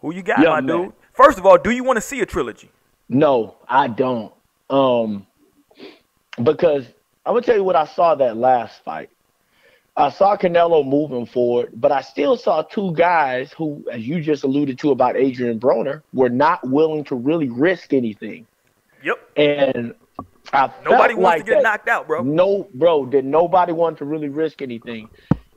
Who 0.00 0.12
you 0.12 0.22
got, 0.22 0.40
my 0.40 0.60
man. 0.60 0.66
dude? 0.66 0.92
First 1.12 1.38
of 1.38 1.46
all, 1.46 1.56
do 1.56 1.70
you 1.70 1.84
want 1.84 1.96
to 1.96 2.00
see 2.00 2.20
a 2.20 2.26
trilogy? 2.26 2.70
No, 3.08 3.56
I 3.68 3.88
don't. 3.88 4.32
Um, 4.68 5.26
because 6.42 6.86
I'm 7.26 7.32
gonna 7.32 7.42
tell 7.42 7.56
you 7.56 7.64
what 7.64 7.76
I 7.76 7.86
saw 7.86 8.14
that 8.16 8.36
last 8.36 8.82
fight. 8.84 9.10
I 9.96 10.10
saw 10.10 10.36
Canelo 10.36 10.86
moving 10.86 11.24
forward, 11.24 11.70
but 11.74 11.92
I 11.92 12.00
still 12.00 12.36
saw 12.36 12.62
two 12.62 12.92
guys 12.94 13.52
who, 13.52 13.84
as 13.90 14.06
you 14.06 14.20
just 14.20 14.42
alluded 14.42 14.78
to 14.80 14.90
about 14.90 15.16
Adrien 15.16 15.60
Broner, 15.60 16.02
were 16.12 16.28
not 16.28 16.68
willing 16.68 17.04
to 17.04 17.14
really 17.14 17.48
risk 17.48 17.92
anything. 17.92 18.46
Yep. 19.04 19.30
And 19.36 19.94
I 20.52 20.72
Nobody 20.84 21.14
wants 21.14 21.38
like 21.38 21.44
to 21.46 21.52
get 21.52 21.62
knocked 21.62 21.88
out, 21.88 22.08
bro. 22.08 22.22
No, 22.22 22.68
bro, 22.74 23.06
did 23.06 23.24
nobody 23.24 23.72
want 23.72 23.98
to 23.98 24.04
really 24.04 24.28
risk 24.28 24.62
anything. 24.62 25.08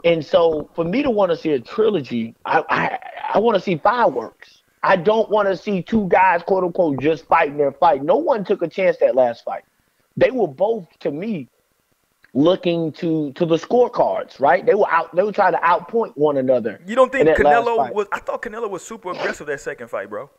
And 0.06 0.24
so 0.24 0.70
for 0.76 0.86
me 0.86 1.02
to 1.02 1.10
want 1.10 1.32
to 1.32 1.38
see 1.38 1.52
a 1.52 1.60
trilogy, 1.60 2.36
I 2.46 2.64
I, 2.70 3.00
I 3.34 3.40
want 3.40 3.56
to 3.56 3.62
see 3.62 3.78
fireworks. 3.78 4.62
I 4.84 4.96
don't 4.96 5.30
want 5.30 5.48
to 5.48 5.58
see 5.58 5.82
two 5.82 6.08
guys, 6.08 6.44
quote 6.44 6.64
unquote, 6.64 7.02
just 7.02 7.26
fighting 7.26 7.58
their 7.58 7.72
fight. 7.72 8.04
No 8.04 8.18
one 8.18 8.46
took 8.46 8.62
a 8.62 8.68
chance 8.68 8.98
that 8.98 9.16
last 9.16 9.44
fight. 9.44 9.64
They 10.16 10.32
were 10.32 10.48
both, 10.48 10.88
to 11.00 11.12
me, 11.12 11.48
looking 12.38 12.92
to 12.92 13.32
to 13.34 13.46
the 13.48 13.56
scorecards, 13.56 14.40
right? 14.40 14.64
They 14.64 14.76
were 14.76 14.90
out. 14.92 15.14
They 15.16 15.24
were 15.24 15.32
trying 15.32 15.54
to 15.54 15.60
outpoint 15.60 16.16
one 16.16 16.38
another. 16.38 16.80
You 16.86 16.96
don't 16.96 17.12
think 17.12 17.28
in 17.28 17.34
Canelo 17.36 17.92
was? 17.92 18.06
I 18.12 18.20
thought 18.20 18.44
Canelo 18.44 18.70
was 18.70 18.86
super 18.86 19.10
aggressive 19.12 19.48
that 19.48 19.60
second 19.60 19.90
fight, 19.90 20.10
bro. 20.10 20.30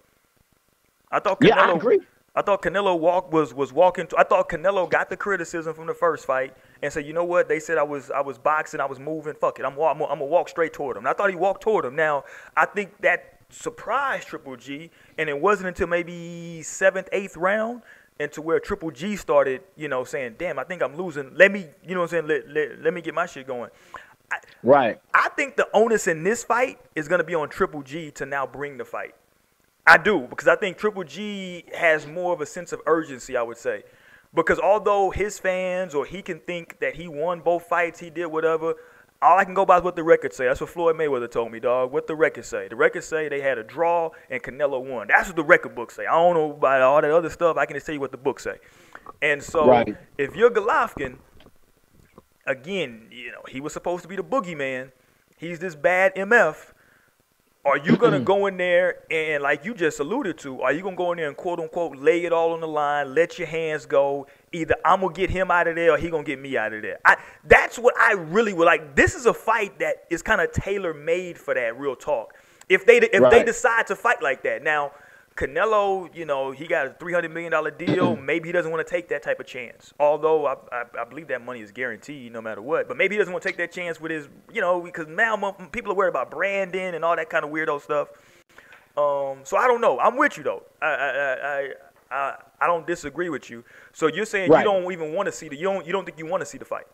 I 1.10 1.18
thought 1.18 1.38
Yeah, 1.40 1.56
Canelo. 1.56 1.74
I 1.74 1.76
agree. 1.76 2.00
I 2.36 2.42
thought 2.42 2.62
Canelo 2.62 2.96
walk 2.96 3.32
was 3.32 3.52
was 3.52 3.72
walking. 3.72 4.06
To, 4.06 4.16
I 4.16 4.22
thought 4.22 4.48
Canelo 4.48 4.88
got 4.88 5.10
the 5.10 5.16
criticism 5.16 5.74
from 5.74 5.88
the 5.88 5.94
first 5.94 6.24
fight 6.24 6.54
and 6.82 6.92
said, 6.92 7.04
you 7.04 7.12
know 7.12 7.24
what? 7.24 7.48
They 7.48 7.58
said 7.58 7.78
I 7.78 7.82
was 7.82 8.12
I 8.12 8.20
was 8.20 8.38
boxing, 8.38 8.78
I 8.80 8.86
was 8.86 9.00
moving. 9.00 9.34
Fuck 9.34 9.58
it, 9.58 9.64
I'm 9.64 9.72
I'm, 9.72 9.78
gonna- 9.78 10.04
I'm 10.04 10.18
gonna 10.20 10.26
walk 10.26 10.48
straight 10.48 10.72
toward 10.72 10.96
him. 10.96 11.00
And 11.00 11.08
I 11.08 11.14
thought 11.14 11.30
he 11.30 11.36
walked 11.36 11.62
toward 11.62 11.84
him. 11.84 11.96
Now 11.96 12.24
I 12.56 12.66
think 12.66 12.96
that 13.00 13.40
surprised 13.50 14.28
Triple 14.28 14.54
G, 14.56 14.90
and 15.16 15.28
it 15.28 15.40
wasn't 15.40 15.66
until 15.68 15.88
maybe 15.88 16.62
seventh, 16.62 17.08
eighth 17.10 17.36
round. 17.36 17.82
Into 18.20 18.42
where 18.42 18.58
Triple 18.58 18.90
G 18.90 19.14
started, 19.16 19.62
you 19.76 19.88
know, 19.88 20.04
saying, 20.04 20.36
"Damn, 20.38 20.58
I 20.58 20.64
think 20.64 20.82
I'm 20.82 20.96
losing. 20.96 21.34
Let 21.36 21.52
me, 21.52 21.66
you 21.86 21.94
know, 21.94 22.00
what 22.00 22.12
I'm 22.12 22.26
saying, 22.26 22.26
let, 22.26 22.48
let, 22.48 22.80
let 22.82 22.94
me 22.94 23.00
get 23.00 23.14
my 23.14 23.26
shit 23.26 23.46
going." 23.46 23.70
I, 24.30 24.38
Right. 24.62 25.00
I 25.14 25.28
think 25.30 25.56
the 25.56 25.68
onus 25.72 26.06
in 26.06 26.24
this 26.24 26.44
fight 26.44 26.78
is 26.94 27.08
going 27.08 27.20
to 27.20 27.24
be 27.24 27.34
on 27.34 27.48
Triple 27.48 27.82
G 27.82 28.10
to 28.12 28.26
now 28.26 28.46
bring 28.46 28.76
the 28.76 28.84
fight. 28.84 29.14
I 29.86 29.96
do 29.96 30.26
because 30.28 30.48
I 30.48 30.56
think 30.56 30.76
Triple 30.76 31.04
G 31.04 31.64
has 31.74 32.06
more 32.06 32.32
of 32.34 32.40
a 32.40 32.46
sense 32.46 32.72
of 32.72 32.80
urgency. 32.86 33.36
I 33.36 33.42
would 33.42 33.56
say 33.56 33.84
because 34.34 34.58
although 34.58 35.10
his 35.10 35.38
fans 35.38 35.94
or 35.94 36.04
he 36.04 36.20
can 36.20 36.40
think 36.40 36.78
that 36.80 36.96
he 36.96 37.08
won 37.08 37.40
both 37.40 37.66
fights, 37.66 37.98
he 38.00 38.10
did 38.10 38.26
whatever. 38.26 38.74
All 39.20 39.36
I 39.36 39.44
can 39.44 39.54
go 39.54 39.66
by 39.66 39.78
is 39.78 39.82
what 39.82 39.96
the 39.96 40.04
records 40.04 40.36
say. 40.36 40.46
That's 40.46 40.60
what 40.60 40.70
Floyd 40.70 40.96
Mayweather 40.96 41.28
told 41.30 41.50
me, 41.50 41.58
dog. 41.58 41.90
What 41.90 42.06
the 42.06 42.14
records 42.14 42.46
say. 42.46 42.68
The 42.68 42.76
records 42.76 43.06
say 43.06 43.28
they 43.28 43.40
had 43.40 43.58
a 43.58 43.64
draw 43.64 44.10
and 44.30 44.40
Canelo 44.40 44.80
won. 44.84 45.08
That's 45.08 45.28
what 45.28 45.34
the 45.34 45.42
record 45.42 45.74
books 45.74 45.96
say. 45.96 46.06
I 46.06 46.12
don't 46.12 46.34
know 46.34 46.52
about 46.52 46.82
all 46.82 47.02
that 47.02 47.10
other 47.10 47.30
stuff. 47.30 47.56
I 47.56 47.66
can 47.66 47.74
just 47.74 47.86
tell 47.86 47.94
you 47.94 48.00
what 48.00 48.12
the 48.12 48.16
books 48.16 48.44
say. 48.44 48.58
And 49.20 49.42
so 49.42 49.66
Right. 49.68 49.96
if 50.18 50.36
you're 50.36 50.50
Golovkin, 50.50 51.16
again, 52.46 53.08
you 53.10 53.32
know, 53.32 53.42
he 53.48 53.60
was 53.60 53.72
supposed 53.72 54.02
to 54.02 54.08
be 54.08 54.14
the 54.14 54.22
boogeyman. 54.22 54.92
He's 55.36 55.58
this 55.58 55.74
bad 55.74 56.12
MF. 56.14 56.72
Are 57.64 57.76
you 57.76 57.96
gonna 57.96 58.20
go 58.20 58.46
in 58.46 58.56
there 58.56 59.00
and, 59.10 59.42
like 59.42 59.64
you 59.64 59.74
just 59.74 59.98
alluded 59.98 60.38
to, 60.38 60.62
are 60.62 60.72
you 60.72 60.82
gonna 60.82 60.96
go 60.96 61.10
in 61.12 61.18
there 61.18 61.26
and 61.28 61.36
quote 61.36 61.58
unquote 61.58 61.96
lay 61.96 62.24
it 62.24 62.32
all 62.32 62.52
on 62.52 62.60
the 62.60 62.68
line, 62.68 63.14
let 63.14 63.38
your 63.38 63.48
hands 63.48 63.84
go? 63.84 64.26
Either 64.52 64.76
I'm 64.84 65.00
gonna 65.00 65.12
get 65.12 65.30
him 65.30 65.50
out 65.50 65.68
of 65.68 65.76
there 65.76 65.92
or 65.92 65.98
he 65.98 66.10
gonna 66.10 66.24
get 66.24 66.40
me 66.40 66.56
out 66.56 66.72
of 66.72 66.82
there. 66.82 66.98
I, 67.04 67.16
that's 67.44 67.78
what 67.78 67.94
I 67.98 68.12
really 68.12 68.52
would 68.52 68.66
like. 68.66 68.94
This 68.94 69.14
is 69.14 69.26
a 69.26 69.34
fight 69.34 69.78
that 69.78 70.04
is 70.10 70.22
kind 70.22 70.40
of 70.40 70.52
tailor 70.52 70.94
made 70.94 71.38
for 71.38 71.54
that. 71.54 71.78
Real 71.78 71.96
talk. 71.96 72.34
If 72.68 72.86
they 72.86 72.98
if 72.98 73.30
they 73.30 73.44
decide 73.44 73.86
to 73.88 73.96
fight 73.96 74.22
like 74.22 74.42
that, 74.42 74.62
now 74.62 74.92
Canelo, 75.38 76.12
you 76.16 76.24
know, 76.24 76.50
he 76.50 76.66
got 76.66 76.86
a 76.86 76.90
three 76.90 77.12
hundred 77.12 77.32
million 77.32 77.52
dollar 77.52 77.70
deal. 77.70 78.16
maybe 78.22 78.48
he 78.48 78.52
doesn't 78.52 78.70
want 78.72 78.84
to 78.84 78.90
take 78.90 79.08
that 79.08 79.22
type 79.22 79.38
of 79.38 79.46
chance. 79.46 79.94
Although 80.00 80.46
I, 80.46 80.56
I, 80.72 80.84
I 81.00 81.04
believe 81.04 81.28
that 81.28 81.44
money 81.44 81.60
is 81.60 81.70
guaranteed 81.70 82.32
no 82.32 82.42
matter 82.42 82.60
what. 82.60 82.88
But 82.88 82.96
maybe 82.96 83.14
he 83.14 83.18
doesn't 83.18 83.32
want 83.32 83.42
to 83.42 83.48
take 83.48 83.56
that 83.58 83.70
chance 83.70 84.00
with 84.00 84.10
his, 84.10 84.28
you 84.52 84.60
know, 84.60 84.80
because 84.80 85.06
now 85.06 85.36
people 85.70 85.92
are 85.92 85.94
worried 85.94 86.08
about 86.08 86.30
branding 86.30 86.94
and 86.94 87.04
all 87.04 87.14
that 87.14 87.30
kind 87.30 87.44
of 87.44 87.52
weirdo 87.52 87.80
stuff. 87.80 88.08
Um, 88.96 89.44
so 89.44 89.56
I 89.56 89.68
don't 89.68 89.80
know. 89.80 90.00
I'm 90.00 90.16
with 90.16 90.36
you 90.36 90.42
though. 90.42 90.64
I 90.82 90.86
I 90.86 91.36
I 91.42 91.72
I, 92.10 92.36
I 92.60 92.66
don't 92.66 92.86
disagree 92.86 93.28
with 93.28 93.50
you. 93.50 93.64
So 93.92 94.06
you're 94.06 94.24
saying 94.24 94.50
Right. 94.50 94.60
you 94.60 94.64
don't 94.64 94.90
even 94.92 95.12
want 95.12 95.26
to 95.26 95.32
see 95.32 95.48
the 95.48 95.56
you 95.56 95.64
don't 95.64 95.86
you 95.86 95.92
don't 95.92 96.04
think 96.04 96.18
you 96.18 96.26
want 96.26 96.40
to 96.40 96.46
see 96.46 96.58
the 96.58 96.64
fight? 96.64 96.86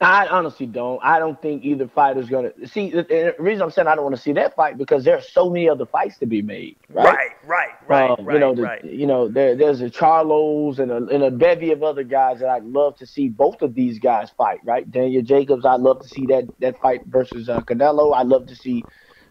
I 0.00 0.26
honestly 0.26 0.66
don't. 0.66 1.00
I 1.02 1.18
don't 1.18 1.40
think 1.40 1.64
either 1.64 1.88
fighter's 1.88 2.28
gonna 2.28 2.50
see. 2.66 2.90
The, 2.90 3.34
reason 3.38 3.62
I'm 3.62 3.70
saying 3.70 3.88
I 3.88 3.94
don't 3.94 4.04
want 4.04 4.14
to 4.14 4.20
see 4.20 4.32
that 4.32 4.54
fight 4.54 4.76
because 4.76 5.04
there 5.04 5.16
are 5.16 5.22
so 5.22 5.48
many 5.48 5.70
other 5.70 5.86
fights 5.86 6.18
to 6.18 6.26
be 6.26 6.42
made. 6.42 6.76
Right, 6.90 7.30
right, 7.46 7.70
right, 7.88 8.10
right. 8.10 8.10
Um, 8.10 8.28
you 8.30 8.38
know, 8.38 8.54
the, 8.54 8.62
right. 8.62 8.84
you 8.84 9.06
know, 9.06 9.26
there, 9.28 9.56
there's 9.56 9.80
a 9.80 9.88
Charlos 9.88 10.80
and 10.80 10.90
a, 10.90 10.96
and 10.96 11.24
a 11.24 11.30
bevy 11.30 11.72
of 11.72 11.82
other 11.82 12.02
guys 12.02 12.40
that 12.40 12.50
I'd 12.50 12.64
love 12.64 12.96
to 12.98 13.06
see 13.06 13.28
both 13.30 13.62
of 13.62 13.74
these 13.74 13.98
guys 13.98 14.28
fight. 14.28 14.60
Right, 14.64 14.90
Daniel 14.90 15.22
Jacobs, 15.22 15.64
I'd 15.64 15.80
love 15.80 16.02
to 16.02 16.08
see 16.08 16.26
that 16.26 16.44
that 16.60 16.78
fight 16.82 17.06
versus 17.06 17.48
uh, 17.48 17.62
Canelo. 17.62 18.14
I'd 18.14 18.26
love 18.26 18.46
to 18.48 18.56
see 18.56 18.84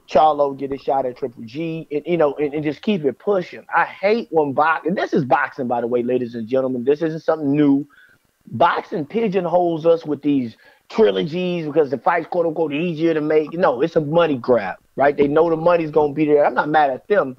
Charlo 0.07 0.57
get 0.57 0.71
a 0.71 0.77
shot 0.77 1.05
at 1.05 1.17
Triple 1.17 1.43
G, 1.43 1.87
and 1.91 2.03
you 2.05 2.17
know, 2.17 2.33
and, 2.35 2.53
and 2.53 2.63
just 2.63 2.81
keep 2.81 3.03
it 3.05 3.17
pushing. 3.19 3.65
I 3.75 3.85
hate 3.85 4.27
when 4.31 4.53
box, 4.53 4.87
and 4.87 4.97
this 4.97 5.13
is 5.13 5.25
boxing, 5.25 5.67
by 5.67 5.81
the 5.81 5.87
way, 5.87 6.03
ladies 6.03 6.35
and 6.35 6.47
gentlemen. 6.47 6.83
This 6.83 7.01
isn't 7.01 7.21
something 7.21 7.51
new 7.51 7.87
boxing 8.47 9.05
pigeonholes 9.05 9.85
us 9.85 10.05
with 10.05 10.21
these 10.21 10.55
trilogies 10.89 11.65
because 11.65 11.89
the 11.89 11.97
fight's 11.97 12.27
quote 12.27 12.45
unquote 12.45 12.73
easier 12.73 13.13
to 13.13 13.21
make. 13.21 13.53
No, 13.53 13.81
it's 13.81 13.95
a 13.95 14.01
money 14.01 14.37
grab, 14.37 14.77
right? 14.95 15.15
They 15.15 15.27
know 15.27 15.49
the 15.49 15.55
money's 15.55 15.91
gonna 15.91 16.13
be 16.13 16.25
there. 16.25 16.45
I'm 16.45 16.53
not 16.53 16.69
mad 16.69 16.91
at 16.91 17.07
them, 17.07 17.37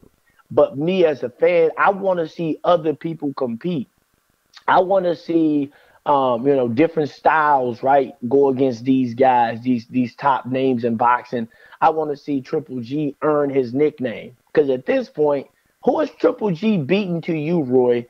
but 0.51 0.77
me 0.77 1.05
as 1.05 1.23
a 1.23 1.31
fan, 1.31 1.71
I 1.79 1.91
want 1.91 2.19
to 2.21 2.29
see 2.29 2.59
other 2.65 2.95
people 2.95 3.33
compete. 3.35 3.89
I 4.69 4.81
want 4.81 5.05
to 5.05 5.15
see, 5.15 5.71
um, 6.07 6.47
you 6.47 6.55
know, 6.55 6.69
different 6.69 7.11
styles, 7.11 7.83
right? 7.83 8.15
Go 8.29 8.49
against 8.49 8.85
these 8.85 9.13
guys, 9.15 9.61
these 9.63 9.87
these 9.89 10.15
top 10.15 10.47
names 10.47 10.85
in 10.85 10.97
boxing. 10.97 11.49
I 11.81 11.91
want 11.91 12.11
to 12.13 12.17
see 12.17 12.41
Triple 12.41 12.81
G 12.81 13.17
earn 13.23 13.51
his 13.51 13.75
nickname 13.75 14.37
because 14.53 14.71
at 14.71 14.87
this 14.87 15.09
point, 15.09 15.49
who 15.85 16.01
is 16.01 16.11
Triple 16.13 16.53
G 16.53 16.79
beating 16.79 17.21
to 17.23 17.37
you, 17.37 17.63
Roy? 17.63 18.07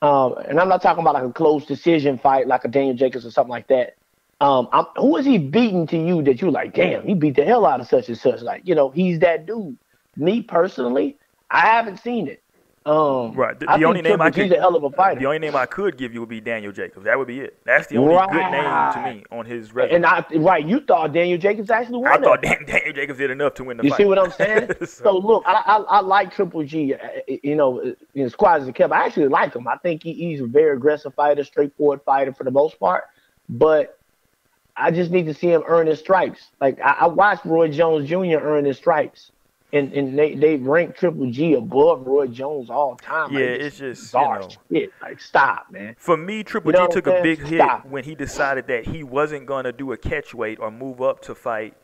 Um, 0.00 0.36
and 0.48 0.60
I'm 0.60 0.68
not 0.68 0.80
talking 0.80 1.02
about 1.02 1.14
like 1.14 1.24
a 1.24 1.32
close 1.32 1.66
decision 1.66 2.18
fight 2.18 2.46
like 2.46 2.64
a 2.64 2.68
Daniel 2.68 2.94
Jacobs 2.94 3.26
or 3.26 3.30
something 3.32 3.50
like 3.50 3.66
that. 3.66 3.96
Um, 4.40 4.68
who 4.96 5.16
is 5.16 5.26
he 5.26 5.36
beating 5.36 5.86
to 5.88 5.98
you 5.98 6.22
that 6.22 6.40
you're 6.40 6.50
like, 6.50 6.72
damn, 6.72 7.06
he 7.06 7.12
beat 7.14 7.36
the 7.36 7.44
hell 7.44 7.66
out 7.66 7.80
of 7.80 7.88
such 7.88 8.08
and 8.08 8.16
such? 8.16 8.40
Like, 8.40 8.62
you 8.64 8.74
know, 8.74 8.88
he's 8.88 9.18
that 9.18 9.44
dude. 9.44 9.76
Me 10.16 10.40
personally, 10.40 11.18
I 11.50 11.60
haven't 11.66 11.98
seen 11.98 12.26
it. 12.28 12.42
Um, 12.90 13.34
right. 13.34 13.56
The, 13.56 13.66
the 13.66 13.84
only 13.84 14.02
name 14.02 14.20
I 14.20 14.32
could, 14.32 14.46
he's 14.46 14.52
a 14.52 14.58
hell 14.58 14.74
of 14.74 14.82
a 14.82 14.90
fighter. 14.90 15.20
The 15.20 15.26
only 15.26 15.38
name 15.38 15.54
I 15.54 15.64
could 15.64 15.96
give 15.96 16.12
you 16.12 16.18
would 16.18 16.28
be 16.28 16.40
Daniel 16.40 16.72
Jacobs. 16.72 17.04
That 17.04 17.16
would 17.16 17.28
be 17.28 17.38
it. 17.38 17.56
That's 17.64 17.86
the 17.86 17.98
only 17.98 18.16
right. 18.16 18.28
good 18.28 18.50
name 18.50 18.92
to 18.92 19.14
me 19.14 19.24
on 19.30 19.46
his 19.46 19.72
resume. 19.72 19.94
And 19.94 20.06
I, 20.06 20.24
right, 20.38 20.66
you 20.66 20.80
thought 20.80 21.12
Daniel 21.12 21.38
Jacobs 21.38 21.70
actually 21.70 21.98
won. 21.98 22.10
I 22.10 22.18
thought 22.18 22.42
Dan, 22.42 22.64
Daniel 22.66 22.92
Jacobs 22.92 23.18
did 23.18 23.30
enough 23.30 23.54
to 23.54 23.64
win 23.64 23.76
the 23.76 23.84
you 23.84 23.90
fight. 23.90 24.00
You 24.00 24.04
see 24.04 24.08
what 24.08 24.18
I'm 24.18 24.32
saying? 24.32 24.70
so, 24.80 24.86
so, 24.86 25.18
look, 25.18 25.44
I, 25.46 25.62
I, 25.64 25.76
I, 25.76 26.00
like 26.00 26.34
Triple 26.34 26.64
G. 26.64 26.94
Uh, 26.94 26.98
you 27.28 27.54
know, 27.54 27.80
you 27.80 27.96
know, 28.24 28.28
squad 28.28 28.62
as 28.62 28.66
a 28.66 28.72
kept. 28.72 28.92
I 28.92 29.06
actually 29.06 29.28
like 29.28 29.54
him. 29.54 29.68
I 29.68 29.76
think 29.76 30.02
he, 30.02 30.12
he's 30.14 30.40
a 30.40 30.46
very 30.46 30.76
aggressive 30.76 31.14
fighter, 31.14 31.44
straightforward 31.44 32.02
fighter 32.02 32.34
for 32.34 32.42
the 32.42 32.50
most 32.50 32.80
part. 32.80 33.04
But 33.48 34.00
I 34.76 34.90
just 34.90 35.12
need 35.12 35.26
to 35.26 35.34
see 35.34 35.52
him 35.52 35.62
earn 35.68 35.86
his 35.86 36.00
stripes. 36.00 36.48
Like 36.60 36.80
I, 36.80 36.96
I 37.02 37.06
watched 37.06 37.44
Roy 37.44 37.68
Jones 37.68 38.08
Jr. 38.08 38.38
earn 38.42 38.64
his 38.64 38.78
stripes 38.78 39.30
and 39.72 39.92
and 39.92 40.18
they 40.18 40.34
they 40.34 40.56
rank 40.56 40.96
Triple 40.96 41.30
G 41.30 41.54
above 41.54 42.06
Roy 42.06 42.26
Jones 42.26 42.70
all 42.70 42.96
time. 42.96 43.32
Yeah, 43.32 43.40
like, 43.40 43.60
it's 43.60 43.78
just 43.78 44.02
bizarre 44.02 44.42
you 44.42 44.48
know, 44.48 44.54
shit. 44.72 44.92
Like 45.00 45.20
stop, 45.20 45.66
man. 45.70 45.94
For 45.98 46.16
me, 46.16 46.42
Triple 46.42 46.72
You 46.72 46.78
know 46.78 46.86
G 46.88 46.94
took 46.94 47.06
a 47.06 47.22
big 47.22 47.38
saying? 47.38 47.52
hit 47.52 47.86
when 47.86 48.04
he 48.04 48.14
decided 48.14 48.66
that 48.66 48.86
he 48.86 49.02
wasn't 49.02 49.46
gonna 49.46 49.72
do 49.72 49.92
a 49.92 49.96
catch 49.96 50.34
weight 50.34 50.58
or 50.58 50.70
move 50.70 51.00
up 51.00 51.20
to 51.22 51.34
fight 51.34 51.74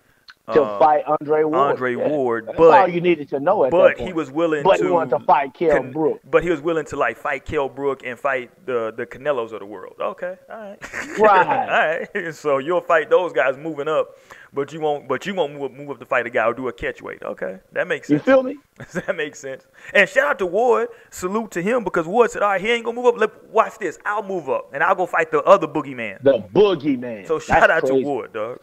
To 0.53 0.63
uh, 0.63 0.79
fight 0.79 1.03
Andre 1.21 1.43
Ward. 1.43 1.57
Andre 1.73 1.95
Ward, 1.97 2.47
That's 2.47 2.57
but- 2.59 2.79
all 2.81 2.89
you 2.89 3.01
needed 3.01 3.29
to 3.31 3.41
know 3.41 3.65
at 3.65 3.73
But 3.73 3.99
he 3.99 4.13
was 4.13 4.31
willing 4.31 4.63
But 4.63 4.77
to. 4.77 4.85
he 4.85 4.91
wanted 4.91 5.19
to 5.19 5.25
fight 5.25 5.55
Kell 5.55 5.77
con- 5.77 5.91
Brook. 5.91 6.21
But 6.31 6.45
he 6.45 6.51
was 6.51 6.61
willing 6.61 6.85
to 6.87 6.97
like 6.97 7.17
fight 7.17 7.45
Kell 7.45 7.69
Brook 7.69 8.03
and 8.07 8.17
fight 8.17 8.51
the 8.65 8.93
the 8.97 9.07
Canelos 9.07 9.51
of 9.53 9.59
the 9.59 9.67
world. 9.67 9.95
Okay, 10.01 10.37
all 10.49 10.57
right, 10.57 10.79
Right. 11.19 12.09
all 12.17 12.21
right. 12.25 12.35
So 12.35 12.59
you'll 12.59 12.81
fight 12.81 13.11
those 13.11 13.33
guys 13.33 13.57
moving 13.57 13.89
up, 13.89 14.17
but 14.53 14.73
you 14.73 14.81
won't. 14.81 15.09
But 15.09 15.27
you 15.27 15.35
won't 15.35 15.55
move, 15.55 15.73
move 15.73 15.91
up 15.91 15.99
to 15.99 16.07
fight 16.07 16.27
a 16.27 16.31
guy 16.31 16.45
or 16.47 16.55
do 16.55 16.69
a 16.69 16.73
catch 16.73 17.03
weight. 17.03 17.23
Okay, 17.25 17.59
that 17.73 17.89
makes 17.89 18.09
You 18.09 18.19
sense. 18.19 18.27
feel 18.27 18.45
me? 18.45 18.59
that 18.93 19.17
makes 19.17 19.41
sense. 19.41 19.67
And 19.95 20.09
shout 20.09 20.29
out 20.29 20.39
to 20.39 20.47
Ward. 20.47 20.91
Salute 21.11 21.51
to 21.53 21.61
him 21.63 21.83
because 21.83 22.07
Ward 22.07 22.31
said, 22.31 22.43
"All 22.43 22.51
right, 22.51 22.61
he 22.61 22.71
ain't 22.71 22.85
gonna 22.85 22.95
move 22.95 23.07
up. 23.07 23.19
Let 23.19 23.49
watch 23.51 23.79
this. 23.79 23.99
I'll 24.07 24.23
move 24.23 24.49
up 24.49 24.71
and 24.73 24.81
I'll 24.85 24.95
go 24.95 25.07
fight 25.07 25.33
the 25.33 25.43
other 25.43 25.67
boogeyman." 25.67 26.23
The 26.23 26.39
boogeyman. 26.39 27.27
So 27.27 27.41
shout 27.41 27.63
That's 27.63 27.73
out 27.73 27.81
crazy. 27.89 28.03
to 28.03 28.07
Ward, 28.09 28.33
dog. 28.33 28.61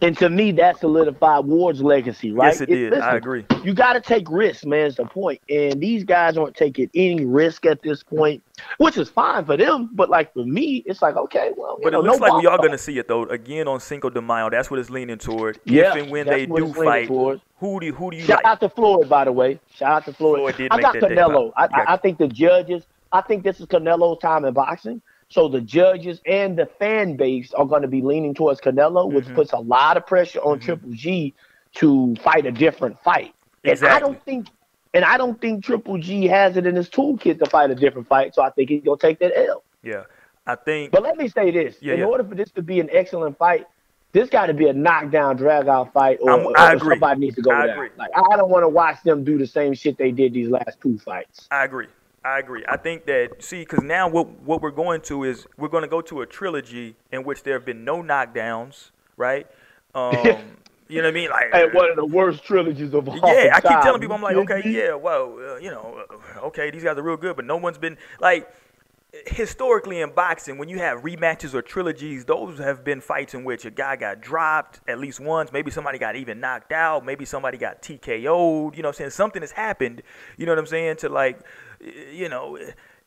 And 0.00 0.16
to 0.18 0.30
me, 0.30 0.52
that 0.52 0.78
solidified 0.78 1.44
Ward's 1.44 1.82
legacy, 1.82 2.30
right? 2.30 2.52
Yes, 2.52 2.60
it 2.60 2.66
did. 2.66 2.94
I 2.94 3.16
agree. 3.16 3.44
You 3.64 3.74
got 3.74 3.94
to 3.94 4.00
take 4.00 4.30
risks, 4.30 4.64
man. 4.64 4.86
Is 4.86 4.96
the 4.96 5.04
point. 5.04 5.40
And 5.50 5.80
these 5.80 6.04
guys 6.04 6.36
aren't 6.36 6.54
taking 6.54 6.88
any 6.94 7.24
risk 7.24 7.66
at 7.66 7.82
this 7.82 8.02
point, 8.04 8.42
which 8.78 8.96
is 8.96 9.08
fine 9.08 9.44
for 9.44 9.56
them. 9.56 9.90
But 9.92 10.08
like 10.08 10.32
for 10.32 10.44
me, 10.44 10.84
it's 10.86 11.02
like 11.02 11.16
okay, 11.16 11.52
well, 11.56 11.78
But 11.82 11.92
know, 11.92 12.00
it 12.00 12.04
looks 12.04 12.20
no 12.20 12.26
like 12.26 12.42
we 12.42 12.46
are 12.46 12.58
going 12.58 12.70
to 12.70 12.78
see 12.78 12.98
it 12.98 13.08
though 13.08 13.24
again 13.24 13.66
on 13.66 13.80
Cinco 13.80 14.08
de 14.08 14.22
Mayo. 14.22 14.50
That's 14.50 14.70
what 14.70 14.78
it's 14.78 14.90
leaning 14.90 15.18
toward. 15.18 15.58
Yeah, 15.64 15.96
if 15.96 16.02
and 16.02 16.10
when 16.12 16.26
they 16.26 16.46
do 16.46 16.72
fight, 16.72 17.08
towards. 17.08 17.42
who 17.58 17.80
do 17.80 17.86
you, 17.86 17.92
who 17.92 18.12
do 18.12 18.18
you 18.18 18.24
Shout 18.24 18.44
like? 18.44 18.46
out 18.46 18.60
to 18.60 18.68
Floyd, 18.68 19.08
by 19.08 19.24
the 19.24 19.32
way. 19.32 19.58
Shout 19.74 19.92
out 19.92 20.04
to 20.04 20.12
Floyd. 20.12 20.38
Floyd 20.38 20.56
did 20.56 20.72
I 20.72 20.76
make 20.76 20.82
got 20.82 20.94
day 20.94 21.00
Canelo. 21.00 21.52
Yeah. 21.58 21.66
I, 21.66 21.94
I 21.94 21.96
think 21.96 22.18
the 22.18 22.28
judges. 22.28 22.84
I 23.10 23.22
think 23.22 23.42
this 23.42 23.58
is 23.58 23.66
Canelo's 23.66 24.20
time 24.20 24.44
in 24.44 24.54
boxing. 24.54 25.02
So 25.30 25.48
the 25.48 25.60
judges 25.60 26.20
and 26.26 26.56
the 26.58 26.66
fan 26.66 27.16
base 27.16 27.52
are 27.52 27.66
going 27.66 27.82
to 27.82 27.88
be 27.88 28.00
leaning 28.00 28.34
towards 28.34 28.60
Canelo, 28.60 29.12
which 29.12 29.26
Mhm. 29.26 29.34
puts 29.34 29.52
a 29.52 29.58
lot 29.58 29.96
of 29.96 30.06
pressure 30.06 30.40
on 30.40 30.58
Mhm. 30.58 30.62
Triple 30.62 30.90
G 30.92 31.34
to 31.74 32.14
fight 32.16 32.46
a 32.46 32.50
different 32.52 32.98
fight. 33.00 33.34
And 33.64 33.78
I 33.84 34.00
don't 34.00 34.22
think, 34.24 34.46
and 34.94 35.04
I 35.04 35.18
don't 35.18 35.38
think 35.38 35.64
Triple 35.64 35.98
G 35.98 36.26
has 36.28 36.56
it 36.56 36.66
in 36.66 36.74
his 36.74 36.88
toolkit 36.88 37.38
to 37.40 37.46
fight 37.46 37.70
a 37.70 37.74
different 37.74 38.08
fight. 38.08 38.34
So 38.34 38.42
I 38.42 38.50
think 38.50 38.70
he's 38.70 38.82
gonna 38.82 38.96
take 38.96 39.18
that 39.18 39.36
L. 39.36 39.62
Yeah, 39.82 40.04
I 40.46 40.54
think. 40.54 40.92
But 40.92 41.02
let 41.02 41.18
me 41.18 41.28
say 41.28 41.50
this: 41.50 41.76
Yeah, 41.82 41.94
in 41.94 42.00
yeah. 42.00 42.06
order 42.06 42.24
for 42.24 42.34
this 42.34 42.50
to 42.52 42.62
be 42.62 42.80
an 42.80 42.88
excellent 42.90 43.36
fight, 43.36 43.66
this 44.12 44.30
got 44.30 44.46
to 44.46 44.54
be 44.54 44.68
a 44.68 44.72
knockdown, 44.72 45.36
drag 45.36 45.68
out 45.68 45.92
fight, 45.92 46.18
or, 46.22 46.30
or- 46.40 46.58
I 46.58 46.72
or 46.72 46.76
agree. 46.76 46.94
somebody 46.94 47.20
needs 47.20 47.36
to 47.36 47.42
go 47.42 47.50
I 47.50 47.66
down. 47.66 47.76
agree. 47.76 47.90
Like 47.98 48.10
I 48.16 48.36
don't 48.38 48.48
want 48.48 48.62
to 48.64 48.68
watch 48.68 49.02
them 49.02 49.24
do 49.24 49.36
the 49.36 49.46
same 49.46 49.74
shit 49.74 49.98
they 49.98 50.10
did 50.10 50.32
these 50.32 50.48
last 50.48 50.80
two 50.80 50.96
fights. 50.98 51.46
I 51.50 51.64
agree. 51.64 51.88
I 52.28 52.38
agree. 52.38 52.64
I 52.68 52.76
think 52.76 53.06
that 53.06 53.42
see, 53.42 53.60
because 53.60 53.82
now 53.82 54.08
what 54.08 54.28
what 54.42 54.60
we're 54.60 54.70
going 54.70 55.00
to 55.02 55.24
is 55.24 55.46
we're 55.56 55.68
going 55.68 55.82
to 55.82 55.88
go 55.88 56.00
to 56.02 56.20
a 56.20 56.26
trilogy 56.26 56.96
in 57.10 57.24
which 57.24 57.42
there 57.42 57.54
have 57.54 57.64
been 57.64 57.84
no 57.84 58.02
knockdowns, 58.02 58.90
right? 59.16 59.46
Um, 59.94 60.12
you 60.88 60.98
know 61.02 61.08
what 61.08 61.08
I 61.08 61.10
mean? 61.12 61.30
Like 61.30 61.46
And 61.52 61.72
one 61.72 61.90
of 61.90 61.96
the 61.96 62.04
worst 62.04 62.44
trilogies 62.44 62.92
of 62.92 63.08
all 63.08 63.16
Yeah, 63.16 63.52
I 63.54 63.60
keep 63.60 63.80
telling 63.80 64.00
people, 64.00 64.14
I'm 64.14 64.22
like, 64.22 64.36
okay, 64.36 64.62
yeah, 64.66 64.94
well, 64.94 65.36
uh, 65.40 65.56
you 65.56 65.70
know, 65.70 66.04
uh, 66.10 66.46
okay, 66.46 66.70
these 66.70 66.84
guys 66.84 66.96
are 66.96 67.02
real 67.02 67.16
good, 67.16 67.34
but 67.34 67.46
no 67.46 67.56
one's 67.56 67.78
been 67.78 67.96
like 68.20 68.48
historically 69.26 70.02
in 70.02 70.10
boxing 70.12 70.58
when 70.58 70.68
you 70.68 70.78
have 70.78 71.00
rematches 71.00 71.54
or 71.54 71.62
trilogies 71.62 72.26
those 72.26 72.58
have 72.58 72.84
been 72.84 73.00
fights 73.00 73.32
in 73.32 73.42
which 73.42 73.64
a 73.64 73.70
guy 73.70 73.96
got 73.96 74.20
dropped 74.20 74.80
at 74.86 74.98
least 74.98 75.18
once 75.18 75.50
maybe 75.50 75.70
somebody 75.70 75.98
got 75.98 76.14
even 76.14 76.38
knocked 76.38 76.72
out 76.72 77.06
maybe 77.06 77.24
somebody 77.24 77.56
got 77.56 77.80
tko'd 77.80 78.20
you 78.20 78.22
know 78.26 78.70
what 78.70 78.86
i'm 78.86 78.92
saying 78.92 79.08
something 79.08 79.40
has 79.40 79.50
happened 79.50 80.02
you 80.36 80.44
know 80.44 80.52
what 80.52 80.58
i'm 80.58 80.66
saying 80.66 80.94
to 80.94 81.08
like 81.08 81.40
you 81.80 82.28
know 82.28 82.58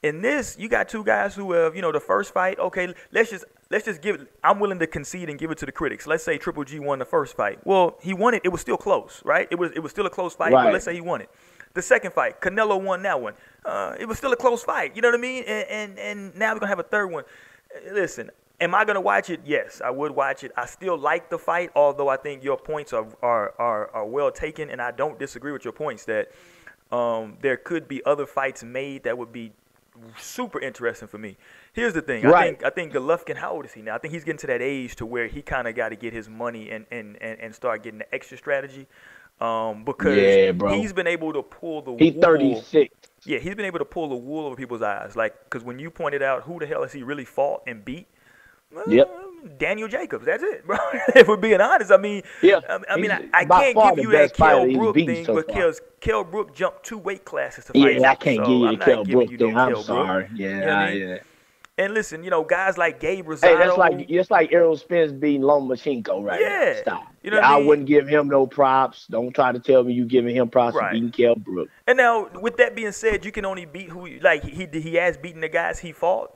in 0.04 0.22
this 0.22 0.58
you 0.58 0.68
got 0.70 0.88
two 0.90 1.04
guys 1.04 1.36
who 1.36 1.52
have 1.52 1.76
you 1.76 1.82
know 1.82 1.92
the 1.92 2.00
first 2.00 2.34
fight 2.34 2.58
okay 2.60 2.94
let's 3.12 3.30
just 3.30 3.46
let's 3.70 3.86
just 3.86 4.02
give 4.02 4.16
it 4.22 4.28
i'm 4.44 4.60
willing 4.60 4.80
to 4.80 4.88
concede 4.88 5.30
and 5.30 5.38
give 5.38 5.52
it 5.52 5.58
to 5.58 5.66
the 5.66 5.72
critics 5.72 6.08
let's 6.08 6.24
say 6.24 6.38
triple 6.38 6.64
g 6.64 6.80
won 6.80 6.98
the 7.00 7.06
first 7.06 7.36
fight 7.36 7.60
well 7.66 7.98
he 8.02 8.14
won 8.14 8.34
it 8.34 8.42
it 8.44 8.50
was 8.50 8.62
still 8.62 8.78
close 8.78 9.22
right 9.26 9.48
it 9.52 9.60
was 9.60 9.72
it 9.74 9.80
was 9.80 9.92
still 9.92 10.06
a 10.06 10.10
close 10.10 10.34
fight 10.34 10.52
but 10.52 10.58
Right. 10.66 10.74
let's 10.74 10.86
say 10.86 10.94
he 10.94 11.02
won 11.02 11.22
it 11.22 11.30
the 11.74 11.82
second 11.82 12.12
fight, 12.12 12.42
Canelo 12.42 12.82
won 12.84 13.02
that 13.04 13.22
one. 13.22 13.34
Uh, 13.64 13.96
it 13.98 14.06
was 14.06 14.18
still 14.18 14.34
a 14.34 14.36
close 14.36 14.62
fight. 14.62 14.94
You 14.94 15.02
know 15.02 15.08
what 15.08 15.16
I 15.18 15.22
mean? 15.22 15.46
And 15.48 15.70
and, 15.70 16.00
and 16.00 16.36
now 16.36 16.52
we're 16.54 16.60
gonna 16.60 16.68
have 16.68 16.80
a 16.80 16.84
third 16.84 17.08
one. 17.08 17.24
Uh, 17.74 17.94
Listen, 17.94 18.30
am 18.60 18.76
I 18.76 18.84
gonna 18.84 19.00
watch 19.00 19.30
it? 19.30 19.40
Yes, 19.46 19.80
I 19.82 19.90
would 19.90 20.12
watch 20.12 20.44
it. 20.44 20.52
I 20.58 20.66
still 20.66 20.98
like 20.98 21.30
the 21.30 21.38
fight, 21.40 21.70
although 21.74 22.10
I 22.10 22.18
think 22.18 22.44
your 22.44 22.58
points 22.58 22.92
are 22.92 23.08
are 23.22 23.54
are, 23.58 23.90
are 23.96 24.06
well 24.06 24.32
taken, 24.34 24.70
and 24.70 24.82
I 24.82 24.92
don't 24.92 25.18
disagree 25.18 25.54
with 25.54 25.64
your 25.64 25.72
points 25.72 26.04
that 26.06 26.32
um, 26.92 27.38
there 27.42 27.58
could 27.58 27.88
be 27.88 28.04
other 28.06 28.26
fights 28.26 28.64
made 28.64 29.04
that 29.04 29.18
would 29.18 29.32
be 29.32 29.52
super 30.18 30.60
interesting 30.60 31.08
for 31.08 31.18
me. 31.18 31.38
Here's 31.74 31.94
the 31.94 32.02
thing. 32.02 32.26
I 32.26 32.32
think 32.34 32.64
I 32.64 32.70
think 32.70 32.94
Golovkin, 32.94 33.38
how 33.38 33.52
old 33.54 33.66
is 33.66 33.74
he 33.74 33.82
now? 33.82 33.96
I 33.96 33.98
think 33.98 34.14
he's 34.14 34.24
getting 34.24 34.40
to 34.40 34.48
that 34.48 34.62
age 34.62 34.96
to 34.98 35.06
where 35.06 35.28
he 35.28 35.42
kind 35.42 35.68
of 35.68 35.76
got 35.76 35.90
to 35.90 35.96
get 35.96 36.14
his 36.14 36.30
money 36.30 36.70
and, 36.72 36.86
and, 36.92 37.18
and, 37.22 37.40
and 37.40 37.56
start 37.56 37.84
getting 37.84 38.00
the 38.00 38.14
extra 38.16 38.38
strategy. 38.38 38.88
Um, 39.40 39.84
because 39.86 40.16
Yeah, 40.18 40.52
he's 40.70 40.94
been 40.94 41.08
able 41.08 41.34
to 41.34 41.42
pull 41.42 41.82
the 41.82 41.92
He's 41.92 42.14
wool. 42.14 42.22
36. 42.22 42.94
Yeah, 43.26 43.40
he's 43.40 43.56
been 43.56 43.66
able 43.66 43.80
to 43.80 43.86
pull 43.86 44.10
the 44.10 44.16
wool 44.16 44.46
over 44.46 44.56
people's 44.56 44.82
eyes. 44.82 45.16
Like, 45.16 45.36
because 45.46 45.64
when 45.64 45.80
you 45.80 45.90
pointed 45.90 46.22
out 46.22 46.44
who 46.44 46.60
the 46.60 46.68
hell 46.68 46.82
has 46.84 46.94
he 46.94 47.04
really 47.04 47.26
fought 47.26 47.64
and 47.68 47.84
beat? 47.84 48.08
Well, 48.74 48.86
Yep. 48.88 49.10
Daniel 49.58 49.88
Jacobs. 49.88 50.26
That's 50.26 50.44
it, 50.44 50.66
bro. 50.66 50.78
if 51.16 51.28
we're 51.28 51.38
being 51.38 51.62
honest, 51.62 51.92
I 51.92 51.98
mean, 51.98 52.24
Yeah, 52.42 52.60
I, 52.90 52.98
mean, 52.98 53.12
I, 53.12 53.28
I 53.34 53.46
can't 53.46 53.96
give 53.96 54.06
you 54.06 54.12
that 54.12 54.34
Kell 54.34 54.72
Brook 54.72 54.96
thing 54.96 55.26
so 55.26 55.34
far. 55.36 55.44
because 55.44 55.82
Kell 56.00 56.24
Brook 56.24 56.56
jumped 56.56 56.84
two 56.84 56.98
weight 56.98 57.26
classes 57.26 57.66
to 57.66 57.74
fight. 57.74 58.00
Yeah, 58.00 58.12
I 58.12 58.16
can't 58.16 58.38
so 58.38 58.46
give 58.46 58.72
you 58.72 58.78
the 58.78 58.86
Kell 58.86 59.04
Brook 59.06 59.30
thing. 59.30 59.58
I'm 59.58 59.74
Kell 59.74 59.84
Brook. 59.84 59.86
sorry. 59.86 60.30
Yeah, 60.34 60.50
You 60.50 60.66
know 60.66 60.72
I 60.72 60.94
mean? 60.94 61.08
yeah. 61.10 61.18
And 61.78 61.94
listen, 61.96 62.24
you 62.24 62.30
know, 62.30 62.44
guys 62.44 62.78
like 62.78 63.00
Gabe 63.00 63.26
Rosado. 63.26 63.42
Hey, 63.48 63.56
that's 63.58 63.78
like 63.78 64.06
it's 64.10 64.30
like 64.30 64.52
Errol 64.52 64.78
Spence 64.78 65.12
beating 65.12 65.42
Lomachenko 65.42 66.24
right 66.24 66.40
Yeah. 66.40 66.74
now. 66.76 66.82
Stop. 66.82 67.08
You 67.24 67.32
know 67.32 67.38
Yeah, 67.38 67.54
I 67.54 67.58
mean? 67.58 67.68
wouldn't 67.68 67.88
give 67.88 68.08
him 68.08 68.28
no 68.28 68.46
props. 68.46 69.08
Don't 69.10 69.34
try 69.34 69.52
to 69.52 69.58
tell 69.60 69.84
me 69.84 69.94
you 69.94 70.06
giving 70.06 70.36
him 70.36 70.50
props 70.50 70.76
Right. 70.76 70.90
for 70.90 70.94
beating 70.94 71.12
Kell 71.12 71.36
Brook. 71.36 71.70
And 71.88 71.98
now, 71.98 72.28
with 72.40 72.58
that 72.58 72.76
being 72.76 72.92
said, 72.92 73.26
you 73.26 73.32
can 73.32 73.46
only 73.46 73.66
beat 73.66 73.90
who 73.90 74.06
you 74.06 74.20
like. 74.20 74.44
He 74.44 74.68
he 74.80 74.96
has 74.96 75.18
beaten 75.18 75.42
the 75.42 75.50
guys 75.50 75.80
he 75.80 75.92
fought, 75.92 76.32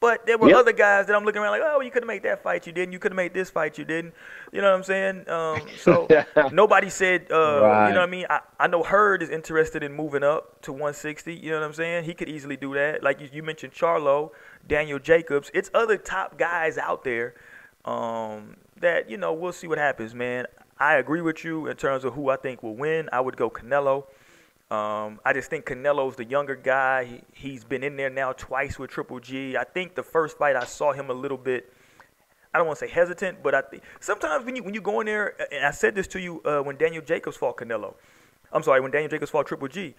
But 0.00 0.24
there 0.24 0.38
were 0.38 0.48
Yep. 0.48 0.56
other 0.56 0.72
guys 0.72 1.06
that 1.06 1.14
I'm 1.14 1.24
looking 1.24 1.42
around 1.42 1.52
like, 1.52 1.62
oh, 1.62 1.82
you 1.82 1.90
could 1.90 2.02
have 2.02 2.08
made 2.08 2.22
that 2.22 2.42
fight, 2.42 2.66
you 2.66 2.72
didn't. 2.72 2.92
You 2.92 2.98
could 2.98 3.12
have 3.12 3.16
made 3.16 3.34
this 3.34 3.50
fight, 3.50 3.76
you 3.76 3.84
didn't. 3.84 4.14
You 4.50 4.62
know 4.62 4.70
what 4.70 4.76
I'm 4.78 4.82
saying? 4.82 5.28
Um, 5.28 5.60
so 5.76 6.08
nobody 6.52 6.88
said, 6.88 7.26
uh, 7.30 7.86
you 7.86 7.92
know 7.92 8.00
what 8.00 8.00
I 8.00 8.06
mean? 8.06 8.24
I, 8.30 8.40
I 8.58 8.66
know 8.66 8.82
Hurd 8.82 9.22
is 9.22 9.28
interested 9.28 9.82
in 9.82 9.92
moving 9.92 10.22
up 10.22 10.62
to 10.62 10.72
160. 10.72 11.34
You 11.34 11.50
know 11.50 11.60
what 11.60 11.66
I'm 11.66 11.74
saying? 11.74 12.04
He 12.04 12.14
could 12.14 12.30
easily 12.30 12.56
do 12.56 12.72
that. 12.74 13.02
Like 13.02 13.20
you, 13.20 13.28
you 13.30 13.42
mentioned, 13.42 13.74
Charlo, 13.74 14.30
Daniel 14.66 14.98
Jacobs. 14.98 15.50
It's 15.52 15.70
other 15.74 15.98
top 15.98 16.38
guys 16.38 16.78
out 16.78 17.04
there 17.04 17.34
um, 17.84 18.56
that 18.80 19.10
you 19.10 19.18
know. 19.18 19.34
We'll 19.34 19.52
see 19.52 19.66
what 19.66 19.76
happens, 19.78 20.14
man. 20.14 20.46
I 20.78 20.94
agree 20.94 21.20
with 21.20 21.44
you 21.44 21.66
in 21.66 21.76
terms 21.76 22.04
of 22.06 22.14
who 22.14 22.30
I 22.30 22.36
think 22.36 22.62
will 22.62 22.74
win. 22.74 23.10
I 23.12 23.20
would 23.20 23.36
go 23.36 23.50
Canelo. 23.50 24.04
Um, 24.70 25.18
I 25.24 25.32
just 25.32 25.50
think 25.50 25.64
Canelo's 25.66 26.14
the 26.16 26.24
younger 26.24 26.54
guy. 26.54 27.04
He, 27.04 27.22
he's 27.50 27.64
been 27.64 27.82
in 27.82 27.96
there 27.96 28.10
now 28.10 28.32
twice 28.32 28.78
with 28.78 28.90
Triple 28.90 29.18
G. 29.18 29.56
I 29.56 29.64
think 29.64 29.94
the 29.96 30.02
first 30.02 30.38
fight 30.38 30.54
I 30.54 30.64
saw 30.64 30.92
him 30.92 31.10
a 31.10 31.12
little 31.14 31.36
bit. 31.38 31.72
I 32.54 32.58
don't 32.58 32.66
want 32.66 32.78
to 32.78 32.86
say 32.86 32.92
hesitant, 32.92 33.42
but 33.42 33.54
I 33.54 33.62
think 33.62 33.82
sometimes 34.00 34.44
when 34.44 34.56
you 34.56 34.62
when 34.62 34.74
you 34.74 34.80
go 34.80 35.00
in 35.00 35.06
there, 35.06 35.34
and 35.52 35.64
I 35.66 35.70
said 35.72 35.94
this 35.94 36.06
to 36.08 36.20
you 36.20 36.40
uh, 36.44 36.60
when 36.62 36.76
Daniel 36.76 37.02
Jacobs 37.02 37.36
fought 37.36 37.56
Canelo. 37.56 37.94
I'm 38.52 38.62
sorry, 38.64 38.80
when 38.80 38.90
Daniel 38.90 39.08
Jacobs 39.08 39.30
fought 39.30 39.46
Triple 39.46 39.68
G, 39.68 39.94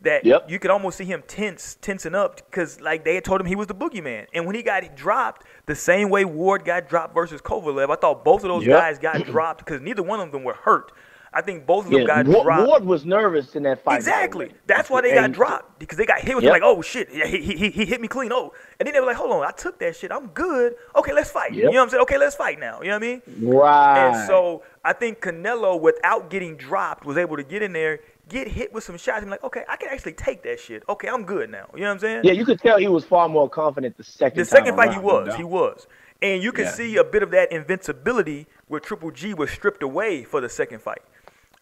that 0.00 0.24
Yep. 0.24 0.50
you 0.50 0.58
could 0.58 0.72
almost 0.72 0.98
see 0.98 1.04
him 1.04 1.22
tense, 1.28 1.76
tensing 1.80 2.16
up 2.16 2.36
because 2.36 2.80
like 2.80 3.04
they 3.04 3.14
had 3.14 3.24
told 3.24 3.40
him 3.40 3.46
he 3.46 3.54
was 3.54 3.68
the 3.68 3.74
boogeyman, 3.74 4.26
and 4.34 4.46
when 4.46 4.54
he 4.56 4.62
got 4.62 4.96
dropped, 4.96 5.46
the 5.66 5.76
same 5.76 6.10
way 6.10 6.24
Ward 6.24 6.64
got 6.64 6.88
dropped 6.88 7.14
versus 7.14 7.40
Kovalev, 7.40 7.90
I 7.90 7.96
thought 7.96 8.24
both 8.24 8.42
of 8.42 8.48
those 8.48 8.66
Yep. 8.66 8.78
guys 8.80 8.98
got 8.98 9.24
dropped 9.24 9.64
because 9.64 9.80
neither 9.80 10.02
one 10.02 10.18
of 10.20 10.32
them 10.32 10.42
were 10.44 10.54
hurt. 10.54 10.90
I 11.34 11.40
think 11.40 11.64
both 11.64 11.86
of 11.86 11.90
them 11.90 12.00
Yeah, 12.02 12.06
got 12.06 12.26
Ward, 12.26 12.44
dropped. 12.44 12.66
Ward 12.68 12.84
was 12.84 13.04
nervous 13.06 13.54
in 13.54 13.62
that 13.62 13.82
fight. 13.82 13.96
Exactly. 13.96 14.46
by 14.46 14.48
the 14.50 14.54
way. 14.54 14.60
That's 14.66 14.90
why 14.90 15.00
they 15.00 15.14
got 15.14 15.32
dropped 15.32 15.78
because 15.78 15.96
they 15.96 16.04
got 16.04 16.20
hit 16.20 16.34
with 16.36 16.44
Yep. 16.44 16.52
like, 16.52 16.62
oh 16.62 16.82
shit, 16.82 17.08
yeah, 17.12 17.26
he, 17.26 17.40
he, 17.40 17.70
he 17.70 17.86
hit 17.86 18.00
me 18.00 18.08
clean. 18.08 18.32
Oh, 18.32 18.52
and 18.78 18.86
then 18.86 18.92
they 18.92 19.00
were 19.00 19.06
like, 19.06 19.16
hold 19.16 19.32
on, 19.32 19.42
I 19.46 19.50
took 19.52 19.78
that 19.78 19.96
shit. 19.96 20.12
I'm 20.12 20.26
good. 20.28 20.74
Okay, 20.94 21.12
let's 21.14 21.30
fight. 21.30 21.54
You 21.54 21.64
know 21.64 21.70
what 21.70 21.78
I'm 21.84 21.88
saying? 21.90 22.02
Okay, 22.02 22.18
let's 22.18 22.36
fight 22.36 22.60
now. 22.60 22.80
You 22.82 22.88
know 22.88 22.96
what 22.98 23.02
I 23.04 23.06
mean? 23.06 23.22
Right. 23.48 24.08
And 24.08 24.26
so 24.26 24.62
I 24.84 24.92
think 24.92 25.20
Canelo, 25.20 25.80
without 25.80 26.28
getting 26.28 26.56
dropped, 26.56 27.06
was 27.06 27.16
able 27.16 27.36
to 27.36 27.44
get 27.44 27.62
in 27.62 27.72
there, 27.72 28.00
get 28.28 28.46
hit 28.48 28.72
with 28.72 28.84
some 28.84 28.98
shots, 28.98 29.18
and 29.18 29.26
be 29.26 29.30
like, 29.30 29.44
okay, 29.44 29.64
I 29.68 29.76
can 29.76 29.88
actually 29.88 30.12
take 30.12 30.42
that 30.42 30.60
shit. 30.60 30.82
Okay, 30.88 31.08
I'm 31.08 31.24
good 31.24 31.48
now. 31.50 31.66
You 31.74 31.80
know 31.80 31.86
what 31.86 31.92
I'm 31.94 31.98
saying? 32.00 32.20
yeah, 32.24 32.32
you 32.32 32.44
could 32.44 32.60
tell 32.60 32.76
he 32.78 32.88
was 32.88 33.04
far 33.06 33.28
more 33.28 33.48
confident 33.48 33.96
the 33.96 34.04
second. 34.04 34.38
The 34.38 34.44
second 34.44 34.76
time 34.76 34.76
fight, 34.76 34.90
he 34.90 34.96
around, 34.96 35.06
no 35.06 35.14
was. 35.14 35.26
doubt. 35.28 35.36
He 35.38 35.44
was. 35.44 35.86
And 36.20 36.42
you 36.42 36.52
can 36.52 36.66
Yeah. 36.66 36.70
see 36.72 36.96
a 36.98 37.04
bit 37.04 37.22
of 37.24 37.30
that 37.32 37.50
invincibility 37.50 38.46
where 38.68 38.78
Triple 38.80 39.10
G 39.10 39.34
was 39.34 39.50
stripped 39.50 39.82
away 39.82 40.22
for 40.24 40.40
the 40.40 40.48
second 40.48 40.80
fight. 40.82 41.02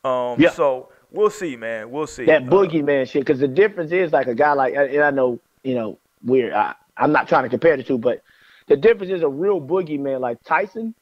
Um, 0.04 0.40
Yeah. 0.40 0.50
So 0.50 0.88
we'll 1.10 1.30
see, 1.30 1.56
man. 1.56 1.90
We'll 1.90 2.06
see. 2.06 2.24
that 2.26 2.42
Uh, 2.42 2.46
boogeyman 2.46 3.08
shit. 3.08 3.22
Because 3.22 3.40
the 3.40 3.48
difference 3.48 3.92
is 3.92 4.12
like 4.12 4.26
a 4.26 4.34
guy 4.34 4.52
like, 4.52 4.74
and 4.74 5.02
I 5.02 5.10
know, 5.10 5.38
you 5.62 5.74
know, 5.74 5.98
we're 6.24 6.54
I, 6.54 6.74
I'm 6.96 7.12
not 7.12 7.28
trying 7.28 7.44
to 7.44 7.48
compare 7.48 7.76
the 7.76 7.82
two, 7.82 7.98
but 7.98 8.22
the 8.66 8.76
difference 8.76 9.12
is 9.12 9.22
a 9.22 9.28
real 9.28 9.60
boogeyman 9.60 10.20
like 10.20 10.42
Tyson. 10.44 10.94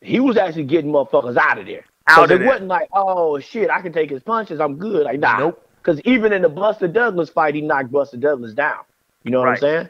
He 0.00 0.20
was 0.20 0.36
actually 0.36 0.64
getting 0.64 0.90
motherfuckers 0.90 1.36
out 1.36 1.58
of 1.58 1.66
there. 1.66 1.84
Out 2.08 2.24
of 2.24 2.30
it 2.32 2.38
there. 2.40 2.48
wasn't 2.48 2.68
like, 2.68 2.88
oh 2.92 3.38
shit, 3.38 3.70
I 3.70 3.80
can 3.80 3.92
take 3.92 4.10
his 4.10 4.22
punches. 4.22 4.60
I'm 4.60 4.76
good. 4.76 5.04
Like 5.04 5.20
nah. 5.20 5.38
Nope. 5.38 5.68
Because 5.80 6.00
even 6.04 6.32
in 6.32 6.42
the 6.42 6.48
Buster 6.48 6.86
Douglas 6.86 7.28
fight, 7.28 7.54
he 7.56 7.60
knocked 7.60 7.90
Buster 7.90 8.16
Douglas 8.16 8.54
down. 8.54 8.78
You 9.24 9.30
know 9.32 9.40
what 9.40 9.46
Right. 9.46 9.52
I'm 9.54 9.60
saying? 9.60 9.88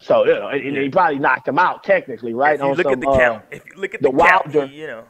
So 0.00 0.24
you 0.24 0.32
know, 0.34 0.48
and, 0.48 0.64
and 0.64 0.76
he 0.76 0.88
probably 0.90 1.18
knocked 1.18 1.46
him 1.48 1.58
out 1.58 1.82
technically, 1.84 2.32
right? 2.34 2.54
If 2.54 2.60
you 2.60 2.66
On 2.66 2.76
look 2.76 2.84
some, 2.84 2.92
at 2.92 3.00
the 3.00 3.08
uh, 3.08 3.18
count, 3.18 3.44
if 3.50 3.66
you 3.66 3.72
look 3.80 3.94
at 3.94 4.02
the 4.02 4.10
the, 4.12 4.18
count, 4.18 4.44
Wilder- 4.46 4.66
he, 4.66 4.80
you 4.80 4.86
know. 4.86 5.04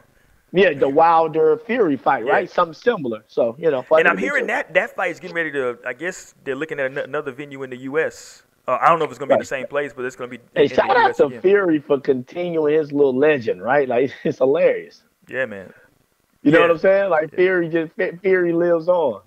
Yeah, 0.51 0.73
the 0.73 0.89
Wilder 0.89 1.57
Fury 1.57 1.95
fight, 1.97 2.25
Yeah. 2.25 2.31
right? 2.31 2.49
Something 2.49 2.73
similar. 2.73 3.23
So 3.27 3.55
you 3.59 3.69
know, 3.71 3.85
And 3.91 4.07
I'm 4.07 4.17
hearing 4.17 4.47
that 4.47 4.73
that 4.73 4.95
fight 4.95 5.11
is 5.11 5.19
getting 5.19 5.35
ready 5.35 5.51
to. 5.51 5.77
I 5.85 5.93
guess 5.93 6.33
they're 6.43 6.55
looking 6.55 6.79
at 6.79 6.87
an- 6.87 6.97
another 6.97 7.31
venue 7.31 7.61
in 7.63 7.69
the 7.69 7.77
U.S. 7.91 8.43
Uh, 8.67 8.77
I 8.81 8.87
don't 8.89 8.99
know 8.99 9.05
if 9.05 9.11
it's 9.11 9.17
going 9.19 9.29
to 9.29 9.33
be 9.35 9.37
in 9.37 9.39
the 9.39 9.45
same 9.45 9.67
place, 9.67 9.93
but 9.93 10.05
it's 10.05 10.15
going 10.15 10.29
to 10.29 10.37
be. 10.37 10.43
Hey, 10.55 10.67
shout 10.67 10.87
the 10.89 10.95
out 10.97 11.09
US 11.09 11.17
to 11.17 11.25
again. 11.25 11.41
Fury 11.41 11.79
for 11.79 11.99
continuing 11.99 12.73
his 12.75 12.91
little 12.91 13.15
legend, 13.17 13.61
right? 13.63 13.87
Like 13.87 14.11
it's 14.23 14.37
hilarious. 14.39 15.03
Yeah, 15.27 15.45
man. 15.45 15.73
You 16.41 16.51
know 16.51 16.61
what 16.61 16.71
I'm 16.71 16.77
saying? 16.77 17.09
Like 17.09 17.33
Fury 17.35 17.69
just 17.69 17.91
Fury 18.21 18.53
lives 18.53 18.87
on. 18.87 19.21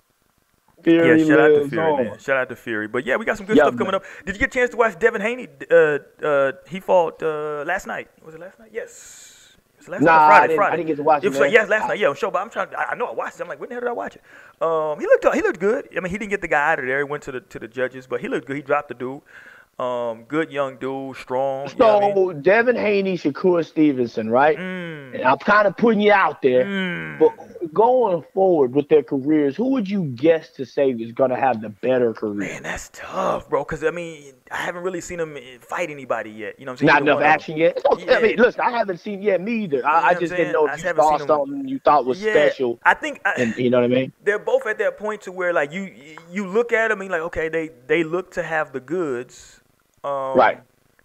Fury 0.83 1.21
Yeah, 1.21 1.25
shout 1.27 1.39
out 1.39 1.47
to 1.47 1.69
Fury, 1.69 1.85
on. 1.91 2.03
man. 2.05 2.19
Shout 2.19 2.37
out 2.37 2.49
to 2.49 2.55
Fury. 2.55 2.87
But 2.87 3.05
yeah, 3.05 3.15
we 3.15 3.23
got 3.25 3.37
some 3.37 3.45
good 3.45 3.55
Yeah, 3.55 3.63
stuff 3.63 3.77
coming 3.77 3.91
man. 3.91 3.95
up. 3.95 4.03
Did 4.25 4.35
you 4.35 4.39
get 4.39 4.49
a 4.49 4.59
chance 4.59 4.71
to 4.71 4.77
watch 4.77 4.97
Devin 4.99 5.21
Haney? 5.21 5.47
Uh, 5.71 5.99
uh, 6.21 6.51
he 6.67 6.79
fought 6.81 7.21
uh, 7.23 7.63
last 7.65 7.87
night. 7.87 8.09
Was 8.25 8.35
it 8.35 8.41
last 8.41 8.59
night? 8.59 8.71
Yes. 8.73 9.32
Last 9.87 10.01
Nah, 10.01 10.11
night 10.11 10.13
or 10.17 10.23
I 10.23 10.27
Friday? 10.27 10.47
didn't- 10.47 10.59
I 10.59 10.63
Friday. 10.65 10.77
didn't 10.77 10.87
get 10.87 10.95
to 10.97 11.03
watch 11.03 11.23
it, 11.23 11.25
It 11.27 11.29
was 11.29 11.39
like, 11.39 11.51
yes, 11.51 11.69
last 11.69 11.87
night. 11.87 11.99
Yeah, 11.99 12.07
on 12.09 12.15
show. 12.15 12.31
But 12.31 12.41
I'm 12.41 12.49
trying. 12.49 12.67
I, 12.75 12.85
I 12.91 12.95
know 12.95 13.07
I 13.07 13.13
watched 13.13 13.35
it. 13.39 13.41
I'm 13.43 13.47
like, 13.49 13.59
when 13.59 13.69
the 13.69 13.75
hell 13.75 13.81
did 13.81 13.89
I 13.89 13.93
watch 13.93 14.15
it? 14.15 14.21
Um, 14.61 14.99
he 14.99 15.05
looked. 15.05 15.25
He 15.35 15.41
looked 15.41 15.59
good. 15.59 15.89
I 15.95 15.99
mean, 15.99 16.11
he 16.11 16.17
didn't 16.17 16.31
get 16.31 16.41
the 16.41 16.47
guy 16.47 16.71
out 16.73 16.79
of 16.79 16.85
there. 16.85 16.97
He 16.99 17.03
went 17.03 17.23
to 17.23 17.31
the 17.31 17.41
to 17.41 17.59
the 17.59 17.67
judges, 17.67 18.07
but 18.07 18.21
he 18.21 18.27
looked 18.27 18.47
good. 18.47 18.55
He 18.55 18.61
dropped 18.61 18.87
the 18.89 18.93
dude. 18.95 19.21
Um, 19.79 20.25
good 20.25 20.51
young 20.51 20.77
dude, 20.77 21.17
strong. 21.17 21.67
you 21.67 21.75
know 21.77 21.97
I 21.97 22.13
So 22.13 22.25
mean? 22.27 22.41
Devin 22.43 22.75
Haney, 22.75 23.17
Shakur 23.17 23.65
Stevenson, 23.65 24.29
right? 24.29 24.55
Mm, 24.55 25.15
And 25.15 25.23
I'm 25.23 25.39
kind 25.39 25.67
of 25.67 25.75
putting 25.75 25.99
you 25.99 26.11
out 26.11 26.43
there, 26.43 26.63
mm. 26.63 27.17
but 27.17 27.31
going 27.67 28.23
forward 28.33 28.73
with 28.73 28.89
their 28.89 29.03
careers, 29.03 29.55
who 29.55 29.69
would 29.69 29.89
you 29.89 30.05
guess 30.05 30.49
to 30.51 30.65
say 30.65 30.91
is 30.91 31.11
going 31.11 31.29
to 31.29 31.35
have 31.35 31.61
the 31.61 31.69
better 31.69 32.13
career? 32.13 32.33
Man, 32.53 32.63
that's 32.63 32.89
tough, 32.93 33.49
bro. 33.49 33.63
Because 33.63 33.83
I 33.83 33.91
mean, 33.91 34.33
I 34.51 34.57
haven't 34.57 34.83
really 34.83 35.01
seen 35.01 35.19
him 35.19 35.37
eh, 35.37 35.57
fight 35.61 35.89
anybody 35.89 36.31
yet. 36.31 36.59
You 36.59 36.65
know 36.65 36.71
what 36.73 36.81
I'm 36.81 36.87
saying? 36.87 36.87
Not 36.87 37.01
Either 37.01 37.11
enough 37.11 37.19
them. 37.19 37.27
action 37.29 37.57
yet. 37.57 37.81
I 37.91 37.95
Yeah. 37.97 38.19
mean, 38.19 38.37
listen, 38.37 38.61
I 38.61 38.71
haven't 38.71 38.97
seen 38.99 39.21
yet 39.21 39.41
me 39.41 39.63
either. 39.63 39.81
know 39.81 39.87
I, 39.87 40.09
I 40.09 40.13
just 40.15 40.35
didn't 40.35 40.53
know 40.53 40.65
if 40.67 40.71
just 40.73 40.85
you 40.85 40.95
saw 40.95 41.17
something 41.17 41.67
you 41.67 41.79
thought 41.79 42.05
was 42.05 42.19
Yeah, 42.19 42.31
special, 42.31 42.79
I 42.83 42.93
think. 42.93 43.21
I, 43.25 43.33
and 43.37 43.55
you 43.57 43.69
know 43.69 43.79
what 43.79 43.85
I 43.85 43.87
mean. 43.87 44.13
they're 44.23 44.39
both 44.39 44.65
at 44.67 44.77
that 44.79 44.97
point 44.97 45.21
to 45.21 45.31
where 45.31 45.53
like 45.53 45.71
you 45.71 45.93
you 46.31 46.47
look 46.47 46.71
at 46.73 46.89
them 46.89 47.01
and 47.01 47.09
you're 47.09 47.19
like 47.19 47.25
okay 47.27 47.49
they 47.49 47.69
they 47.87 48.03
look 48.03 48.31
to 48.31 48.43
have 48.43 48.73
the 48.73 48.79
goods 48.79 49.61
um, 50.03 50.37
Right. 50.37 50.59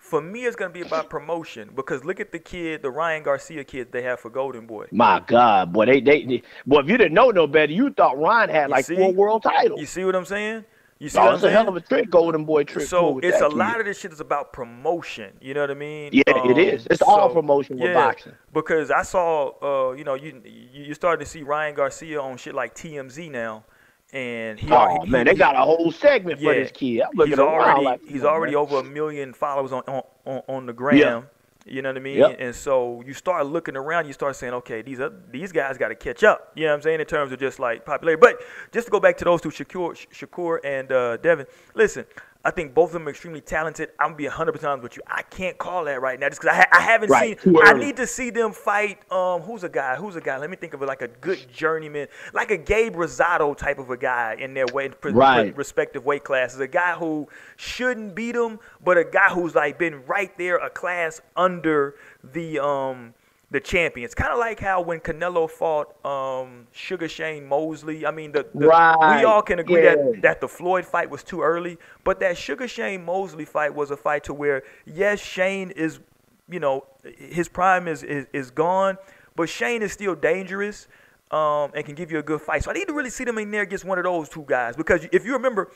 For 0.09 0.21
me 0.21 0.45
it's 0.47 0.57
gonna 0.57 0.73
be 0.73 0.81
about 0.81 1.09
promotion 1.11 1.71
because 1.75 2.05
look 2.05 2.19
at 2.21 2.33
the 2.33 2.39
kid 2.39 2.83
the 2.83 2.91
Ryan 2.91 3.23
Garcia 3.23 3.63
kid 3.65 3.93
they 3.93 4.03
have 4.03 4.19
for 4.21 4.31
Golden 4.31 4.67
Boy 4.67 4.87
My 4.91 5.23
God, 5.27 5.73
boy, 5.73 5.87
they, 5.87 6.01
they, 6.01 6.25
they 6.25 6.43
boy, 6.67 6.81
if 6.81 6.89
you 6.89 6.97
didn't 6.99 7.15
know 7.15 7.31
no 7.31 7.47
better, 7.47 7.73
you 7.73 7.91
thought 7.91 8.19
Ryan 8.19 8.49
had 8.51 8.65
You 8.65 8.71
like 8.71 8.85
see? 8.87 8.97
four 8.97 9.13
world 9.13 9.43
titles. 9.43 9.79
you 9.81 9.87
see 9.87 10.05
what 10.05 10.17
I'm 10.17 10.25
saying 10.25 10.65
you 11.01 11.09
see 11.09 11.19
Oh, 11.21 11.33
it's 11.35 11.45
a 11.45 11.51
hell 11.51 11.69
of 11.69 11.77
a 11.77 11.81
trick, 11.81 12.11
Golden 12.11 12.45
Boy 12.45 12.65
trick. 12.65 12.87
so 12.89 13.19
it's 13.21 13.37
a 13.37 13.41
that 13.41 13.53
lot 13.53 13.79
of 13.79 13.87
this 13.87 14.01
shit 14.01 14.13
is 14.13 14.21
about 14.21 14.53
promotion 14.53 15.33
you 15.41 15.55
know 15.55 15.61
what 15.61 15.71
I 15.71 15.75
mean 15.75 16.11
Yeah, 16.13 16.23
it 16.27 16.59
is. 16.59 16.87
It's 16.91 17.03
all 17.03 17.29
promotion 17.33 17.77
with 17.79 17.91
yeah, 17.91 17.95
boxing. 17.95 18.33
because 18.53 18.91
I 18.91 19.03
saw 19.03 19.53
uh 19.63 19.93
you 19.93 20.05
know 20.05 20.15
you 20.15 20.41
you 20.45 20.85
you 20.89 20.95
starting 20.95 21.25
to 21.25 21.31
see 21.31 21.43
Ryan 21.43 21.75
Garcia 21.75 22.21
on 22.21 22.37
shit 22.37 22.55
like 22.55 22.75
TMZ 22.75 23.31
now 23.31 23.65
and 24.13 24.59
he 24.59 24.71
Oh 24.71 24.75
already- 24.75 25.11
man, 25.11 25.27
he- 25.27 25.33
they 25.33 25.39
got 25.39 25.55
a 25.57 25.61
whole 25.61 25.91
segment 25.93 26.41
for 26.41 26.55
this 26.55 26.71
kid. 26.73 27.03
I'm 27.03 27.11
looking 27.15 27.33
he's 27.33 27.39
already 27.39 27.85
like, 27.85 28.01
he's 28.07 28.23
on, 28.25 28.29
already 28.31 28.55
over 28.55 28.79
a 28.81 28.85
million 28.85 29.33
followers 29.35 29.73
on 29.73 29.83
on, 29.89 30.03
on, 30.27 30.43
on 30.49 30.67
the 30.67 30.73
gram. 30.73 30.97
Yeah. 30.97 31.23
You 31.67 31.83
know 31.83 31.91
what 31.91 31.99
I 31.99 32.01
mean? 32.01 32.17
Yep. 32.17 32.37
And 32.41 32.55
so 32.55 33.03
you 33.07 33.13
start 33.13 33.45
looking 33.45 33.77
around, 33.77 34.07
you 34.07 34.15
start 34.15 34.35
saying, 34.37 34.55
okay, 34.55 34.81
these 34.81 35.01
are, 35.01 35.13
these 35.31 35.53
guys 35.53 35.77
got 35.77 35.89
to 35.89 35.95
catch 35.95 36.25
up. 36.25 36.51
You 36.55 36.65
know 36.65 36.71
what 36.71 36.77
I'm 36.77 36.83
saying 36.83 37.01
in 37.01 37.05
terms 37.07 37.31
of 37.31 37.39
just 37.39 37.59
like 37.59 37.85
popularity. 37.85 38.19
But 38.19 38.41
just 38.73 38.87
to 38.87 38.91
go 38.91 38.99
back 39.01 39.19
to 39.19 39.25
those 39.27 39.43
two, 39.43 39.51
Shakur, 39.51 39.95
Shakur 40.11 40.61
and 40.65 40.91
uh, 40.91 41.19
Devin. 41.19 41.45
Listen, 41.75 42.07
I 42.49 42.51
think 42.51 42.75
both 42.75 42.89
of 42.89 42.93
them 42.95 43.07
are 43.07 43.11
extremely 43.11 43.41
talented. 43.43 43.91
I'm 43.99 44.09
gonna 44.09 44.17
be 44.17 44.25
100 44.25 44.53
percent 44.53 44.71
honest 44.71 44.83
with 44.83 44.97
you. 44.97 45.03
I 45.07 45.23
can't 45.23 45.59
call 45.59 45.85
that 45.85 46.01
right 46.01 46.19
now 46.19 46.29
just 46.29 46.41
because 46.41 46.57
I, 46.57 46.61
ha- 46.61 46.69
I 46.73 46.81
haven't 46.81 47.11
Right, 47.11 47.39
seen. 47.41 47.57
I 47.63 47.75
need 47.75 47.97
to 47.97 48.07
see 48.07 48.31
them 48.31 48.53
fight. 48.53 49.01
Um, 49.13 49.43
who's 49.43 49.65
a 49.65 49.69
guy? 49.69 49.97
Who's 49.97 50.17
a 50.17 50.21
guy? 50.21 50.39
Let 50.39 50.49
me 50.49 50.57
think 50.57 50.73
of 50.75 50.83
it 50.83 50.87
like 50.87 51.03
a 51.03 51.09
good 51.09 51.47
journeyman, 51.53 52.09
like 52.33 52.51
a 52.51 52.57
Gabe 52.57 52.97
Rosado 52.97 53.57
type 53.57 53.79
of 53.79 53.91
a 53.91 53.97
guy 53.97 54.37
in 54.39 54.55
their 54.55 54.67
way, 54.67 54.91
Right. 55.03 55.57
respective 55.57 56.05
weight 56.07 56.25
classes. 56.25 56.59
A 56.61 56.67
guy 56.69 56.95
who 56.95 57.29
shouldn't 57.57 58.15
beat 58.15 58.33
them, 58.33 58.59
but 58.83 58.97
a 58.97 59.05
guy 59.05 59.29
who's 59.29 59.55
like 59.55 59.79
been 59.79 60.05
right 60.07 60.37
there, 60.39 60.57
a 60.57 60.71
class 60.71 61.21
under 61.37 61.95
the 62.25 62.59
um 62.65 63.15
the 63.51 63.61
champions. 63.61 64.15
Kind 64.15 64.33
of 64.33 64.39
like 64.39 64.61
how 64.61 64.81
when 64.81 65.01
Canelo 65.01 65.49
fought 65.51 65.95
um 66.05 66.67
Sugar 66.73 67.09
Shane 67.09 67.47
Mosley. 67.47 68.05
I 68.05 68.11
mean, 68.11 68.33
the, 68.33 68.47
the 68.55 68.67
Right, 68.67 69.19
we 69.19 69.25
all 69.25 69.43
can 69.43 69.59
agree 69.59 69.83
yeah. 69.83 69.95
that 69.95 70.23
that 70.23 70.41
the 70.41 70.49
Floyd 70.49 70.85
fight 70.85 71.09
was 71.09 71.23
too 71.23 71.43
early, 71.43 71.79
but 72.05 72.21
that 72.21 72.37
Sugar 72.37 72.69
Shane 72.69 73.05
Mosley 73.05 73.45
fight 73.45 73.75
was 73.75 73.91
a 73.91 73.97
fight 73.97 74.25
to 74.25 74.35
where 74.35 74.63
yes, 74.85 75.21
Shane 75.21 75.71
is, 75.71 76.01
you 76.49 76.61
know, 76.61 76.87
his 77.17 77.49
prime 77.49 77.89
is 77.89 78.03
is, 78.03 78.27
is 78.33 78.51
gone, 78.51 78.99
but 79.35 79.49
Shane 79.49 79.83
is 79.83 79.93
still 79.93 80.15
dangerous. 80.15 80.89
Um, 81.31 81.73
and 81.75 81.85
can 81.85 81.95
give 81.95 82.11
you 82.11 82.19
a 82.21 82.23
good 82.23 82.41
fight. 82.41 82.65
So 82.65 82.71
I 82.71 82.73
need 82.73 82.89
to 82.89 82.95
really 82.95 83.11
see 83.11 83.25
them 83.25 83.37
in 83.37 83.51
there 83.51 83.61
against 83.61 83.85
one 83.85 83.99
of 83.99 84.05
those 84.05 84.31
two 84.31 84.47
guys 84.49 84.77
because 84.77 85.07
if 85.13 85.27
you 85.27 85.35
remember, 85.35 85.71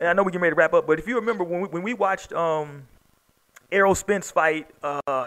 and 0.00 0.08
I 0.08 0.12
know 0.12 0.24
we 0.24 0.32
get 0.32 0.40
ready 0.40 0.50
to 0.50 0.56
wrap 0.56 0.74
up, 0.74 0.88
but 0.88 0.98
if 0.98 1.06
you 1.06 1.14
remember 1.14 1.44
when 1.44 1.60
we, 1.60 1.68
when 1.68 1.82
we 1.84 1.94
watched 1.94 2.32
um, 2.32 2.82
Errol 3.70 3.94
Spence 3.94 4.30
fight, 4.30 4.66
uh, 4.82 5.26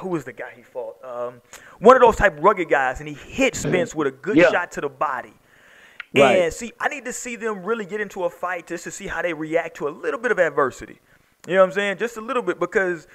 who 0.00 0.08
was 0.08 0.24
the 0.24 0.32
guy 0.32 0.52
he 0.56 0.62
fought? 0.62 0.96
Um, 1.04 1.42
one 1.78 1.94
of 1.96 2.02
those 2.02 2.16
type 2.16 2.34
rugged 2.40 2.68
guys, 2.70 3.00
and 3.00 3.08
he 3.08 3.14
hit 3.14 3.54
Spence 3.54 3.94
with 3.94 4.06
a 4.06 4.10
good 4.10 4.36
Yeah. 4.36 4.50
shot 4.50 4.72
to 4.72 4.80
the 4.80 4.88
body. 4.88 5.34
Right. 6.14 6.38
And 6.38 6.52
see, 6.52 6.72
I 6.80 6.88
need 6.88 7.04
to 7.06 7.12
see 7.12 7.36
them 7.36 7.64
really 7.64 7.84
get 7.86 8.00
into 8.00 8.24
a 8.24 8.30
fight 8.30 8.66
just 8.66 8.84
to 8.84 8.90
see 8.90 9.06
how 9.06 9.22
they 9.22 9.32
react 9.32 9.76
to 9.78 9.88
a 9.88 9.90
little 9.90 10.20
bit 10.20 10.30
of 10.30 10.38
adversity. 10.38 11.00
You 11.46 11.54
know 11.54 11.60
what 11.60 11.66
I'm 11.66 11.72
saying? 11.72 11.98
Just 11.98 12.16
a 12.16 12.20
little 12.20 12.42
bit 12.42 12.60
because 12.60 13.06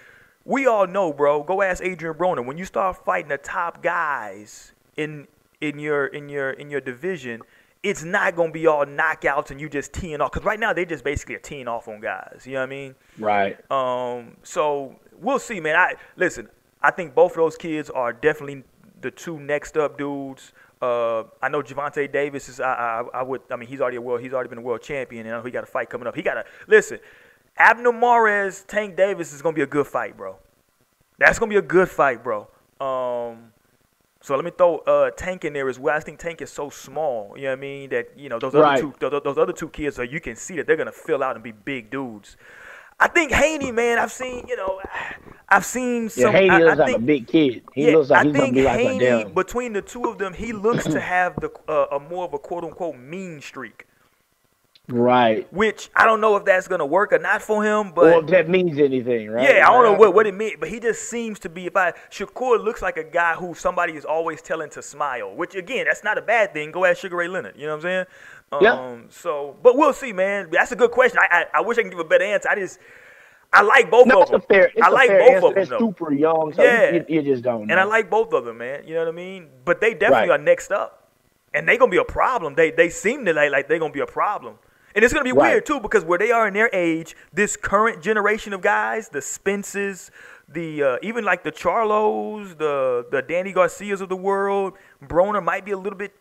we 0.45 0.65
all 0.67 0.87
know, 0.87 1.13
bro. 1.13 1.43
Go 1.43 1.61
ask 1.61 1.83
Adrien 1.83 2.15
Broner. 2.15 2.43
When 2.45 2.57
you 2.57 2.65
start 2.65 3.03
fighting 3.05 3.29
the 3.29 3.37
top 3.37 3.81
guys 3.83 4.73
in 4.95 5.27
in 5.61 5.79
your 5.79 6.07
in 6.07 6.27
your 6.29 6.51
in 6.51 6.69
your 6.69 6.81
division, 6.81 7.41
it's 7.83 8.03
not 8.03 8.35
gonna 8.35 8.51
be 8.51 8.67
all 8.67 8.85
knockouts 8.85 9.51
and 9.51 9.61
you 9.61 9.69
just 9.69 9.93
teeing 9.93 10.21
off. 10.21 10.31
Cause 10.31 10.43
right 10.43 10.59
now 10.59 10.73
they 10.73 10.85
just 10.85 11.03
basically 11.03 11.35
are 11.35 11.39
teeing 11.39 11.67
off 11.67 11.87
on 11.87 11.99
guys. 11.99 12.43
You 12.45 12.53
know 12.53 12.59
what 12.59 12.65
I 12.65 12.69
mean? 12.69 12.95
Right. 13.17 13.71
Um, 13.71 14.37
so 14.43 14.95
we'll 15.19 15.39
see, 15.39 15.59
man. 15.59 15.75
I 15.75 15.95
listen. 16.15 16.49
I 16.81 16.91
think 16.91 17.15
both 17.15 17.31
of 17.31 17.37
those 17.37 17.57
kids 17.57 17.89
are 17.89 18.13
definitely 18.13 18.63
the 19.01 19.11
two 19.11 19.39
next 19.39 19.77
up 19.77 19.97
dudes. 19.97 20.53
Uh, 20.81 21.23
I 21.41 21.49
know 21.49 21.63
Gervonta 21.63 22.11
Davis 22.11 22.49
is. 22.49 22.59
I, 22.59 22.71
I, 22.71 23.19
I 23.19 23.23
would. 23.23 23.41
I 23.49 23.55
mean, 23.55 23.67
he's 23.67 23.81
already 23.81 23.97
a 23.97 24.01
world. 24.01 24.21
He's 24.21 24.33
already 24.33 24.49
been 24.49 24.59
a 24.59 24.61
world 24.61 24.81
champion, 24.81 25.25
and 25.25 25.43
he 25.43 25.51
got 25.51 25.63
a 25.63 25.67
fight 25.67 25.89
coming 25.89 26.07
up. 26.07 26.15
He 26.15 26.21
got 26.21 26.37
a 26.37 26.45
listen. 26.67 26.99
Abner 27.57 27.91
Mares, 27.91 28.63
Tank 28.67 28.95
Davis 28.95 29.33
is 29.33 29.41
gonna 29.41 29.55
be 29.55 29.63
a 29.63 29.67
good 29.67 29.87
fight, 29.87 30.15
bro. 30.15 30.37
That's 31.17 31.39
gonna 31.39 31.49
be 31.49 31.57
a 31.57 31.61
good 31.63 31.89
fight, 31.89 32.23
bro. 32.23 32.47
Um, 32.79 33.51
so 34.27 34.35
let 34.35 34.43
me 34.43 34.51
throw 34.51 34.79
uh, 34.79 35.11
Tank 35.11 35.45
in 35.45 35.53
there 35.53 35.69
as 35.69 35.79
well. 35.79 35.95
I 35.95 36.01
think 36.01 36.19
Tank 36.19 36.41
is 36.41 36.51
so 36.51 36.69
small, 36.69 37.33
you 37.37 37.43
know 37.43 37.49
what 37.51 37.57
I 37.59 37.61
mean, 37.61 37.89
that 37.91 38.07
you 38.17 38.27
know 38.29 38.39
those 38.39 38.53
Right. 38.53 38.73
other 38.79 38.81
two, 38.81 38.93
those, 38.99 39.21
those 39.23 39.37
other 39.37 39.53
two 39.53 39.69
kids, 39.69 39.99
are 39.99 40.03
you 40.03 40.19
can 40.19 40.35
see 40.35 40.57
that 40.57 40.67
they're 40.67 40.75
gonna 40.75 40.91
fill 40.91 41.23
out 41.23 41.35
and 41.35 41.43
be 41.43 41.53
big 41.53 41.89
dudes. 41.89 42.35
I 42.99 43.07
think 43.07 43.31
Haney, 43.31 43.71
man, 43.71 43.99
I've 43.99 44.11
seen, 44.11 44.45
you 44.47 44.57
know, 44.57 44.81
I've 45.49 45.65
seen 45.65 46.09
some. 46.09 46.33
Yeah. 46.33 46.39
Haney 46.39 46.49
I, 46.49 46.57
looks 46.59 46.79
I 46.79 46.85
like 46.85 46.95
a 46.95 46.99
big 46.99 47.27
kid. 47.27 47.63
He 47.73 47.85
yeah, 47.87 47.95
looks 47.95 48.09
like 48.09 48.21
I 48.21 48.23
he's 48.25 48.33
gonna 48.33 48.45
think 48.45 48.55
be 48.55 48.63
like 48.63 48.79
Haney, 48.79 48.97
a 48.97 48.99
damn. 48.99 49.33
between 49.33 49.73
the 49.73 49.81
two 49.81 50.03
of 50.05 50.17
them, 50.17 50.33
he 50.33 50.51
looks 50.51 50.87
to 50.87 50.99
have 50.99 51.39
the 51.39 51.49
uh, 51.69 51.87
a 51.95 51.99
more 51.99 52.25
of 52.25 52.33
a 52.33 52.39
quote 52.39 52.65
unquote 52.65 52.97
mean 52.97 53.39
streak, 53.39 53.87
Right. 54.89 55.51
which 55.51 55.89
I 55.95 56.05
don't 56.05 56.21
know 56.21 56.37
if 56.37 56.45
that's 56.45 56.69
gonna 56.69 56.85
work 56.85 57.11
or 57.11 57.19
not 57.19 57.41
for 57.41 57.61
him, 57.63 57.91
but 57.93 58.23
if 58.23 58.27
that 58.27 58.47
means 58.47 58.77
anything, 58.79 59.29
right? 59.29 59.43
yeah, 59.43 59.67
I 59.67 59.71
don't 59.71 59.83
know 59.83 59.93
what, 59.93 60.13
what 60.13 60.25
it 60.27 60.33
meant, 60.33 60.61
but 60.61 60.69
he 60.69 60.79
just 60.79 61.09
seems 61.09 61.39
to 61.39 61.49
be. 61.49 61.65
If 61.65 61.75
I 61.75 61.91
Shakur 62.09 62.63
looks 62.63 62.81
like 62.81 62.95
a 62.95 63.03
guy 63.03 63.33
who 63.35 63.53
somebody 63.53 63.93
is 63.93 64.05
always 64.05 64.41
telling 64.41 64.69
to 64.71 64.81
smile, 64.81 65.35
which 65.35 65.55
again, 65.55 65.87
that's 65.89 66.05
not 66.05 66.17
a 66.17 66.21
bad 66.21 66.53
thing. 66.53 66.71
Go 66.71 66.85
ask 66.85 66.99
Sugar 67.01 67.17
Ray 67.17 67.27
Leonard. 67.27 67.55
You 67.57 67.65
know 67.65 67.75
what 67.75 67.85
I'm 67.85 68.05
saying? 68.05 68.05
Um, 68.53 68.61
Yeah. 68.63 68.97
So, 69.09 69.57
but 69.61 69.75
we'll 69.77 69.91
see, 69.91 70.13
man. 70.13 70.47
That's 70.51 70.71
a 70.71 70.75
good 70.77 70.91
question. 70.91 71.19
I, 71.19 71.43
I 71.53 71.57
I 71.57 71.61
wish 71.61 71.77
I 71.77 71.81
can 71.81 71.89
give 71.89 71.99
a 71.99 72.05
better 72.05 72.23
answer. 72.23 72.47
I 72.47 72.55
just 72.55 72.79
I 73.51 73.63
like 73.63 73.91
both 73.91 74.07
No, 74.07 74.21
of 74.21 74.31
them. 74.31 74.41
fair. 74.47 74.71
I 74.81 74.87
like 74.89 75.09
both 75.09 75.19
answer. 75.21 75.47
of 75.47 75.53
them. 75.55 75.67
They're 75.69 75.79
super 75.79 76.13
young, 76.13 76.53
so 76.53 76.63
Yeah. 76.63 76.93
you, 76.93 77.05
you 77.09 77.21
just 77.23 77.43
don't. 77.43 77.67
Know. 77.67 77.73
And 77.73 77.79
I 77.79 77.83
like 77.83 78.09
both 78.09 78.31
of 78.31 78.45
them, 78.45 78.57
man. 78.59 78.87
You 78.87 78.93
know 78.93 79.01
what 79.01 79.09
I 79.09 79.11
mean? 79.11 79.47
But 79.65 79.81
they 79.81 79.93
definitely 79.93 80.29
Right. 80.29 80.39
are 80.39 80.43
next 80.43 80.71
up, 80.71 81.09
and 81.53 81.67
they're 81.67 81.77
gonna 81.77 81.91
be 81.91 81.97
a 81.97 82.05
problem. 82.05 82.55
They 82.55 82.71
they 82.71 82.87
seem 82.89 83.25
to 83.25 83.33
like 83.33 83.51
like 83.51 83.67
they're 83.67 83.79
gonna 83.79 83.91
be 83.91 83.99
a 83.99 84.05
problem, 84.05 84.59
and 84.97 85.05
it's 85.05 85.13
gonna 85.13 85.23
be 85.23 85.31
Right. 85.31 85.51
weird 85.51 85.65
too 85.65 85.79
because 85.79 86.03
where 86.03 86.17
they 86.19 86.31
are 86.31 86.45
in 86.47 86.53
their 86.53 86.69
age, 86.73 87.15
this 87.31 87.55
current 87.55 88.01
generation 88.01 88.51
of 88.51 88.59
guys, 88.61 89.07
the 89.09 89.19
Spences, 89.21 90.09
the 90.49 90.83
uh, 90.83 90.97
even 91.01 91.23
like 91.23 91.43
the 91.43 91.51
Charlos, 91.53 92.57
the 92.57 93.05
the 93.11 93.21
Danny 93.21 93.53
Garcias 93.53 94.01
of 94.01 94.09
the 94.09 94.15
world, 94.17 94.73
Broner 95.05 95.41
might 95.43 95.63
be 95.63 95.71
a 95.71 95.77
little 95.77 95.97
bit 95.99 96.13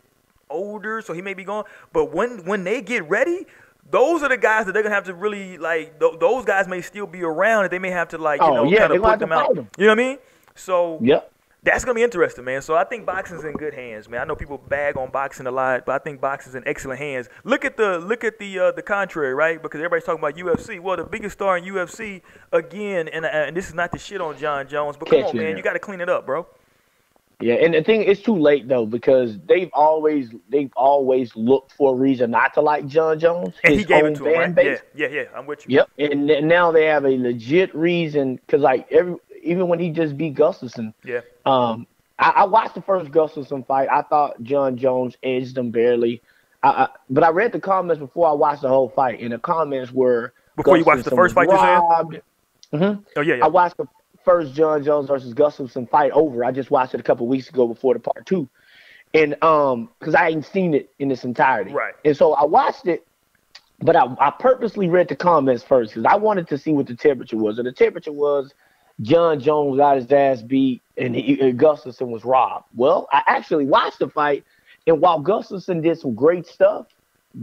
older, 0.49 1.01
so 1.01 1.11
he 1.13 1.21
may 1.21 1.33
be 1.33 1.43
gone. 1.43 1.65
But 1.91 2.13
when 2.13 2.45
when 2.45 2.63
they 2.63 2.81
get 2.81 3.09
ready. 3.09 3.45
Those 3.89 4.21
are 4.21 4.27
the 4.27 4.35
guys 4.35 4.65
that 4.65 4.73
they're 4.73 4.83
gonna 4.83 4.93
have 4.95 5.05
to 5.05 5.13
really 5.13 5.57
like. 5.57 5.97
Th- 5.97 6.19
those 6.19 6.43
guys 6.43 6.67
may 6.67 6.81
still 6.81 7.07
be 7.07 7.23
around, 7.23 7.63
and 7.63 7.71
they 7.71 7.79
may 7.79 7.89
have 7.89 8.09
to 8.09 8.17
like, 8.17 8.41
you 8.41 8.47
Oh, 8.47 8.53
know, 8.55 8.63
yeah, 8.65 8.79
kind 8.79 8.91
of 8.97 9.01
put 9.01 9.19
them 9.19 9.31
out. 9.31 9.47
fight 9.47 9.57
'em. 9.59 9.69
You 9.77 9.85
know 9.85 9.91
what 9.93 9.99
I 9.99 10.03
mean? 10.03 10.17
So 10.55 10.99
Yep. 11.01 11.31
That's 11.63 11.83
gonna 11.83 11.95
be 11.95 12.03
interesting, 12.03 12.45
man. 12.45 12.61
So 12.61 12.75
I 12.75 12.83
think 12.83 13.05
boxing's 13.05 13.43
in 13.43 13.53
good 13.53 13.73
hands, 13.73 14.07
man. 14.07 14.21
I 14.21 14.23
know 14.25 14.35
people 14.35 14.57
bag 14.57 14.95
on 14.95 15.09
boxing 15.09 15.47
a 15.47 15.51
lot, 15.51 15.85
but 15.85 15.99
I 15.99 16.03
think 16.03 16.21
boxing's 16.21 16.55
in 16.55 16.65
excellent 16.67 16.99
hands. 16.99 17.29
Look 17.43 17.65
at 17.65 17.77
the 17.77 17.99
look 17.99 18.23
at 18.23 18.39
the 18.39 18.59
uh, 18.59 18.71
the 18.71 18.81
contrary, 18.81 19.33
right? 19.33 19.61
Because 19.61 19.79
everybody's 19.79 20.05
talking 20.05 20.19
about 20.19 20.35
UFC. 20.35 20.79
Well, 20.79 20.97
the 20.97 21.03
biggest 21.03 21.33
star 21.33 21.57
in 21.57 21.65
UFC 21.65 22.21
again, 22.53 23.07
and, 23.07 23.25
uh, 23.25 23.29
and 23.29 23.57
this 23.57 23.67
is 23.67 23.73
not 23.73 23.91
the 23.91 23.97
shit 23.97 24.21
on 24.21 24.37
Jon 24.37 24.67
Jones, 24.67 24.97
but 24.97 25.09
come 25.09 25.23
on, 25.23 25.35
man, 25.35 25.57
you 25.57 25.63
got 25.63 25.73
to 25.73 25.79
clean 25.79 25.99
it 25.99 26.09
up, 26.09 26.25
bro. 26.25 26.47
Yeah, 27.39 27.55
and 27.55 27.75
the 27.75 27.83
thing 27.83 28.01
it's 28.01 28.21
too 28.21 28.35
late 28.35 28.67
though 28.67 28.87
because 28.87 29.37
they've 29.47 29.69
always 29.71 30.31
they've 30.49 30.71
always 30.75 31.35
looked 31.35 31.71
for 31.73 31.93
a 31.93 31.95
reason 31.95 32.31
not 32.31 32.55
to 32.55 32.61
like 32.61 32.87
Jon 32.87 33.19
Jones. 33.19 33.53
And 33.63 33.75
he 33.75 33.83
gave 33.83 34.03
own 34.03 34.13
it 34.13 34.15
to 34.15 34.25
him, 34.25 34.39
right? 34.39 34.55
base. 34.55 34.79
Yeah, 34.95 35.07
yeah, 35.07 35.21
yeah. 35.21 35.37
I'm 35.37 35.45
with 35.45 35.67
you. 35.67 35.85
Yep. 35.97 36.11
And 36.11 36.47
now 36.47 36.71
they 36.71 36.85
have 36.85 37.05
a 37.05 37.15
legit 37.15 37.75
reason 37.75 38.37
because 38.37 38.61
like 38.61 38.91
every 38.91 39.17
even 39.47 39.67
when 39.67 39.79
he 39.79 39.89
just 39.89 40.17
beat 40.17 40.35
Gustafsson, 40.35 40.93
Yeah, 41.03 41.21
um, 41.45 41.87
I, 42.19 42.29
I 42.29 42.45
watched 42.45 42.75
the 42.75 42.81
first 42.81 43.11
Gustafsson 43.11 43.65
fight. 43.65 43.89
I 43.91 44.01
thought 44.03 44.41
Jon 44.43 44.77
Jones 44.77 45.15
edged 45.23 45.57
him 45.57 45.71
barely. 45.71 46.21
I, 46.63 46.69
I, 46.69 46.87
but 47.09 47.23
I 47.23 47.29
read 47.29 47.51
the 47.51 47.59
comments 47.59 47.99
before 47.99 48.27
I 48.27 48.33
watched 48.33 48.61
the 48.61 48.69
whole 48.69 48.89
fight, 48.89 49.19
and 49.21 49.31
the 49.31 49.39
comments 49.39 49.91
were 49.91 50.33
Before 50.55 50.77
you 50.77 50.83
watched 50.83 51.05
the 51.05 51.11
first 51.11 51.35
fight, 51.35 51.49
you 51.49 51.57
said? 51.57 51.77
robbed. 51.77 52.21
Mhm. 52.73 53.03
Oh 53.15 53.21
yeah, 53.21 53.35
yeah. 53.35 53.45
I 53.45 53.47
watched 53.47 53.77
the 53.77 53.87
first 54.25 54.53
Jon 54.53 54.83
Jones 54.83 55.07
versus 55.07 55.33
Gustafsson 55.33 55.89
fight 55.89 56.11
over. 56.11 56.43
I 56.43 56.51
just 56.51 56.69
watched 56.69 56.93
it 56.93 56.99
a 56.99 57.03
couple 57.03 57.27
weeks 57.27 57.47
ago 57.49 57.67
before 57.67 57.93
the 57.93 57.99
part 58.01 58.25
two, 58.25 58.49
and 59.13 59.41
um, 59.43 59.89
because 59.99 60.15
I 60.15 60.23
hadn't 60.25 60.45
seen 60.45 60.73
it 60.73 60.89
in 60.99 61.09
its 61.11 61.23
entirety, 61.23 61.71
Right. 61.71 61.93
And 62.03 62.17
so 62.17 62.33
I 62.33 62.43
watched 62.43 62.87
it, 62.87 63.07
but 63.79 63.95
I, 63.95 64.05
I 64.19 64.31
purposely 64.31 64.89
read 64.89 65.07
the 65.07 65.15
comments 65.15 65.63
first 65.63 65.93
because 65.93 66.05
I 66.11 66.15
wanted 66.15 66.47
to 66.49 66.57
see 66.57 66.73
what 66.73 66.87
the 66.87 66.95
temperature 66.95 67.37
was, 67.37 67.57
and 67.57 67.67
the 67.67 67.71
temperature 67.71 68.11
was 68.11 68.53
Jon 69.01 69.39
Jones 69.39 69.77
got 69.77 69.97
his 69.97 70.11
ass 70.11 70.41
beat 70.41 70.81
and, 70.97 71.15
he, 71.15 71.39
and 71.39 71.59
Gustafsson 71.59 72.07
was 72.07 72.25
robbed. 72.25 72.65
Well, 72.75 73.07
I 73.11 73.21
actually 73.27 73.65
watched 73.65 73.99
the 73.99 74.09
fight, 74.09 74.43
and 74.87 74.99
while 75.01 75.21
Gustafsson 75.21 75.83
did 75.83 75.99
some 75.99 76.15
great 76.15 76.47
stuff. 76.47 76.87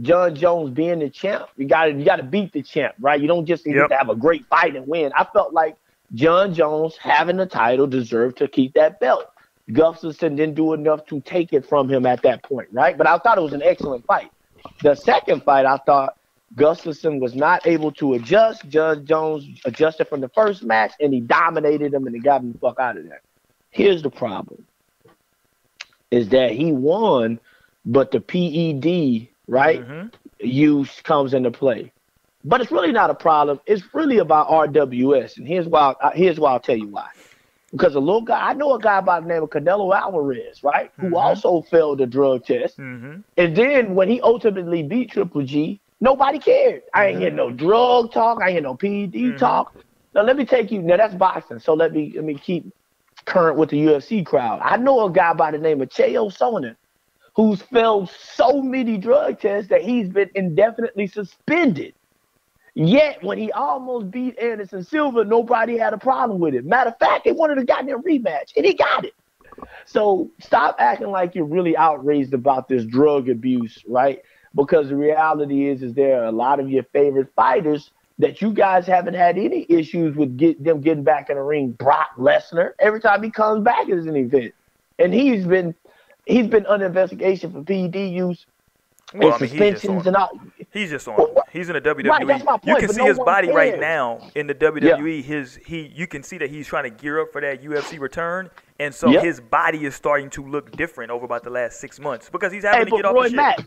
Jon 0.01 0.35
Jones 0.35 0.71
being 0.71 0.99
the 0.99 1.09
champ, 1.09 1.47
you 1.55 1.67
got 1.67 1.85
to 1.85 1.91
you 1.93 2.03
got 2.03 2.17
to 2.17 2.23
beat 2.23 2.51
the 2.51 2.61
champ, 2.61 2.95
right? 2.99 3.21
You 3.21 3.27
don't 3.27 3.45
just 3.45 3.65
need 3.65 3.75
Yep. 3.75 3.89
to 3.89 3.95
have 3.95 4.09
a 4.09 4.15
great 4.15 4.45
fight 4.47 4.75
and 4.75 4.85
win. 4.87 5.13
I 5.15 5.23
felt 5.31 5.53
like 5.53 5.77
Jon 6.13 6.53
Jones 6.53 6.97
having 6.97 7.37
the 7.37 7.45
title 7.45 7.87
deserved 7.87 8.37
to 8.39 8.47
keep 8.49 8.73
that 8.73 8.99
belt. 8.99 9.25
Gustafsson 9.69 10.35
didn't 10.35 10.55
do 10.55 10.73
enough 10.73 11.05
to 11.07 11.21
take 11.21 11.53
it 11.53 11.65
from 11.65 11.87
him 11.87 12.05
at 12.05 12.21
that 12.23 12.43
point, 12.43 12.67
right? 12.73 12.97
But 12.97 13.07
I 13.07 13.17
thought 13.19 13.37
it 13.37 13.41
was 13.41 13.53
an 13.53 13.61
excellent 13.63 14.05
fight. 14.05 14.29
The 14.83 14.95
second 14.95 15.43
fight, 15.43 15.65
I 15.65 15.77
thought 15.77 16.17
Gustafsson 16.55 17.19
was 17.19 17.35
not 17.35 17.65
able 17.67 17.91
to 17.93 18.13
adjust. 18.13 18.67
Judge 18.69 19.03
Jones 19.03 19.45
adjusted 19.65 20.07
from 20.07 20.21
the 20.21 20.29
first 20.29 20.63
match, 20.63 20.93
and 20.99 21.13
he 21.13 21.19
dominated 21.21 21.93
him, 21.93 22.05
and 22.05 22.15
he 22.15 22.21
got 22.21 22.41
him 22.41 22.53
the 22.53 22.59
fuck 22.59 22.79
out 22.79 22.97
of 22.97 23.03
there. 23.03 23.21
Here's 23.71 24.01
the 24.01 24.09
problem: 24.09 24.65
is 26.11 26.29
that 26.29 26.51
he 26.51 26.71
won, 26.71 27.39
but 27.85 28.11
the 28.11 28.19
PED, 28.21 29.29
right? 29.47 29.81
Mhm. 29.87 30.11
use 30.41 31.01
comes 31.01 31.33
into 31.33 31.49
play. 31.49 31.91
But 32.43 32.61
it's 32.61 32.71
really 32.71 32.91
not 32.91 33.09
a 33.09 33.15
problem. 33.15 33.59
It's 33.65 33.93
really 33.93 34.17
about 34.19 34.49
RWS, 34.49 35.37
and 35.37 35.47
here's 35.47 35.67
why. 35.67 35.95
uh, 36.01 36.11
Here's 36.13 36.39
why 36.39 36.51
I'll 36.51 36.59
tell 36.59 36.77
you 36.77 36.89
why. 36.89 37.07
Because 37.71 37.95
a 37.95 37.99
little 37.99 38.21
guy, 38.21 38.49
I 38.49 38.53
know 38.53 38.73
a 38.73 38.79
guy 38.79 39.01
by 39.01 39.19
the 39.19 39.27
name 39.27 39.43
of 39.43 39.49
Canelo 39.49 39.93
Alvarez, 39.95 40.61
right, 40.63 40.91
who 40.99 41.11
Mhm. 41.11 41.21
also 41.21 41.61
failed 41.61 41.99
the 41.99 42.05
drug 42.05 42.43
test, 42.45 42.77
Mhm. 42.77 43.23
and 43.37 43.55
then 43.55 43.95
when 43.95 44.09
he 44.09 44.21
ultimately 44.21 44.83
beat 44.83 45.11
Triple 45.11 45.43
G, 45.43 45.81
nobody 46.05 46.39
cared. 46.39 46.83
I 46.93 47.07
ain't 47.07 47.19
hear 47.19 47.31
no 47.31 47.51
drug 47.51 48.13
talk. 48.13 48.39
I 48.41 48.45
ain't 48.47 48.53
hear 48.53 48.61
no 48.61 48.75
PED 48.75 49.13
Mhm. 49.13 49.37
talk. 49.37 49.73
Now 50.13 50.21
let 50.21 50.37
me 50.37 50.45
take 50.45 50.71
you. 50.71 50.81
Now 50.81 50.97
that's 50.97 51.15
boxing. 51.15 51.59
So 51.59 51.73
let 51.73 51.91
me 51.91 52.13
let 52.15 52.23
me 52.23 52.35
keep 52.35 52.71
current 53.25 53.57
with 53.57 53.69
the 53.71 53.77
UFC 53.77 54.23
crowd. 54.23 54.61
I 54.63 54.77
know 54.77 55.05
a 55.05 55.11
guy 55.11 55.33
by 55.33 55.51
the 55.51 55.57
name 55.57 55.81
of 55.81 55.89
Chael 55.89 56.31
Sonnen 56.31 56.77
who's 57.35 57.61
failed 57.63 58.09
so 58.09 58.61
many 58.61 58.97
drug 58.97 59.39
tests 59.39 59.69
that 59.69 59.81
he's 59.81 60.07
been 60.09 60.29
indefinitely 60.35 61.07
suspended. 61.07 61.93
Yet, 62.75 63.23
when 63.23 63.37
he 63.37 63.51
almost 63.51 64.11
beat 64.11 64.37
Anderson 64.39 64.83
Silva, 64.83 65.25
nobody 65.25 65.77
had 65.77 65.93
a 65.93 65.97
problem 65.97 66.39
with 66.39 66.53
it. 66.55 66.65
Matter 66.65 66.91
of 66.91 66.97
fact, 66.99 67.25
they 67.25 67.31
wanted 67.33 67.57
a 67.57 67.65
goddamn 67.65 68.03
rematch, 68.03 68.51
and 68.55 68.65
he 68.65 68.73
got 68.73 69.05
it. 69.05 69.13
So 69.85 70.31
stop 70.39 70.75
acting 70.79 71.11
like 71.11 71.35
you're 71.35 71.45
really 71.45 71.75
outraged 71.77 72.33
about 72.33 72.67
this 72.67 72.85
drug 72.85 73.29
abuse, 73.29 73.83
right? 73.87 74.19
Because 74.55 74.89
the 74.89 74.95
reality 74.95 75.67
is, 75.67 75.83
is 75.83 75.93
there 75.93 76.21
are 76.21 76.25
a 76.25 76.31
lot 76.31 76.59
of 76.59 76.69
your 76.69 76.83
favorite 76.93 77.27
fighters 77.35 77.91
that 78.17 78.41
you 78.41 78.53
guys 78.53 78.87
haven't 78.87 79.13
had 79.15 79.37
any 79.37 79.65
issues 79.69 80.15
with 80.15 80.37
get 80.37 80.63
them 80.63 80.79
getting 80.81 81.03
back 81.03 81.29
in 81.29 81.35
the 81.35 81.41
ring. 81.43 81.71
Brock 81.73 82.09
Lesnar, 82.17 82.71
every 82.79 83.01
time 83.01 83.21
he 83.21 83.29
comes 83.29 83.63
back 83.63 83.89
is 83.89 84.05
an 84.05 84.15
event, 84.15 84.53
and 84.99 85.13
he's 85.13 85.45
been 85.45 85.75
he's 86.25 86.47
been 86.47 86.65
under 86.67 86.85
investigation 86.85 87.51
for 87.51 87.61
PED 87.63 87.95
use 87.95 88.45
Well, 89.13 89.23
and 89.23 89.33
I 89.33 89.37
mean, 89.39 89.49
he's 89.51 89.69
just 89.71 89.85
suspensions 89.85 90.01
on. 90.01 90.07
and 90.07 90.15
all. 90.15 90.39
He's 90.71 90.89
just 90.89 91.07
on. 91.07 91.35
He's 91.51 91.69
in 91.69 91.73
the 91.75 91.81
WWE. 91.81 92.09
Right, 92.09 92.27
that's 92.27 92.43
my 92.45 92.57
you 92.63 92.75
can 92.75 92.89
see 92.89 92.99
no 92.99 93.07
his 93.07 93.19
body 93.19 93.49
right 93.49 93.79
now 93.79 94.31
in 94.35 94.47
the 94.47 94.55
WWE. 94.55 95.21
His 95.23 95.59
he, 95.65 95.91
you 95.93 96.07
can 96.07 96.23
see 96.23 96.37
that 96.37 96.49
he's 96.49 96.67
trying 96.67 96.83
to 96.83 96.89
gear 96.89 97.19
up 97.21 97.31
for 97.33 97.41
that 97.41 97.61
UFC 97.61 97.99
return, 97.99 98.49
and 98.79 98.93
so 98.93 99.11
Yep. 99.11 99.23
his 99.23 99.41
body 99.41 99.85
is 99.85 99.95
starting 99.95 100.29
to 100.31 100.45
look 100.45 100.75
different 100.77 101.11
over 101.11 101.25
about 101.25 101.43
the 101.43 101.49
last 101.49 101.79
six 101.79 101.99
months 101.99 102.29
because 102.29 102.51
he's 102.53 102.63
Hey, 102.63 102.69
having 102.69 102.87
to 102.87 102.91
get 102.91 103.05
off 103.05 103.13
Roy 103.15 103.23
the 103.23 103.29
shit. 103.29 103.35
Mack, 103.37 103.59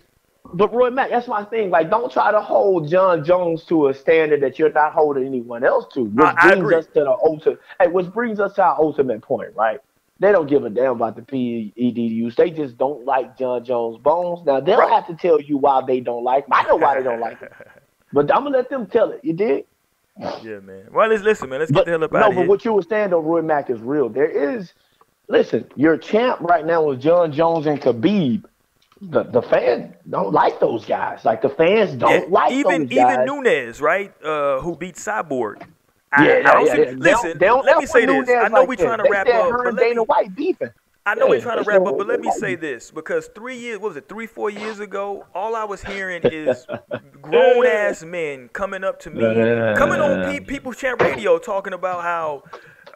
but 0.55 0.73
Roy 0.73 0.91
Mack, 0.91 1.11
that's 1.11 1.29
my 1.29 1.45
thing. 1.45 1.71
Like, 1.71 1.91
don't 1.91 2.11
try 2.13 2.31
to 2.33 2.41
hold 2.41 2.89
Jon 2.89 3.25
Jones 3.25 3.65
to 3.65 3.89
a 3.89 3.95
standard 3.95 4.41
that 4.43 4.59
you're 4.59 4.73
not 4.73 4.93
holding 4.93 5.27
anyone 5.27 5.65
else 5.65 5.87
to. 5.95 6.05
Which 6.05 6.27
I- 6.27 6.35
I 6.37 6.49
brings 6.49 6.61
agree. 6.61 6.75
us 6.77 6.87
to 6.87 7.01
the 7.01 7.11
ultimate. 7.11 7.61
Hey, 7.81 7.89
which 7.89 8.11
brings 8.13 8.41
us 8.41 8.55
to 8.55 8.63
our 8.63 8.77
ultimate 8.81 9.23
point, 9.23 9.51
right? 9.55 9.81
They 10.21 10.33
don't 10.33 10.49
give 10.49 10.65
a 10.65 10.71
damn 10.71 10.93
about 10.93 11.17
the 11.17 11.23
PED 11.23 11.99
use. 11.99 12.35
They 12.35 12.51
just 12.51 12.77
don't 12.77 13.05
like 13.05 13.39
Jon 13.39 13.65
Jones' 13.65 13.99
bones. 13.99 14.45
Now 14.45 14.61
they'll 14.61 14.79
Right. 14.79 14.91
have 14.91 15.07
to 15.07 15.15
tell 15.15 15.41
you 15.41 15.59
why 15.59 15.83
they 15.87 16.01
don't 16.01 16.25
like 16.25 16.45
him. 16.47 16.51
I 16.53 16.65
know 16.67 16.77
why 16.77 16.97
they 16.97 17.05
don't 17.05 17.21
like 17.21 17.39
him, 17.39 17.51
but 18.13 18.35
I'm 18.35 18.43
gonna 18.45 18.57
let 18.57 18.69
them 18.71 18.87
tell 18.87 19.13
it. 19.13 19.21
You 19.23 19.35
did. 19.35 19.65
Yeah, 20.43 20.59
man. 20.61 20.89
Well, 20.93 21.09
let's 21.09 21.23
listen, 21.23 21.49
man. 21.51 21.61
Let's 21.61 21.71
get 21.71 21.85
the 21.85 21.93
hell 21.93 22.03
up 22.05 22.13
no, 22.13 22.19
out 22.19 22.31
of 22.31 22.37
here 22.37 22.45
but 22.45 22.49
what 22.49 22.65
you 22.65 22.73
were 22.73 22.83
saying 22.83 23.11
though, 23.11 23.21
Roy 23.21 23.43
Mack 23.43 23.71
is 23.71 23.81
real. 23.81 24.09
There 24.09 24.27
is, 24.29 24.73
listen, 25.29 25.67
your 25.77 25.97
champ 25.97 26.41
right 26.41 26.67
now 26.67 26.91
is 26.91 27.01
Jon 27.03 27.31
Jones 27.31 27.67
and 27.67 27.81
Khabib. 27.81 28.45
The 29.01 29.25
the 29.25 29.43
fans 29.43 29.95
don't 30.09 30.33
like 30.33 30.61
those 30.61 30.85
guys. 30.85 31.25
Like 31.25 31.43
the 31.43 31.51
fans 31.51 31.95
don't 31.95 32.31
Yeah, 32.31 32.31
like 32.31 32.51
even 32.53 32.83
those 32.83 32.91
guys. 32.93 33.19
even 33.19 33.25
Nunes, 33.25 33.81
right? 33.81 34.13
Uh, 34.23 34.61
who 34.61 34.77
beat 34.77 34.97
Cyborg. 34.97 35.63
I, 36.13 36.25
yeah, 36.25 36.43
I 36.45 36.55
don't 36.55 36.67
yeah, 36.67 36.75
see, 36.75 36.81
yeah. 36.81 36.93
Listen, 36.99 37.39
They 37.39 37.47
don't, 37.47 37.65
let 37.65 37.79
me 37.79 37.87
say 37.87 38.07
don't 38.07 38.27
this. 38.27 38.35
I 38.41 38.49
know 38.49 38.65
Nunes 38.65 38.69
we 38.69 38.77
like 38.77 38.79
trying 38.79 38.99
to 38.99 39.05
wrap 39.05 39.27
They 39.27 39.33
up, 39.35 39.63
but 39.63 39.79
Dana 39.79 40.03
me, 40.03 40.05
White 40.05 40.35
beefing. 40.35 40.71
I 41.07 41.15
know 41.17 41.27
we're 41.29 41.39
trying 41.39 41.59
to 41.59 41.65
wrap 41.65 41.87
up, 41.87 41.99
but 41.99 42.07
let 42.07 42.21
me 42.21 42.31
say 42.31 42.55
this 42.55 42.91
because 42.91 43.29
three 43.35 43.59
years, 43.59 43.79
what 43.81 43.91
was 43.91 43.97
it, 43.97 44.09
three, 44.09 44.27
four 44.27 44.51
years 44.51 44.81
ago, 44.81 45.27
all 45.35 45.57
I 45.57 45.65
was 45.65 45.83
hearing 45.83 46.23
is 46.31 46.67
grown 47.23 47.67
ass 47.67 48.03
men 48.05 48.49
coming 48.51 48.85
up 48.85 49.01
to 49.01 49.11
me, 49.11 49.49
coming 49.75 50.01
on 50.01 50.19
Pe- 50.19 50.41
People's 50.41 50.77
Chat 50.79 51.01
Radio 51.01 51.39
talking 51.39 51.73
about 51.73 52.03
how 52.03 52.45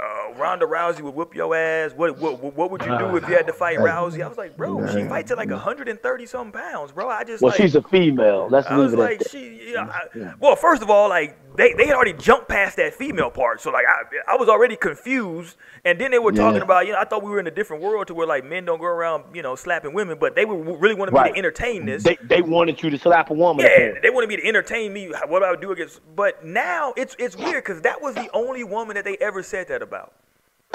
uh, 0.02 0.34
Ronda 0.34 0.66
Rousey 0.66 1.00
would 1.02 1.14
whoop 1.14 1.34
your 1.34 1.54
ass. 1.54 1.92
What, 1.92 2.18
what 2.18 2.42
what 2.56 2.70
would 2.70 2.82
you 2.82 2.98
do 2.98 3.16
if 3.16 3.28
you 3.28 3.34
had 3.36 3.46
to 3.46 3.52
fight 3.52 3.78
Rousey? 3.78 4.22
I 4.24 4.28
was 4.28 4.38
like, 4.38 4.56
bro, 4.56 4.86
she 4.92 5.04
fights 5.04 5.30
at 5.30 5.36
like 5.36 5.50
130 5.50 6.26
something 6.26 6.52
pounds, 6.60 6.92
bro. 6.92 7.08
I 7.08 7.24
just 7.24 7.42
Well, 7.42 7.50
like, 7.50 7.60
she's 7.60 7.74
a 7.74 7.82
female. 7.82 8.48
Let's 8.50 8.66
I 8.66 8.76
leave 8.76 8.84
was 8.84 8.92
it 8.94 8.98
like, 8.98 9.18
that. 9.20 9.30
she, 9.30 9.68
you 9.68 9.74
know, 9.74 9.82
I, 9.82 10.34
well, 10.40 10.56
first 10.56 10.82
of 10.82 10.90
all, 10.90 11.08
like 11.08 11.38
they, 11.56 11.74
they 11.74 11.86
had 11.86 11.94
already 11.94 12.12
jumped 12.14 12.48
past 12.48 12.76
that 12.76 12.94
female 12.94 13.30
part, 13.30 13.60
so 13.60 13.70
like 13.70 13.84
I, 13.86 14.34
I 14.34 14.36
was 14.36 14.48
already 14.48 14.76
confused, 14.76 15.56
and 15.84 16.00
then 16.00 16.10
they 16.10 16.18
were 16.18 16.32
talking 16.32 16.62
about, 16.62 16.86
you 16.86 16.92
know, 16.92 16.98
I 16.98 17.04
thought 17.04 17.22
we 17.22 17.30
were 17.30 17.40
in 17.40 17.46
a 17.46 17.50
different 17.50 17.82
world 17.82 18.06
to 18.08 18.14
where 18.14 18.26
like 18.26 18.44
men 18.44 18.64
don't 18.64 18.78
go 18.78 18.86
around, 18.86 19.24
you 19.34 19.42
know, 19.42 19.54
slapping 19.56 19.92
women, 19.92 20.18
but 20.18 20.34
they 20.34 20.44
were 20.44 20.56
really 20.56 20.94
wanted 20.94 21.12
me 21.12 21.32
to 21.32 21.36
entertain 21.36 21.86
this. 21.86 22.02
They, 22.02 22.18
they 22.22 22.42
wanted 22.42 22.82
you 22.82 22.90
to 22.90 22.98
slap 22.98 23.30
a 23.30 23.34
woman. 23.34 23.66
yeah, 23.66 23.92
they 24.02 24.10
wanted 24.10 24.28
me 24.28 24.36
to 24.36 24.46
entertain 24.46 24.92
me. 24.92 25.12
What 25.26 25.42
I 25.42 25.50
would 25.50 25.60
do 25.60 25.72
against, 25.72 26.00
but 26.16 26.44
now 26.44 26.92
it's 26.96 27.16
it's 27.18 27.36
weird 27.36 27.64
because 27.64 27.82
that 27.82 28.00
was 28.00 28.14
the 28.14 28.30
only 28.32 28.64
woman 28.64 28.94
that 28.94 29.04
they 29.04 29.16
ever 29.18 29.42
said 29.42 29.68
that 29.68 29.82
about. 29.82 30.14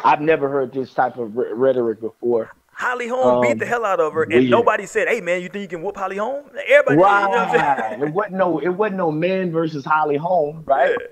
I've 0.03 0.21
never 0.21 0.47
heard 0.49 0.73
this 0.73 0.93
type 0.93 1.17
of 1.17 1.35
rhetoric 1.35 1.99
before. 2.01 2.51
Holly 2.79 3.07
Holm 3.07 3.41
beat 3.41 3.53
Um, 3.53 3.57
the 3.57 3.65
hell 3.65 3.83
out 3.85 3.99
of 3.99 4.13
her, 4.13 4.21
and 4.23 4.33
weird. 4.33 4.49
nobody 4.51 4.85
said, 4.85 5.07
"Hey 5.07 5.19
man, 5.19 5.41
you 5.41 5.49
think 5.49 5.63
you 5.63 5.67
can 5.67 5.81
whoop 5.81 5.97
Holly 5.97 6.17
Holm?" 6.17 6.45
Everybody, 6.67 6.95
you 6.95 6.97
know 6.97 7.29
what 7.29 7.39
I'm 7.59 7.79
saying? 7.89 8.03
It 8.03 8.13
wasn't 8.13 8.35
no 8.35 8.59
it 8.59 8.69
wasn't 8.69 8.97
no 8.97 9.11
man 9.11 9.51
versus 9.51 9.83
Holly 9.83 10.15
Holm, 10.17 10.61
right? 10.65 10.95
Yeah. 10.99 11.07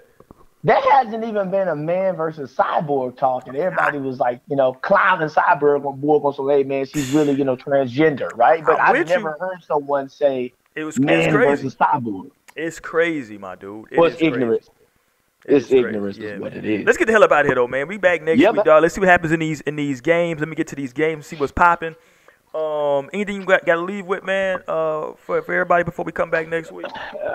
There 0.64 0.82
hasn't 0.92 1.24
even 1.24 1.52
been 1.52 1.68
a 1.68 1.76
man 1.76 2.16
versus 2.16 2.54
cyborg 2.56 3.18
talking. 3.18 3.56
Everybody 3.56 4.00
was 4.00 4.20
like, 4.20 4.42
you 4.48 4.56
know, 4.56 4.74
clowning 4.74 5.30
cyborg 5.30 5.86
on 5.86 6.00
board 6.00 6.24
on 6.24 6.34
some, 6.34 6.50
hey 6.50 6.64
man, 6.64 6.86
she's 6.86 7.12
really, 7.14 7.34
you 7.34 7.44
know, 7.44 7.56
transgender, 7.56 8.30
right? 8.36 8.64
But 8.66 8.80
I'm 8.80 8.90
I've 8.96 8.98
with 9.00 9.10
you. 9.10 9.16
never 9.16 9.36
heard 9.40 9.64
someone 9.64 10.10
say 10.10 10.54
It 10.76 10.84
was 10.84 11.00
man 11.00 11.32
crazy. 11.32 11.62
versus 11.64 11.76
cyborg. 11.76 12.32
It's 12.56 12.80
crazy, 12.80 13.38
my 13.38 13.56
dude. 13.56 13.88
It 13.92 14.00
was 14.00 14.14
it's 14.20 14.36
crazy. 14.36 14.60
Ignorance. 15.46 15.64
It's 15.66 15.72
ignorance 15.72 16.18
Yeah, 16.18 16.30
is 16.30 16.42
what 16.42 16.54
man. 16.56 16.66
it 16.66 16.70
is. 16.82 16.86
Let's 16.86 16.98
get 16.98 17.06
the 17.06 17.12
hell 17.14 17.24
up 17.24 17.32
out 17.32 17.42
of 17.42 17.46
here, 17.48 17.56
though, 17.56 17.68
man. 17.68 17.88
We 17.88 17.98
back 17.98 18.22
next 18.22 18.40
Yeah, 18.40 18.50
week, 18.50 18.58
man. 18.58 18.66
dog. 18.66 18.82
Let's 18.84 18.96
see 18.96 19.02
what 19.02 19.10
happens 19.10 19.32
in 19.32 19.40
these 19.40 19.62
in 19.62 19.76
these 19.76 20.02
games. 20.02 20.40
Let 20.40 20.50
me 20.50 20.56
get 20.56 20.68
to 20.68 20.76
these 20.76 20.94
games, 20.94 21.28
see 21.28 21.36
what's 21.36 21.52
popping. 21.52 21.96
Um, 22.54 23.10
anything 23.12 23.36
you 23.42 23.46
got, 23.46 23.66
got 23.66 23.76
to 23.76 23.82
leave 23.82 24.06
with, 24.06 24.24
man? 24.24 24.62
Uh, 24.66 25.12
for 25.18 25.42
for 25.42 25.54
everybody 25.54 25.84
before 25.84 26.06
we 26.06 26.14
come 26.14 26.30
back 26.30 26.48
next 26.48 26.72
week. 26.72 26.86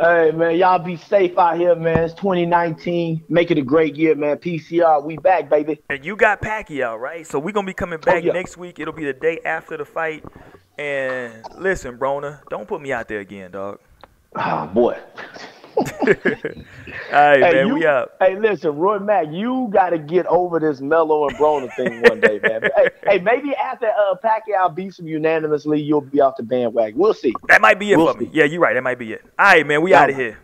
Hey 0.01 0.31
man, 0.35 0.57
y'all 0.57 0.79
be 0.79 0.97
safe 0.97 1.37
out 1.37 1.59
here, 1.59 1.75
man. 1.77 2.05
It's 2.05 2.15
2019. 2.15 3.25
Make 3.29 3.51
it 3.51 3.59
a 3.59 3.63
great 3.63 3.97
year, 3.97 4.15
man. 4.15 4.39
PCR, 4.39 5.05
we 5.05 5.19
back, 5.19 5.51
baby. 5.51 5.79
And 5.91 6.03
you 6.05 6.17
got 6.17 6.41
Pacquiao, 6.41 6.99
right? 6.99 7.27
So 7.27 7.39
we're 7.39 7.53
gonna 7.53 7.67
be 7.67 7.75
coming 7.75 8.01
back 8.01 8.23
Oh, 8.23 8.27
yeah. 8.29 8.33
next 8.33 8.57
week. 8.57 8.79
It'll 8.79 8.95
be 8.95 9.05
the 9.05 9.13
day 9.13 9.41
after 9.45 9.77
the 9.77 9.85
fight. 9.85 10.25
And 10.79 11.45
listen, 11.59 11.99
Broner, 11.99 12.41
don't 12.49 12.67
put 12.67 12.81
me 12.81 12.91
out 12.91 13.07
there 13.07 13.21
again, 13.21 13.51
dog. 13.51 13.79
Oh 14.37 14.67
boy. 14.69 14.97
All 15.77 15.85
right, 17.13 17.41
man. 17.41 17.67
you, 17.69 17.75
we 17.75 17.87
out. 17.87 18.13
Hey, 18.21 18.39
listen, 18.39 18.77
Roy 18.77 18.99
Mack, 18.99 19.29
you 19.31 19.69
got 19.73 19.91
to 19.91 19.99
get 19.99 20.27
over 20.27 20.59
this 20.59 20.81
Mello 20.81 21.29
and 21.29 21.37
Broner 21.37 21.75
thing 21.77 22.01
one 22.03 22.21
day, 22.21 22.41
man. 22.43 22.63
hey, 22.77 22.91
hey, 23.05 23.19
maybe 23.19 23.55
after 23.55 23.87
uh, 23.87 24.15
Pacquiao 24.23 24.75
beats 24.75 24.99
him 24.99 25.07
unanimously, 25.07 25.81
you'll 25.81 26.01
be 26.01 26.21
off 26.21 26.37
the 26.37 26.43
bandwagon. 26.43 26.99
We'll 26.99 27.15
see. 27.15 27.35
That 27.49 27.61
might 27.61 27.79
be 27.79 27.93
it 27.93 27.97
We'll 27.99 28.13
for 28.13 28.21
me. 28.21 28.31
Yeah, 28.33 28.45
you're 28.45 28.61
right. 28.61 28.75
That 28.75 28.83
might 28.83 28.99
be 28.99 29.13
it. 29.13 29.23
All 29.39 29.47
right, 29.47 29.67
man. 29.67 29.83
We 29.83 29.91
Yeah, 29.91 30.03
out 30.03 30.11
of 30.11 30.17
here. 30.17 30.39